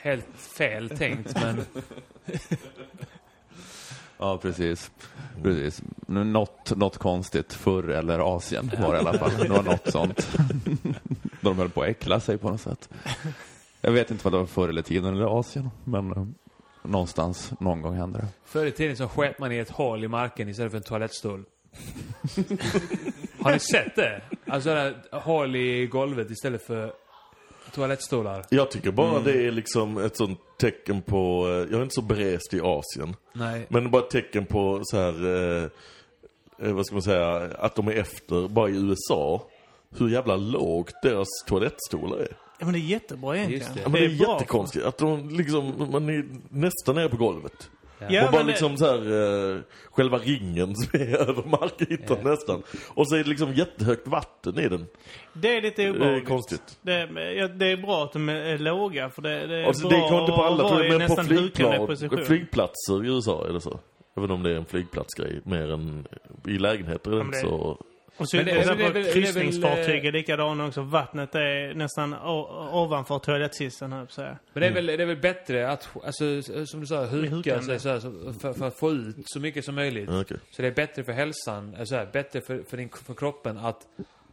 helt 0.02 0.27
fel 0.57 0.89
tänkt, 0.89 1.41
men... 1.43 1.65
ja 4.22 4.38
precis. 4.38 4.91
Precis. 5.43 5.81
Något, 6.07 6.77
något 6.77 6.98
konstigt 6.98 7.53
förr 7.53 7.89
eller 7.89 8.35
Asien 8.35 8.72
var 8.80 8.93
det 8.93 8.98
i 8.98 8.99
alla 8.99 9.19
fall. 9.19 9.31
Det 9.41 9.48
var 9.48 9.64
något 9.64 9.91
sånt. 9.91 10.38
De 11.41 11.57
höll 11.57 11.69
på 11.69 11.81
att 11.81 11.89
äckla 11.89 12.19
sig 12.19 12.38
på 12.38 12.49
något 12.49 12.61
sätt. 12.61 12.89
Jag 13.81 13.91
vet 13.91 14.11
inte 14.11 14.23
vad 14.23 14.34
det 14.34 14.38
var 14.38 14.45
förr 14.45 14.69
eller 14.69 14.81
tiden 14.81 15.15
eller 15.15 15.39
Asien, 15.39 15.69
men 15.84 16.11
eh, 16.11 16.26
någonstans, 16.84 17.53
någon 17.60 17.81
gång 17.81 17.95
hände 17.95 18.19
det. 18.19 18.27
Förr 18.45 18.65
i 18.65 18.72
tiden 18.72 18.98
så 18.98 19.07
sket 19.07 19.39
man 19.39 19.52
i 19.52 19.57
ett 19.57 19.69
hål 19.69 20.03
i 20.03 20.07
marken 20.07 20.49
istället 20.49 20.72
för 20.72 20.77
en 20.77 20.84
toalettstol. 20.84 21.43
Har 23.39 23.52
ni 23.52 23.60
sett 23.60 23.95
det? 23.95 24.22
Alltså 24.48 24.93
hål 25.11 25.56
i 25.56 25.88
golvet 25.88 26.31
istället 26.31 26.65
för 26.65 26.93
toalettstolar. 27.72 28.45
Jag 28.49 28.72
tycker 28.72 28.91
bara 28.91 29.10
Mm. 29.11 29.23
det 29.23 29.48
är 29.48 29.52
liksom 29.52 29.98
ett 29.98 30.18
sånt 30.18 30.39
tecken 30.57 31.02
på, 31.02 31.48
eh, 31.48 31.53
jag 31.53 31.73
är 31.73 31.84
inte 31.84 31.95
så 31.95 32.02
berest 32.02 32.53
i 32.53 32.61
Asien. 32.64 33.15
Nej. 33.34 33.65
Men 33.69 33.91
bara 33.91 34.02
ett 34.02 34.10
tecken 34.10 34.45
på 34.45 34.80
så 34.84 34.98
här, 34.98 35.26
eh, 35.26 35.64
eh, 36.68 36.73
vad 36.73 36.85
ska 36.85 36.95
man 36.95 37.02
säga, 37.02 37.35
att 37.60 37.76
de 37.76 37.88
är 37.88 37.91
efter, 37.91 38.48
bara 38.48 38.69
i 38.69 38.76
USA. 38.76 39.48
Hur 39.98 40.10
jävla 40.10 40.35
lågt 40.35 40.93
deras 41.03 41.27
toalettstolar 41.48 42.18
är. 42.18 42.38
Ja, 42.60 42.65
men 42.65 42.73
det 42.73 42.80
är 42.80 42.81
jättebra 42.81 43.38
egentligen. 43.38 43.73
Det. 43.73 43.81
Ja, 43.81 43.89
men 43.89 44.02
det 44.02 44.06
är, 44.06 44.18
bra. 44.18 44.34
jättekonstigt. 44.34 44.85
Att 44.85 44.98
de 44.98 45.30
liksom, 45.30 45.88
man 45.91 46.10
är 46.10 46.26
nästan 46.49 46.95
nere 46.95 47.10
på 47.10 47.18
golvet. 47.18 47.69
Ja, 48.10 48.26
och 48.26 48.32
bara 48.32 48.44
liksom 48.44 48.78
så 48.78 48.86
här, 48.86 49.53
eh, 49.56 49.60
själva 49.91 50.18
ringen 50.18 50.76
som 50.76 51.02
är 51.02 51.15
över 51.30 51.44
markytan 51.44 52.18
nästan. 52.23 52.64
Och 52.94 53.07
så 53.10 53.15
är 53.15 53.23
det 53.23 53.30
liksom 53.30 53.53
jättehögt 53.53 54.07
vatten 54.07 54.60
i 54.60 54.68
den. 54.69 54.86
Det 55.34 55.57
är 55.57 55.61
lite 55.61 55.82
Det 55.82 55.88
är 55.88 55.95
obehagligt. 55.95 56.28
konstigt. 56.28 56.78
Det, 56.82 56.99
ja, 57.38 57.48
det 57.48 57.65
är 57.65 57.78
bra 57.78 58.03
att 58.03 58.14
de 58.14 58.30
är 58.30 58.57
låga, 58.57 59.10
för 59.10 59.22
det, 59.22 59.48
det 59.48 59.56
är 59.56 59.64
Alltså, 59.65 59.88
bra 59.90 59.98
det 59.99 60.10
går 60.10 60.19
inte 60.22 60.32
på 60.32 60.44
alla 60.44 60.69
tror 60.69 60.84
jag, 60.86 60.98
men 60.99 61.07
på 61.07 61.23
flygplan, 61.23 61.98
flygplatser 62.26 63.06
i 63.06 63.07
USA 63.07 63.48
är 63.49 63.53
det 63.53 63.61
så. 63.61 63.80
Även 64.18 64.32
om 64.32 64.44
det 64.44 64.49
är 64.52 64.56
en 64.56 64.65
flygplatsgrej, 64.65 65.41
mer 65.44 65.72
än 65.72 66.07
i 66.48 66.57
lägenheter 66.57 67.11
är 67.11 67.22
inte 67.22 67.38
det- 67.38 67.41
så... 67.44 67.78
Och 68.18 68.30
så 68.30 68.38
Men 68.38 68.46
det- 68.46 68.52
och 68.58 68.66
det 68.66 68.72
är 68.72 68.76
på 68.88 68.94
väl- 68.94 68.94
det 68.94 69.00
är 69.00 69.04
väl, 69.04 69.14
kryssningsfartyg 69.14 70.04
eh, 70.04 70.08
är 70.08 70.12
likadana 70.12 70.68
också. 70.68 70.82
Vattnet 70.82 71.36
är 71.36 71.74
nästan 71.74 72.14
ovanför 72.74 73.20
på 73.20 74.04
att 74.04 74.12
säga. 74.12 74.38
Men 74.54 74.62
det 74.62 74.68
är 74.68 74.72
väl, 74.74 74.86
det 74.86 74.94
är 74.94 75.06
väl 75.06 75.18
bättre 75.18 75.70
att, 75.70 75.90
alltså, 76.06 76.42
som 76.66 76.80
du 76.80 76.88
sa, 76.88 77.06
huka 77.06 77.62
sig 77.62 77.80
så 77.80 77.90
här, 77.90 78.00
för, 78.40 78.54
för 78.54 78.68
att 78.68 78.80
få 78.80 78.92
ut 78.92 79.16
så 79.26 79.40
mycket 79.40 79.66
som 79.66 79.76
möjligt. 79.76 80.10
Ja, 80.10 80.22
okej. 80.22 80.38
Så 80.52 80.62
det 80.62 80.68
är 80.68 80.72
bättre 80.72 81.04
för 81.04 81.12
hälsan, 81.12 81.76
alltså, 81.80 81.96
här, 81.96 82.10
bättre 82.14 82.42
för, 82.42 82.64
för, 82.70 82.78
din, 82.78 82.90
för 82.90 83.14
kroppen 83.14 83.58
att 83.58 83.88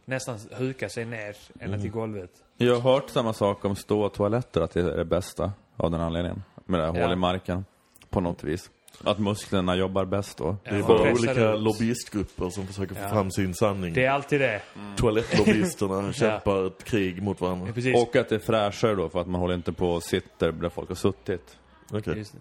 nästan 0.05 0.39
huka 0.51 0.89
sig 0.89 1.05
ner 1.05 1.35
än 1.59 1.73
att 1.73 1.85
i 1.85 1.87
golvet. 1.87 2.31
Jag 2.57 2.75
har 2.79 2.93
hört 2.93 3.09
samma 3.09 3.33
sak 3.33 3.65
om 3.65 3.75
ståtoaletter, 3.75 4.61
att 4.61 4.71
det 4.71 4.79
är 4.81 4.97
det 4.97 5.05
bästa 5.05 5.51
av 5.77 5.91
den 5.91 6.01
anledningen. 6.01 6.43
Med 6.65 6.79
det 6.79 6.85
här 6.85 6.95
Ja. 6.99 7.03
hål 7.05 7.13
i 7.13 7.15
marken, 7.15 7.65
på 8.09 8.19
något 8.21 8.43
vis. 8.43 8.69
Att 9.03 9.19
musklerna 9.19 9.75
jobbar 9.75 10.05
bäst 10.05 10.37
då. 10.37 10.57
Det 10.63 10.69
är 10.69 10.77
Ja, 10.79 10.87
bara 10.87 11.11
olika 11.11 11.51
ut. 11.53 11.59
lobbyistgrupper 11.61 12.49
som 12.49 12.67
försöker 12.67 12.95
få 12.95 13.01
Ja. 13.01 13.09
fram 13.09 13.31
sin 13.31 13.53
sanning. 13.53 13.93
Det 13.93 14.05
är 14.05 14.11
alltid 14.11 14.39
det. 14.41 14.61
Toalettlobbyisterna 14.97 16.13
kämpar 16.13 16.67
ett 16.67 16.83
krig 16.83 17.23
mot 17.23 17.41
varandra. 17.41 17.73
Ja. 17.75 18.01
Och 18.01 18.15
att 18.15 18.29
det 18.29 18.35
är 18.35 18.39
fräschare 18.39 18.95
då, 18.95 19.09
för 19.09 19.21
att 19.21 19.27
man 19.27 19.41
håller 19.41 19.53
inte 19.55 19.73
på 19.73 19.89
och 19.89 20.03
sitter 20.03 20.51
där 20.51 20.69
folk 20.69 20.87
har 20.89 20.95
suttit. 20.95 21.57
Okej. 21.91 22.17
Just 22.17 22.33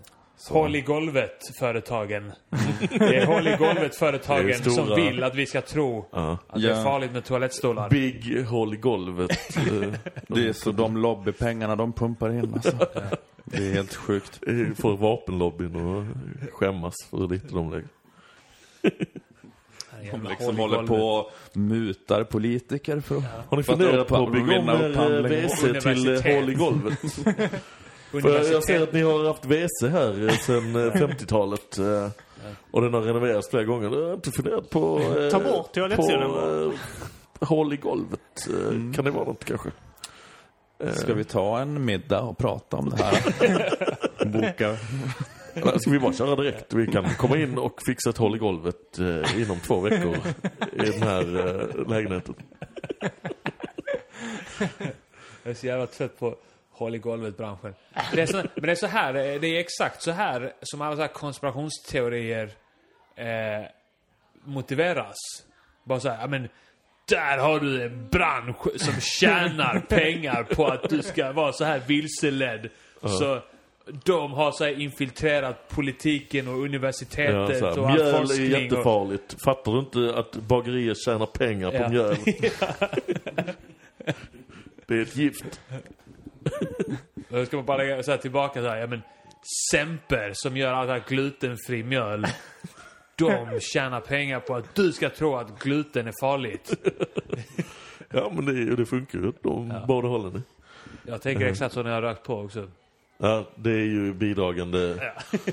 det. 0.48 0.54
Håll 0.54 0.76
i 0.76 0.80
golvet-företagen. 0.80 2.32
Det 2.98 3.16
är 3.16 3.26
håll 3.26 3.48
i 3.48 3.56
golvet-företagen 3.58 4.46
Det 4.46 4.52
är 4.52 4.58
stora- 4.58 4.86
som 4.86 4.96
vill 4.96 5.22
att 5.24 5.34
vi 5.34 5.46
ska 5.46 5.60
tro 5.60 6.06
Ja. 6.12 6.38
att 6.48 6.60
det 6.62 6.68
är 6.70 6.76
Ja. 6.76 6.82
farligt 6.82 7.12
med 7.12 7.24
toalettstolar. 7.24 7.90
Big 7.90 8.44
håll 8.44 8.74
i 8.74 8.76
golvet. 8.76 9.30
eh, 9.56 9.92
Det 10.28 10.48
är 10.48 10.52
så 10.52 10.72
de 10.72 10.96
lobbypengarna 10.96 11.76
de 11.76 11.92
pumpar 11.92 12.30
in 12.30 12.54
alltså. 12.54 12.76
Det 13.44 13.68
är 13.68 13.72
helt 13.74 13.94
sjukt. 13.94 14.40
får 14.76 14.96
vapenlobbyn 14.96 15.76
att 15.76 16.50
skämmas 16.52 16.94
för 17.10 17.16
hur 17.16 17.28
lite 17.28 17.54
de 17.54 17.70
lägger. 17.70 17.88
De 20.12 20.22
liksom 20.22 20.46
håll 20.46 20.56
håller 20.56 20.76
golvet. 20.76 20.88
på 20.88 20.94
och 20.96 21.30
mutar 21.52 22.24
politiker 22.24 23.00
för 23.00 23.16
att... 23.16 23.24
Har 23.48 23.56
ni 23.56 23.62
funderat 23.62 24.08
på 24.08 24.16
att 24.16 24.32
bygga 24.32 24.58
om 24.58 24.68
er? 24.68 25.22
WC 25.22 25.60
till 25.60 25.76
eh, 25.86 25.92
Universitet. 25.92 26.34
hål 26.34 26.50
i 26.50 26.54
golvet? 26.54 26.98
För 28.10 28.52
jag 28.52 28.64
ser 28.64 28.82
att 28.82 28.92
ni 28.92 29.02
har 29.02 29.24
haft 29.26 29.44
WC 29.44 29.82
här 29.82 30.28
eh, 30.28 30.34
sedan 30.34 30.76
eh, 30.76 30.92
50-talet. 30.94 31.78
eh, 31.78 32.08
Och 32.70 32.82
den 32.82 32.94
har 32.94 33.00
renoverats 33.00 33.50
flera 33.50 33.64
gånger. 33.64 33.90
Jag 33.98 34.06
har 34.06 34.14
inte 34.14 34.30
funderat 34.32 34.70
på... 34.70 35.00
eh, 35.18 35.30
Ta 35.30 35.40
bort 35.40 35.72
toalettstolen 35.74 36.70
eh, 37.40 37.48
Hål 37.48 37.72
i 37.72 37.76
golvet. 37.76 38.20
eh, 38.48 38.94
Kan 38.94 39.04
det 39.04 39.10
vara 39.10 39.24
något 39.24 39.44
kanske? 39.44 39.68
Eh, 40.84 40.92
Ska 40.92 41.14
vi 41.14 41.24
ta 41.24 41.58
en 41.58 41.84
middag 41.84 42.20
och 42.20 42.38
prata 42.38 42.76
om 42.76 42.90
det 42.90 42.96
här? 43.04 44.24
Boka. 44.26 44.76
eller 45.54 45.78
Ska 45.78 45.90
vi 45.90 45.98
bara 45.98 46.12
köra 46.12 46.36
direkt? 46.36 46.72
Vi 46.72 46.86
kan 46.86 47.04
komma 47.14 47.36
in 47.36 47.58
och 47.58 47.82
fixa 47.86 48.10
ett 48.10 48.18
hål 48.18 48.36
i 48.36 48.38
golvet 48.38 48.98
eh, 48.98 49.42
inom 49.42 49.60
två 49.60 49.80
veckor 49.80 50.16
i 50.72 50.90
den 50.90 51.02
här 51.02 51.36
eh, 51.48 51.88
lägenheten. 51.88 52.34
Jag 55.42 55.50
är 55.50 55.54
så 55.54 55.66
jävla 55.66 55.86
trött 55.86 56.18
på 56.18 56.34
håll 56.78 56.94
i 56.94 56.98
golvet-branschen. 56.98 57.74
Är 57.94 58.32
men 58.54 58.64
det 58.64 58.70
är 58.70 58.74
så 58.74 58.86
här, 58.86 59.12
det 59.12 59.48
är 59.48 59.60
exakt 59.60 60.02
så 60.02 60.10
här 60.10 60.52
som 60.62 60.80
alla 60.80 60.96
så 60.96 61.02
här 61.02 61.08
konspirationsteorier 61.08 62.50
eh, 63.16 63.66
motiveras. 64.44 65.16
Bara 65.84 66.00
så 66.00 66.08
här, 66.08 66.20
ja 66.20 66.26
men 66.26 66.48
där 67.08 67.38
har 67.38 67.60
du 67.60 67.82
en 67.82 68.08
bransch 68.08 68.80
som 68.80 69.00
tjänar 69.00 69.80
pengar 69.88 70.42
på 70.42 70.66
att 70.66 70.88
du 70.90 71.02
ska 71.02 71.32
vara 71.32 71.52
så 71.52 71.64
här 71.64 71.78
vilseledd. 71.86 72.68
Så 73.02 73.40
de 74.04 74.32
har 74.32 74.52
så 74.52 74.68
infiltrerat 74.68 75.68
politiken 75.68 76.48
och 76.48 76.54
Ja, 76.54 76.58
universitetet 76.64 77.60
här, 77.62 77.78
och 77.78 77.86
all 77.90 77.94
mjöl 77.94 78.08
är 78.08 78.18
forskning. 78.18 78.54
och, 78.54 78.60
jättefarligt. 78.60 79.36
Fattar 79.44 79.72
du 79.72 79.78
inte 79.78 80.18
att 80.18 80.32
bagerier 80.36 80.94
tjänar 81.04 81.26
pengar 81.26 81.70
på 81.70 81.76
Ja. 81.76 81.88
mjöl? 81.88 82.16
det 84.86 84.94
är 84.94 85.02
ett 85.02 85.16
gift. 85.16 85.60
Då 87.28 87.46
ska 87.46 87.56
man 87.56 87.66
bara 87.66 87.76
lägga 87.76 88.02
så 88.02 88.10
här 88.10 88.18
tillbaka 88.18 88.62
så 88.62 88.68
här, 88.68 88.76
ja 88.76 88.86
men 88.86 89.02
Semper 89.70 90.30
som 90.34 90.56
gör 90.56 90.72
all 90.72 90.86
det 90.86 90.92
här 90.92 91.04
glutenfri 91.08 91.82
mjöl. 91.82 92.26
De 93.16 93.60
tjänar 93.60 94.00
pengar 94.00 94.40
på 94.40 94.54
att 94.54 94.74
du 94.74 94.92
ska 94.92 95.10
tro 95.10 95.36
att 95.36 95.58
gluten 95.58 96.06
är 96.06 96.14
farligt. 96.20 96.72
Ja, 98.10 98.32
men 98.34 98.44
det, 98.44 98.76
det 98.76 98.86
funkar 98.86 99.18
ju. 99.18 99.32
De 99.42 99.74
båda 99.88 100.08
hållen. 100.08 100.42
Jag 101.02 101.22
tänker 101.22 101.46
exakt 101.46 101.74
så 101.74 101.82
när 101.82 101.90
jag 101.90 102.02
rökt 102.02 102.22
på 102.22 102.34
också. 102.34 102.68
Ja, 103.18 103.44
det 103.54 103.70
är 103.70 103.84
ju 103.84 104.14
bidragande. 104.14 104.94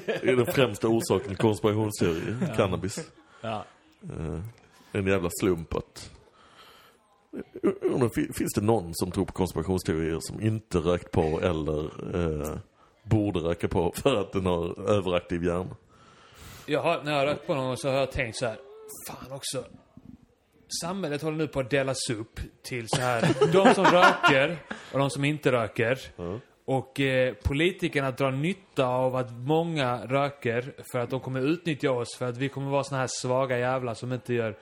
Det 0.05 0.29
är 0.29 0.35
den 0.35 0.45
främsta 0.45 0.87
orsaken 0.87 1.27
till 1.27 1.37
konspirationsteorier. 1.37 2.53
Cannabis. 2.55 3.11
Ja. 3.41 3.65
En 4.91 5.07
jävla 5.07 5.29
slump 5.39 5.75
att... 5.75 6.11
Undrar, 7.81 8.09
fi- 8.09 8.33
Finns 8.33 8.53
det 8.53 8.61
någon 8.61 8.89
som 8.93 9.11
tror 9.11 9.25
på 9.25 9.33
konspirationsteorier 9.33 10.17
som 10.21 10.41
inte 10.41 10.77
rökt 10.77 11.11
på 11.11 11.39
eller 11.41 11.83
eh, 12.15 12.57
borde 13.03 13.39
röka 13.39 13.67
på 13.67 13.91
för 13.95 14.15
att 14.21 14.31
den 14.31 14.45
har 14.45 14.89
överaktiv 14.89 15.43
hjärna? 15.43 15.75
Jag 16.65 16.81
har, 16.81 17.03
när 17.03 17.11
jag 17.11 17.19
har 17.19 17.25
rökt 17.25 17.47
på 17.47 17.55
någon 17.55 17.77
så 17.77 17.89
har 17.89 17.95
jag 17.95 18.11
tänkt 18.11 18.37
så 18.37 18.45
här. 18.45 18.57
Fan 19.07 19.31
också. 19.31 19.63
Samhället 20.81 21.21
håller 21.21 21.37
nu 21.37 21.47
på 21.47 21.59
att 21.59 21.69
delas 21.69 22.09
upp 22.09 22.39
till 22.63 22.87
så 22.89 23.01
här. 23.01 23.51
De 23.53 23.73
som 23.73 23.85
röker 23.85 24.57
och 24.93 24.99
de 24.99 25.09
som 25.09 25.25
inte 25.25 25.51
röker. 25.51 25.99
Och 26.65 26.99
eh, 26.99 27.33
politikerna 27.33 28.11
drar 28.11 28.31
nytta 28.31 28.85
av 28.87 29.15
att 29.15 29.31
många 29.31 30.05
röker 30.05 30.73
för 30.91 30.99
att 30.99 31.09
de 31.09 31.19
kommer 31.19 31.41
utnyttja 31.41 31.91
oss 31.91 32.15
för 32.17 32.25
att 32.29 32.37
vi 32.37 32.49
kommer 32.49 32.71
vara 32.71 32.83
såna 32.83 32.99
här 33.01 33.09
svaga 33.21 33.59
jävlar 33.59 33.93
som 33.93 34.13
inte 34.13 34.33
gör 34.33 34.57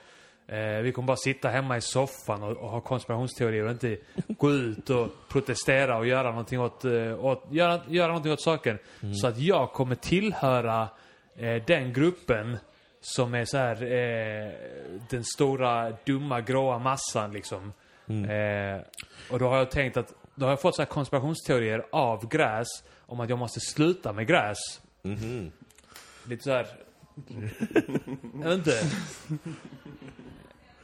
Eh, 0.46 0.82
vi 0.82 0.92
kommer 0.92 1.06
bara 1.06 1.16
sitta 1.16 1.48
hemma 1.48 1.76
i 1.76 1.80
soffan 1.80 2.42
och, 2.42 2.56
och 2.56 2.70
ha 2.70 2.80
konspirationsteorier 2.80 3.64
och 3.64 3.70
inte 3.70 3.96
gå 4.28 4.52
ut 4.52 4.90
och 4.90 5.08
protestera 5.28 5.96
och 5.96 6.06
göra 6.06 6.30
någonting 6.30 6.60
åt, 6.60 6.84
eh, 6.84 7.24
åt, 7.24 7.44
göra, 7.50 7.80
göra 7.88 8.08
någonting 8.08 8.32
åt 8.32 8.42
saken. 8.42 8.78
Så 9.20 9.26
att 9.26 9.38
jag 9.38 9.72
kommer 9.72 9.94
tillhöra 9.94 10.88
eh, 11.36 11.62
den 11.66 11.92
gruppen 11.92 12.58
som 13.00 13.34
är 13.34 13.44
så 13.44 13.56
här 13.56 13.82
eh, 13.82 14.52
den 15.10 15.24
stora 15.24 15.90
dumma 16.06 16.40
gråa 16.40 16.78
massan 16.78 17.32
liksom. 17.32 17.72
Eh, 18.08 18.80
och 19.30 19.38
då 19.38 19.48
har 19.48 19.56
jag 19.56 19.70
tänkt 19.70 19.96
att, 19.96 20.14
då 20.34 20.46
har 20.46 20.50
jag 20.50 20.60
fått 20.60 20.76
så 20.76 20.82
här 20.82 20.86
konspirationsteorier 20.86 21.86
av 21.92 22.28
gräs 22.28 22.66
om 23.06 23.20
att 23.20 23.28
jag 23.28 23.38
måste 23.38 23.60
sluta 23.60 24.12
med 24.12 24.26
gräs. 24.26 24.58
Lite 26.28 26.42
så 26.42 26.50
här. 26.50 26.66
jag 28.42 28.48
vet 28.48 28.58
inte. 28.58 28.80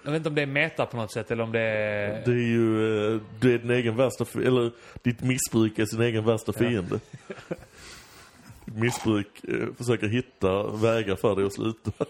Jag 0.05 0.10
vet 0.10 0.16
inte 0.18 0.28
om 0.28 0.35
det 0.35 0.43
är 0.43 0.47
meta 0.47 0.86
på 0.86 0.97
något 0.97 1.12
sätt 1.12 1.31
eller 1.31 1.43
om 1.44 1.52
det 1.52 1.60
är... 1.60 2.24
Det 2.24 2.31
är 2.31 2.35
ju, 2.35 3.14
eh, 3.14 3.20
du 3.40 3.55
är 3.55 3.59
din 3.59 3.70
egen 3.70 3.97
värsta, 3.97 4.27
eller 4.35 4.70
ditt 5.02 5.20
missbruk 5.20 5.78
är 5.78 5.86
sin 5.86 6.01
egen 6.01 6.24
värsta 6.24 6.52
fiende. 6.52 7.01
Ditt 8.64 8.74
missbruk 8.77 9.44
eh, 9.48 9.66
försöker 9.78 10.06
hitta 10.09 10.62
vägar 10.62 11.16
för 11.16 11.36
dig 11.36 11.47
att 11.47 11.55
sluta. 11.55 11.93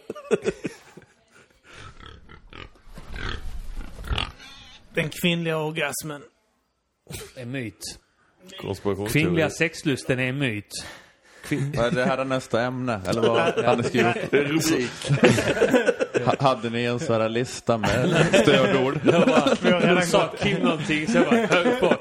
Den 4.94 5.08
kvinnliga 5.22 5.58
orgasmen. 5.58 6.22
en 7.36 7.50
myt. 7.50 7.98
Kvinnliga 9.08 9.50
sexlusten 9.50 10.18
är 10.18 10.28
en 10.28 10.38
myt. 10.38 10.84
Vad 11.76 11.86
är 11.86 11.90
det 11.90 12.04
här 12.04 12.18
är 12.18 12.24
nästa 12.24 12.62
ämne? 12.62 13.00
Eller 13.06 13.20
vad 13.20 13.38
har 13.64 13.76
ni 13.76 13.82
skrivit? 13.82 15.08
Ha- 15.08 16.09
Hade 16.40 16.70
ni 16.70 16.84
en 16.84 17.00
sån 17.00 17.20
här 17.20 17.28
lista 17.28 17.78
med 17.78 18.26
stödord? 18.42 19.00
Jag 19.04 19.26
bara, 19.26 20.02
sa. 20.02 20.32
Kim 20.42 20.58
någonting 20.58 21.06
så 21.06 21.18
jag 21.18 21.26
bara 21.26 21.46
högg 21.46 21.80
på. 21.80 21.94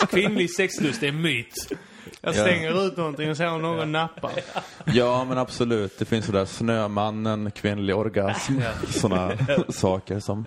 Kvinnlig 0.06 0.50
sexlust 0.50 1.02
är 1.02 1.08
en 1.08 1.22
myt. 1.22 1.72
Jag 2.20 2.34
stänger 2.34 2.86
ut 2.86 2.96
någonting 2.96 3.30
och 3.30 3.36
ser 3.36 3.48
om 3.48 3.62
någon 3.62 3.92
nappar. 3.92 4.30
Ja, 4.84 5.24
men 5.24 5.38
absolut. 5.38 5.98
Det 5.98 6.04
finns 6.04 6.26
sådär 6.26 6.44
Snömannen, 6.44 7.50
kvinnlig 7.50 7.96
orgasm. 7.96 8.52
Sådana 8.88 9.32
saker 9.68 10.20
som 10.20 10.44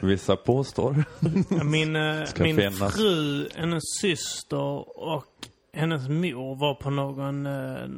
vissa 0.00 0.36
påstår. 0.36 1.04
Min, 1.64 1.96
eh, 1.96 2.24
Ska 2.24 2.42
min 2.42 2.56
finnas. 2.56 2.94
fru, 2.94 3.48
hennes 3.54 3.82
syster 4.00 4.98
och 4.98 5.26
hennes 5.74 6.08
mor 6.08 6.56
var 6.56 6.74
på 6.74 6.90
någon, 6.90 7.46
eh, 7.46 7.88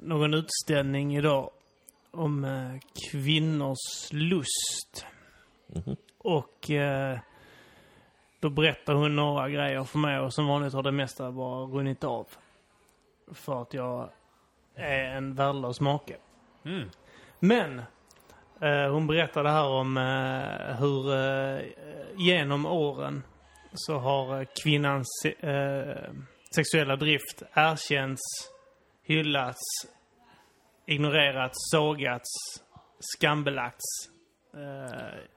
någon 0.00 0.34
utställning 0.34 1.16
idag 1.16 1.50
om 2.14 2.44
eh, 2.44 2.80
kvinnors 3.10 4.12
lust. 4.12 5.06
Och 6.18 6.70
eh, 6.70 7.18
då 8.40 8.50
berättade 8.50 8.98
hon 8.98 9.16
några 9.16 9.48
grejer 9.48 9.84
för 9.84 9.98
mig 9.98 10.18
och 10.18 10.34
som 10.34 10.46
vanligt 10.46 10.72
har 10.72 10.82
det 10.82 10.92
mesta 10.92 11.32
bara 11.32 11.64
runnit 11.64 12.04
av. 12.04 12.26
För 13.32 13.62
att 13.62 13.74
jag 13.74 14.08
är 14.74 15.04
en 15.04 15.34
värdelös 15.34 15.80
make. 15.80 16.16
Mm. 16.64 16.90
Men 17.38 17.78
eh, 18.60 18.92
hon 18.92 19.06
berättade 19.06 19.50
här 19.50 19.66
om 19.66 19.96
eh, 19.96 20.76
hur 20.76 21.14
eh, 21.14 21.62
genom 22.16 22.66
åren 22.66 23.22
så 23.74 23.98
har 23.98 24.40
eh, 24.40 24.46
kvinnans 24.62 25.24
eh, 25.40 26.12
sexuella 26.54 26.96
drift 26.96 27.42
erkänts, 27.54 28.22
hyllats, 29.02 29.60
ignorerats, 30.86 31.54
sågats, 31.70 32.28
skambelagts. 33.16 33.84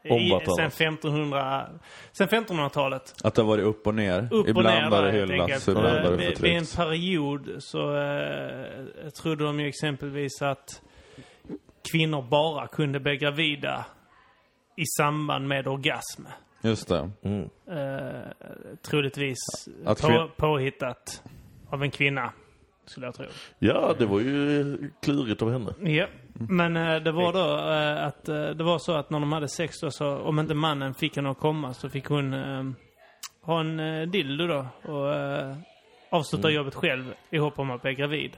Eh, 0.06 0.18
i, 0.18 0.40
sen 0.57 0.68
1500, 0.68 1.69
sen 2.11 2.28
1500-talet. 2.28 3.14
Att 3.24 3.36
det 3.36 3.41
har 3.41 3.48
varit 3.48 3.64
upp 3.65 3.88
och 3.88 3.95
ner. 3.95 4.28
Upp 4.32 4.44
och 4.44 4.49
ibland 4.49 4.68
ner 4.68 4.90
har 4.98 5.03
det 5.03 5.11
hyllats, 5.11 5.68
ibland 5.68 5.88
Eh, 5.88 6.03
det 6.03 6.18
vid- 6.18 6.41
Vid 6.41 6.57
en 6.57 6.65
period 6.76 7.56
så 7.60 7.95
eh, 7.98 9.10
trodde 9.22 9.44
de 9.45 9.60
ju 9.60 9.68
exempelvis 9.68 10.41
att 10.41 10.82
kvinnor 11.91 12.22
bara 12.22 12.68
kunde 12.68 12.99
bli 12.99 13.18
gravida 13.18 13.86
i 14.78 14.86
samband 14.98 15.48
med 15.48 15.68
orgasm. 15.68 16.24
Just 16.61 16.88
det. 16.88 17.11
Mm. 17.24 17.49
Eh, 17.72 18.28
troligtvis 18.90 19.38
på, 20.02 20.30
påhittat 20.38 21.24
av 21.69 21.84
en 21.84 21.91
kvinna, 21.91 22.34
skulle 22.89 23.05
jag 23.05 23.15
tro. 23.15 23.26
Ja, 23.59 23.95
det 23.97 24.05
var 24.05 24.19
ju 24.19 24.91
klurigt 25.01 25.41
av 25.41 25.51
henne. 25.51 25.93
Ja, 25.93 26.07
men 26.34 26.77
eh, 26.77 26.95
det 26.95 27.11
var 27.11 27.34
då 27.34 27.72
eh, 27.72 28.05
att 28.07 28.30
eh, 28.30 28.49
det 28.49 28.64
var 28.64 28.80
så 28.80 28.93
att 28.93 29.09
när 29.09 29.19
de 29.19 29.31
hade 29.31 29.47
sex 29.47 29.80
då 29.81 29.91
så 29.91 30.18
om 30.18 30.39
inte 30.39 30.53
mannen 30.53 30.93
fick 30.93 31.15
henne 31.15 31.30
att 31.31 31.39
komma 31.39 31.73
så 31.73 31.89
fick 31.89 32.05
hon 32.05 32.34
ha 33.41 33.59
en 33.59 34.11
dildo 34.11 34.47
då 34.47 34.68
och 34.91 35.14
avsluta 36.09 36.49
jobbet 36.49 36.76
själv 36.76 37.14
i 37.30 37.38
hopp 37.38 37.59
om 37.59 37.72
att 37.72 37.81
bli 37.81 37.93
gravid. 37.93 38.38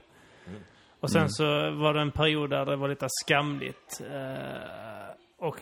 Och 1.00 1.10
sen 1.10 1.30
så 1.30 1.44
var 1.70 1.94
det 1.94 2.00
en 2.00 2.10
period 2.10 2.50
där 2.50 2.66
det 2.66 2.76
var 2.76 2.88
lite 2.88 3.06
skamligt. 3.24 4.02
Och 5.38 5.60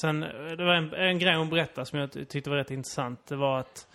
sen, 0.00 0.20
det 0.56 0.64
var 0.64 0.74
en, 0.74 0.94
en 0.94 1.18
grej 1.18 1.36
hon 1.36 1.50
berättade 1.50 1.86
som 1.86 1.98
jag 1.98 2.12
ty- 2.12 2.24
tyckte 2.24 2.50
var 2.50 2.56
rätt 2.56 2.70
intressant. 2.70 3.26
Det 3.28 3.36
var 3.36 3.58
att 3.60 3.88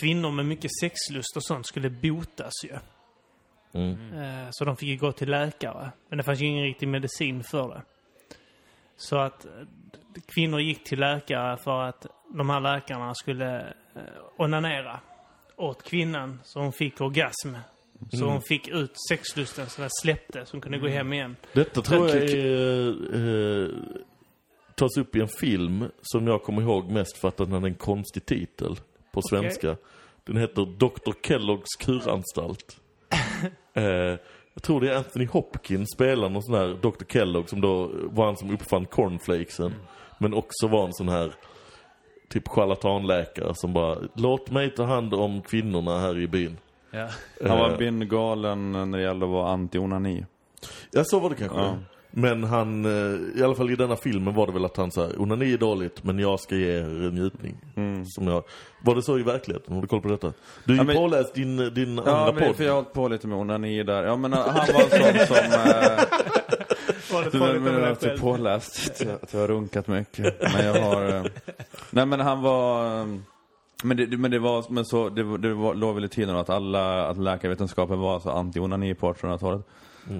kvinnor 0.00 0.30
med 0.30 0.46
mycket 0.46 0.70
sexlust 0.80 1.36
och 1.36 1.44
sånt 1.44 1.66
skulle 1.66 1.90
botas 1.90 2.52
ju. 2.64 2.76
Mm. 3.72 4.12
Eh, 4.18 4.48
Så 4.50 4.64
de 4.64 4.76
fick 4.76 4.88
ju 4.88 4.96
gå 4.96 5.12
till 5.12 5.30
läkare. 5.30 5.92
Men 6.08 6.18
det 6.18 6.24
fanns 6.24 6.40
ju 6.40 6.46
ingen 6.46 6.64
riktig 6.64 6.88
medicin 6.88 7.44
för 7.44 7.68
det. 7.68 7.82
Så 8.96 9.16
att 9.18 9.44
eh, 9.44 9.50
kvinnor 10.26 10.60
gick 10.60 10.84
till 10.84 11.00
läkare 11.00 11.56
för 11.56 11.82
att 11.82 12.06
de 12.34 12.50
här 12.50 12.60
läkarna 12.60 13.14
skulle 13.14 13.60
eh, 13.94 14.02
onanera 14.36 15.00
åt 15.56 15.82
kvinnan 15.82 16.40
så 16.44 16.60
hon 16.60 16.72
fick 16.72 17.00
orgasm. 17.00 17.54
Så 18.12 18.24
hon 18.24 18.42
fick 18.42 18.68
ut 18.68 18.92
sexlusten 19.08 19.66
så 19.68 19.80
den 19.80 19.90
släppte 20.02 20.46
så 20.46 20.52
hon 20.54 20.60
kunde 20.60 20.78
gå 20.78 20.88
hem 20.88 21.12
igen. 21.12 21.36
Detta 21.52 21.82
tror 21.82 22.08
jag 22.08 22.16
är, 22.16 23.64
eh, 23.64 23.68
tas 24.74 24.96
upp 24.96 25.16
i 25.16 25.20
en 25.20 25.28
film 25.28 25.84
som 26.02 26.26
jag 26.26 26.42
kommer 26.42 26.62
ihåg 26.62 26.90
mest 26.90 27.18
för 27.18 27.28
att 27.28 27.36
den 27.36 27.52
hade 27.52 27.66
en 27.68 27.74
konstig 27.74 28.26
titel 28.26 28.76
på 29.12 29.22
svenska. 29.22 29.76
Den 30.24 30.36
heter 30.36 30.66
Dr. 30.78 31.12
Kelloggs 31.22 31.76
kuranstalt. 31.78 32.80
eh, 33.74 33.84
jag 34.54 34.62
tror 34.62 34.80
det 34.80 34.92
är 34.92 34.96
Anthony 34.96 35.26
Hopkins 35.26 35.88
spelar 35.94 36.28
någon 36.28 36.42
sån 36.42 36.54
här 36.54 36.78
Dr. 36.82 37.04
Kellogg 37.08 37.48
som 37.48 37.60
då 37.60 37.90
var 37.94 38.26
han 38.26 38.36
som 38.36 38.50
uppfann 38.50 38.86
cornflakesen. 38.86 39.74
Men 40.18 40.34
också 40.34 40.66
var 40.68 40.84
en 40.84 40.94
sån 40.94 41.08
här 41.08 41.32
typ 42.28 42.48
charlatanläkare 42.48 43.54
som 43.54 43.72
bara, 43.72 43.98
låt 44.14 44.50
mig 44.50 44.70
ta 44.70 44.84
hand 44.84 45.14
om 45.14 45.42
kvinnorna 45.42 45.98
här 45.98 46.18
i 46.18 46.26
byn. 46.26 46.58
Ja. 46.90 47.08
Han 47.46 47.58
var 47.58 47.70
Eh, 47.70 47.76
bindgalen 47.76 48.72
när 48.72 48.98
det 48.98 49.02
gällde 49.02 49.26
att 49.26 49.32
vara 49.32 49.56
anti-onani. 49.56 50.24
Ja, 50.90 51.04
så 51.04 51.20
var 51.20 51.30
det 51.30 51.36
kanske. 51.36 51.58
Ja. 51.58 51.78
Men 52.10 52.44
han, 52.44 52.84
eh, 52.84 53.40
i 53.40 53.42
alla 53.44 53.54
fall 53.54 53.70
i 53.70 53.76
denna 53.76 53.96
filmen 53.96 54.34
var 54.34 54.46
det 54.46 54.52
väl 54.52 54.64
att 54.64 54.76
han 54.76 54.90
sa 54.90 55.08
onani 55.18 55.52
är 55.52 55.58
dåligt 55.58 56.04
men 56.04 56.18
jag 56.18 56.40
ska 56.40 56.54
ge 56.56 56.66
er 56.78 56.82
en 56.82 57.14
njutning. 57.14 57.56
Som 58.06 58.26
jag, 58.28 58.42
var 58.84 58.94
det 58.94 59.02
så 59.02 59.18
i 59.18 59.22
verkligheten? 59.22 59.74
Har 59.74 59.82
du 59.82 59.88
koll 59.88 60.00
på 60.00 60.08
detta? 60.08 60.32
Du 60.64 60.72
är 60.72 60.76
ju 60.76 60.80
Ja, 60.80 60.84
men- 60.84 60.96
påläst 60.96 61.34
din, 61.34 61.56
din 61.74 61.96
Ja, 62.06 62.16
andra 62.16 62.32
men 62.32 62.44
podd. 62.48 62.56
för 62.56 62.64
jag 62.64 62.70
har 62.70 62.76
hållit 62.76 62.92
på 62.92 63.08
lite 63.08 63.26
med 63.26 63.38
onani 63.38 63.82
där. 63.82 64.04
Ja, 64.04 64.16
men 64.16 64.32
han 64.32 64.44
var 64.74 64.82
en 64.82 65.26
sån 65.26 65.26
som... 65.36 65.36
Eh, 65.36 66.04
Var 67.12 67.24
det 67.24 67.54
du 67.54 67.60
menar 67.60 67.80
att 67.80 68.00
du 68.00 68.10
är 68.10 68.18
påläst? 68.18 68.90
Att 68.90 69.00
jag, 69.06 69.18
jag 69.30 69.40
har 69.40 69.48
runkat 69.48 69.88
mycket. 69.88 70.34
Men 70.54 70.66
jag 70.66 70.80
har... 70.82 71.08
Eh, 71.16 71.22
nej, 71.90 72.06
men 72.06 72.20
han 72.20 72.42
var... 72.42 73.00
Eh, 73.00 73.06
Men 73.82 73.96
det, 73.96 74.06
men 74.18 74.30
det 74.30 74.38
var, 74.38 74.64
men 74.70 74.84
så, 74.84 75.08
det, 75.08 75.38
det 75.38 75.54
var, 75.54 75.74
låg 75.74 75.94
väl 75.94 76.04
i 76.04 76.08
tiden 76.08 76.36
att 76.36 76.50
alla, 76.50 77.06
att 77.08 77.18
läkarvetenskapen 77.18 77.98
var 77.98 78.20
så 78.20 78.28
anti-onani 78.30 78.94
på 78.94 79.12
1800-talet. 79.12 79.60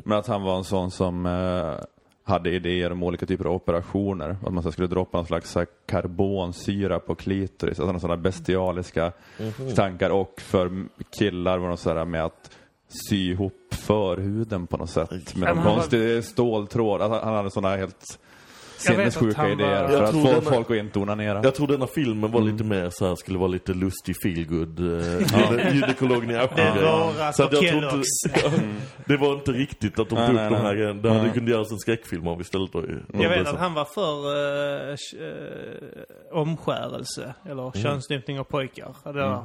Men 0.05 0.19
att 0.19 0.27
han 0.27 0.43
var 0.43 0.57
en 0.57 0.65
sån 0.65 0.91
som 0.91 1.27
eh, 1.27 1.85
hade 2.25 2.51
idéer 2.51 2.93
om 2.93 3.03
olika 3.03 3.27
typer 3.27 3.45
av 3.45 3.53
operationer. 3.53 4.37
Att 4.47 4.53
man 4.53 4.63
så 4.63 4.73
skulle 4.73 4.89
droppa 4.89 5.19
någon 5.19 5.27
slags 5.27 5.55
här, 5.55 5.67
karbonsyra 5.87 7.01
på 7.01 7.15
klitoris. 7.15 7.81
Alltså 7.81 7.99
sådana 7.99 8.17
bestialiska 8.23 9.13
tankar. 9.77 10.11
Och 10.11 10.41
för 10.41 10.85
killar 11.19 11.59
var 11.59 11.71
det 11.71 11.77
så 11.77 11.95
här 11.95 12.05
med 12.05 12.25
att 12.25 12.51
sy 13.09 13.31
ihop 13.31 13.55
förhuden 13.71 14.67
på 14.67 14.77
något 14.77 14.91
sätt. 14.91 15.11
Med 15.11 15.21
men 15.35 15.41
någon 15.49 15.57
han 15.57 15.67
var- 15.67 15.75
konstig 15.75 16.25
ståltråd. 16.25 17.03
Alltså, 17.03 17.21
han 17.25 17.35
hade 17.35 17.51
sådana 17.51 17.77
helt 17.77 18.19
sinnessjuka 18.79 19.37
han 19.41 19.47
var- 19.47 19.53
idéer 19.53 19.89
för 19.89 20.03
att 20.03 20.13
få 20.13 20.23
denna- 20.23 20.41
folk 20.41 20.71
att 20.71 20.77
inte 20.77 20.99
onanera. 20.99 21.41
Jag 21.43 21.55
tror 21.55 21.67
denna 21.67 21.87
filmen 21.87 22.31
var 22.31 22.41
lite 22.41 22.65
mer 22.65 22.91
så 22.91 23.09
här, 23.09 23.15
skulle 23.15 23.39
vara 23.39 23.49
lite 23.49 23.73
lustig 23.75 24.17
feelgood. 24.23 24.81
Uh, 24.89 25.75
Gynekologen 25.75 26.31
i 26.31 26.33
Det 26.33 26.41
var 26.83 27.33
Så 27.33 27.43
att 27.45 27.53
jag 27.53 27.69
tror 27.69 27.85
inte, 27.85 28.09
det 29.05 29.17
var 29.17 29.33
inte 29.33 29.53
riktigt 29.53 29.99
att 29.99 30.09
de 30.09 30.17
tog 30.17 30.29
upp 30.35 30.51
de 30.51 30.55
här 30.55 30.75
grejerna. 30.75 31.03
Det 31.03 31.11
hade 31.13 31.31
kunnat 31.31 31.49
göras 31.51 31.73
en 31.73 31.79
skräckfilm 31.79 32.27
av 32.29 32.41
istället 32.41 32.73
då. 32.73 32.83
Jag 33.13 33.29
vet 33.31 33.49
att 33.49 33.59
han 33.59 33.75
var 33.75 33.85
för 33.85 34.27
uh, 34.91 34.97
omskärelse, 36.33 37.35
eller 37.51 37.83
könsstympning 37.83 38.39
av 38.41 38.45
pojkar. 38.45 38.95
Mm. 39.05 39.39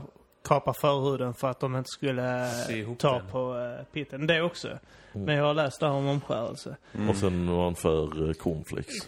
Kapa 0.43 0.73
förhuden 0.73 1.33
för 1.33 1.49
att 1.49 1.59
de 1.59 1.75
inte 1.75 1.89
skulle 1.89 2.49
ihop 2.69 2.99
ta 2.99 3.17
den. 3.17 3.27
på 3.31 3.53
uh, 3.53 3.85
pitten. 3.93 4.27
Det 4.27 4.41
också. 4.41 4.79
Men 5.13 5.35
jag 5.35 5.43
har 5.43 5.53
läst 5.53 5.79
det 5.79 5.85
här 5.85 5.93
om 5.93 6.07
omskärelse. 6.07 6.77
Och 7.09 7.15
sen 7.15 7.51
var 7.51 7.63
han 7.63 7.75
för 7.75 8.21
uh, 8.21 8.33
cornflakes. 8.33 9.07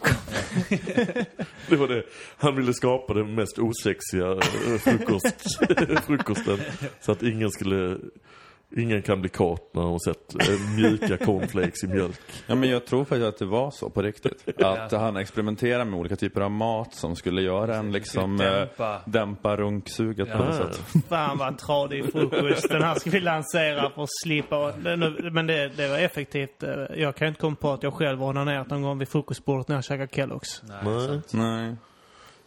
det 1.68 1.76
var 1.76 1.88
det. 1.88 2.02
Han 2.36 2.56
ville 2.56 2.74
skapa 2.74 3.14
den 3.14 3.34
mest 3.34 3.58
osexiga 3.58 4.32
eh, 4.32 4.78
frukost, 4.78 5.58
frukosten. 6.06 6.58
Så 7.00 7.12
att 7.12 7.22
ingen 7.22 7.50
skulle... 7.50 7.98
Ingen 8.76 9.02
kan 9.02 9.20
bli 9.20 9.28
kåt 9.30 9.70
när 9.74 9.82
de 9.82 9.90
har 9.90 9.98
sett 9.98 10.48
eh, 10.48 10.76
mjuka 10.76 11.16
cornflakes 11.24 11.84
i 11.84 11.86
mjölk. 11.86 12.20
Ja, 12.46 12.54
men 12.54 12.68
jag 12.68 12.86
tror 12.86 13.04
faktiskt 13.04 13.26
att 13.28 13.38
det 13.38 13.44
var 13.46 13.70
så 13.70 13.90
på 13.90 14.02
riktigt. 14.02 14.58
Att 14.62 14.92
han 14.92 15.16
experimenterade 15.16 15.84
med 15.84 15.98
olika 16.00 16.16
typer 16.16 16.40
av 16.40 16.50
mat 16.50 16.94
som 16.94 17.16
skulle 17.16 17.42
göra 17.42 17.76
en 17.76 17.92
liksom 17.92 18.40
eh, 18.40 18.46
Dämpa. 18.46 19.00
dämpa 19.04 19.56
runksuget 19.56 20.32
på 20.32 20.38
Ja. 20.38 20.44
något 20.44 20.74
sätt. 20.74 20.80
Fan 21.08 21.38
vad 21.38 21.58
tradig 21.58 22.12
frukost. 22.12 22.68
Den 22.68 22.82
här 22.82 22.94
ska 22.94 23.10
vi 23.10 23.20
lansera 23.20 23.90
för 23.90 24.02
att 24.02 24.08
slippa. 24.24 24.72
Men 25.32 25.46
det, 25.46 25.68
det 25.76 25.88
var 25.88 25.98
effektivt. 25.98 26.62
Eh, 26.62 26.70
Jag 26.96 27.16
kan 27.16 27.28
inte 27.28 27.40
komma 27.40 27.56
på 27.56 27.70
att 27.72 27.82
jag 27.82 27.94
själv 27.94 28.18
har 28.20 28.28
onanerat 28.28 28.70
någon 28.70 28.82
gång 28.82 28.98
vid 28.98 29.08
frukostbordet 29.08 29.68
när 29.68 29.74
jag 29.76 29.84
käkar 29.84 30.06
Kellogg's. 30.06 30.62
Nej. 30.84 31.20
Nej. 31.32 31.76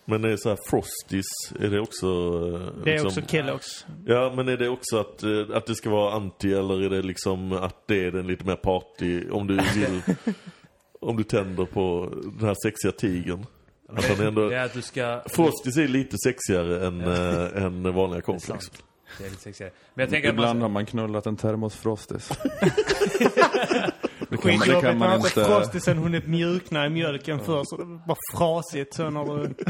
Men 0.10 0.22
det 0.22 0.32
är 0.32 0.38
så 0.38 0.50
här 0.50 0.58
frosties, 0.70 1.26
är 1.60 1.70
det 1.70 1.80
också... 1.80 2.06
eh, 2.08 2.84
Det 2.84 2.90
är 2.90 3.04
liksom- 3.04 3.08
också 3.08 3.22
Kellogg's. 3.22 3.86
Ja, 4.06 4.34
men 4.36 4.48
är 4.48 4.58
det 4.58 4.70
också 4.70 4.98
att, 4.98 5.24
eh, 5.24 5.46
att 5.54 5.66
det 5.66 5.76
ska 5.76 5.90
vara 5.90 6.14
anti 6.14 6.54
eller 6.54 6.82
är 6.84 6.90
det 6.90 7.02
liksom 7.02 7.52
att 7.54 7.88
det 7.88 8.06
är 8.06 8.12
den 8.12 8.28
lite 8.28 8.46
mer 8.46 8.56
party 8.56 9.30
om 9.30 9.48
du 9.48 9.54
vill, 9.56 10.02
om 11.02 11.18
du 11.18 11.24
tänder 11.24 11.66
på 11.66 12.10
den 12.38 12.48
här 12.48 12.56
sexiga 12.64 12.92
tigern? 12.92 13.46
Att 13.90 14.06
han 14.06 14.28
ändå, 14.28 14.50
Det 14.50 14.56
är 14.58 14.66
att 14.66 14.74
du 14.74 14.82
ska... 14.82 15.22
Frosties 15.26 15.78
är 15.78 15.88
lite 15.88 16.18
sexigare 16.24 16.88
än, 16.88 17.02
äh, 17.02 17.64
än 17.64 17.94
vanliga 17.94 18.22
cornflakes. 18.22 18.72
Det 19.18 19.26
är 19.26 19.30
lite 19.30 19.42
sexigare. 19.42 19.72
Men 19.94 20.04
jag 20.04 20.10
tänker 20.10 20.30
att 20.30 20.34
Ibland 20.34 20.60
man... 20.60 20.62
har 20.62 20.70
man 20.70 20.86
knullat 20.86 21.26
en 21.26 21.36
termosfrostis. 21.38 22.30
det 24.30 24.38
kan, 24.38 24.58
man- 24.58 24.68
det 24.68 24.82
kan 24.82 24.98
man 24.98 25.16
inte 25.16 25.30
frostisen 25.46 25.98
hunnit 25.98 26.28
mjukna 26.28 26.86
i 26.86 26.90
mjölken 26.90 27.40
först. 27.40 27.70
Så 27.70 27.78
det 27.78 27.84
var 28.08 28.18
frasigt 28.38 28.94
så 28.94 29.10
när 29.10 29.26
du... 29.26 29.54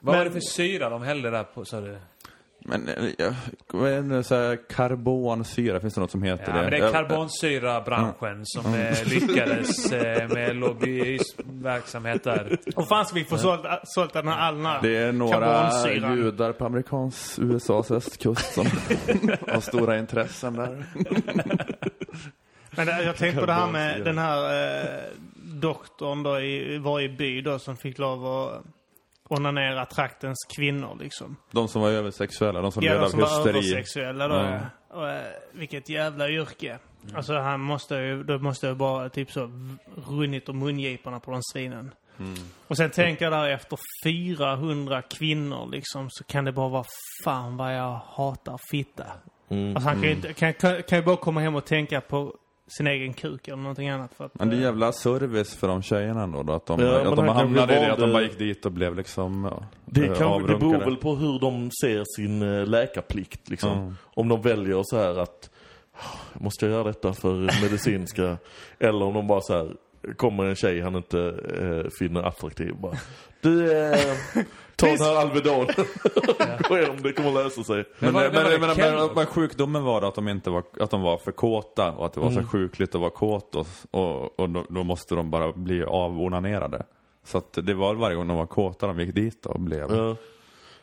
Vad 0.00 0.16
var 0.16 0.24
det 0.24 0.30
för 0.30 0.40
syra 0.40 0.90
de 0.90 1.02
hällde 1.02 1.30
där 1.30 1.42
på, 1.44 1.64
sa 1.64 1.80
du? 1.80 1.98
Men, 2.68 2.88
eh, 2.88 2.94
ja, 3.18 3.34
vad 3.72 3.90
är 3.90 4.02
det, 4.02 4.24
så 4.24 4.34
här, 4.34 4.58
karbonsyra, 4.70 5.80
finns 5.80 5.94
det 5.94 6.00
något 6.00 6.10
som 6.10 6.22
heter 6.22 6.44
Ja, 6.46 6.52
det? 6.52 6.60
men 6.62 6.70
det 6.70 6.76
är 6.76 6.80
Jag- 6.80 6.92
karbonsyrabranschen 6.92 8.42
som 8.44 8.74
eh, 8.74 9.04
lyckades 9.06 9.92
eh, 9.92 10.28
med 10.28 10.56
lobbyistverksamhet 10.56 12.24
där. 12.24 12.58
Och 12.76 12.88
fan 12.88 13.06
ska 13.06 13.14
vi 13.14 13.24
få 13.24 13.38
sålt, 13.38 13.60
sålt 13.84 14.12
den 14.12 14.28
här 14.28 14.38
all 14.38 14.54
den 14.56 14.66
här 14.66 14.82
Det 14.82 14.96
är 14.96 15.12
några 15.12 15.70
judar 16.16 16.52
på 16.52 16.64
amerikansk 16.66 17.38
USAs 17.38 17.90
östkust 17.90 18.54
som 18.54 18.66
har 19.48 19.60
stora 19.60 19.98
intressen 19.98 20.54
där. 20.54 20.84
Men 22.76 22.86
det, 22.86 23.02
jag 23.02 23.16
tänkte 23.16 23.40
på 23.40 23.46
det 23.46 23.52
här 23.52 23.70
med 23.70 24.04
den 24.04 24.18
här 24.18 24.74
eh, 24.84 25.02
doktorn 25.34 26.22
då 26.22 26.40
i 26.40 26.78
varje 26.78 27.08
by 27.08 27.40
då 27.40 27.58
som 27.58 27.76
fick 27.76 27.98
lov 27.98 28.26
att 28.26 28.62
onanera 29.28 29.86
traktens 29.86 30.38
kvinnor 30.56 30.96
liksom. 31.00 31.36
De 31.50 31.68
som 31.68 31.82
var 31.82 31.90
översexuella, 31.90 32.60
de 32.60 32.72
som 32.72 32.82
Ja, 32.82 32.92
led 32.92 33.00
de 33.00 33.04
av 33.04 33.08
som 33.10 33.20
var 33.20 33.26
hysteri. 33.28 33.50
översexuella 33.58 34.28
då. 34.28 34.34
Ja. 34.34 34.50
Ja. 34.50 34.60
Och, 34.96 35.08
eh, 35.08 35.22
vilket 35.52 35.88
jävla 35.88 36.28
yrke. 36.28 36.78
Alltså 37.14 37.38
han 37.38 37.60
måste 37.60 37.94
ju, 37.94 38.22
då 38.24 38.38
måste 38.38 38.66
jag 38.66 38.76
bara 38.76 39.08
typ 39.08 39.32
så 39.32 39.50
runnit 40.08 40.48
om 40.48 40.58
mungiporna 40.58 41.20
på 41.20 41.30
de 41.30 41.42
svinen. 41.52 41.94
Och 42.66 42.76
sen 42.76 42.90
tänker 42.90 43.24
jag 43.24 43.32
där 43.32 43.48
efter 43.48 43.78
400 44.04 45.02
kvinnor 45.02 45.68
liksom 45.72 46.08
så 46.10 46.24
kan 46.24 46.44
det 46.44 46.52
bara 46.52 46.68
vara 46.68 46.84
fan 47.24 47.56
vad 47.56 47.76
jag 47.76 48.00
hatar 48.06 48.58
fitta. 48.70 49.04
Mm. 49.48 49.76
Alltså 49.76 49.88
han 49.88 50.00
kan 50.00 50.08
ju 50.10 50.14
inte, 50.16 50.32
kan, 50.32 50.54
kan, 50.54 50.82
kan 50.82 50.98
ju 50.98 51.04
bara 51.04 51.16
komma 51.16 51.40
hem 51.40 51.54
och 51.54 51.64
tänka 51.64 52.00
på 52.00 52.34
sin 52.68 52.86
egen 52.86 53.12
kuk 53.12 53.48
eller 53.48 53.56
någonting 53.56 53.88
annat 53.88 54.14
för 54.14 54.24
att... 54.24 54.34
Men 54.34 54.48
det 54.50 54.54
är 54.56 54.58
eh, 54.58 54.62
jävla 54.64 54.92
service 54.92 55.54
för 55.56 55.68
de 55.68 55.82
tjejerna 55.82 56.22
ändå 56.22 56.42
då, 56.42 56.52
att 56.52 56.66
de, 56.66 56.80
Ja, 56.80 57.10
att 57.10 57.16
de 57.16 57.28
hamnade 57.28 57.76
i 57.76 57.80
det, 57.80 57.92
att 57.92 57.98
de 57.98 58.12
bara 58.12 58.22
gick 58.22 58.38
dit 58.38 58.66
och 58.66 58.72
blev 58.72 58.96
liksom 58.96 59.48
ja, 59.50 59.62
Det, 59.84 60.06
eh, 60.06 60.14
kan, 60.14 60.42
det 60.46 60.56
beror 60.56 60.78
väl 60.78 60.96
på 60.96 61.14
hur 61.14 61.38
de 61.38 61.70
ser 61.70 62.04
sin 62.16 62.42
eh, 62.42 62.66
läkarplikt 62.66 63.48
liksom. 63.48 63.78
Mm. 63.78 63.96
Om 64.02 64.28
de 64.28 64.42
väljer 64.42 64.82
så 64.84 64.96
här 64.98 65.18
att 65.18 65.50
"Ah, 65.92 66.18
Måste 66.32 66.66
jag 66.66 66.72
göra 66.72 66.84
detta 66.84 67.12
för 67.12 67.62
medicinska? 67.62 68.36
Eller 68.78 69.02
om 69.02 69.14
de 69.14 69.26
bara 69.26 69.40
så 69.40 69.54
här 69.56 69.76
Kommer 70.16 70.44
en 70.44 70.56
tjej 70.56 70.80
han 70.80 70.96
inte 70.96 71.20
eh, 71.60 71.90
finner 71.98 72.22
attraktiv 72.22 72.74
bara 72.80 72.96
Du, 73.40 73.72
eh, 73.72 74.00
ta 74.76 74.86
den 74.86 75.00
här 75.00 75.16
Alvedon 75.16 75.66
och 75.66 76.66
se 76.66 76.88
om 76.90 77.02
det 77.02 77.12
kommer 77.12 77.32
lösa 77.32 77.64
sig. 77.64 77.84
Men, 77.98 78.12
men, 78.12 78.32
men 78.32 78.60
men, 78.60 78.76
men, 78.76 79.08
men 79.14 79.26
sjukdomen 79.26 79.84
var 79.84 80.00
då 80.00 80.06
att 80.06 80.14
de 80.14 80.28
inte 80.28 80.50
var, 80.50 80.62
att 80.80 80.90
de 80.90 81.02
var 81.02 81.16
för 81.18 81.32
kåta 81.32 81.92
och 81.92 82.06
att 82.06 82.12
det 82.12 82.20
var 82.20 82.30
Mm. 82.30 82.42
så 82.44 82.48
sjukligt 82.50 82.94
att 82.94 83.00
vara 83.00 83.10
kåt 83.10 83.54
och, 83.54 83.66
och, 83.90 84.40
och 84.40 84.50
då, 84.50 84.64
då 84.68 84.84
måste 84.84 85.14
de 85.14 85.30
bara 85.30 85.52
bli 85.52 85.84
avonanerade. 85.84 86.82
Så 87.24 87.38
att 87.38 87.58
det 87.62 87.74
var 87.74 87.94
varje 87.94 88.16
gång 88.16 88.28
de 88.28 88.36
var 88.36 88.46
kåta 88.46 88.86
de 88.86 89.00
gick 89.00 89.14
dit 89.14 89.46
och 89.46 89.60
blev. 89.60 89.92
Ja. 89.96 90.16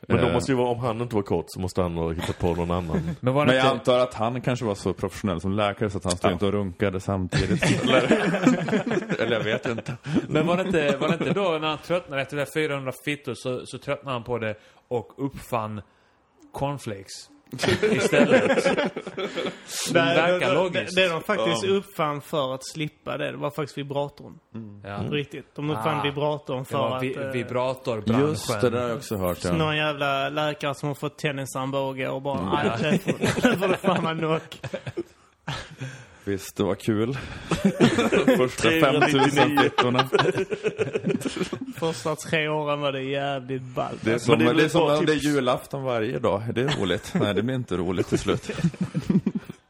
Men 0.07 0.17
då 0.17 0.27
Eh. 0.27 0.33
måste 0.33 0.51
ju 0.51 0.57
vara, 0.57 0.67
om 0.69 0.79
han 0.79 1.01
inte 1.01 1.15
var 1.15 1.21
kort 1.23 1.45
så 1.47 1.59
måste 1.59 1.81
han 1.81 1.97
ha 1.97 2.11
hittat 2.11 2.39
på 2.39 2.55
någon 2.55 2.71
annan. 2.71 3.15
Men 3.19 3.33
var 3.33 3.45
det 3.45 3.51
Men 3.51 3.55
jag 3.55 3.65
inte... 3.65 3.91
antar 3.91 3.99
att 3.99 4.13
han 4.13 4.41
kanske 4.41 4.65
var 4.65 4.75
så 4.75 4.93
professionell 4.93 5.41
som 5.41 5.51
läkare 5.51 5.89
så 5.89 5.97
att 5.97 6.03
han 6.03 6.17
stod 6.17 6.31
inte 6.31 6.45
och 6.45 6.51
runkade 6.51 6.99
samtidigt. 6.99 7.81
eller, 7.83 8.03
eller 9.21 9.31
jag 9.37 9.43
vet 9.43 9.65
inte. 9.65 9.97
Men 10.27 10.47
var 10.47 10.57
det 10.57 10.63
inte, 10.63 10.97
var 10.97 11.07
det 11.07 11.13
inte 11.13 11.33
då 11.33 11.57
när 11.61 11.67
han 11.67 11.77
tröttnade 11.77 12.21
efter 12.21 12.37
det 12.37 12.41
där 12.45 12.67
400 12.67 12.91
fittor 13.05 13.33
så, 13.33 13.65
så 13.65 13.77
tröttnade 13.77 14.15
han 14.15 14.23
på 14.23 14.37
det 14.37 14.55
och 14.87 15.13
uppfann 15.25 15.81
cornflakes 16.53 17.29
istället. 17.91 18.63
Det 19.93 19.93
verkar 19.93 20.39
det, 20.49 20.53
logiskt. 20.53 20.95
det, 20.95 21.01
det 21.01 21.09
de 21.09 21.21
faktiskt 21.21 21.63
uppfann 21.63 22.21
för 22.21 22.53
att 22.55 22.65
slippa 22.73 23.17
det, 23.17 23.31
det 23.31 23.37
var 23.37 23.49
faktiskt 23.51 23.77
vibratorn. 23.77 24.39
Ja. 24.83 24.97
Riktigt. 25.11 25.45
De 25.55 25.69
uppfann 25.69 25.99
Ah. 25.99 26.03
vibratorn 26.03 26.59
Det 26.59 26.65
för 26.65 26.97
att... 26.97 27.03
vi, 27.03 27.15
eh, 27.15 27.27
vibratorbranschen. 27.27 28.27
Just 28.29 28.61
det, 28.61 28.69
där 28.69 28.81
har 28.81 28.87
jag 28.87 28.97
också 28.97 29.17
hört. 29.17 29.37
Ja. 29.43 29.51
någon 29.53 29.77
jävla 29.77 30.29
läkare 30.29 30.75
som 30.75 30.87
har 30.87 30.95
fått 30.95 31.17
tennisarmbåge 31.17 32.07
och 32.09 32.21
bara, 32.21 32.41
nej, 32.55 32.71
det 32.81 32.99
får- 32.99 33.19
det 33.51 33.57
får 33.57 33.67
det 33.67 33.77
fan 33.77 34.03
vara 34.03 34.15
knock. 34.15 34.61
Visst, 36.25 36.55
det 36.55 36.63
var 36.63 36.75
kul. 36.75 37.13
Första 38.37 38.69
399. 38.69 39.21
5000 39.21 39.57
fittorna. 39.63 40.09
Första 41.79 42.15
tre 42.15 42.47
åren 42.47 42.81
var 42.81 42.91
det 42.91 43.01
jävligt 43.03 43.61
ballt. 43.61 43.99
Det 44.01 44.11
är 44.13 44.17
som, 44.17 44.39
det 44.39 44.45
är 44.45 44.53
det 44.53 44.63
är 44.63 44.69
som 44.69 44.81
om 44.81 45.05
det 45.05 45.11
är 45.11 45.15
tips. 45.15 45.25
julafton 45.25 45.83
varje 45.83 46.19
dag. 46.19 46.41
Det 46.55 46.61
är 46.61 46.81
roligt. 46.81 47.13
Nej, 47.19 47.33
det 47.33 47.43
blir 47.43 47.55
inte 47.55 47.77
roligt 47.77 48.07
till 48.07 48.19
slut. 48.19 48.51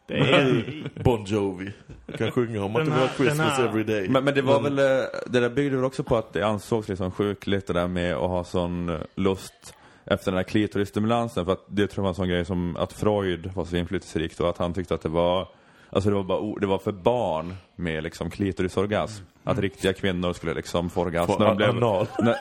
Det 0.08 0.18
är, 0.20 0.84
Bon 1.04 1.24
Jovi. 1.26 1.72
Jag 2.06 2.18
kan 2.18 2.32
sjunga 2.32 2.64
om 2.64 2.76
att 2.76 2.86
det 2.86 2.92
var 2.92 3.08
Christmas 3.18 3.58
här- 3.58 3.68
every 3.68 3.84
day. 3.84 4.10
Men, 4.10 4.24
men 4.24 4.34
det 4.34 4.42
var 4.42 4.62
väl, 4.62 4.80
eh, 4.80 4.86
det 5.28 5.40
där 5.40 5.50
byggde 5.50 5.76
väl 5.76 5.86
också 5.86 6.04
på 6.04 6.18
att 6.18 6.34
det 6.34 6.44
ansågs 6.44 6.88
liksom 6.88 7.12
sjukligt 7.12 7.68
det 7.68 7.74
där 7.74 7.88
med 7.88 8.14
att 8.16 8.30
ha 8.30 8.44
sån 8.44 8.90
eh, 8.90 9.00
lust 9.16 9.74
efter 10.06 10.32
den 10.32 10.38
här 10.38 10.44
klitorisstimulansen. 10.44 11.46
För 11.46 11.52
att 11.52 11.66
det 11.68 11.88
tror 11.88 11.98
jag 11.98 12.04
var 12.04 12.10
en 12.10 12.16
sån 12.16 12.28
grej 12.30 12.46
som 12.46 12.76
att 12.78 12.94
Freud 12.94 13.52
var 13.56 13.66
så 13.66 13.76
inflytelserik 13.76 14.40
och 14.40 14.50
att 14.50 14.58
han 14.58 14.74
tyckte 14.74 14.94
att 14.94 15.02
det 15.02 15.10
var 15.10 15.48
Alltså 15.94 16.10
det 16.10 16.16
var 16.16 16.24
bara, 16.24 16.60
det 16.60 16.68
var 16.68 16.78
för 16.78 16.92
barn 16.92 17.56
med 17.76 18.04
liksom 18.04 18.30
klitorisorgasm. 18.30 19.24
Att 19.44 19.60
riktiga 19.60 19.94
kvinnor 19.94 20.34
skulle 20.34 20.54
liksom 20.54 20.90
få 20.90 21.02
orgasm 21.02 21.32
Få 21.32 21.40
när 21.40 21.46
de 21.48 21.56
blev... 21.58 21.70
anal. 21.70 22.08
När, 22.20 22.36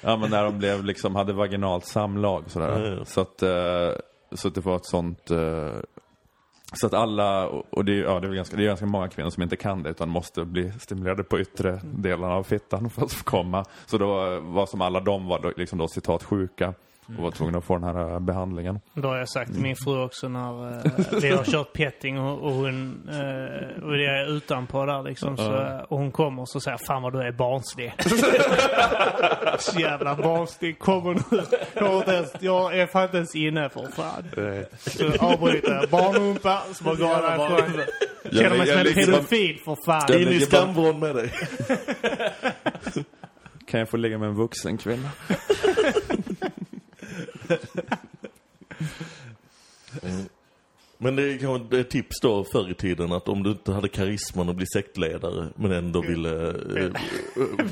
ja 0.00 0.16
men 0.16 0.30
när 0.30 0.44
de 0.44 0.58
blev 0.58 0.84
liksom, 0.84 1.14
hade 1.16 1.32
vaginalt 1.32 1.86
samlag 1.86 2.50
sådär. 2.50 2.96
Ja. 2.98 3.04
Så 3.04 3.20
att, 3.20 3.42
eh, 3.42 3.90
så 4.34 4.48
att 4.48 4.54
det 4.54 4.60
var 4.60 4.76
ett 4.76 4.86
sånt, 4.86 5.30
eh, 5.30 5.70
Så 6.74 6.86
att 6.86 6.94
alla, 6.94 7.46
och 7.48 7.84
det, 7.84 7.92
är- 7.92 8.02
ja, 8.04 8.20
det, 8.20 8.28
är 8.28 8.32
ganska, 8.32 8.56
det 8.56 8.62
är 8.62 8.66
ganska 8.66 8.86
många 8.86 9.08
kvinnor 9.08 9.30
som 9.30 9.42
inte 9.42 9.56
kan 9.56 9.82
det 9.82 9.90
utan 9.90 10.08
måste 10.08 10.44
bli 10.44 10.72
stimulerade 10.80 11.22
på 11.24 11.40
yttre 11.40 11.80
delarna 11.84 12.34
av 12.34 12.42
fittan 12.42 12.90
för 12.94 13.02
att 13.04 13.12
få 13.12 13.24
komma. 13.24 13.64
Så 13.86 13.98
då 13.98 14.32
eh, 14.32 14.40
var 14.40 14.66
som 14.66 14.80
alla 14.80 15.00
de 15.00 15.26
var 15.26 15.38
då, 15.40 15.52
liksom 15.56 15.78
då 15.78 15.88
citat 15.88 16.22
sjuka 16.22 16.74
och 17.06 17.22
var 17.22 17.30
tvungna 17.30 17.58
att 17.58 17.64
få 17.64 17.78
den 17.78 17.84
här 17.84 18.12
eh, 18.12 18.20
behandlingen. 18.20 18.80
Då 18.94 19.08
har 19.08 19.16
jag 19.16 19.28
sagt 19.28 19.52
till 19.52 19.62
min 19.62 19.76
fru 19.76 20.02
också 20.04 20.28
när 20.28 20.76
eh, 20.76 20.92
vi 21.22 21.28
har 21.28 21.44
kört 21.44 21.72
petting 21.72 22.18
och, 22.18 22.42
och 22.42 22.52
hon 22.52 23.08
eh, 23.08 23.82
och 23.82 23.92
det 23.92 24.06
är 24.06 24.36
utanpå 24.36 24.86
där 24.86 25.02
liksom. 25.02 25.36
Så, 25.36 25.80
och 25.88 25.98
hon 25.98 26.12
kommer 26.12 26.42
och 26.42 26.48
så 26.48 26.60
säger 26.60 26.78
fan 26.78 27.02
vad 27.02 27.12
du 27.12 27.22
är 27.22 27.32
barnslig. 27.32 27.92
så 29.58 29.80
jävla 29.80 30.14
barnslig. 30.14 30.78
Kommer 30.78 31.14
nu. 31.14 31.42
Jag, 31.74 31.86
har 31.86 32.12
ens, 32.12 32.32
jag 32.40 32.78
är 32.78 32.86
fan 32.86 33.04
inte 33.04 33.16
ens 33.16 33.34
inne 33.34 33.68
för 33.68 33.86
fan. 33.86 34.24
Så 34.76 35.24
avbryter 35.24 35.74
jag. 35.74 35.88
Barnumpa. 35.88 36.62
Så 36.72 36.84
bara 36.84 36.94
går 36.94 37.08
jag. 37.08 38.34
Känner 38.34 38.58
mig 38.58 38.66
som 38.66 38.78
en 38.78 38.94
pedofil 38.94 39.60
för 39.64 39.76
fan. 39.84 40.22
In 40.22 40.28
i 40.28 40.40
skamvrån 40.40 40.98
med 40.98 41.14
dig. 41.14 41.32
Kan 43.66 43.80
jag 43.80 43.88
få 43.88 43.96
ligga 43.96 44.18
med 44.18 44.28
en 44.28 44.34
vuxen 44.34 44.78
kvinna? 44.78 45.10
Men 50.98 51.16
det 51.16 51.22
är 51.22 51.38
kanske 51.38 51.80
ett 51.80 51.90
tips 51.90 52.20
då 52.22 52.44
förr 52.44 52.70
i 52.70 52.74
tiden 52.74 53.12
att 53.12 53.28
om 53.28 53.42
du 53.42 53.50
inte 53.50 53.72
hade 53.72 53.88
karisman 53.88 54.48
att 54.48 54.56
bli 54.56 54.66
sektledare 54.66 55.48
men 55.56 55.72
ändå 55.72 56.00
ville 56.00 56.48
eh, 56.48 56.84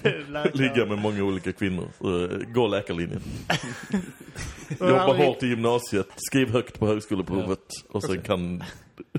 eh, 0.05 0.53
ligga 0.55 0.87
med 0.87 0.99
många 0.99 1.23
olika 1.25 1.53
kvinnor, 1.53 1.89
så, 1.99 2.25
eh, 2.25 2.39
gå 2.39 2.67
läkarlinjen. 2.67 3.23
Jobba 4.81 5.13
hårt 5.13 5.43
i 5.43 5.47
gymnasiet, 5.47 6.09
skriv 6.17 6.51
högt 6.51 6.79
på 6.79 6.87
högskoleprovet 6.87 7.69
och 7.89 8.03
sen 8.03 8.23
kan, 8.23 8.65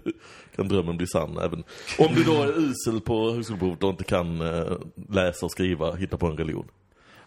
kan 0.55 0.67
drömmen 0.67 0.97
bli 0.97 1.07
sann. 1.07 1.37
Även 1.37 1.63
om 1.99 2.15
du 2.15 2.23
då 2.23 2.41
är 2.41 2.59
usel 2.59 3.01
på 3.01 3.31
högskoleprovet 3.31 3.83
och 3.83 3.89
inte 3.89 4.03
kan 4.03 4.41
eh, 4.41 4.77
läsa 5.09 5.45
och 5.45 5.51
skriva, 5.51 5.95
hitta 5.95 6.17
på 6.17 6.27
en 6.27 6.37
religion. 6.37 6.67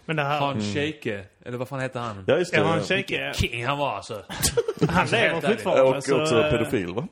Men 0.08 0.16
det 0.16 0.22
här... 0.22 0.40
Han 0.40 0.60
Sheike, 0.60 1.24
eller 1.44 1.58
vad 1.58 1.68
fan 1.68 1.80
heter 1.80 2.00
han? 2.00 2.24
Ja, 2.26 2.36
just 2.38 2.52
det. 2.52 2.58
Ja, 2.58 2.64
han 2.64 2.82
tjejke. 2.84 3.32
King 3.34 3.66
han 3.66 3.78
var 3.78 3.96
alltså. 3.96 4.22
Han 4.88 5.06
lever 5.06 5.28
Helt 5.28 5.44
ärligt. 5.44 5.60
fortfarande. 5.62 5.96
Och 5.96 6.04
så, 6.04 6.20
också 6.22 6.40
eh, 6.40 6.50
pedofil 6.50 6.94
va? 6.94 7.08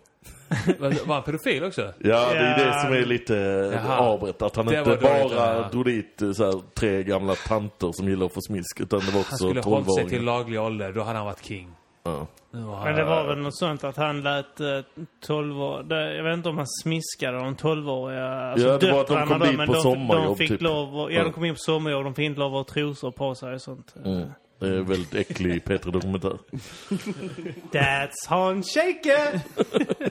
Var 0.78 1.14
han 1.14 1.22
pedofil 1.22 1.64
också? 1.64 1.92
Ja, 1.98 2.28
det 2.32 2.38
är 2.38 2.66
det 2.66 2.80
som 2.80 2.92
är 2.92 3.04
lite 3.06 3.34
Jaha. 3.74 3.98
avbrett. 3.98 4.42
Att 4.42 4.56
han 4.56 4.66
Det 4.66 4.78
inte 4.78 4.96
bara 5.02 5.68
drog 5.68 5.84
dit 5.84 6.22
eh, 6.22 6.32
så 6.32 6.44
här, 6.44 6.62
tre 6.74 7.02
gamla 7.02 7.34
tanter 7.34 7.92
som 7.92 8.08
gillar 8.08 8.26
att 8.26 8.34
få 8.34 8.40
smisk. 8.40 8.80
Utan 8.80 8.98
det 9.00 9.06
var 9.06 9.12
Han 9.12 9.20
också 9.20 9.36
skulle 9.36 9.60
ha 9.60 9.70
hållit 9.70 9.94
sig 9.94 10.08
till 10.08 10.18
12-åringar. 10.18 10.24
laglig 10.38 10.60
ålder, 10.60 10.92
då 10.92 11.02
hade 11.02 11.16
han 11.18 11.26
varit 11.26 11.44
king. 11.44 11.70
Ja. 12.06 12.26
Men 12.84 12.94
det 12.94 13.04
var 13.04 13.26
väl 13.26 13.38
något 13.38 13.56
sånt 13.56 13.84
att 13.84 13.96
han 13.96 14.22
lät 14.22 14.60
eh, 14.60 14.78
12 15.26 15.62
år, 15.62 15.82
det, 15.82 16.16
Jag 16.16 16.24
vet 16.24 16.34
inte 16.34 16.48
om 16.48 16.56
han 16.56 16.66
smiskade 16.82 17.38
de 17.38 17.56
12-åriga 17.56 18.26
alltså 18.26 18.68
Ja, 18.68 18.78
det 18.78 18.92
var 18.92 19.00
att 19.00 19.06
de 19.06 19.26
kom 19.26 19.38
då, 19.38 19.44
dit 19.46 19.56
men 19.56 19.66
på 19.66 19.72
de, 19.72 19.80
sommarjobb, 19.82 20.26
de 20.26 20.36
fick 20.36 20.48
typ. 20.48 20.62
lov 20.62 21.12
Ja, 21.12 21.22
de 21.24 21.32
kom 21.32 21.44
in 21.44 21.54
på 21.54 21.58
sommarjobb. 21.60 22.04
De 22.04 22.14
fick 22.14 22.24
inte 22.24 22.40
lov 22.40 22.56
att 22.56 22.68
ha 22.68 22.74
trosor 22.74 23.10
på 23.10 23.34
sig 23.34 23.54
och 23.54 23.62
sånt. 23.62 23.94
Mm. 24.04 24.28
Det 24.58 24.66
är 24.66 24.80
väldigt 24.80 25.14
äcklig 25.14 25.64
Petra-dokumentär. 25.64 26.38
That's 27.72 28.28
Hans 28.28 28.74
Scheike! 28.74 29.40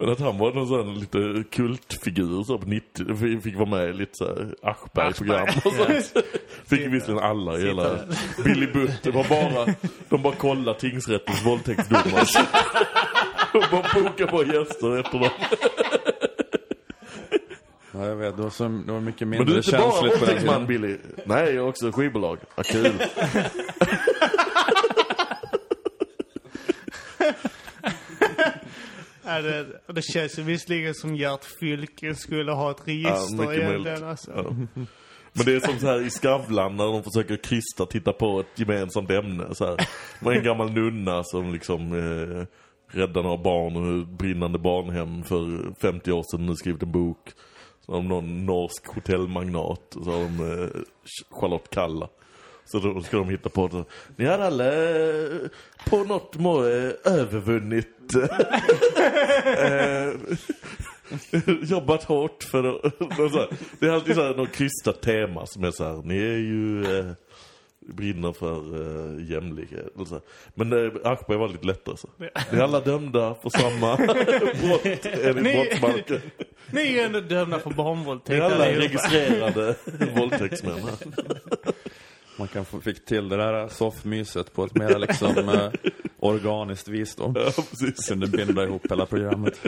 Men 0.00 0.08
att 0.08 0.20
han 0.20 0.38
var 0.38 0.52
någon 0.52 0.68
sån 0.68 0.94
lite 0.94 1.44
kultfigur 1.50 2.42
så 2.44 2.58
på 2.58 2.66
90 2.66 3.40
fick- 3.40 3.56
vara 3.56 3.68
med 3.68 3.88
i 3.88 3.92
lite 3.92 4.12
så 4.14 4.24
här 4.24 4.54
Aschberg-program 4.62 5.48
och 5.64 5.72
sånt. 5.72 6.12
Fick 6.66 6.80
visserligen 6.86 7.18
alla 7.24 7.58
i 7.58 7.66
hela 7.66 7.98
Billy 8.44 8.66
Butt. 8.66 9.02
Det 9.02 9.10
var 9.10 9.24
bara, 9.28 9.74
de 10.08 10.22
bara 10.22 10.34
kollade 10.34 10.80
tingsrättens 10.80 11.46
våldtäktsdomar. 11.46 12.24
De 13.52 13.62
bara 13.70 14.02
bokade 14.02 14.30
på 14.30 14.44
gäster 14.44 14.98
efter 15.00 15.18
dem. 15.18 15.30
Ja, 17.92 18.04
jag 18.06 18.16
vet. 18.16 18.36
Det 18.36 18.42
var, 18.42 18.50
så, 18.50 18.68
det 18.68 18.92
var 18.92 19.00
mycket 19.00 19.20
Men 19.28 19.38
mindre 19.38 19.54
du 19.54 19.58
är 19.60 19.64
inte 19.64 19.78
bara 19.78 20.00
våldtäktsman. 20.00 20.66
Billy. 20.66 20.96
Nej, 21.24 21.44
jag 21.44 21.54
är 21.54 21.68
också 21.68 21.92
skivbolag. 21.92 22.38
Vad 22.56 22.66
kul. 22.66 22.92
Ja, 29.24 29.42
det, 29.42 29.66
det 29.86 30.02
känns 30.02 30.38
ju 30.38 30.42
visserligen 30.42 30.94
som 30.94 31.16
Gert 31.16 31.44
Fylking 31.44 32.14
skulle 32.14 32.52
ha 32.52 32.70
ett 32.70 32.88
register 32.88 33.36
mycket 33.36 33.58
egentligen. 33.58 34.04
Alltså. 34.04 34.30
Ja. 34.36 34.56
Men 35.36 35.46
det 35.46 35.54
är 35.54 35.60
som 35.60 35.78
så 35.78 35.86
här 35.86 36.06
i 36.06 36.10
Skavlan 36.10 36.76
när 36.76 36.84
de 36.84 37.02
försöker 37.02 37.36
krysta, 37.36 37.86
titta 37.86 38.12
på 38.12 38.40
ett 38.40 38.58
gemensamt 38.58 39.10
ämne. 39.10 39.54
Så 39.54 39.66
här. 39.66 39.76
Det 39.76 40.24
var 40.24 40.32
en 40.32 40.44
gammal 40.44 40.72
nunna 40.72 41.24
som 41.24 41.52
liksom 41.52 41.92
eh, 41.92 42.46
räddade 42.98 43.22
några 43.22 43.42
barn 43.42 44.02
ett 44.02 44.08
brinnande 44.08 44.58
barnhem 44.58 45.24
för 45.24 45.74
50 45.80 46.12
år 46.12 46.22
sedan. 46.30 46.46
Nu 46.46 46.54
skrivit 46.54 46.82
en 46.82 46.92
bok. 46.92 47.30
De 47.86 48.08
någon 48.08 48.46
norsk 48.46 48.86
hotellmagnat. 48.86 49.96
Och 49.96 50.04
så 50.04 50.10
har 50.10 50.18
de 50.18 50.62
eh, 50.62 50.68
Charlotte 51.30 51.70
Kalla. 51.70 52.08
Så 52.66 52.78
då 52.78 53.02
ska 53.02 53.16
de 53.16 53.28
hitta 53.28 53.48
på 53.48 53.68
det. 53.68 53.84
Ni 54.16 54.24
har 54.24 54.38
alla 54.38 54.66
eh, 54.66 55.26
på 55.86 56.04
något 56.04 56.36
må 56.36 56.66
eh, 56.66 56.90
övervunnit 57.04 58.14
eh, 59.56 60.12
jobbat 61.62 62.04
hårt 62.04 62.44
för 62.44 62.64
att... 62.64 62.82
Det 63.80 63.86
är 63.86 63.90
alltid 63.90 64.14
så 64.14 64.22
här 64.22 64.34
något 64.34 64.52
krystat 64.52 65.02
tema 65.02 65.46
som 65.46 65.64
är 65.64 65.70
så 65.70 65.84
här, 65.84 66.02
ni 66.04 66.18
är 66.18 66.38
ju... 66.38 66.98
Eh, 66.98 67.06
brinner 67.88 68.32
för 68.32 68.56
eh, 68.74 69.30
jämlikhet. 69.30 69.96
Och 69.96 70.08
så 70.08 70.14
här. 70.14 70.22
Men 70.54 70.72
eh, 70.72 70.92
Aschberg 71.04 71.38
var 71.38 71.48
lite 71.48 71.66
lättare 71.66 71.96
så. 71.96 72.08
Vi 72.50 72.58
är 72.58 72.62
alla 72.62 72.80
dömda 72.80 73.34
för 73.42 73.50
samma 73.50 73.96
brott 73.96 75.06
enligt 75.06 75.42
Ni- 75.42 75.52
brottsbalken. 75.54 76.20
Ni 76.70 76.80
är 76.80 76.92
ju 76.92 77.00
ändå 77.00 77.20
dömda 77.20 77.58
för 77.58 77.70
barnvåldtäkt 77.70 78.38
är 78.38 78.40
alla 78.40 78.68
registrerade 78.68 79.74
våldtäktsmän. 80.16 80.80
Man 82.38 82.48
kan 82.48 82.64
få, 82.64 82.80
fick 82.80 83.04
till 83.04 83.28
det 83.28 83.36
där 83.36 83.68
soffmyset 83.68 84.54
på 84.54 84.64
ett 84.64 84.74
mer 84.74 84.98
liksom 84.98 85.48
eh, 85.48 85.70
organiskt 86.18 86.88
vis 86.88 87.16
då. 87.16 87.32
Ja, 87.34 87.50
precis. 87.70 88.08
Kunde 88.08 88.26
binda 88.26 88.64
ihop 88.64 88.90
hela 88.90 89.06
programmet. 89.06 89.60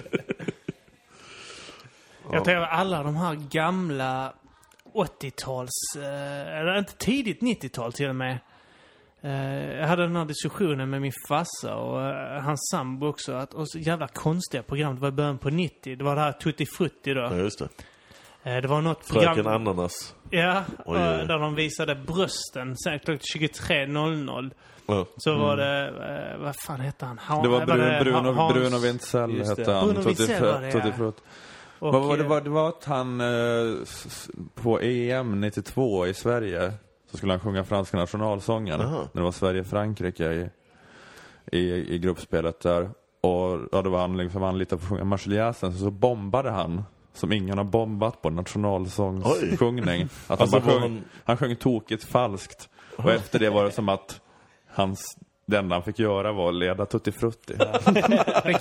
Jag 2.33 2.45
tänker 2.45 2.61
alla 2.61 3.03
de 3.03 3.17
här 3.17 3.35
gamla 3.35 4.33
80-tals, 4.95 5.97
eh, 5.97 6.59
eller 6.59 6.79
inte 6.79 6.97
tidigt 6.97 7.41
90-tal 7.41 7.93
till 7.93 8.09
och 8.09 8.17
med. 8.17 8.39
Eh, 9.21 9.79
jag 9.79 9.87
hade 9.87 10.03
den 10.03 10.17
här 10.17 10.25
diskussionen 10.25 10.91
med 10.91 11.01
min 11.03 11.13
farsa 11.29 11.77
och 11.77 12.03
eh, 12.03 12.43
hans 12.43 12.69
sambo 12.71 13.07
också. 13.07 13.33
Att, 13.33 13.55
och 13.55 13.71
så 13.71 13.79
jävla 13.79 14.09
konstiga 14.09 14.63
program. 14.63 14.95
Det 14.95 15.01
var 15.01 15.09
i 15.09 15.13
början 15.13 15.39
på 15.39 15.51
90. 15.51 15.97
Det 15.97 16.05
var 16.05 16.15
det 16.15 16.21
här 16.21 16.33
Tutti 16.33 16.67
Frutti 16.67 17.15
då. 17.15 17.21
Ja, 17.21 17.37
just 17.37 17.59
det. 17.59 17.69
Eh, 18.47 18.57
det 18.63 18.69
var 18.69 18.81
något 18.81 19.09
program... 19.09 19.35
Fröken 19.35 19.53
Ananas. 19.53 20.15
Ja, 20.31 20.65
Oj, 20.85 20.97
eh, 20.99 21.03
där 21.27 21.39
de 21.39 21.55
visade 21.55 21.95
brösten. 21.95 22.77
Sen 22.77 22.99
klockan 22.99 23.19
23.00 23.19 24.51
Ja. 24.87 25.07
så 25.17 25.35
var 25.35 25.57
det, 25.57 25.89
eh, 26.35 26.43
vad 26.43 26.57
fan 26.57 26.81
hette 26.81 27.07
han? 27.07 27.19
Han 27.19 27.43
Det 27.43 27.49
var 27.49 27.67
Bruno, 27.67 27.83
det 27.85 28.01
Bruno, 28.05 28.33
Hans- 28.33 28.53
Bruno 28.53 28.79
Wintzell 28.79 29.45
hette 29.45 29.73
han. 29.73 29.89
Bruno 29.89 30.01
Wintzell 30.07 30.45
var 30.45 30.61
det, 30.61 30.95
ja. 30.99 31.13
Och, 31.79 31.93
Vad 31.93 32.03
var 32.03 32.17
det, 32.17 32.25
var, 32.25 32.41
det 32.41 32.51
var 32.51 32.69
att 32.69 32.85
han 32.85 33.23
på 34.55 34.81
EM 34.81 35.41
92 35.41 36.07
i 36.07 36.15
Sverige 36.15 36.73
så 37.11 37.17
skulle 37.17 37.33
han 37.33 37.41
sjunga 37.41 37.65
franska 37.65 37.97
nationalsången. 37.97 38.81
Jaha. 38.81 39.09
När 39.13 39.21
det 39.21 39.25
var 39.25 39.33
Sverige-Frankrike 39.33 40.25
i, 40.33 40.49
i, 41.59 41.95
i 41.95 41.99
gruppspelet 41.99 42.61
där. 42.61 42.91
Och 43.21 43.61
ja, 43.73 43.83
det 43.83 43.89
var 43.89 44.01
han 44.01 44.17
liksom 44.17 44.43
anlitad 44.43 44.79
för 44.81 44.87
att 44.87 44.91
sjunga 44.91 45.05
Marseljäsen. 45.05 45.73
Så, 45.73 45.79
så 45.79 45.91
bombade 45.91 46.51
han, 46.51 46.85
som 47.17 47.33
ingen 47.33 47.59
har 47.59 47.65
bombat 47.65 48.23
på, 48.23 48.31
nationalsångssjungning. 48.31 50.03
Att 50.03 50.11
han, 50.29 50.39
Alltså, 50.41 50.59
var 50.59 50.61
sjöng, 50.73 50.81
han- 50.81 51.05
han 51.25 51.37
sjöng 51.37 51.57
tokigt 51.57 52.05
falskt. 52.05 52.69
Och 52.97 53.13
efter 53.13 53.39
det 53.39 53.51
var 53.51 53.65
det 53.65 53.71
som 53.71 53.89
att 53.89 54.21
hans 54.75 55.17
det 55.49 55.59
enda 55.59 55.77
han 55.77 55.83
fick 55.83 55.99
göra 55.99 56.33
var 56.33 56.49
att 56.49 56.55
leda 56.55 56.87
Tutti 56.87 57.13
Frutti. 57.13 57.55
det 57.57 57.65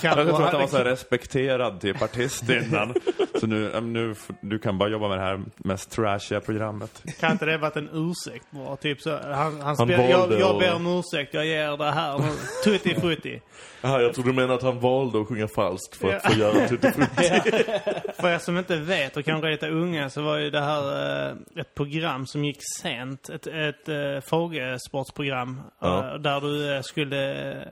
kan 0.00 0.18
Jag 0.18 0.26
tror 0.28 0.42
att 0.44 0.52
han 0.52 0.60
var 0.60 0.66
så 0.68 0.76
här 0.76 0.84
respekterad 0.84 1.80
typ 1.80 2.02
artist 2.02 2.50
innan. 2.50 2.94
Så 3.40 3.46
nu, 3.46 3.80
nu, 3.80 4.14
du 4.40 4.58
kan 4.58 4.78
bara 4.78 4.88
jobba 4.88 5.08
med 5.08 5.18
det 5.18 5.24
här 5.24 5.42
mest 5.56 5.90
trashiga 5.90 6.40
programmet. 6.40 7.02
Kan 7.20 7.32
inte 7.32 7.44
det 7.46 7.58
varit 7.58 7.76
en 7.76 7.88
ursäkt 7.92 8.46
bara? 8.50 8.76
Typ 8.76 9.00
så, 9.00 9.18
han, 9.32 9.60
han, 9.60 9.76
spel, 9.76 9.88
valde 10.12 10.38
jag, 10.38 10.40
jag 10.50 10.58
ber 10.58 10.74
om 10.74 10.86
ursäkt, 10.86 11.34
jag 11.34 11.46
ger 11.46 11.76
det 11.76 11.90
här. 11.90 12.20
Tutti 12.64 12.94
frutti. 12.94 13.40
Aha, 13.82 14.00
jag 14.00 14.14
tror 14.14 14.24
du 14.24 14.32
menar 14.32 14.54
att 14.54 14.62
han 14.62 14.80
valde 14.80 15.20
att 15.20 15.28
sjunga 15.28 15.48
falskt 15.48 15.96
för 15.96 16.08
att 16.12 16.20
Ja. 16.24 16.30
få 16.30 16.38
göra 16.38 16.68
Tutti 16.68 16.92
Frutti. 16.92 17.64
För 18.20 18.28
er 18.28 18.38
som 18.38 18.58
inte 18.58 18.76
vet 18.76 19.16
och 19.16 19.24
kanske 19.24 19.48
är 19.48 19.50
lite 19.52 19.68
unga 19.68 20.10
så 20.10 20.22
var 20.22 20.38
ju 20.38 20.50
det 20.50 20.60
här 20.60 21.28
eh, 21.30 21.36
ett 21.56 21.74
program 21.74 22.26
som 22.26 22.44
gick 22.44 22.58
sent. 22.82 23.28
Ett, 23.28 23.46
ett 23.46 23.88
eh, 23.88 24.20
frågesportsprogram. 24.20 25.60
Ja. 25.80 26.12
eh, 26.12 26.18
där 26.20 26.40
du 26.40 26.74
eh, 26.74 26.82
skulle 26.82 27.52
eh, 27.52 27.66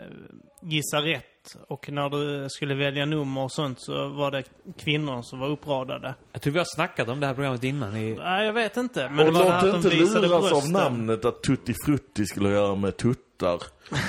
gissa 0.63 1.03
rätt. 1.03 1.25
Och 1.69 1.91
när 1.91 2.09
du 2.09 2.49
skulle 2.51 2.75
välja 2.75 3.07
nummer 3.07 3.41
och 3.45 3.53
sånt 3.53 3.81
så 3.81 4.09
var 4.09 4.31
det 4.31 4.43
kvinnor 4.79 5.23
som 5.23 5.39
var 5.39 5.49
uppradade. 5.49 6.15
Jag 6.33 6.43
tror 6.43 6.53
vi 6.53 6.59
har 6.59 6.75
snackat 6.75 7.09
om 7.09 7.21
det 7.21 7.27
här 7.27 7.35
programmet 7.35 7.65
innan 7.65 7.97
i... 7.97 8.15
Nej, 8.15 8.47
jag 8.47 8.53
vet 8.53 8.77
inte. 8.77 9.09
Men 9.09 9.19
Och 9.19 9.25
det 9.25 9.31
var 9.31 9.45
det 9.45 9.49
låt 9.49 9.55
här 9.61 9.67
inte 9.67 9.79
att 9.79 9.93
de 9.93 9.99
visade 9.99 10.29
luras 10.29 10.53
av 10.53 10.71
namnet 10.71 11.25
att 11.25 11.43
Tutti 11.43 11.75
Frutti 11.85 12.27
skulle 12.27 12.51
göra 12.51 12.75
med 12.75 12.97
Tutti 12.97 13.24
tuttar. 13.39 13.63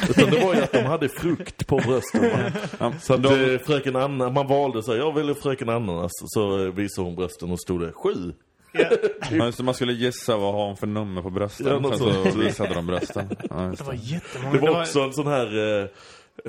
Utan 0.10 0.30
det 0.32 0.46
var 0.46 0.56
ju 0.56 0.62
att 0.62 0.72
de 0.72 0.84
hade 0.86 1.10
frukt 1.10 1.68
på 1.68 1.78
brösten. 1.78 2.52
Så 3.02 3.14
att 3.14 3.24
de- 3.24 3.54
eh, 3.54 3.60
fröken 3.60 3.96
Anna, 3.96 4.30
man 4.30 4.48
valde 4.48 4.84
så 4.84 4.92
här, 4.92 5.00
jag 5.00 5.14
väljer 5.16 5.34
fröken 5.34 5.70
Ananas. 5.70 6.12
Så 6.26 6.66
eh, 6.66 6.74
visade 6.74 7.08
hon 7.08 7.16
brösten 7.16 7.52
och 7.52 7.60
stod 7.62 7.82
det 7.82 7.92
sju. 7.92 8.34
Ja, 9.32 9.52
så 9.52 9.64
man 9.64 9.74
skulle 9.74 9.94
gissa 9.94 10.38
vad 10.38 10.54
har 10.54 10.66
hon 10.68 10.78
för 10.78 10.88
nummer 10.88 11.22
på 11.22 11.30
brösten. 11.30 11.84
Ja, 11.84 11.98
så 11.98 12.38
visade 12.40 12.74
de 12.74 12.88
brösten. 12.88 13.30
Ja, 13.50 13.68
just 13.68 13.78
det 13.78 13.84
var 13.86 13.94
det. 13.94 14.00
jättemånga. 14.00 14.54
Det 14.60 14.72
var 14.72 14.82
också 14.82 15.00
en 15.00 15.14
sån 15.14 15.28
här, 15.28 15.58
eh, 15.58 15.84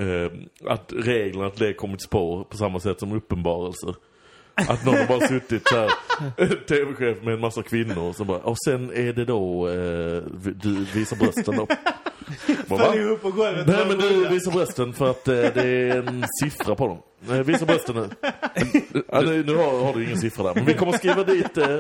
eh, 0.06 0.30
att 0.66 0.92
reglerna 0.96 1.46
att 1.46 1.56
det 1.56 1.74
kommit 1.74 2.02
spår 2.02 2.44
på 2.44 2.56
samma 2.56 2.80
sätt 2.80 3.00
som 3.00 3.12
uppenbarelser. 3.12 3.94
Att 4.54 4.84
någon 4.84 4.94
har 4.94 5.06
bara 5.06 5.28
suttit 5.28 5.68
så 5.68 5.76
här, 5.76 5.90
tv-chef 6.68 7.22
med 7.22 7.34
en 7.34 7.40
massa 7.40 7.62
kvinnor 7.62 8.12
som 8.12 8.26
bara, 8.26 8.38
och 8.38 8.56
sen 8.64 8.90
är 8.94 9.12
det 9.12 9.24
då, 9.24 9.68
eh, 9.68 10.22
du 10.62 10.84
visar 10.94 11.16
brösten 11.16 11.56
då. 11.56 11.66
Föll 12.68 12.98
ihop 12.98 13.22
på 13.22 13.30
golvet. 13.30 13.66
Nej 13.66 13.86
men 13.88 13.98
du 13.98 14.28
visar 14.28 14.52
brösten 14.52 14.92
för 14.92 15.10
att 15.10 15.28
eh, 15.28 15.34
det 15.34 15.62
är 15.62 15.96
en 15.96 16.24
siffra 16.42 16.74
på 16.74 16.86
dem. 16.86 16.98
Nej, 17.20 17.42
visa 17.42 17.64
brösten 17.66 17.94
nu. 17.96 18.08
Ja, 19.12 19.20
nu 19.20 19.44
nu 19.44 19.54
har, 19.56 19.84
har 19.84 19.94
du 19.94 20.04
ingen 20.04 20.18
siffra 20.18 20.44
där, 20.44 20.54
men 20.54 20.64
vi 20.64 20.74
kommer 20.74 20.92
skriva 20.92 21.24
dit 21.24 21.56
eh, 21.58 21.78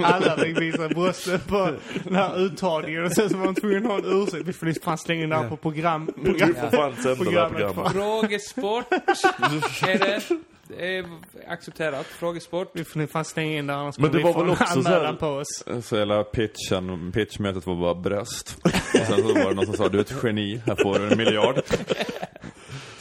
Alla 0.14 0.36
fick 0.36 0.60
visa 0.60 0.88
bröstet 0.88 1.46
på 1.46 1.70
den 2.04 2.14
här 2.14 2.38
uttagningen 2.40 3.04
och 3.04 3.12
sen 3.12 3.30
så 3.30 3.36
var 3.36 3.44
de 3.46 3.54
tvungna 3.54 3.78
att 3.94 4.04
ha 4.04 4.10
en 4.12 4.22
ursäkt. 4.22 4.48
Vi 4.48 4.52
får 4.52 4.66
liksom 4.66 4.84
fan 4.84 4.98
slänga 4.98 5.22
in 5.22 5.28
det 5.28 5.36
här 5.36 5.48
på 5.48 5.56
program. 5.56 6.06
Program. 6.24 6.54
får 6.54 6.70
fan 6.70 6.96
sända 6.96 7.08
det 7.08 7.08
här 7.08 7.16
Programmet. 7.24 7.56
programmet. 7.56 7.92
Frågesport. 7.92 8.92
är 8.92 9.98
det? 9.98 10.20
Det 10.68 10.96
är 10.96 11.04
accepterat. 11.48 12.06
Frågesport. 12.06 12.70
Vi 12.74 12.84
får 12.84 13.06
fan 13.06 13.24
slänga 13.24 13.58
in 13.58 13.66
det 13.66 13.74
annars 13.74 13.98
Men 13.98 14.12
det 14.12 14.16
vi 14.18 14.24
var 14.24 14.32
få 14.32 14.38
väl 14.38 14.48
en 14.48 14.52
också 14.52 14.82
så 14.82 14.88
här- 14.88 14.96
anmälan 14.96 15.16
på 15.16 15.26
oss. 15.26 15.64
Så 15.82 15.96
hela 15.98 16.24
pitchen, 16.24 17.12
pitchmötet 17.12 17.66
var 17.66 17.74
bara 17.76 17.94
bröst. 17.94 18.56
Och 18.64 18.70
sen 19.06 19.16
så 19.16 19.34
var 19.34 19.48
det 19.48 19.54
någon 19.54 19.66
som 19.66 19.74
sa, 19.76 19.88
du 19.88 19.98
är 19.98 20.02
ett 20.02 20.14
geni, 20.22 20.60
här 20.66 20.76
får 20.82 20.98
du 20.98 21.08
en 21.10 21.18
miljard. 21.18 21.60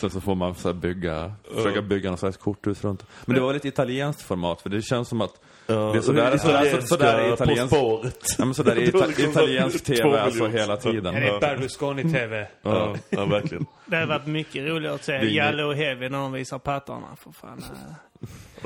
Sen 0.03 0.09
så 0.09 0.21
får 0.21 0.35
man 0.35 0.55
så 0.55 0.67
här 0.67 0.73
bygga, 0.73 1.33
försöka 1.55 1.81
bygga 1.81 2.09
någon 2.09 2.17
slags 2.17 2.37
korthus 2.37 2.83
runt. 2.83 3.05
Men 3.25 3.35
det 3.35 3.41
var 3.41 3.53
lite 3.53 3.67
italienskt 3.67 4.21
format, 4.21 4.61
för 4.61 4.69
det 4.69 4.81
känns 4.81 5.07
som 5.09 5.21
att 5.21 5.39
Det 5.67 5.73
är 5.73 6.01
sådär- 6.01 6.37
sådär- 6.37 6.81
sådär 6.81 7.17
är 7.19 7.27
På 7.27 7.33
italienskt. 7.33 7.75
spåret. 7.77 8.19
Ja 8.37 8.45
men 8.45 8.53
sådär 8.53 8.75
Det 8.75 8.93
var 8.93 9.09
ita 9.11 9.21
italiensk 9.29 9.83
tv 9.85 10.19
alltså 10.21 10.47
hela 10.47 10.77
tiden. 10.77 11.15
Är 11.15 11.21
det 11.33 11.39
Berlusconi-TV? 11.39 12.47
Ja, 12.61 12.95
ja, 13.09 13.25
verkligen. 13.25 13.65
Det 13.85 13.95
hade 13.95 14.07
varit 14.07 14.25
mycket 14.27 14.63
roligare 14.69 14.95
att 14.95 15.03
se 15.03 15.13
är- 15.13 15.23
Jalle 15.23 15.63
och 15.63 15.75
Heavy 15.75 16.09
när 16.09 16.17
de 16.17 16.31
visar 16.31 16.59
pattarna. 16.59 17.07
För 17.23 17.31
fan. 17.31 17.63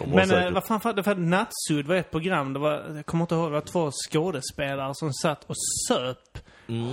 Men 0.05 0.19
eh, 0.19 0.25
säkert. 0.25 0.53
vad 0.53 0.65
fan, 0.65 0.79
för, 0.81 1.03
för 1.03 1.15
Nattsudd 1.15 1.85
var 1.87 1.95
ett 1.95 2.11
program. 2.11 2.53
Det 2.53 2.59
var, 2.59 2.83
jag 2.95 3.05
kommer 3.05 3.23
inte 3.23 3.35
ihåg, 3.35 3.47
det 3.49 3.53
var 3.53 3.61
två 3.61 3.91
skådespelare 4.11 4.91
som 4.95 5.13
satt 5.13 5.43
och 5.43 5.55
söp 5.87 6.17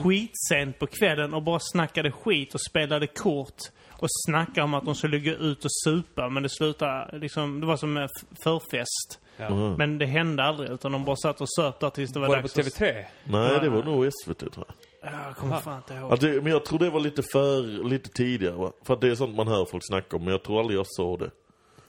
skitsent 0.03 0.79
på 0.79 0.87
kvällen 0.87 1.35
och 1.35 1.43
bara 1.43 1.59
snackade 1.61 2.13
skit 2.13 2.55
och 2.55 2.61
spelade 2.61 3.07
kort. 3.07 3.57
Och 4.05 4.11
snackade 4.27 4.65
om 4.65 4.75
att 4.75 4.85
de 4.85 4.95
skulle 4.95 5.19
gå 5.19 5.31
ut 5.31 5.65
och 5.65 5.71
supa, 5.85 6.29
men 6.29 6.43
det 6.43 6.49
slutade 6.49 7.19
liksom, 7.19 7.61
det 7.61 7.67
var 7.67 7.77
som 7.77 7.97
en 7.97 8.09
förfest. 8.45 9.21
Mhm. 9.51 9.75
Men 9.79 9.99
det 9.99 10.07
hände 10.07 10.43
aldrig, 10.45 10.71
utan 10.71 10.93
de 10.93 11.05
bara 11.05 11.17
satt 11.17 11.41
och 11.41 11.51
söp 11.51 11.81
där 11.81 11.91
tills 11.91 12.13
det 12.13 12.21
var, 12.21 12.29
Var 12.29 12.37
det 12.37 12.43
på 12.43 12.49
dags 12.49 12.59
att- 12.59 12.75
TV3? 12.79 13.05
Nej, 13.25 13.59
det 13.61 13.69
var 13.69 13.83
nog 13.83 14.07
SVT 14.25 14.39
tror 14.39 14.65
jag. 14.69 15.13
Ja, 15.13 15.19
jag 15.27 15.37
kommer 15.37 15.61
fan 15.61 15.77
inte 15.77 15.95
ihåg. 15.95 16.13
Ja, 16.13 16.17
det, 16.17 16.43
men 16.43 16.53
jag 16.53 16.65
tror 16.65 16.79
det 16.79 16.91
var 16.91 17.01
lite 17.01 17.23
för, 17.33 17.85
lite 17.89 18.09
tidigare 18.11 18.55
va? 18.57 18.73
För 18.87 18.95
att 18.95 19.01
det 19.01 19.09
är 19.09 19.15
sånt 19.15 19.37
man 19.37 19.49
hör 19.49 19.65
folk 19.65 19.83
snacka 19.87 20.17
om, 20.17 20.25
men 20.25 20.33
jag 20.33 20.43
tror 20.43 20.61
aldrig 20.61 20.79
jag 20.79 20.87
såg 20.89 21.19
det. 21.19 21.31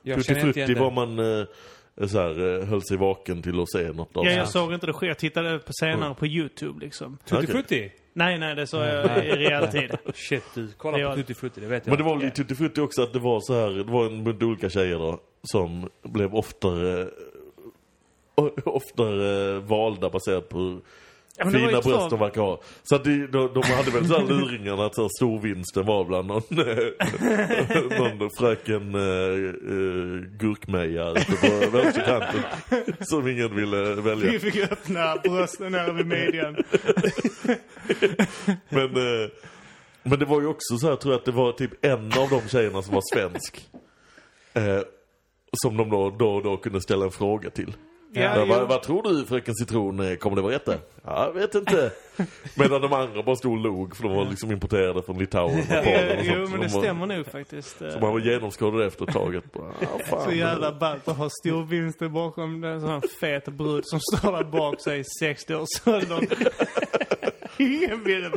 Jag 0.02 0.16
Tutti 0.18 0.28
känner 0.28 0.48
inte 0.48 0.60
igen 0.60 0.80
var 0.80 0.90
det. 0.90 0.96
man 0.96 1.40
eh, 2.00 2.08
så 2.08 2.20
här, 2.20 2.60
eh, 2.60 2.66
höll 2.66 2.82
sig 2.82 2.98
vaken 2.98 3.42
till 3.42 3.60
att 3.60 3.72
se 3.72 3.92
något 3.92 4.18
av. 4.18 4.26
Ja, 4.26 4.32
jag 4.32 4.50
såg 4.50 4.74
inte 4.74 4.86
det 4.86 4.94
ske. 4.94 5.08
Jag 5.08 5.18
tittade 5.18 5.60
på 5.60 5.72
senare 5.80 6.14
på 6.16 6.28
YouTube 6.28 6.80
liksom. 6.86 7.18
Tutti. 7.26 7.48
Frutti? 7.48 7.92
Nej, 8.18 8.40
nej, 8.40 8.56
det 8.56 8.68
såg 8.68 8.82
jag 8.86 9.26
i 9.26 9.32
realtid. 9.32 9.92
Shit 10.14 10.44
du, 10.56 10.68
kolla 10.78 10.98
på 10.98 11.04
var- 11.04 11.16
Tutti 11.16 11.34
Frutti, 11.34 11.62
det 11.62 11.68
vet 11.68 11.88
jag. 11.88 11.92
Men 12.00 12.06
det 12.08 12.12
var 12.26 12.30
Tutti 12.30 12.56
Frutti 12.56 12.82
också 12.82 13.02
att 13.04 13.14
det 13.14 13.20
var 13.20 13.40
så 13.42 13.54
här, 13.54 13.70
det 13.70 13.84
var 13.92 14.06
en 14.06 14.24
bunt 14.24 14.44
olika 14.44 14.70
tjejer 14.70 15.00
då, 15.00 15.20
som 15.44 15.90
blev 16.04 16.36
oftare, 16.36 17.08
o- 18.36 18.52
oftare 18.66 19.60
valda 19.60 20.10
baserat 20.10 20.50
på 20.50 20.80
Ja, 21.38 21.45
fina 21.45 21.82
bröst 21.82 22.10
de 22.10 22.20
verkar 22.20 22.41
ha. 22.41 22.62
Så 22.84 22.95
att 22.95 23.03
de, 23.03 23.28
de, 23.28 23.53
de 23.53 23.64
hade 23.64 23.91
väl 23.91 24.07
så 24.07 24.20
här 24.20 24.28
luringarna 24.28 24.86
att 24.86 24.95
så 24.95 25.02
här 25.02 25.10
storvinsten 25.18 25.86
var 25.86 26.06
bland 26.06 26.28
någon, 26.28 26.44
någon 28.20 28.30
fröken 28.38 28.95
eh, 28.95 29.02
eh, 29.02 30.22
Gurkmeja 30.40 31.12
ute 31.12 31.32
på 31.32 31.78
vänsterkanten 31.78 32.44
som 32.99 33.28
ingen 33.28 33.56
ville 33.56 33.94
välja. 34.02 34.32
Vi 34.32 34.40
fick 34.40 34.72
öppna 34.72 35.16
brösten 35.24 35.74
här 35.74 35.91
vid 35.91 36.07
midjan. 36.07 36.56
Men, 38.70 38.86
eh, 38.86 39.30
men 40.07 40.20
det 40.20 40.26
var 40.26 40.41
ju 40.41 40.48
också 40.48 40.78
så 40.78 40.88
här, 40.88 40.95
tror 40.95 41.14
jag 41.14 41.20
att 41.20 41.26
det 41.26 41.32
var 41.32 41.52
typ 41.52 41.86
en 41.86 42.06
av 42.06 42.30
de 42.30 42.41
tjejerna 42.49 42.82
som 42.82 42.94
var 42.94 43.03
svensk. 43.14 43.70
Eh, 44.53 44.82
som 45.53 45.78
de 45.78 45.90
då, 45.90 46.10
då 46.10 46.36
och 46.36 46.44
då 46.44 46.57
kunde 46.57 46.82
ställa 46.82 47.06
en 47.06 47.12
fråga 47.12 47.49
till. 47.49 47.74
Ja, 48.16 48.38
Ja, 48.38 48.46
vad, 48.46 48.68
vad 48.68 48.82
tror 48.84 49.04
du 49.04 49.26
fröken 49.26 49.56
Citron, 49.56 50.00
eh, 50.12 50.16
kommer 50.16 50.42
det 50.42 50.60
där? 50.66 50.80
Ja, 51.06 51.26
jag 51.26 51.34
vet 51.42 51.56
inte. 51.56 51.92
Medan 52.56 52.82
de 52.82 52.94
andra 52.94 53.24
bara 53.24 53.36
stod 53.36 53.52
och 53.52 53.58
log 53.58 53.96
för 53.96 54.04
de 54.04 54.16
var 54.16 54.26
liksom 54.26 54.52
importerade 54.52 55.02
från 55.04 55.18
Litauen 55.20 55.60
och 55.60 55.68
Polen 55.68 56.20
och 56.20 56.26
Jo, 56.26 56.48
men 56.50 56.60
det 56.60 56.68
var, 56.68 56.82
stämmer 56.82 57.06
nog 57.06 57.26
faktiskt. 57.26 57.78
Så 57.78 58.00
man 58.02 58.12
var 58.14 58.20
genomskådad 58.20 58.88
efter 58.88 59.06
taget. 59.06 59.44
Ah, 60.12 60.26
Så 60.26 60.32
jävla 60.32 60.72
ballt 60.72 61.08
att 61.08 61.18
ha 61.18 61.30
storvinster 61.30 62.08
bakom 62.10 62.64
en 62.64 62.82
sån 62.82 62.90
här 62.90 63.02
fet 63.20 63.46
brud 63.46 63.84
som 63.86 64.00
står 64.00 64.32
där 64.32 64.44
bak 64.44 64.82
sig 64.82 65.00
i 65.00 65.04
60-årsåldern. 65.24 66.28
Ingen 67.58 68.04
ville. 68.04 68.30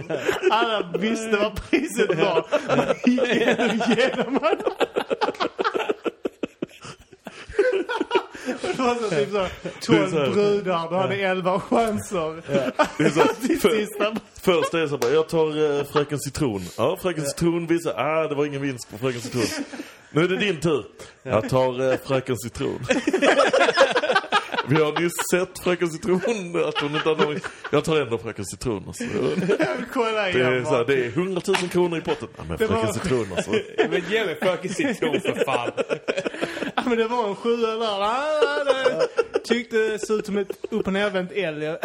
Alla 0.51 0.99
visste 0.99 1.37
vad 1.37 1.71
priset 1.71 2.09
var. 2.19 2.47
Man 2.77 2.87
gick 3.07 3.43
ändå 3.47 3.85
igenom 3.85 4.39
alla. 4.43 4.73
Det 8.63 8.79
var 8.79 8.95
så 8.95 9.11
typ 9.11 9.31
så, 9.31 9.47
Det 9.63 9.69
är 9.69 9.81
12 9.81 10.11
så 10.11 10.19
här- 10.19 10.31
brudar, 10.31 10.89
du 10.91 10.97
hade 10.97 11.15
11 11.15 11.61
chanser. 11.61 12.43
Det 12.99 13.05
är 13.05 13.11
så, 13.11 13.21
för. 13.61 14.17
Först 14.41 14.75
är 14.75 14.79
det 14.79 14.89
så 14.89 14.99
bara, 14.99 15.11
jag 15.11 15.29
tar 15.29 15.79
eh, 15.79 15.85
Fröken 15.85 16.19
Citron. 16.21 16.63
Ja, 16.77 16.99
Fröken 17.03 17.27
Citron 17.27 17.67
visar, 17.67 17.95
ah 17.97 18.29
det 18.29 18.35
var 18.35 18.45
ingen 18.47 18.63
vinst 18.63 18.91
på 18.91 18.99
Fröken 18.99 19.21
Citron. 19.21 19.65
Nu 20.11 20.25
är 20.25 20.29
det 20.29 20.37
din 20.37 20.61
tur. 20.61 20.85
Jag 21.23 21.49
tar 21.49 21.91
eh, 21.93 21.97
Fröken 22.07 22.37
Citron. 22.39 22.79
Vi 24.69 24.77
har 24.83 25.01
nyss 25.01 25.13
sett 25.33 25.59
Fröken 25.65 25.89
Citron, 25.91 26.17
att 26.69 26.81
hon 26.81 26.95
inte 26.97 27.09
någon... 27.09 27.41
Jag 27.73 27.85
tar 27.85 28.01
ändå 28.01 28.19
Fröken 28.19 28.45
Citron. 28.45 28.85
Alltså. 28.87 29.05
Kolla 29.93 30.23
Det, 30.23 30.43
är 30.43 30.65
så 30.65 30.77
här, 30.77 30.85
det 30.85 30.95
är 31.05 31.09
100 31.09 31.43
000 31.47 31.57
kronor 31.57 31.99
i 31.99 32.01
potten. 32.01 32.29
Ja, 32.37 32.43
men 32.49 32.57
Det 32.59 32.67
Fröken 32.69 32.87
var- 32.87 32.93
Citron 32.93 33.27
alltså. 33.37 33.51
Men 33.91 34.03
ge 34.11 34.25
mig 34.27 34.35
Fröken 34.43 34.75
Citron 34.75 35.21
för 35.21 35.45
fan. 35.45 35.71
Ja, 36.77 36.83
men 36.87 36.99
det 36.99 37.09
var 37.09 37.29
en 37.29 37.35
sjua 37.37 37.77
där. 37.77 38.01
Ah, 38.03 38.65
det 38.65 39.39
tyckte 39.45 39.77
det 39.77 39.99
såg 40.07 40.19
ut 40.19 40.27
som 40.27 40.39
ett 40.39 40.51
upp 40.71 40.87
och 40.87 40.93
nervänt 40.93 41.31
L. 41.35 41.63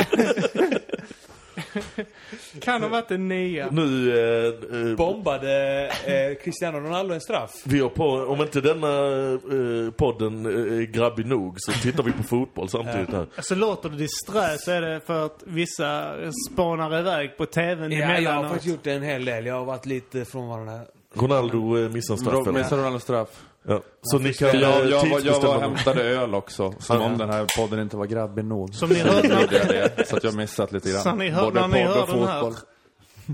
kan 2.62 2.82
ha 2.82 2.90
varit 2.90 3.12
en 3.12 3.28
nia. 3.28 3.68
Nu, 3.72 4.12
eh, 4.12 4.90
eh, 4.90 4.96
Bombade 4.96 5.88
eh, 5.88 6.44
Cristiano 6.44 6.80
Ronaldo 6.80 7.14
en 7.14 7.22
straff? 7.22 7.52
vi 7.66 7.80
har 7.80 7.90
på, 7.90 8.06
om 8.06 8.42
inte 8.42 8.62
denna 8.62 8.88
eh, 8.88 9.92
podden 9.92 10.46
eh, 10.46 10.78
är 10.78 10.86
grabbig 10.86 11.26
nog 11.26 11.56
så 11.58 11.72
tittar 11.72 12.04
vi 12.04 12.12
på 12.12 12.24
fotboll 12.24 12.70
samtidigt 12.70 13.10
här. 13.10 13.28
Alltså 13.36 13.56
låter 13.56 13.90
det 13.90 13.98
disträ 13.98 14.58
så 14.58 14.72
är 14.72 14.82
det 14.82 15.02
för 15.06 15.26
att 15.26 15.44
vissa 15.46 16.16
spanar 16.52 17.00
iväg 17.00 17.38
på 17.38 17.46
tvn 17.46 17.92
Ja, 17.92 18.20
jag 18.20 18.32
har 18.32 18.44
faktiskt 18.44 18.66
gjort 18.66 18.84
det 18.84 18.94
en 18.94 19.04
hel 19.04 19.26
del. 19.26 19.46
Jag 19.46 19.56
har 19.56 19.66
varit 19.66 19.86
lite 19.86 20.26
frånvarande. 20.26 20.82
Ronaldo 21.14 21.90
missar 21.90 22.16
straff. 22.16 22.70
Du 22.70 22.86
alla 22.86 23.00
straff? 23.00 23.30
Ja. 23.68 23.82
Så 24.02 24.20
ni 24.20 24.34
kan 24.34 24.48
Jag, 24.48 24.62
jag, 24.62 25.06
eh, 25.06 25.12
var, 25.12 25.20
jag 25.26 25.40
var 25.42 25.60
hämtade 25.60 26.04
öl 26.04 26.36
också, 26.36 26.74
som 26.80 27.02
om 27.02 27.18
den 27.18 27.30
här 27.30 27.48
podden 27.58 27.80
inte 27.80 27.98
var 27.98 28.06
grabbig 28.06 28.46
nog. 28.46 28.76
Som 28.76 28.90
ni 28.90 29.00
hörde 29.00 29.22
Så 29.28 29.28
när- 29.34 29.42
gjorde 29.42 29.58
jag 29.58 29.68
det, 29.98 30.08
så 30.08 30.18
att 30.18 30.24
jag 30.24 30.36
missat 30.36 30.72
lite 30.72 30.92
grann. 30.92 31.02
Så 31.02 31.16
ni 31.16 31.30
hör- 31.30 31.44
Både 31.44 31.60
när 31.62 31.68
ni 31.68 31.74
podd 31.86 31.94
hör 31.96 32.02
och 32.02 32.08
den 32.08 32.28
här- 32.28 32.42
fotboll. 32.42 32.56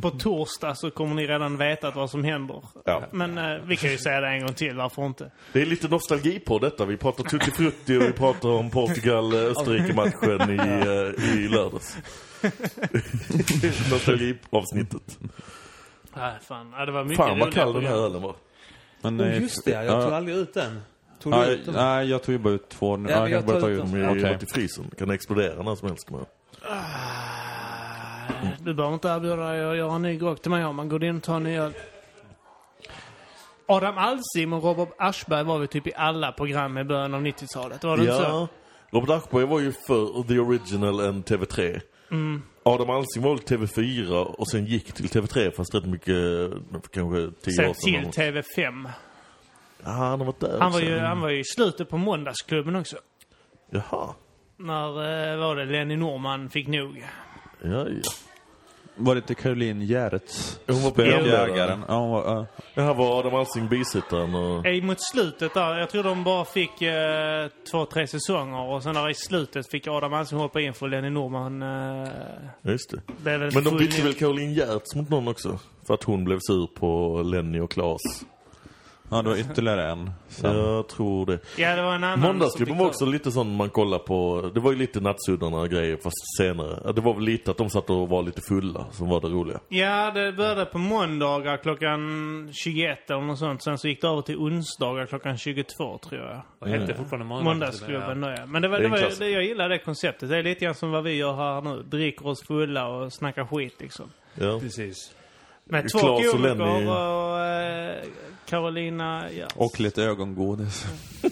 På 0.02 0.10
torsdag 0.10 0.76
så 0.76 0.92
kommer 0.92 1.16
ni 1.16 1.28
redan 1.28 1.58
veta 1.58 1.92
vad 1.92 2.10
som 2.10 2.24
händer. 2.24 2.62
Ja. 2.86 3.04
Men 3.12 3.38
eh, 3.38 3.58
vi 3.66 3.76
kan 3.76 3.92
ju 3.92 3.98
säga 3.98 4.20
det 4.22 4.28
en 4.28 4.46
gång 4.46 4.54
till, 4.54 4.76
varför 4.76 5.06
inte? 5.06 5.32
Det 5.54 5.62
är 5.62 5.66
lite 5.66 5.88
nostalgi 5.88 6.40
på 6.40 6.60
detta. 6.60 6.86
Vi 6.86 6.98
pratar 6.98 7.24
Tutti 7.24 7.52
Frutti 7.52 7.98
och 7.98 8.02
vi 8.02 8.12
pratar 8.12 8.50
om 8.50 8.70
Portugal-Österrike-matchen 8.70 10.50
i, 10.52 10.58
eh, 10.58 11.36
i 11.36 11.48
lördags. 11.48 11.98
Nostalgiavsnittet. 13.92 15.18
Nej, 16.16 16.34
fan. 16.48 16.74
Ja, 16.78 16.86
det 16.86 16.92
var 16.92 17.04
mycket 17.04 17.18
Fan 17.18 17.40
vad 17.40 17.54
kall 17.54 17.74
den 17.74 17.86
här 17.86 17.94
ölen 17.96 18.22
var. 18.22 18.36
Men, 19.02 19.22
Oh, 19.22 19.28
eh, 19.28 19.42
just 19.42 19.66
det, 19.66 19.72
jag 19.72 19.86
ja. 19.86 20.02
tog 20.04 20.14
aldrig 20.14 20.36
ut 20.38 20.54
den. 20.54 20.82
Tog 21.20 21.34
du 21.34 21.38
Nej, 21.38 21.54
ut 21.54 21.66
den? 21.66 21.74
nej, 21.76 22.10
jag 22.10 22.24
tog 22.24 22.34
ju 22.34 22.40
bara 22.40 22.54
ut 22.54 22.70
två 22.70 22.98
nu. 22.98 23.10
Ja, 23.10 23.16
Ja, 23.16 23.22
jag 23.22 23.30
jag 23.32 23.40
kan 23.40 23.48
bara 23.54 23.62
ta 23.62 23.70
ut 23.70 23.80
ut 23.86 23.92
De 23.92 24.00
dem. 24.02 24.22
varit 24.24 24.44
i 24.44 24.46
frysen. 24.46 24.92
Kan 24.98 25.10
explodera 25.12 25.64
när 25.64 25.76
som 25.76 25.88
helst. 25.88 26.10
man. 26.10 26.26
Ah, 26.62 26.74
Du 28.60 28.74
behöver 28.74 28.94
inte 28.94 29.08
erbjuda 29.08 29.36
dig 29.36 29.66
att 29.72 29.78
göra 29.78 29.94
en 29.96 30.02
ny 30.02 30.18
grogg 30.18 30.42
till 30.42 30.52
mig 30.52 30.66
om 30.66 30.76
man 30.76 30.90
går 30.90 31.04
in 31.04 31.18
och 31.18 31.24
tar 31.24 31.36
en 31.36 31.44
ny 31.44 31.58
öl. 31.58 31.74
Adam 33.66 33.98
Alsing 33.98 34.54
och 34.54 34.64
Robert 34.64 34.90
Aschberg 34.98 35.44
var 35.44 35.60
vi 35.60 35.68
typ 35.68 35.88
i 35.88 35.94
alla 35.96 36.32
program 36.32 36.78
i 36.78 36.84
början 36.84 37.14
av 37.14 37.22
90-talet. 37.22 37.84
Var 37.84 37.98
det 37.98 38.04
inte 38.04 38.16
så? 38.16 38.22
Ja. 38.24 38.48
Robert 38.92 39.10
Aschberg 39.10 39.46
var 39.46 39.60
ju 39.60 39.72
för 39.72 40.24
The 40.28 40.40
Original 40.40 41.00
än 41.00 41.24
TV3. 41.24 41.82
Adam 42.64 42.90
Alsing 42.90 43.24
var 43.24 43.30
väl 43.30 43.40
TV4 43.44 44.24
och 44.24 44.50
sen 44.50 44.66
gick 44.66 44.94
till 44.94 45.06
TV3 45.06 45.52
fast 45.52 45.76
rätt 45.76 45.86
mycket, 45.86 46.16
kanske 46.92 47.32
tio 47.42 47.54
Sen 47.54 47.70
år 47.70 47.74
sedan. 47.74 48.12
till 48.12 48.22
TV5. 48.24 48.90
Ja, 49.84 49.90
han 49.90 50.20
har 50.20 50.26
varit 50.26 50.40
där 50.40 50.60
Han 50.60 50.72
var, 50.72 50.80
ju, 50.80 50.98
han 51.00 51.22
var 51.22 51.30
ju 51.30 51.40
i 51.40 51.44
slutet 51.44 51.90
på 51.90 51.98
Måndagsklubben 51.98 52.76
också. 52.76 52.98
Jaha. 53.72 54.16
När 54.58 54.88
eh, 55.34 55.40
var 55.40 55.56
det 55.56 55.66
Lenny 55.66 55.96
Norman 55.96 56.50
fick 56.50 56.68
nog. 56.68 57.06
Ja, 57.62 57.70
ja. 57.70 58.12
Var 59.02 59.16
det 59.16 59.20
inte 59.20 59.36
Caroline 59.36 59.82
Gerets? 59.82 60.60
Hon 60.68 60.84
var 60.84 60.92
Spökjägaren. 60.92 61.84
Ja, 61.88 62.00
hon 62.00 62.10
var, 62.12 62.24
ja. 62.26 62.46
Det 62.76 62.82
här 62.82 62.94
var 62.94 63.20
Adam 63.20 63.36
Alsing 63.36 63.68
bisittaren 63.70 64.36
och... 64.36 64.84
Mot 64.84 64.98
slutet 65.12 65.54
där, 65.54 65.80
jag 65.80 65.90
tror 65.90 66.04
de 66.04 66.24
bara 66.24 66.46
fick 66.46 66.82
eh, 66.82 67.48
två, 67.72 67.86
tre 67.86 68.08
säsonger 68.08 68.70
och 68.70 68.84
sen 68.84 68.94
där 68.94 69.10
i 69.10 69.14
slutet 69.14 69.72
fick 69.72 69.88
Adam 69.88 70.14
Alsing 70.14 70.40
hoppa 70.40 70.62
in 70.62 70.74
för 70.74 70.88
Lenny 70.88 71.10
Norman. 71.10 71.62
Eh, 71.62 72.10
just 72.62 72.92
det. 72.92 73.02
Men 73.54 73.64
de 73.64 73.78
bytte 73.78 74.02
väl 74.02 74.14
Caroline 74.14 74.54
Giertz 74.54 74.96
mot 74.96 75.10
någon 75.10 75.28
också? 75.28 75.60
För 75.88 75.94
att 75.94 76.04
hon 76.04 76.26
blev 76.26 76.40
sur 76.40 76.68
på 76.68 77.22
Lenny 77.22 77.60
och 77.60 77.72
Claes. 77.72 78.02
Ja, 79.12 79.22
det 79.22 79.30
var 79.30 79.38
ytterligare 79.38 79.92
en. 79.92 80.12
Sen. 80.28 80.58
Jag 80.58 80.88
tror 80.88 81.26
det. 81.26 81.40
Ja, 81.58 81.76
det 81.76 81.82
var 81.82 81.96
en 81.96 82.04
annan. 82.04 82.20
Måndagsklubben 82.20 82.76
som 82.76 82.78
var 82.78 82.88
också 82.88 83.06
lite 83.06 83.32
sån 83.32 83.56
man 83.56 83.70
kollar 83.70 84.00
på. 84.00 84.50
Det 84.54 84.60
var 84.60 84.72
ju 84.72 84.78
lite 84.78 85.00
nattsuddarna 85.00 85.68
grejer 85.68 85.98
fast 85.98 86.38
senare. 86.38 86.94
Det 86.94 87.02
var 87.02 87.14
väl 87.14 87.24
lite 87.24 87.52
att 87.52 87.58
de 87.58 87.70
satt 87.70 87.90
och 87.90 88.10
var 88.10 88.24
lite 88.24 88.42
fulla 88.42 88.86
som 88.92 89.10
var 89.10 89.22
det 89.22 89.28
roliga. 89.28 89.60
Ja, 89.70 90.12
det 90.12 90.32
började 90.32 90.66
på 90.66 90.78
måndagar 90.78 91.58
klockan 91.58 92.50
21 92.54 93.10
eller 93.10 93.22
något 93.22 93.40
sånt. 93.40 93.64
Sen 93.64 93.78
så 93.78 93.88
gick 93.88 94.02
det 94.02 94.08
över 94.08 94.22
till 94.22 94.38
onsdagar 94.38 95.06
klockan 95.06 95.38
22 95.38 95.98
tror 95.98 96.22
jag. 96.22 96.42
Och 96.60 96.68
hette 96.68 96.94
fortfarande 96.94 97.26
måndagsklubben. 97.26 98.20
Måndagsklubben 98.20 98.24
ja. 98.38 98.46
Men 98.46 98.62
det 98.62 98.68
var, 98.68 98.80
Det 98.80 98.88
var, 98.88 99.20
det, 99.20 99.30
jag 99.30 99.44
gillar 99.44 99.70
det 99.70 99.80
konceptet. 99.80 100.30
Det 100.30 100.38
är 100.38 100.44
lite 100.44 100.66
grann 100.66 100.76
som 100.76 100.92
vad 100.92 101.04
vi 101.04 101.14
gör 101.14 101.36
här 101.36 101.62
nu. 101.62 101.84
Dricker 101.84 102.28
oss 102.28 102.48
fulla 102.48 102.88
och 102.88 103.14
snackar 103.14 103.46
skit 103.46 103.76
liksom. 103.80 104.12
Ja. 104.36 104.60
Precis. 104.60 105.14
Med 105.64 105.92
två 105.92 106.08
och 106.08 106.24
komiker 106.32 106.88
och 106.90 107.40
eh, 107.46 108.04
Carolina 108.50 109.32
ja. 109.32 109.48
Och 109.56 109.80
lite 109.80 110.04
ögongodis. 110.04 110.86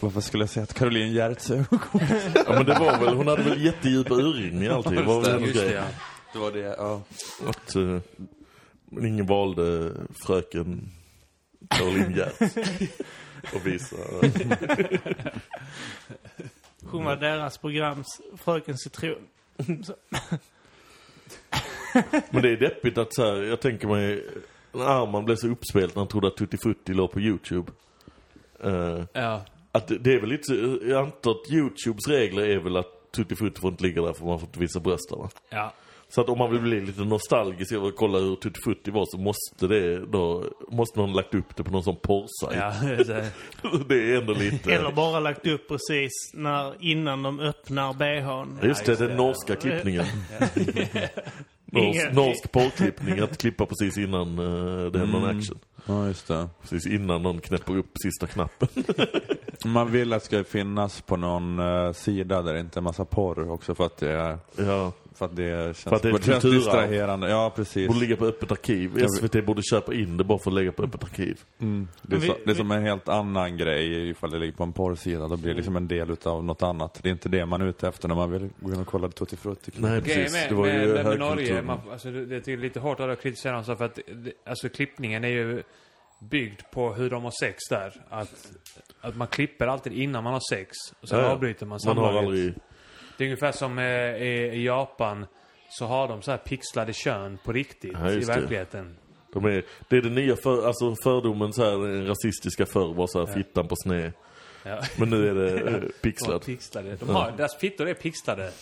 Varför- 0.00 0.20
skulle 0.20 0.42
jag 0.42 0.50
säga 0.50 0.64
att 0.64 0.74
Caroline 0.74 1.12
Gerets 1.12 1.50
ögongodis? 1.50 2.24
ja 2.34 2.44
men 2.48 2.66
det 2.66 2.74
var 2.74 3.04
väl, 3.04 3.14
hon 3.14 3.26
hade 3.26 3.42
väl 3.42 3.64
jättedjupa 3.64 4.14
urringningar 4.14 4.72
alltid. 4.72 4.92
Det 4.92 5.02
var 5.02 5.20
väl 5.20 5.34
en 5.34 5.42
Just 5.42 5.54
det, 5.54 5.72
ja. 5.72 5.84
Det 6.32 6.38
var 6.38 6.52
det, 6.52 6.58
ja. 6.60 7.02
Att 7.46 7.76
uh, 7.76 8.00
ingen 8.90 9.26
valde 9.26 9.92
fröken 10.26 10.90
Caroline 11.68 12.14
Giertz. 12.14 12.56
Och 13.54 13.66
visa. 13.66 13.96
Hon 16.84 17.04
var 17.04 17.16
deras 17.16 17.58
programs 17.58 18.20
Fröken 18.44 18.78
Citron. 18.78 19.26
Men 22.30 22.42
det 22.42 22.50
är 22.50 22.56
deppigt 22.56 22.98
att 22.98 23.14
så 23.14 23.22
här, 23.24 23.42
jag 23.42 23.60
tänker 23.60 23.88
mig, 23.88 24.24
när 24.72 24.84
Arman 24.84 25.24
blev 25.24 25.36
så 25.36 25.48
uppspelt 25.48 25.94
när 25.94 26.00
han 26.00 26.08
trodde 26.08 26.26
att 26.26 26.36
Tutti 26.36 26.56
Frutti 26.56 26.94
låg 26.94 27.12
på 27.12 27.20
YouTube. 27.20 27.72
Eh, 28.64 29.00
Ja. 29.12 29.44
att 29.72 29.88
det, 29.88 29.98
det 29.98 30.12
är 30.14 30.20
väl 30.20 30.28
lite, 30.30 30.54
jag 30.88 31.04
antar 31.04 31.30
att 31.30 31.50
YouTubes 31.52 32.08
regler 32.08 32.42
är 32.48 32.58
väl 32.58 32.76
att 32.76 33.12
Tutti 33.16 33.36
Frutti 33.36 33.60
får 33.60 33.70
inte 33.70 33.84
ligga 33.84 34.02
där 34.02 34.12
för 34.12 34.24
man 34.24 34.38
får 34.40 34.48
inte 34.48 34.58
visa 34.60 34.80
bröstar 34.80 35.16
va? 35.16 35.28
Ja. 35.50 35.72
Så 36.08 36.20
att 36.20 36.28
om 36.28 36.38
man 36.38 36.50
vill 36.50 36.60
bli 36.60 36.80
lite 36.80 37.00
nostalgisk 37.04 37.72
och 37.72 37.94
kolla 37.96 38.18
hur 38.18 38.36
Tutti 38.36 38.60
Frutti 38.64 38.90
var 38.90 39.04
så 39.08 39.18
måste 39.18 39.66
det 39.66 40.06
då, 40.06 40.44
måste 40.68 40.98
någon 41.00 41.12
lagt 41.12 41.34
upp 41.34 41.56
det 41.56 41.64
på 41.64 41.70
någon 41.70 41.82
sån 41.84 41.96
porrsajt. 41.96 42.56
Ja. 42.56 42.72
det- 43.04 43.30
det 43.88 44.12
är 44.12 44.20
ändå 44.20 44.32
lite... 44.32 44.72
Eller 44.74 44.92
bara 44.92 45.20
lagt 45.20 45.46
upp 45.46 45.68
precis 45.68 46.12
när, 46.34 46.74
innan 46.80 47.22
de 47.22 47.40
öppnar 47.40 47.92
bhn. 47.94 48.58
Ja, 48.62 48.68
Just 48.68 48.84
det, 48.84 48.92
just 48.92 49.00
den 49.00 49.08
det. 49.10 49.16
norska 49.16 49.56
klippningen. 49.56 50.04
Norsk, 51.74 52.12
norsk 52.12 52.52
porrklippning, 52.52 53.18
att 53.18 53.38
klippa 53.38 53.66
precis 53.66 53.98
innan 53.98 54.38
uh, 54.38 54.92
det 54.92 54.98
händer 54.98 55.20
någon 55.20 55.38
action. 55.38 55.58
Ja, 55.86 56.06
just 56.06 56.28
det. 56.28 56.48
Precis 56.62 56.86
innan 56.86 57.22
någon 57.22 57.40
knäpper 57.40 57.76
upp 57.76 57.90
sista 58.02 58.26
knappen. 58.26 58.68
Man 59.64 59.90
vill 59.92 60.12
att 60.12 60.20
det 60.22 60.26
ska 60.26 60.44
finnas 60.44 61.00
på 61.00 61.16
någon 61.16 61.58
eh, 61.58 61.92
sida 61.92 62.42
där 62.42 62.54
det 62.54 62.60
inte 62.60 62.78
är 62.78 62.82
massa 62.82 63.04
porr 63.04 63.50
också 63.50 63.74
för 63.74 63.86
att 63.86 63.96
det 63.96 64.10
är, 64.12 64.38
ja, 64.56 64.92
för 65.14 65.24
att 65.26 65.36
det 65.36 65.76
känns, 65.76 65.82
För 65.82 65.96
att 65.96 66.02
det 66.02 66.08
är 66.08 66.18
känns 66.18 66.42
distraherande. 66.44 67.28
Ja, 67.30 67.52
precis. 67.56 67.88
borde 67.88 68.00
ligga 68.00 68.16
på 68.16 68.24
öppet 68.26 68.52
arkiv. 68.52 69.06
SVT 69.08 69.46
borde 69.46 69.62
köpa 69.62 69.94
in 69.94 70.16
det 70.16 70.24
bara 70.24 70.38
för 70.38 70.50
att 70.50 70.54
lägga 70.54 70.72
på 70.72 70.82
öppet 70.82 71.04
arkiv. 71.04 71.40
Mm. 71.60 71.88
Det, 72.02 72.16
är 72.16 72.20
Vi- 72.20 72.26
så, 72.26 72.32
det 72.32 72.42
är 72.42 72.46
vi- 72.48 72.54
som 72.54 72.70
en 72.70 72.82
helt 72.82 73.08
annan 73.08 73.56
grej 73.56 74.08
ifall 74.10 74.30
det 74.30 74.38
ligger 74.38 74.52
på 74.52 74.62
en 74.62 74.72
porrsida. 74.72 75.28
Då 75.28 75.36
blir 75.36 75.48
det 75.50 75.56
liksom 75.56 75.76
en 75.76 75.88
del 75.88 76.10
utav 76.10 76.44
något 76.44 76.62
annat. 76.62 76.98
Det 77.02 77.08
är 77.08 77.12
inte 77.12 77.28
det 77.28 77.46
man 77.46 77.62
är 77.62 77.66
ute 77.66 77.88
efter 77.88 78.08
när 78.08 78.14
man 78.14 78.30
vill 78.30 78.48
gå 78.60 78.72
in 78.72 78.80
och 78.80 78.86
kolla 78.86 79.08
Tutti 79.08 79.36
Frutti. 79.36 79.72
Nej, 79.76 80.00
precis. 80.02 80.32
med, 80.32 80.46
Det 80.48 80.54
var 80.54 80.66
med, 80.66 80.82
ju 80.86 80.94
med, 80.94 81.04
med 81.04 81.18
Norge, 81.18 81.62
man, 81.62 81.78
alltså, 81.92 82.10
det, 82.10 82.48
är 82.48 82.56
lite 82.56 82.80
hårt 82.80 83.00
att 83.00 83.22
kritisera 83.22 83.52
dem 83.54 83.64
så 83.64 83.76
för 83.76 83.84
att 83.84 83.98
alltså 84.46 84.68
klippningen 84.68 85.24
är 85.24 85.28
ju 85.28 85.62
byggd 86.30 86.60
på 86.72 86.92
hur 86.94 87.10
de 87.10 87.24
har 87.24 87.32
sex 87.40 87.58
där. 87.70 87.92
Att, 88.10 88.52
att 89.00 89.16
man 89.16 89.26
klipper 89.28 89.66
alltid 89.66 89.92
innan 89.92 90.24
man 90.24 90.32
har 90.32 90.54
sex. 90.54 90.70
Och 91.00 91.08
sen 91.08 91.18
Ja, 91.18 91.24
ja. 91.24 91.30
avbryter 91.30 91.66
man 91.66 91.78
Man 91.86 91.96
har 91.98 92.04
samlaget. 92.06 92.28
aldrig... 92.28 92.54
Det 93.18 93.24
är 93.24 93.26
ungefär 93.26 93.52
som 93.52 93.78
eh, 93.78 93.84
i, 93.84 94.50
i 94.54 94.64
Japan. 94.66 95.26
Så 95.68 95.84
har 95.86 96.08
de 96.08 96.22
så 96.22 96.30
här 96.30 96.38
pixlade 96.38 96.92
kön 96.92 97.38
på 97.44 97.52
riktigt 97.52 97.92
Ja, 97.92 98.10
i 98.10 98.14
just 98.14 98.28
det. 98.28 98.40
verkligheten. 98.40 98.96
De 99.32 99.44
är, 99.44 99.64
det 99.88 99.96
är 99.96 100.02
det 100.02 100.10
nya 100.10 100.36
för, 100.36 100.66
alltså 100.66 100.94
fördomen 101.02 101.52
så 101.52 101.64
här, 101.64 101.70
den 101.88 102.06
rasistiska 102.06 102.66
förr 102.66 102.94
var 102.94 103.06
så 103.06 103.26
här 103.26 103.34
fittan 103.34 103.68
på 103.68 103.76
sned. 103.76 104.12
Ja. 104.62 104.78
Men 104.98 105.10
nu 105.10 105.28
är 105.28 105.34
det 105.34 105.58
eh, 105.58 105.64
De 105.64 105.72
har 105.72 105.88
pixlat. 106.02 106.46
pixlade. 106.46 106.96
De 106.96 107.08
har, 107.08 107.32
deras 107.36 107.56
fittor 107.56 107.88
är 107.88 107.94
pixlade. 107.94 108.50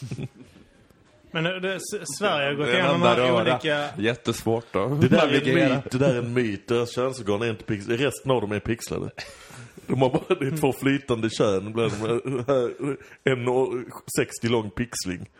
Men 1.33 1.45
det, 1.45 1.61
det, 1.61 1.81
Sverige 2.19 2.47
har 2.47 2.55
gått 2.55 2.69
igenom 2.69 3.03
röra. 3.05 3.43
olika... 3.43 3.85
Jättesvårt 3.99 4.67
då. 4.73 4.89
Det 4.89 5.09
där 5.09 5.29
är 5.29 5.49
en 5.49 5.55
myt, 5.55 5.91
det 5.91 5.99
där 5.99 6.15
är 6.15 6.19
en 6.19 6.33
myt. 6.33 6.69
Deras 6.69 6.95
könsorgan 6.95 7.43
är 7.43 7.51
inte 7.51 7.65
pixlade. 7.65 8.05
Resten 8.07 8.31
av 8.31 8.41
dem 8.41 8.53
är 8.53 8.61
pixlade. 8.61 9.11
De 9.87 10.03
har 10.03 10.11
bara, 10.11 10.35
det 10.35 10.47
är 10.47 10.57
två 10.57 10.73
flytande 10.73 11.31
kön 11.31 11.73
bland 11.73 11.93
en 13.25 13.49
och 13.49 13.75
60 14.19 14.49
lång 14.49 14.71
pixling. 14.71 15.31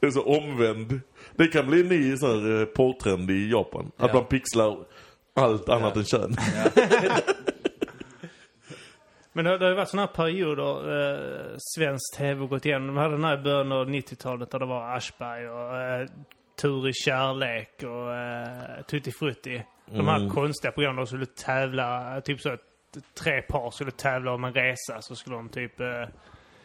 Det 0.00 0.06
är 0.06 0.10
så 0.10 0.22
omvänd. 0.22 1.00
Det 1.36 1.46
kan 1.46 1.66
bli 1.66 1.80
en 1.80 1.88
ny 1.88 2.16
så 2.16 2.26
här, 2.26 2.60
eh, 2.60 2.64
porrtrend 2.64 3.30
i 3.30 3.50
Japan. 3.50 3.90
Att 3.96 4.08
Ja. 4.08 4.14
man 4.14 4.24
pixlar 4.24 4.76
allt 5.36 5.68
annat 5.68 5.92
Ja. 5.94 6.00
än 6.00 6.04
kön. 6.04 6.36
Men 9.38 9.44
det, 9.44 9.58
det 9.58 9.64
har 9.64 9.70
ju 9.70 9.76
varit 9.76 9.88
sådana 9.88 10.06
här 10.06 10.14
perioder 10.14 11.00
eh, 11.00 11.54
svensk 11.58 12.16
tv 12.16 12.46
gått 12.46 12.66
igenom. 12.66 12.86
De 12.86 12.96
hade 12.96 13.14
den 13.14 13.24
här 13.24 13.38
i 13.38 13.42
början 13.42 13.72
av 13.72 13.88
90-talet 13.88 14.50
där 14.50 14.58
det 14.58 14.66
var 14.66 14.96
Aschberg 14.96 15.48
och 15.48 15.76
eh, 15.76 16.06
Tur 16.62 16.88
i 16.88 16.92
kärlek 16.92 17.82
och 17.82 18.14
eh, 18.14 18.82
Tutti 18.90 19.12
Frutti. 19.12 19.62
De 19.86 20.08
här 20.08 20.16
Mm. 20.16 20.30
konstiga 20.30 20.72
programmen 20.72 20.96
de 20.96 21.06
skulle 21.06 21.26
tävla, 21.26 22.20
typ 22.20 22.40
så 22.40 22.48
att 22.52 22.60
tre 23.22 23.42
par 23.42 23.70
skulle 23.70 23.90
tävla 23.90 24.32
om 24.32 24.44
en 24.44 24.52
resa. 24.52 25.00
Så 25.00 25.14
skulle 25.16 25.36
de 25.36 25.48
typ 25.48 25.80
eh, 25.80 26.04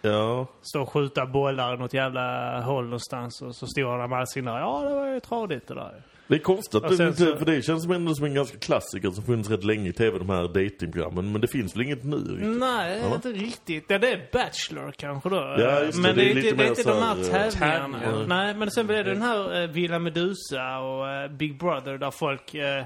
Ja. 0.05 0.47
stå 0.61 0.81
och 0.81 0.89
skjuta 0.89 1.25
bollar 1.25 1.73
i 1.73 1.77
något 1.77 1.93
jävla 1.93 2.59
håll 2.61 2.84
någonstans. 2.84 3.41
Och 3.41 3.55
så 3.55 3.67
stod 3.67 3.85
Adam 3.85 4.13
Alsing 4.13 4.45
där. 4.45 4.59
Ja, 4.59 4.85
det 4.89 4.95
var 4.95 5.07
ju 5.07 5.19
tradigt 5.19 5.67
det 5.67 5.73
där. 5.73 6.01
Det 6.27 6.35
är 6.35 6.39
konstigt, 6.39 6.84
att 6.84 6.97
det 6.97 7.07
inte, 7.07 7.25
så- 7.25 7.35
för 7.38 7.45
det 7.45 7.61
känns 7.61 7.84
som 7.84 7.91
ändå 7.91 8.15
som 8.15 8.25
en 8.25 8.34
ganska 8.34 8.57
klassiker 8.57 9.09
som 9.11 9.23
funnits 9.23 9.49
rätt 9.49 9.63
länge 9.63 9.89
i 9.89 9.93
tv, 9.93 10.17
de 10.19 10.30
här 10.30 10.43
datingprogrammen. 10.47 11.31
Men 11.31 11.41
det 11.41 11.47
finns 11.47 11.75
väl 11.75 11.84
inget 11.84 12.03
nu 12.03 12.15
riktigt? 12.17 12.47
Nej, 12.59 12.99
Eller? 12.99 13.15
inte 13.15 13.30
riktigt. 13.31 13.85
Ja, 13.88 13.97
det 13.97 14.11
är 14.11 14.30
Bachelor 14.34 14.91
kanske 14.91 15.30
då. 15.30 15.35
Ja, 15.35 15.80
just 15.80 15.93
det. 15.95 16.01
men 16.01 16.15
Det 16.15 16.21
det 16.21 16.27
är 16.27 16.31
är, 16.31 16.35
lite 16.35 16.47
inte, 16.49 16.63
det 16.63 16.67
är 16.67 16.69
inte 16.69 16.84
de 16.84 17.01
här 17.01 17.15
här, 17.39 17.45
eh, 17.45 17.51
tävlingarna. 17.51 17.99
tävlingar. 17.99 18.27
Nej, 18.27 18.53
men 18.55 18.71
sen 18.71 18.88
blir 18.88 19.03
det 19.03 19.13
den 19.13 19.21
här 19.21 19.61
eh, 19.63 19.69
Villa 19.69 19.99
Medusa 19.99 20.77
och 20.80 21.09
eh, 21.09 21.31
Big 21.31 21.59
Brother 21.59 21.97
där 21.97 22.11
folk, 22.11 22.53
eh, 22.55 22.84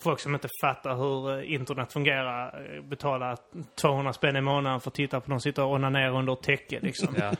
folk 0.00 0.20
som 0.20 0.34
inte 0.34 0.48
fattar 0.60 0.96
hur 0.96 1.38
eh, 1.38 1.52
internet 1.52 1.92
fungerar 1.92 2.74
eh, 2.76 2.82
betalar 2.82 3.38
200 3.74 4.12
spänn 4.12 4.36
i 4.36 4.40
månaden 4.40 4.80
för 4.80 4.90
att 4.90 4.94
titta 4.94 5.20
på 5.20 5.30
någon 5.30 5.40
sitta 5.40 5.64
och 5.64 5.72
onanerar 5.72 6.18
under 6.18 6.32
ett 6.32 6.42
täcke 6.42 6.80
liksom. 6.80 7.14
Ja. 7.18 7.32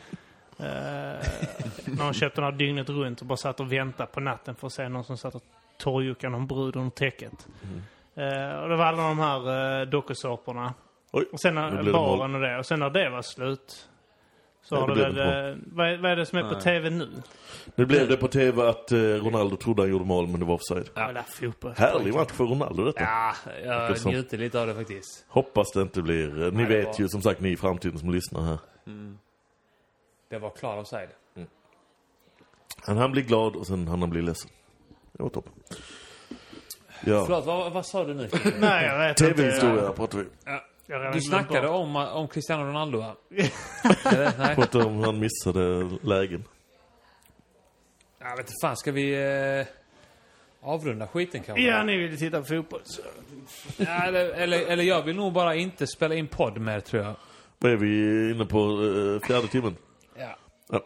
När 1.85 2.03
de 2.03 2.13
köpte 2.13 2.41
den 2.41 2.51
här 2.51 2.57
dygnet 2.57 2.89
runt 2.89 3.21
och 3.21 3.27
bara 3.27 3.37
satt 3.37 3.59
och 3.59 3.73
väntade 3.73 4.11
på 4.11 4.19
natten 4.19 4.55
för 4.55 4.67
att 4.67 4.73
se 4.73 4.89
någon 4.89 5.03
som 5.03 5.17
satt 5.17 5.35
och 5.35 5.43
torrjuckade 5.77 6.31
någon 6.31 6.47
brud 6.47 6.75
under 6.75 6.89
täcket. 6.89 7.47
Eh, 8.15 8.59
och 8.59 8.69
det 8.69 8.75
var 8.75 8.85
alla 8.85 9.03
de 9.03 9.19
här 9.19 9.79
uh, 9.81 9.89
dokusåporna. 9.89 10.73
Och 11.11 11.39
sen 11.41 11.55
när 11.55 11.91
baren 11.91 12.35
och 12.35 12.41
det. 12.41 12.57
Och 12.57 12.65
sen 12.65 12.79
när 12.79 12.89
det 12.89 13.09
var 13.09 13.21
slut. 13.21 13.88
Så 14.63 14.75
Ja, 14.75 14.79
har 14.79 14.87
det 14.95 14.95
det 15.05 15.11
det 15.11 15.49
eh, 15.49 15.55
Vad, 15.65 15.87
är- 15.87 15.97
vad 15.97 16.11
är 16.11 16.15
det 16.15 16.25
som 16.25 16.37
är 16.37 16.43
på 16.43 16.51
Nej. 16.51 16.61
tv 16.61 16.89
nu? 16.89 17.09
Nu 17.75 17.85
blev 17.85 18.07
det 18.07 18.17
på 18.17 18.27
tv 18.27 18.69
att 18.69 18.91
eh, 18.91 18.97
Ronaldo 18.99 19.55
trodde 19.55 19.81
han 19.81 19.91
gjorde 19.91 20.05
mål, 20.05 20.27
men 20.27 20.39
det 20.39 20.45
var 20.45 20.53
offside. 20.55 20.89
Ja. 20.93 21.23
Fotboll. 21.27 21.73
Härlig 21.77 22.13
match 22.13 22.31
för 22.31 22.43
Ronaldo 22.43 22.83
detta. 22.85 23.01
ja, 23.01 23.33
jag 23.65 23.97
Som- 23.97 24.11
njuter 24.11 24.37
lite 24.37 24.61
av 24.61 24.67
det 24.67 24.75
faktiskt. 24.75 25.25
Hoppas 25.27 25.71
det 25.71 25.81
inte 25.81 26.01
blir... 26.01 26.41
eh, 26.43 26.51
Ni 26.51 26.57
Nej, 26.57 26.65
vet 26.65 26.85
var- 26.87 26.95
ju 26.99 27.07
som 27.09 27.21
sagt, 27.21 27.41
ni 27.41 27.49
i 27.49 27.57
framtiden 27.57 27.99
som 27.99 28.09
lyssnar 28.13 28.41
här. 28.41 28.57
Det 30.29 30.39
var 30.39 30.49
klar 30.49 30.77
offside. 30.77 31.09
Han, 32.85 32.97
han 32.97 33.11
blir 33.11 33.23
glad 33.23 33.55
och 33.55 33.67
sen 33.67 33.87
han 33.87 34.09
blir 34.09 34.21
ledsen. 34.21 34.49
Det 35.11 35.23
var 35.23 35.29
toppen. 35.29 35.53
Ja. 37.05 37.23
Förlåt, 37.25 37.45
vad, 37.45 37.71
vad 37.71 37.85
sa 37.85 38.03
du 38.03 38.13
nu? 38.13 38.29
Nej, 38.59 38.85
jag 38.85 38.99
vet 38.99 39.21
inte. 39.21 39.33
Tv-historia 39.33 39.91
pratar 39.91 40.17
vi. 40.17 40.25
Redan 40.45 40.59
Du 41.13 41.21
snackade 41.21 41.67
om, 41.67 41.95
om 41.95 42.27
Cristiano 42.27 42.63
Ronaldo 42.63 42.99
va? 42.99 43.15
Eller? 44.05 44.31
Nej. 44.37 44.55
På 44.55 44.61
att 44.61 44.75
om 44.75 45.03
han 45.03 45.19
missade 45.19 45.89
lägen. 46.01 46.43
Jag 48.19 48.29
vet 48.29 48.39
inte 48.39 48.53
fan, 48.63 48.77
ska 48.77 48.91
vi 48.91 49.13
eh, 49.59 49.65
avrunda 50.61 51.07
skiten 51.07 51.43
kanske? 51.43 51.63
Ja, 51.63 51.83
ni 51.83 51.97
vill 51.97 52.19
titta 52.19 52.39
på 52.39 52.45
fotboll. 52.45 52.81
Så. 52.83 53.01
Ja, 53.77 54.03
eller, 54.03 54.25
eller, 54.29 54.65
eller 54.67 54.83
jag 54.83 55.01
vill 55.01 55.15
nog 55.15 55.33
bara 55.33 55.55
inte 55.55 55.87
spela 55.87 56.15
in 56.15 56.27
podd 56.27 56.57
mer 56.57 56.79
tror 56.79 57.03
jag. 57.03 57.15
Vad 57.59 57.71
är 57.71 57.77
vi 57.77 58.31
inne 58.31 58.45
på? 58.45 58.59
Eh, 58.59 59.27
fjärde 59.27 59.47
timmen? 59.47 59.75
Ja. 60.17 60.37
Ja. 60.69 60.81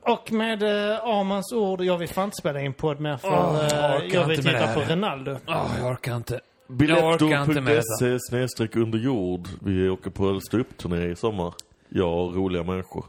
Och 0.00 0.32
med 0.32 0.62
eh, 0.62 1.04
Armans 1.04 1.52
ord, 1.52 1.80
jag 1.80 1.98
vill 1.98 2.08
fan 2.08 2.24
inte 2.24 2.36
spela 2.36 2.60
in 2.60 2.74
podd 2.74 3.00
mer 3.00 3.16
för 3.16 3.28
eh, 3.28 3.68
jag 3.80 3.96
orkar 3.96 4.18
jag 4.20 4.26
vill 4.26 4.44
titta 4.44 4.74
på. 4.74 4.80
Ronaldo. 4.80 5.36
Åh, 5.46 5.70
jag 5.78 5.90
orkar 5.92 6.16
inte. 6.16 6.40
Biljetto.se 6.66 8.18
snedstreck 8.20 8.76
under 8.76 8.98
jord. 8.98 9.48
Vi 9.62 9.88
åker 9.88 10.10
på 10.10 10.40
ståuppturné 10.40 11.10
i 11.10 11.16
sommar. 11.16 11.54
Jag 11.88 12.14
och 12.14 12.34
roliga 12.34 12.62
människor. 12.62 13.04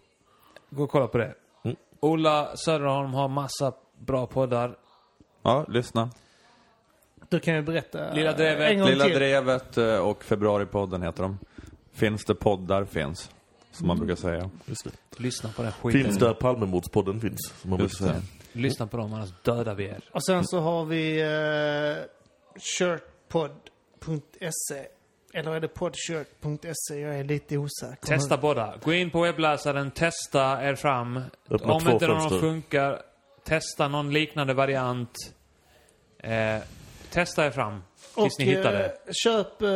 Gå 0.70 0.84
och 0.84 0.90
kolla 0.90 1.08
på 1.08 1.18
det. 1.18 1.36
Mm. 1.64 1.78
Ola 2.00 2.58
Söderholm 2.58 3.14
har 3.14 3.28
massa 3.28 3.74
bra 4.00 4.28
poddar. 4.28 4.76
Ja, 5.44 5.66
lyssna. 5.70 6.10
Du 7.30 7.40
kan 7.40 7.56
ju 7.56 7.62
berätta 7.62 8.14
Lilla 8.14 8.30
eh, 8.30 8.36
Drevet. 8.36 8.72
en 8.72 8.80
gång 8.80 8.90
Lilla 8.90 9.06
till. 9.06 9.14
Drevet 9.14 9.78
eh, 9.78 9.98
och 9.98 10.24
Februaripodden 10.24 11.02
heter 11.02 11.24
de. 11.24 11.38
Finns 11.94 12.26
det 12.26 12.36
poddar 12.36 12.86
finns. 12.86 13.32
Som 13.72 13.88
man 13.88 13.98
brukar 13.98 14.16
säga. 14.16 14.50
Lyssna 15.18 15.50
på 15.50 15.62
den 15.62 15.72
skiten. 15.72 16.04
Finns 16.04 16.18
där 16.18 16.34
Palmemordspodden 16.34 17.22
finns. 17.22 17.54
Som 17.62 17.70
man 17.70 17.80
brukar 17.80 17.96
säga. 17.96 18.22
Lyssna 18.52 18.88
på 18.88 18.98
dem, 18.98 19.14
annars 19.14 19.30
dödar 19.44 19.76
vi 19.76 19.86
er. 19.86 20.00
Och 20.12 20.26
sen 20.26 20.48
så 20.48 20.60
har 20.60 20.86
vi 20.86 21.24
uh, 21.24 22.06
shirtpod.se. 23.36 24.88
Eller 25.34 25.52
är 25.52 25.60
det 25.60 25.68
podshirt.se? 25.68 27.00
Jag 27.00 27.20
är 27.20 27.24
lite 27.24 27.58
osäker. 27.58 28.08
Testa 28.08 28.38
båda. 28.38 28.78
Gå 28.84 28.94
in 28.94 29.10
på 29.12 29.22
webbläsaren, 29.22 29.92
testa 29.92 30.64
er 30.64 30.76
fram. 30.76 31.22
Öppna 31.50 31.74
Om 31.74 31.82
två 31.82 31.92
inte 31.92 32.08
någon 32.08 32.20
fönster. 32.20 32.40
funkar, 32.40 33.02
testa 33.44 33.88
någon 33.88 34.14
liknande 34.14 34.54
variant. 34.54 35.34
Eh, 36.20 36.58
testa 37.10 37.46
er 37.46 37.52
fram. 37.52 37.84
Tills 38.16 38.40
ni 38.40 38.46
hittar 38.46 38.74
eh, 38.74 38.80
det. 38.80 38.98
köp 39.24 39.62
eh, 39.62 39.70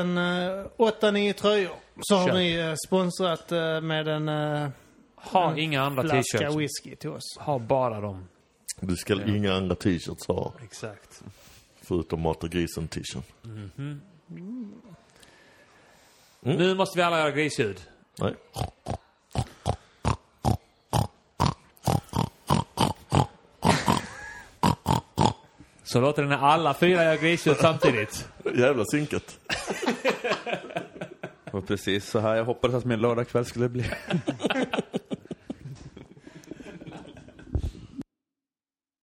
en 0.00 0.18
uh, 0.18 0.66
8-9 0.78 1.32
tröjor. 1.32 1.72
Så 2.00 2.16
har 2.16 2.26
Köp. 2.26 2.34
ni 2.34 2.54
eh, 2.54 2.74
sponsrat 2.86 3.52
eh, 3.52 3.80
med 3.80 4.08
en 4.08 4.28
uh, 4.28 4.68
Ha 5.16 5.56
inga 5.56 5.82
andra 5.82 6.02
flaska 6.02 6.38
t-shirts. 6.38 6.56
whisky 6.56 6.96
till 6.96 7.10
oss. 7.10 7.36
Ha 7.38 7.58
bara 7.58 8.00
dem. 8.00 8.28
Du 8.80 8.96
ska 8.96 9.22
inga 9.26 9.54
andra 9.54 9.74
t-shirts 9.74 10.26
ha. 10.26 10.52
Exakt. 10.64 11.22
Förutom 11.82 12.20
Mat 12.20 12.44
och 12.44 12.50
grisen 12.50 12.88
t-shirt. 12.88 13.24
Nu 16.40 16.74
måste 16.74 16.98
vi 16.98 17.02
alla 17.02 17.18
göra 17.18 17.30
grisljud. 17.30 17.80
Nej. 18.18 18.34
Så 25.84 26.00
låter 26.00 26.22
det 26.22 26.28
när 26.28 26.36
alla 26.36 26.74
fyra 26.74 27.04
gör 27.04 27.16
grisljud 27.16 27.56
samtidigt. 27.56 28.28
Jävla 28.54 28.84
synkat. 28.84 29.38
Och 31.50 31.66
precis 31.66 32.10
så 32.10 32.18
här 32.18 32.34
jag 32.34 32.44
hoppades 32.44 32.76
att 32.76 32.84
min 32.84 33.00
lördagkväll 33.00 33.44
skulle 33.44 33.68
bli. 33.68 33.84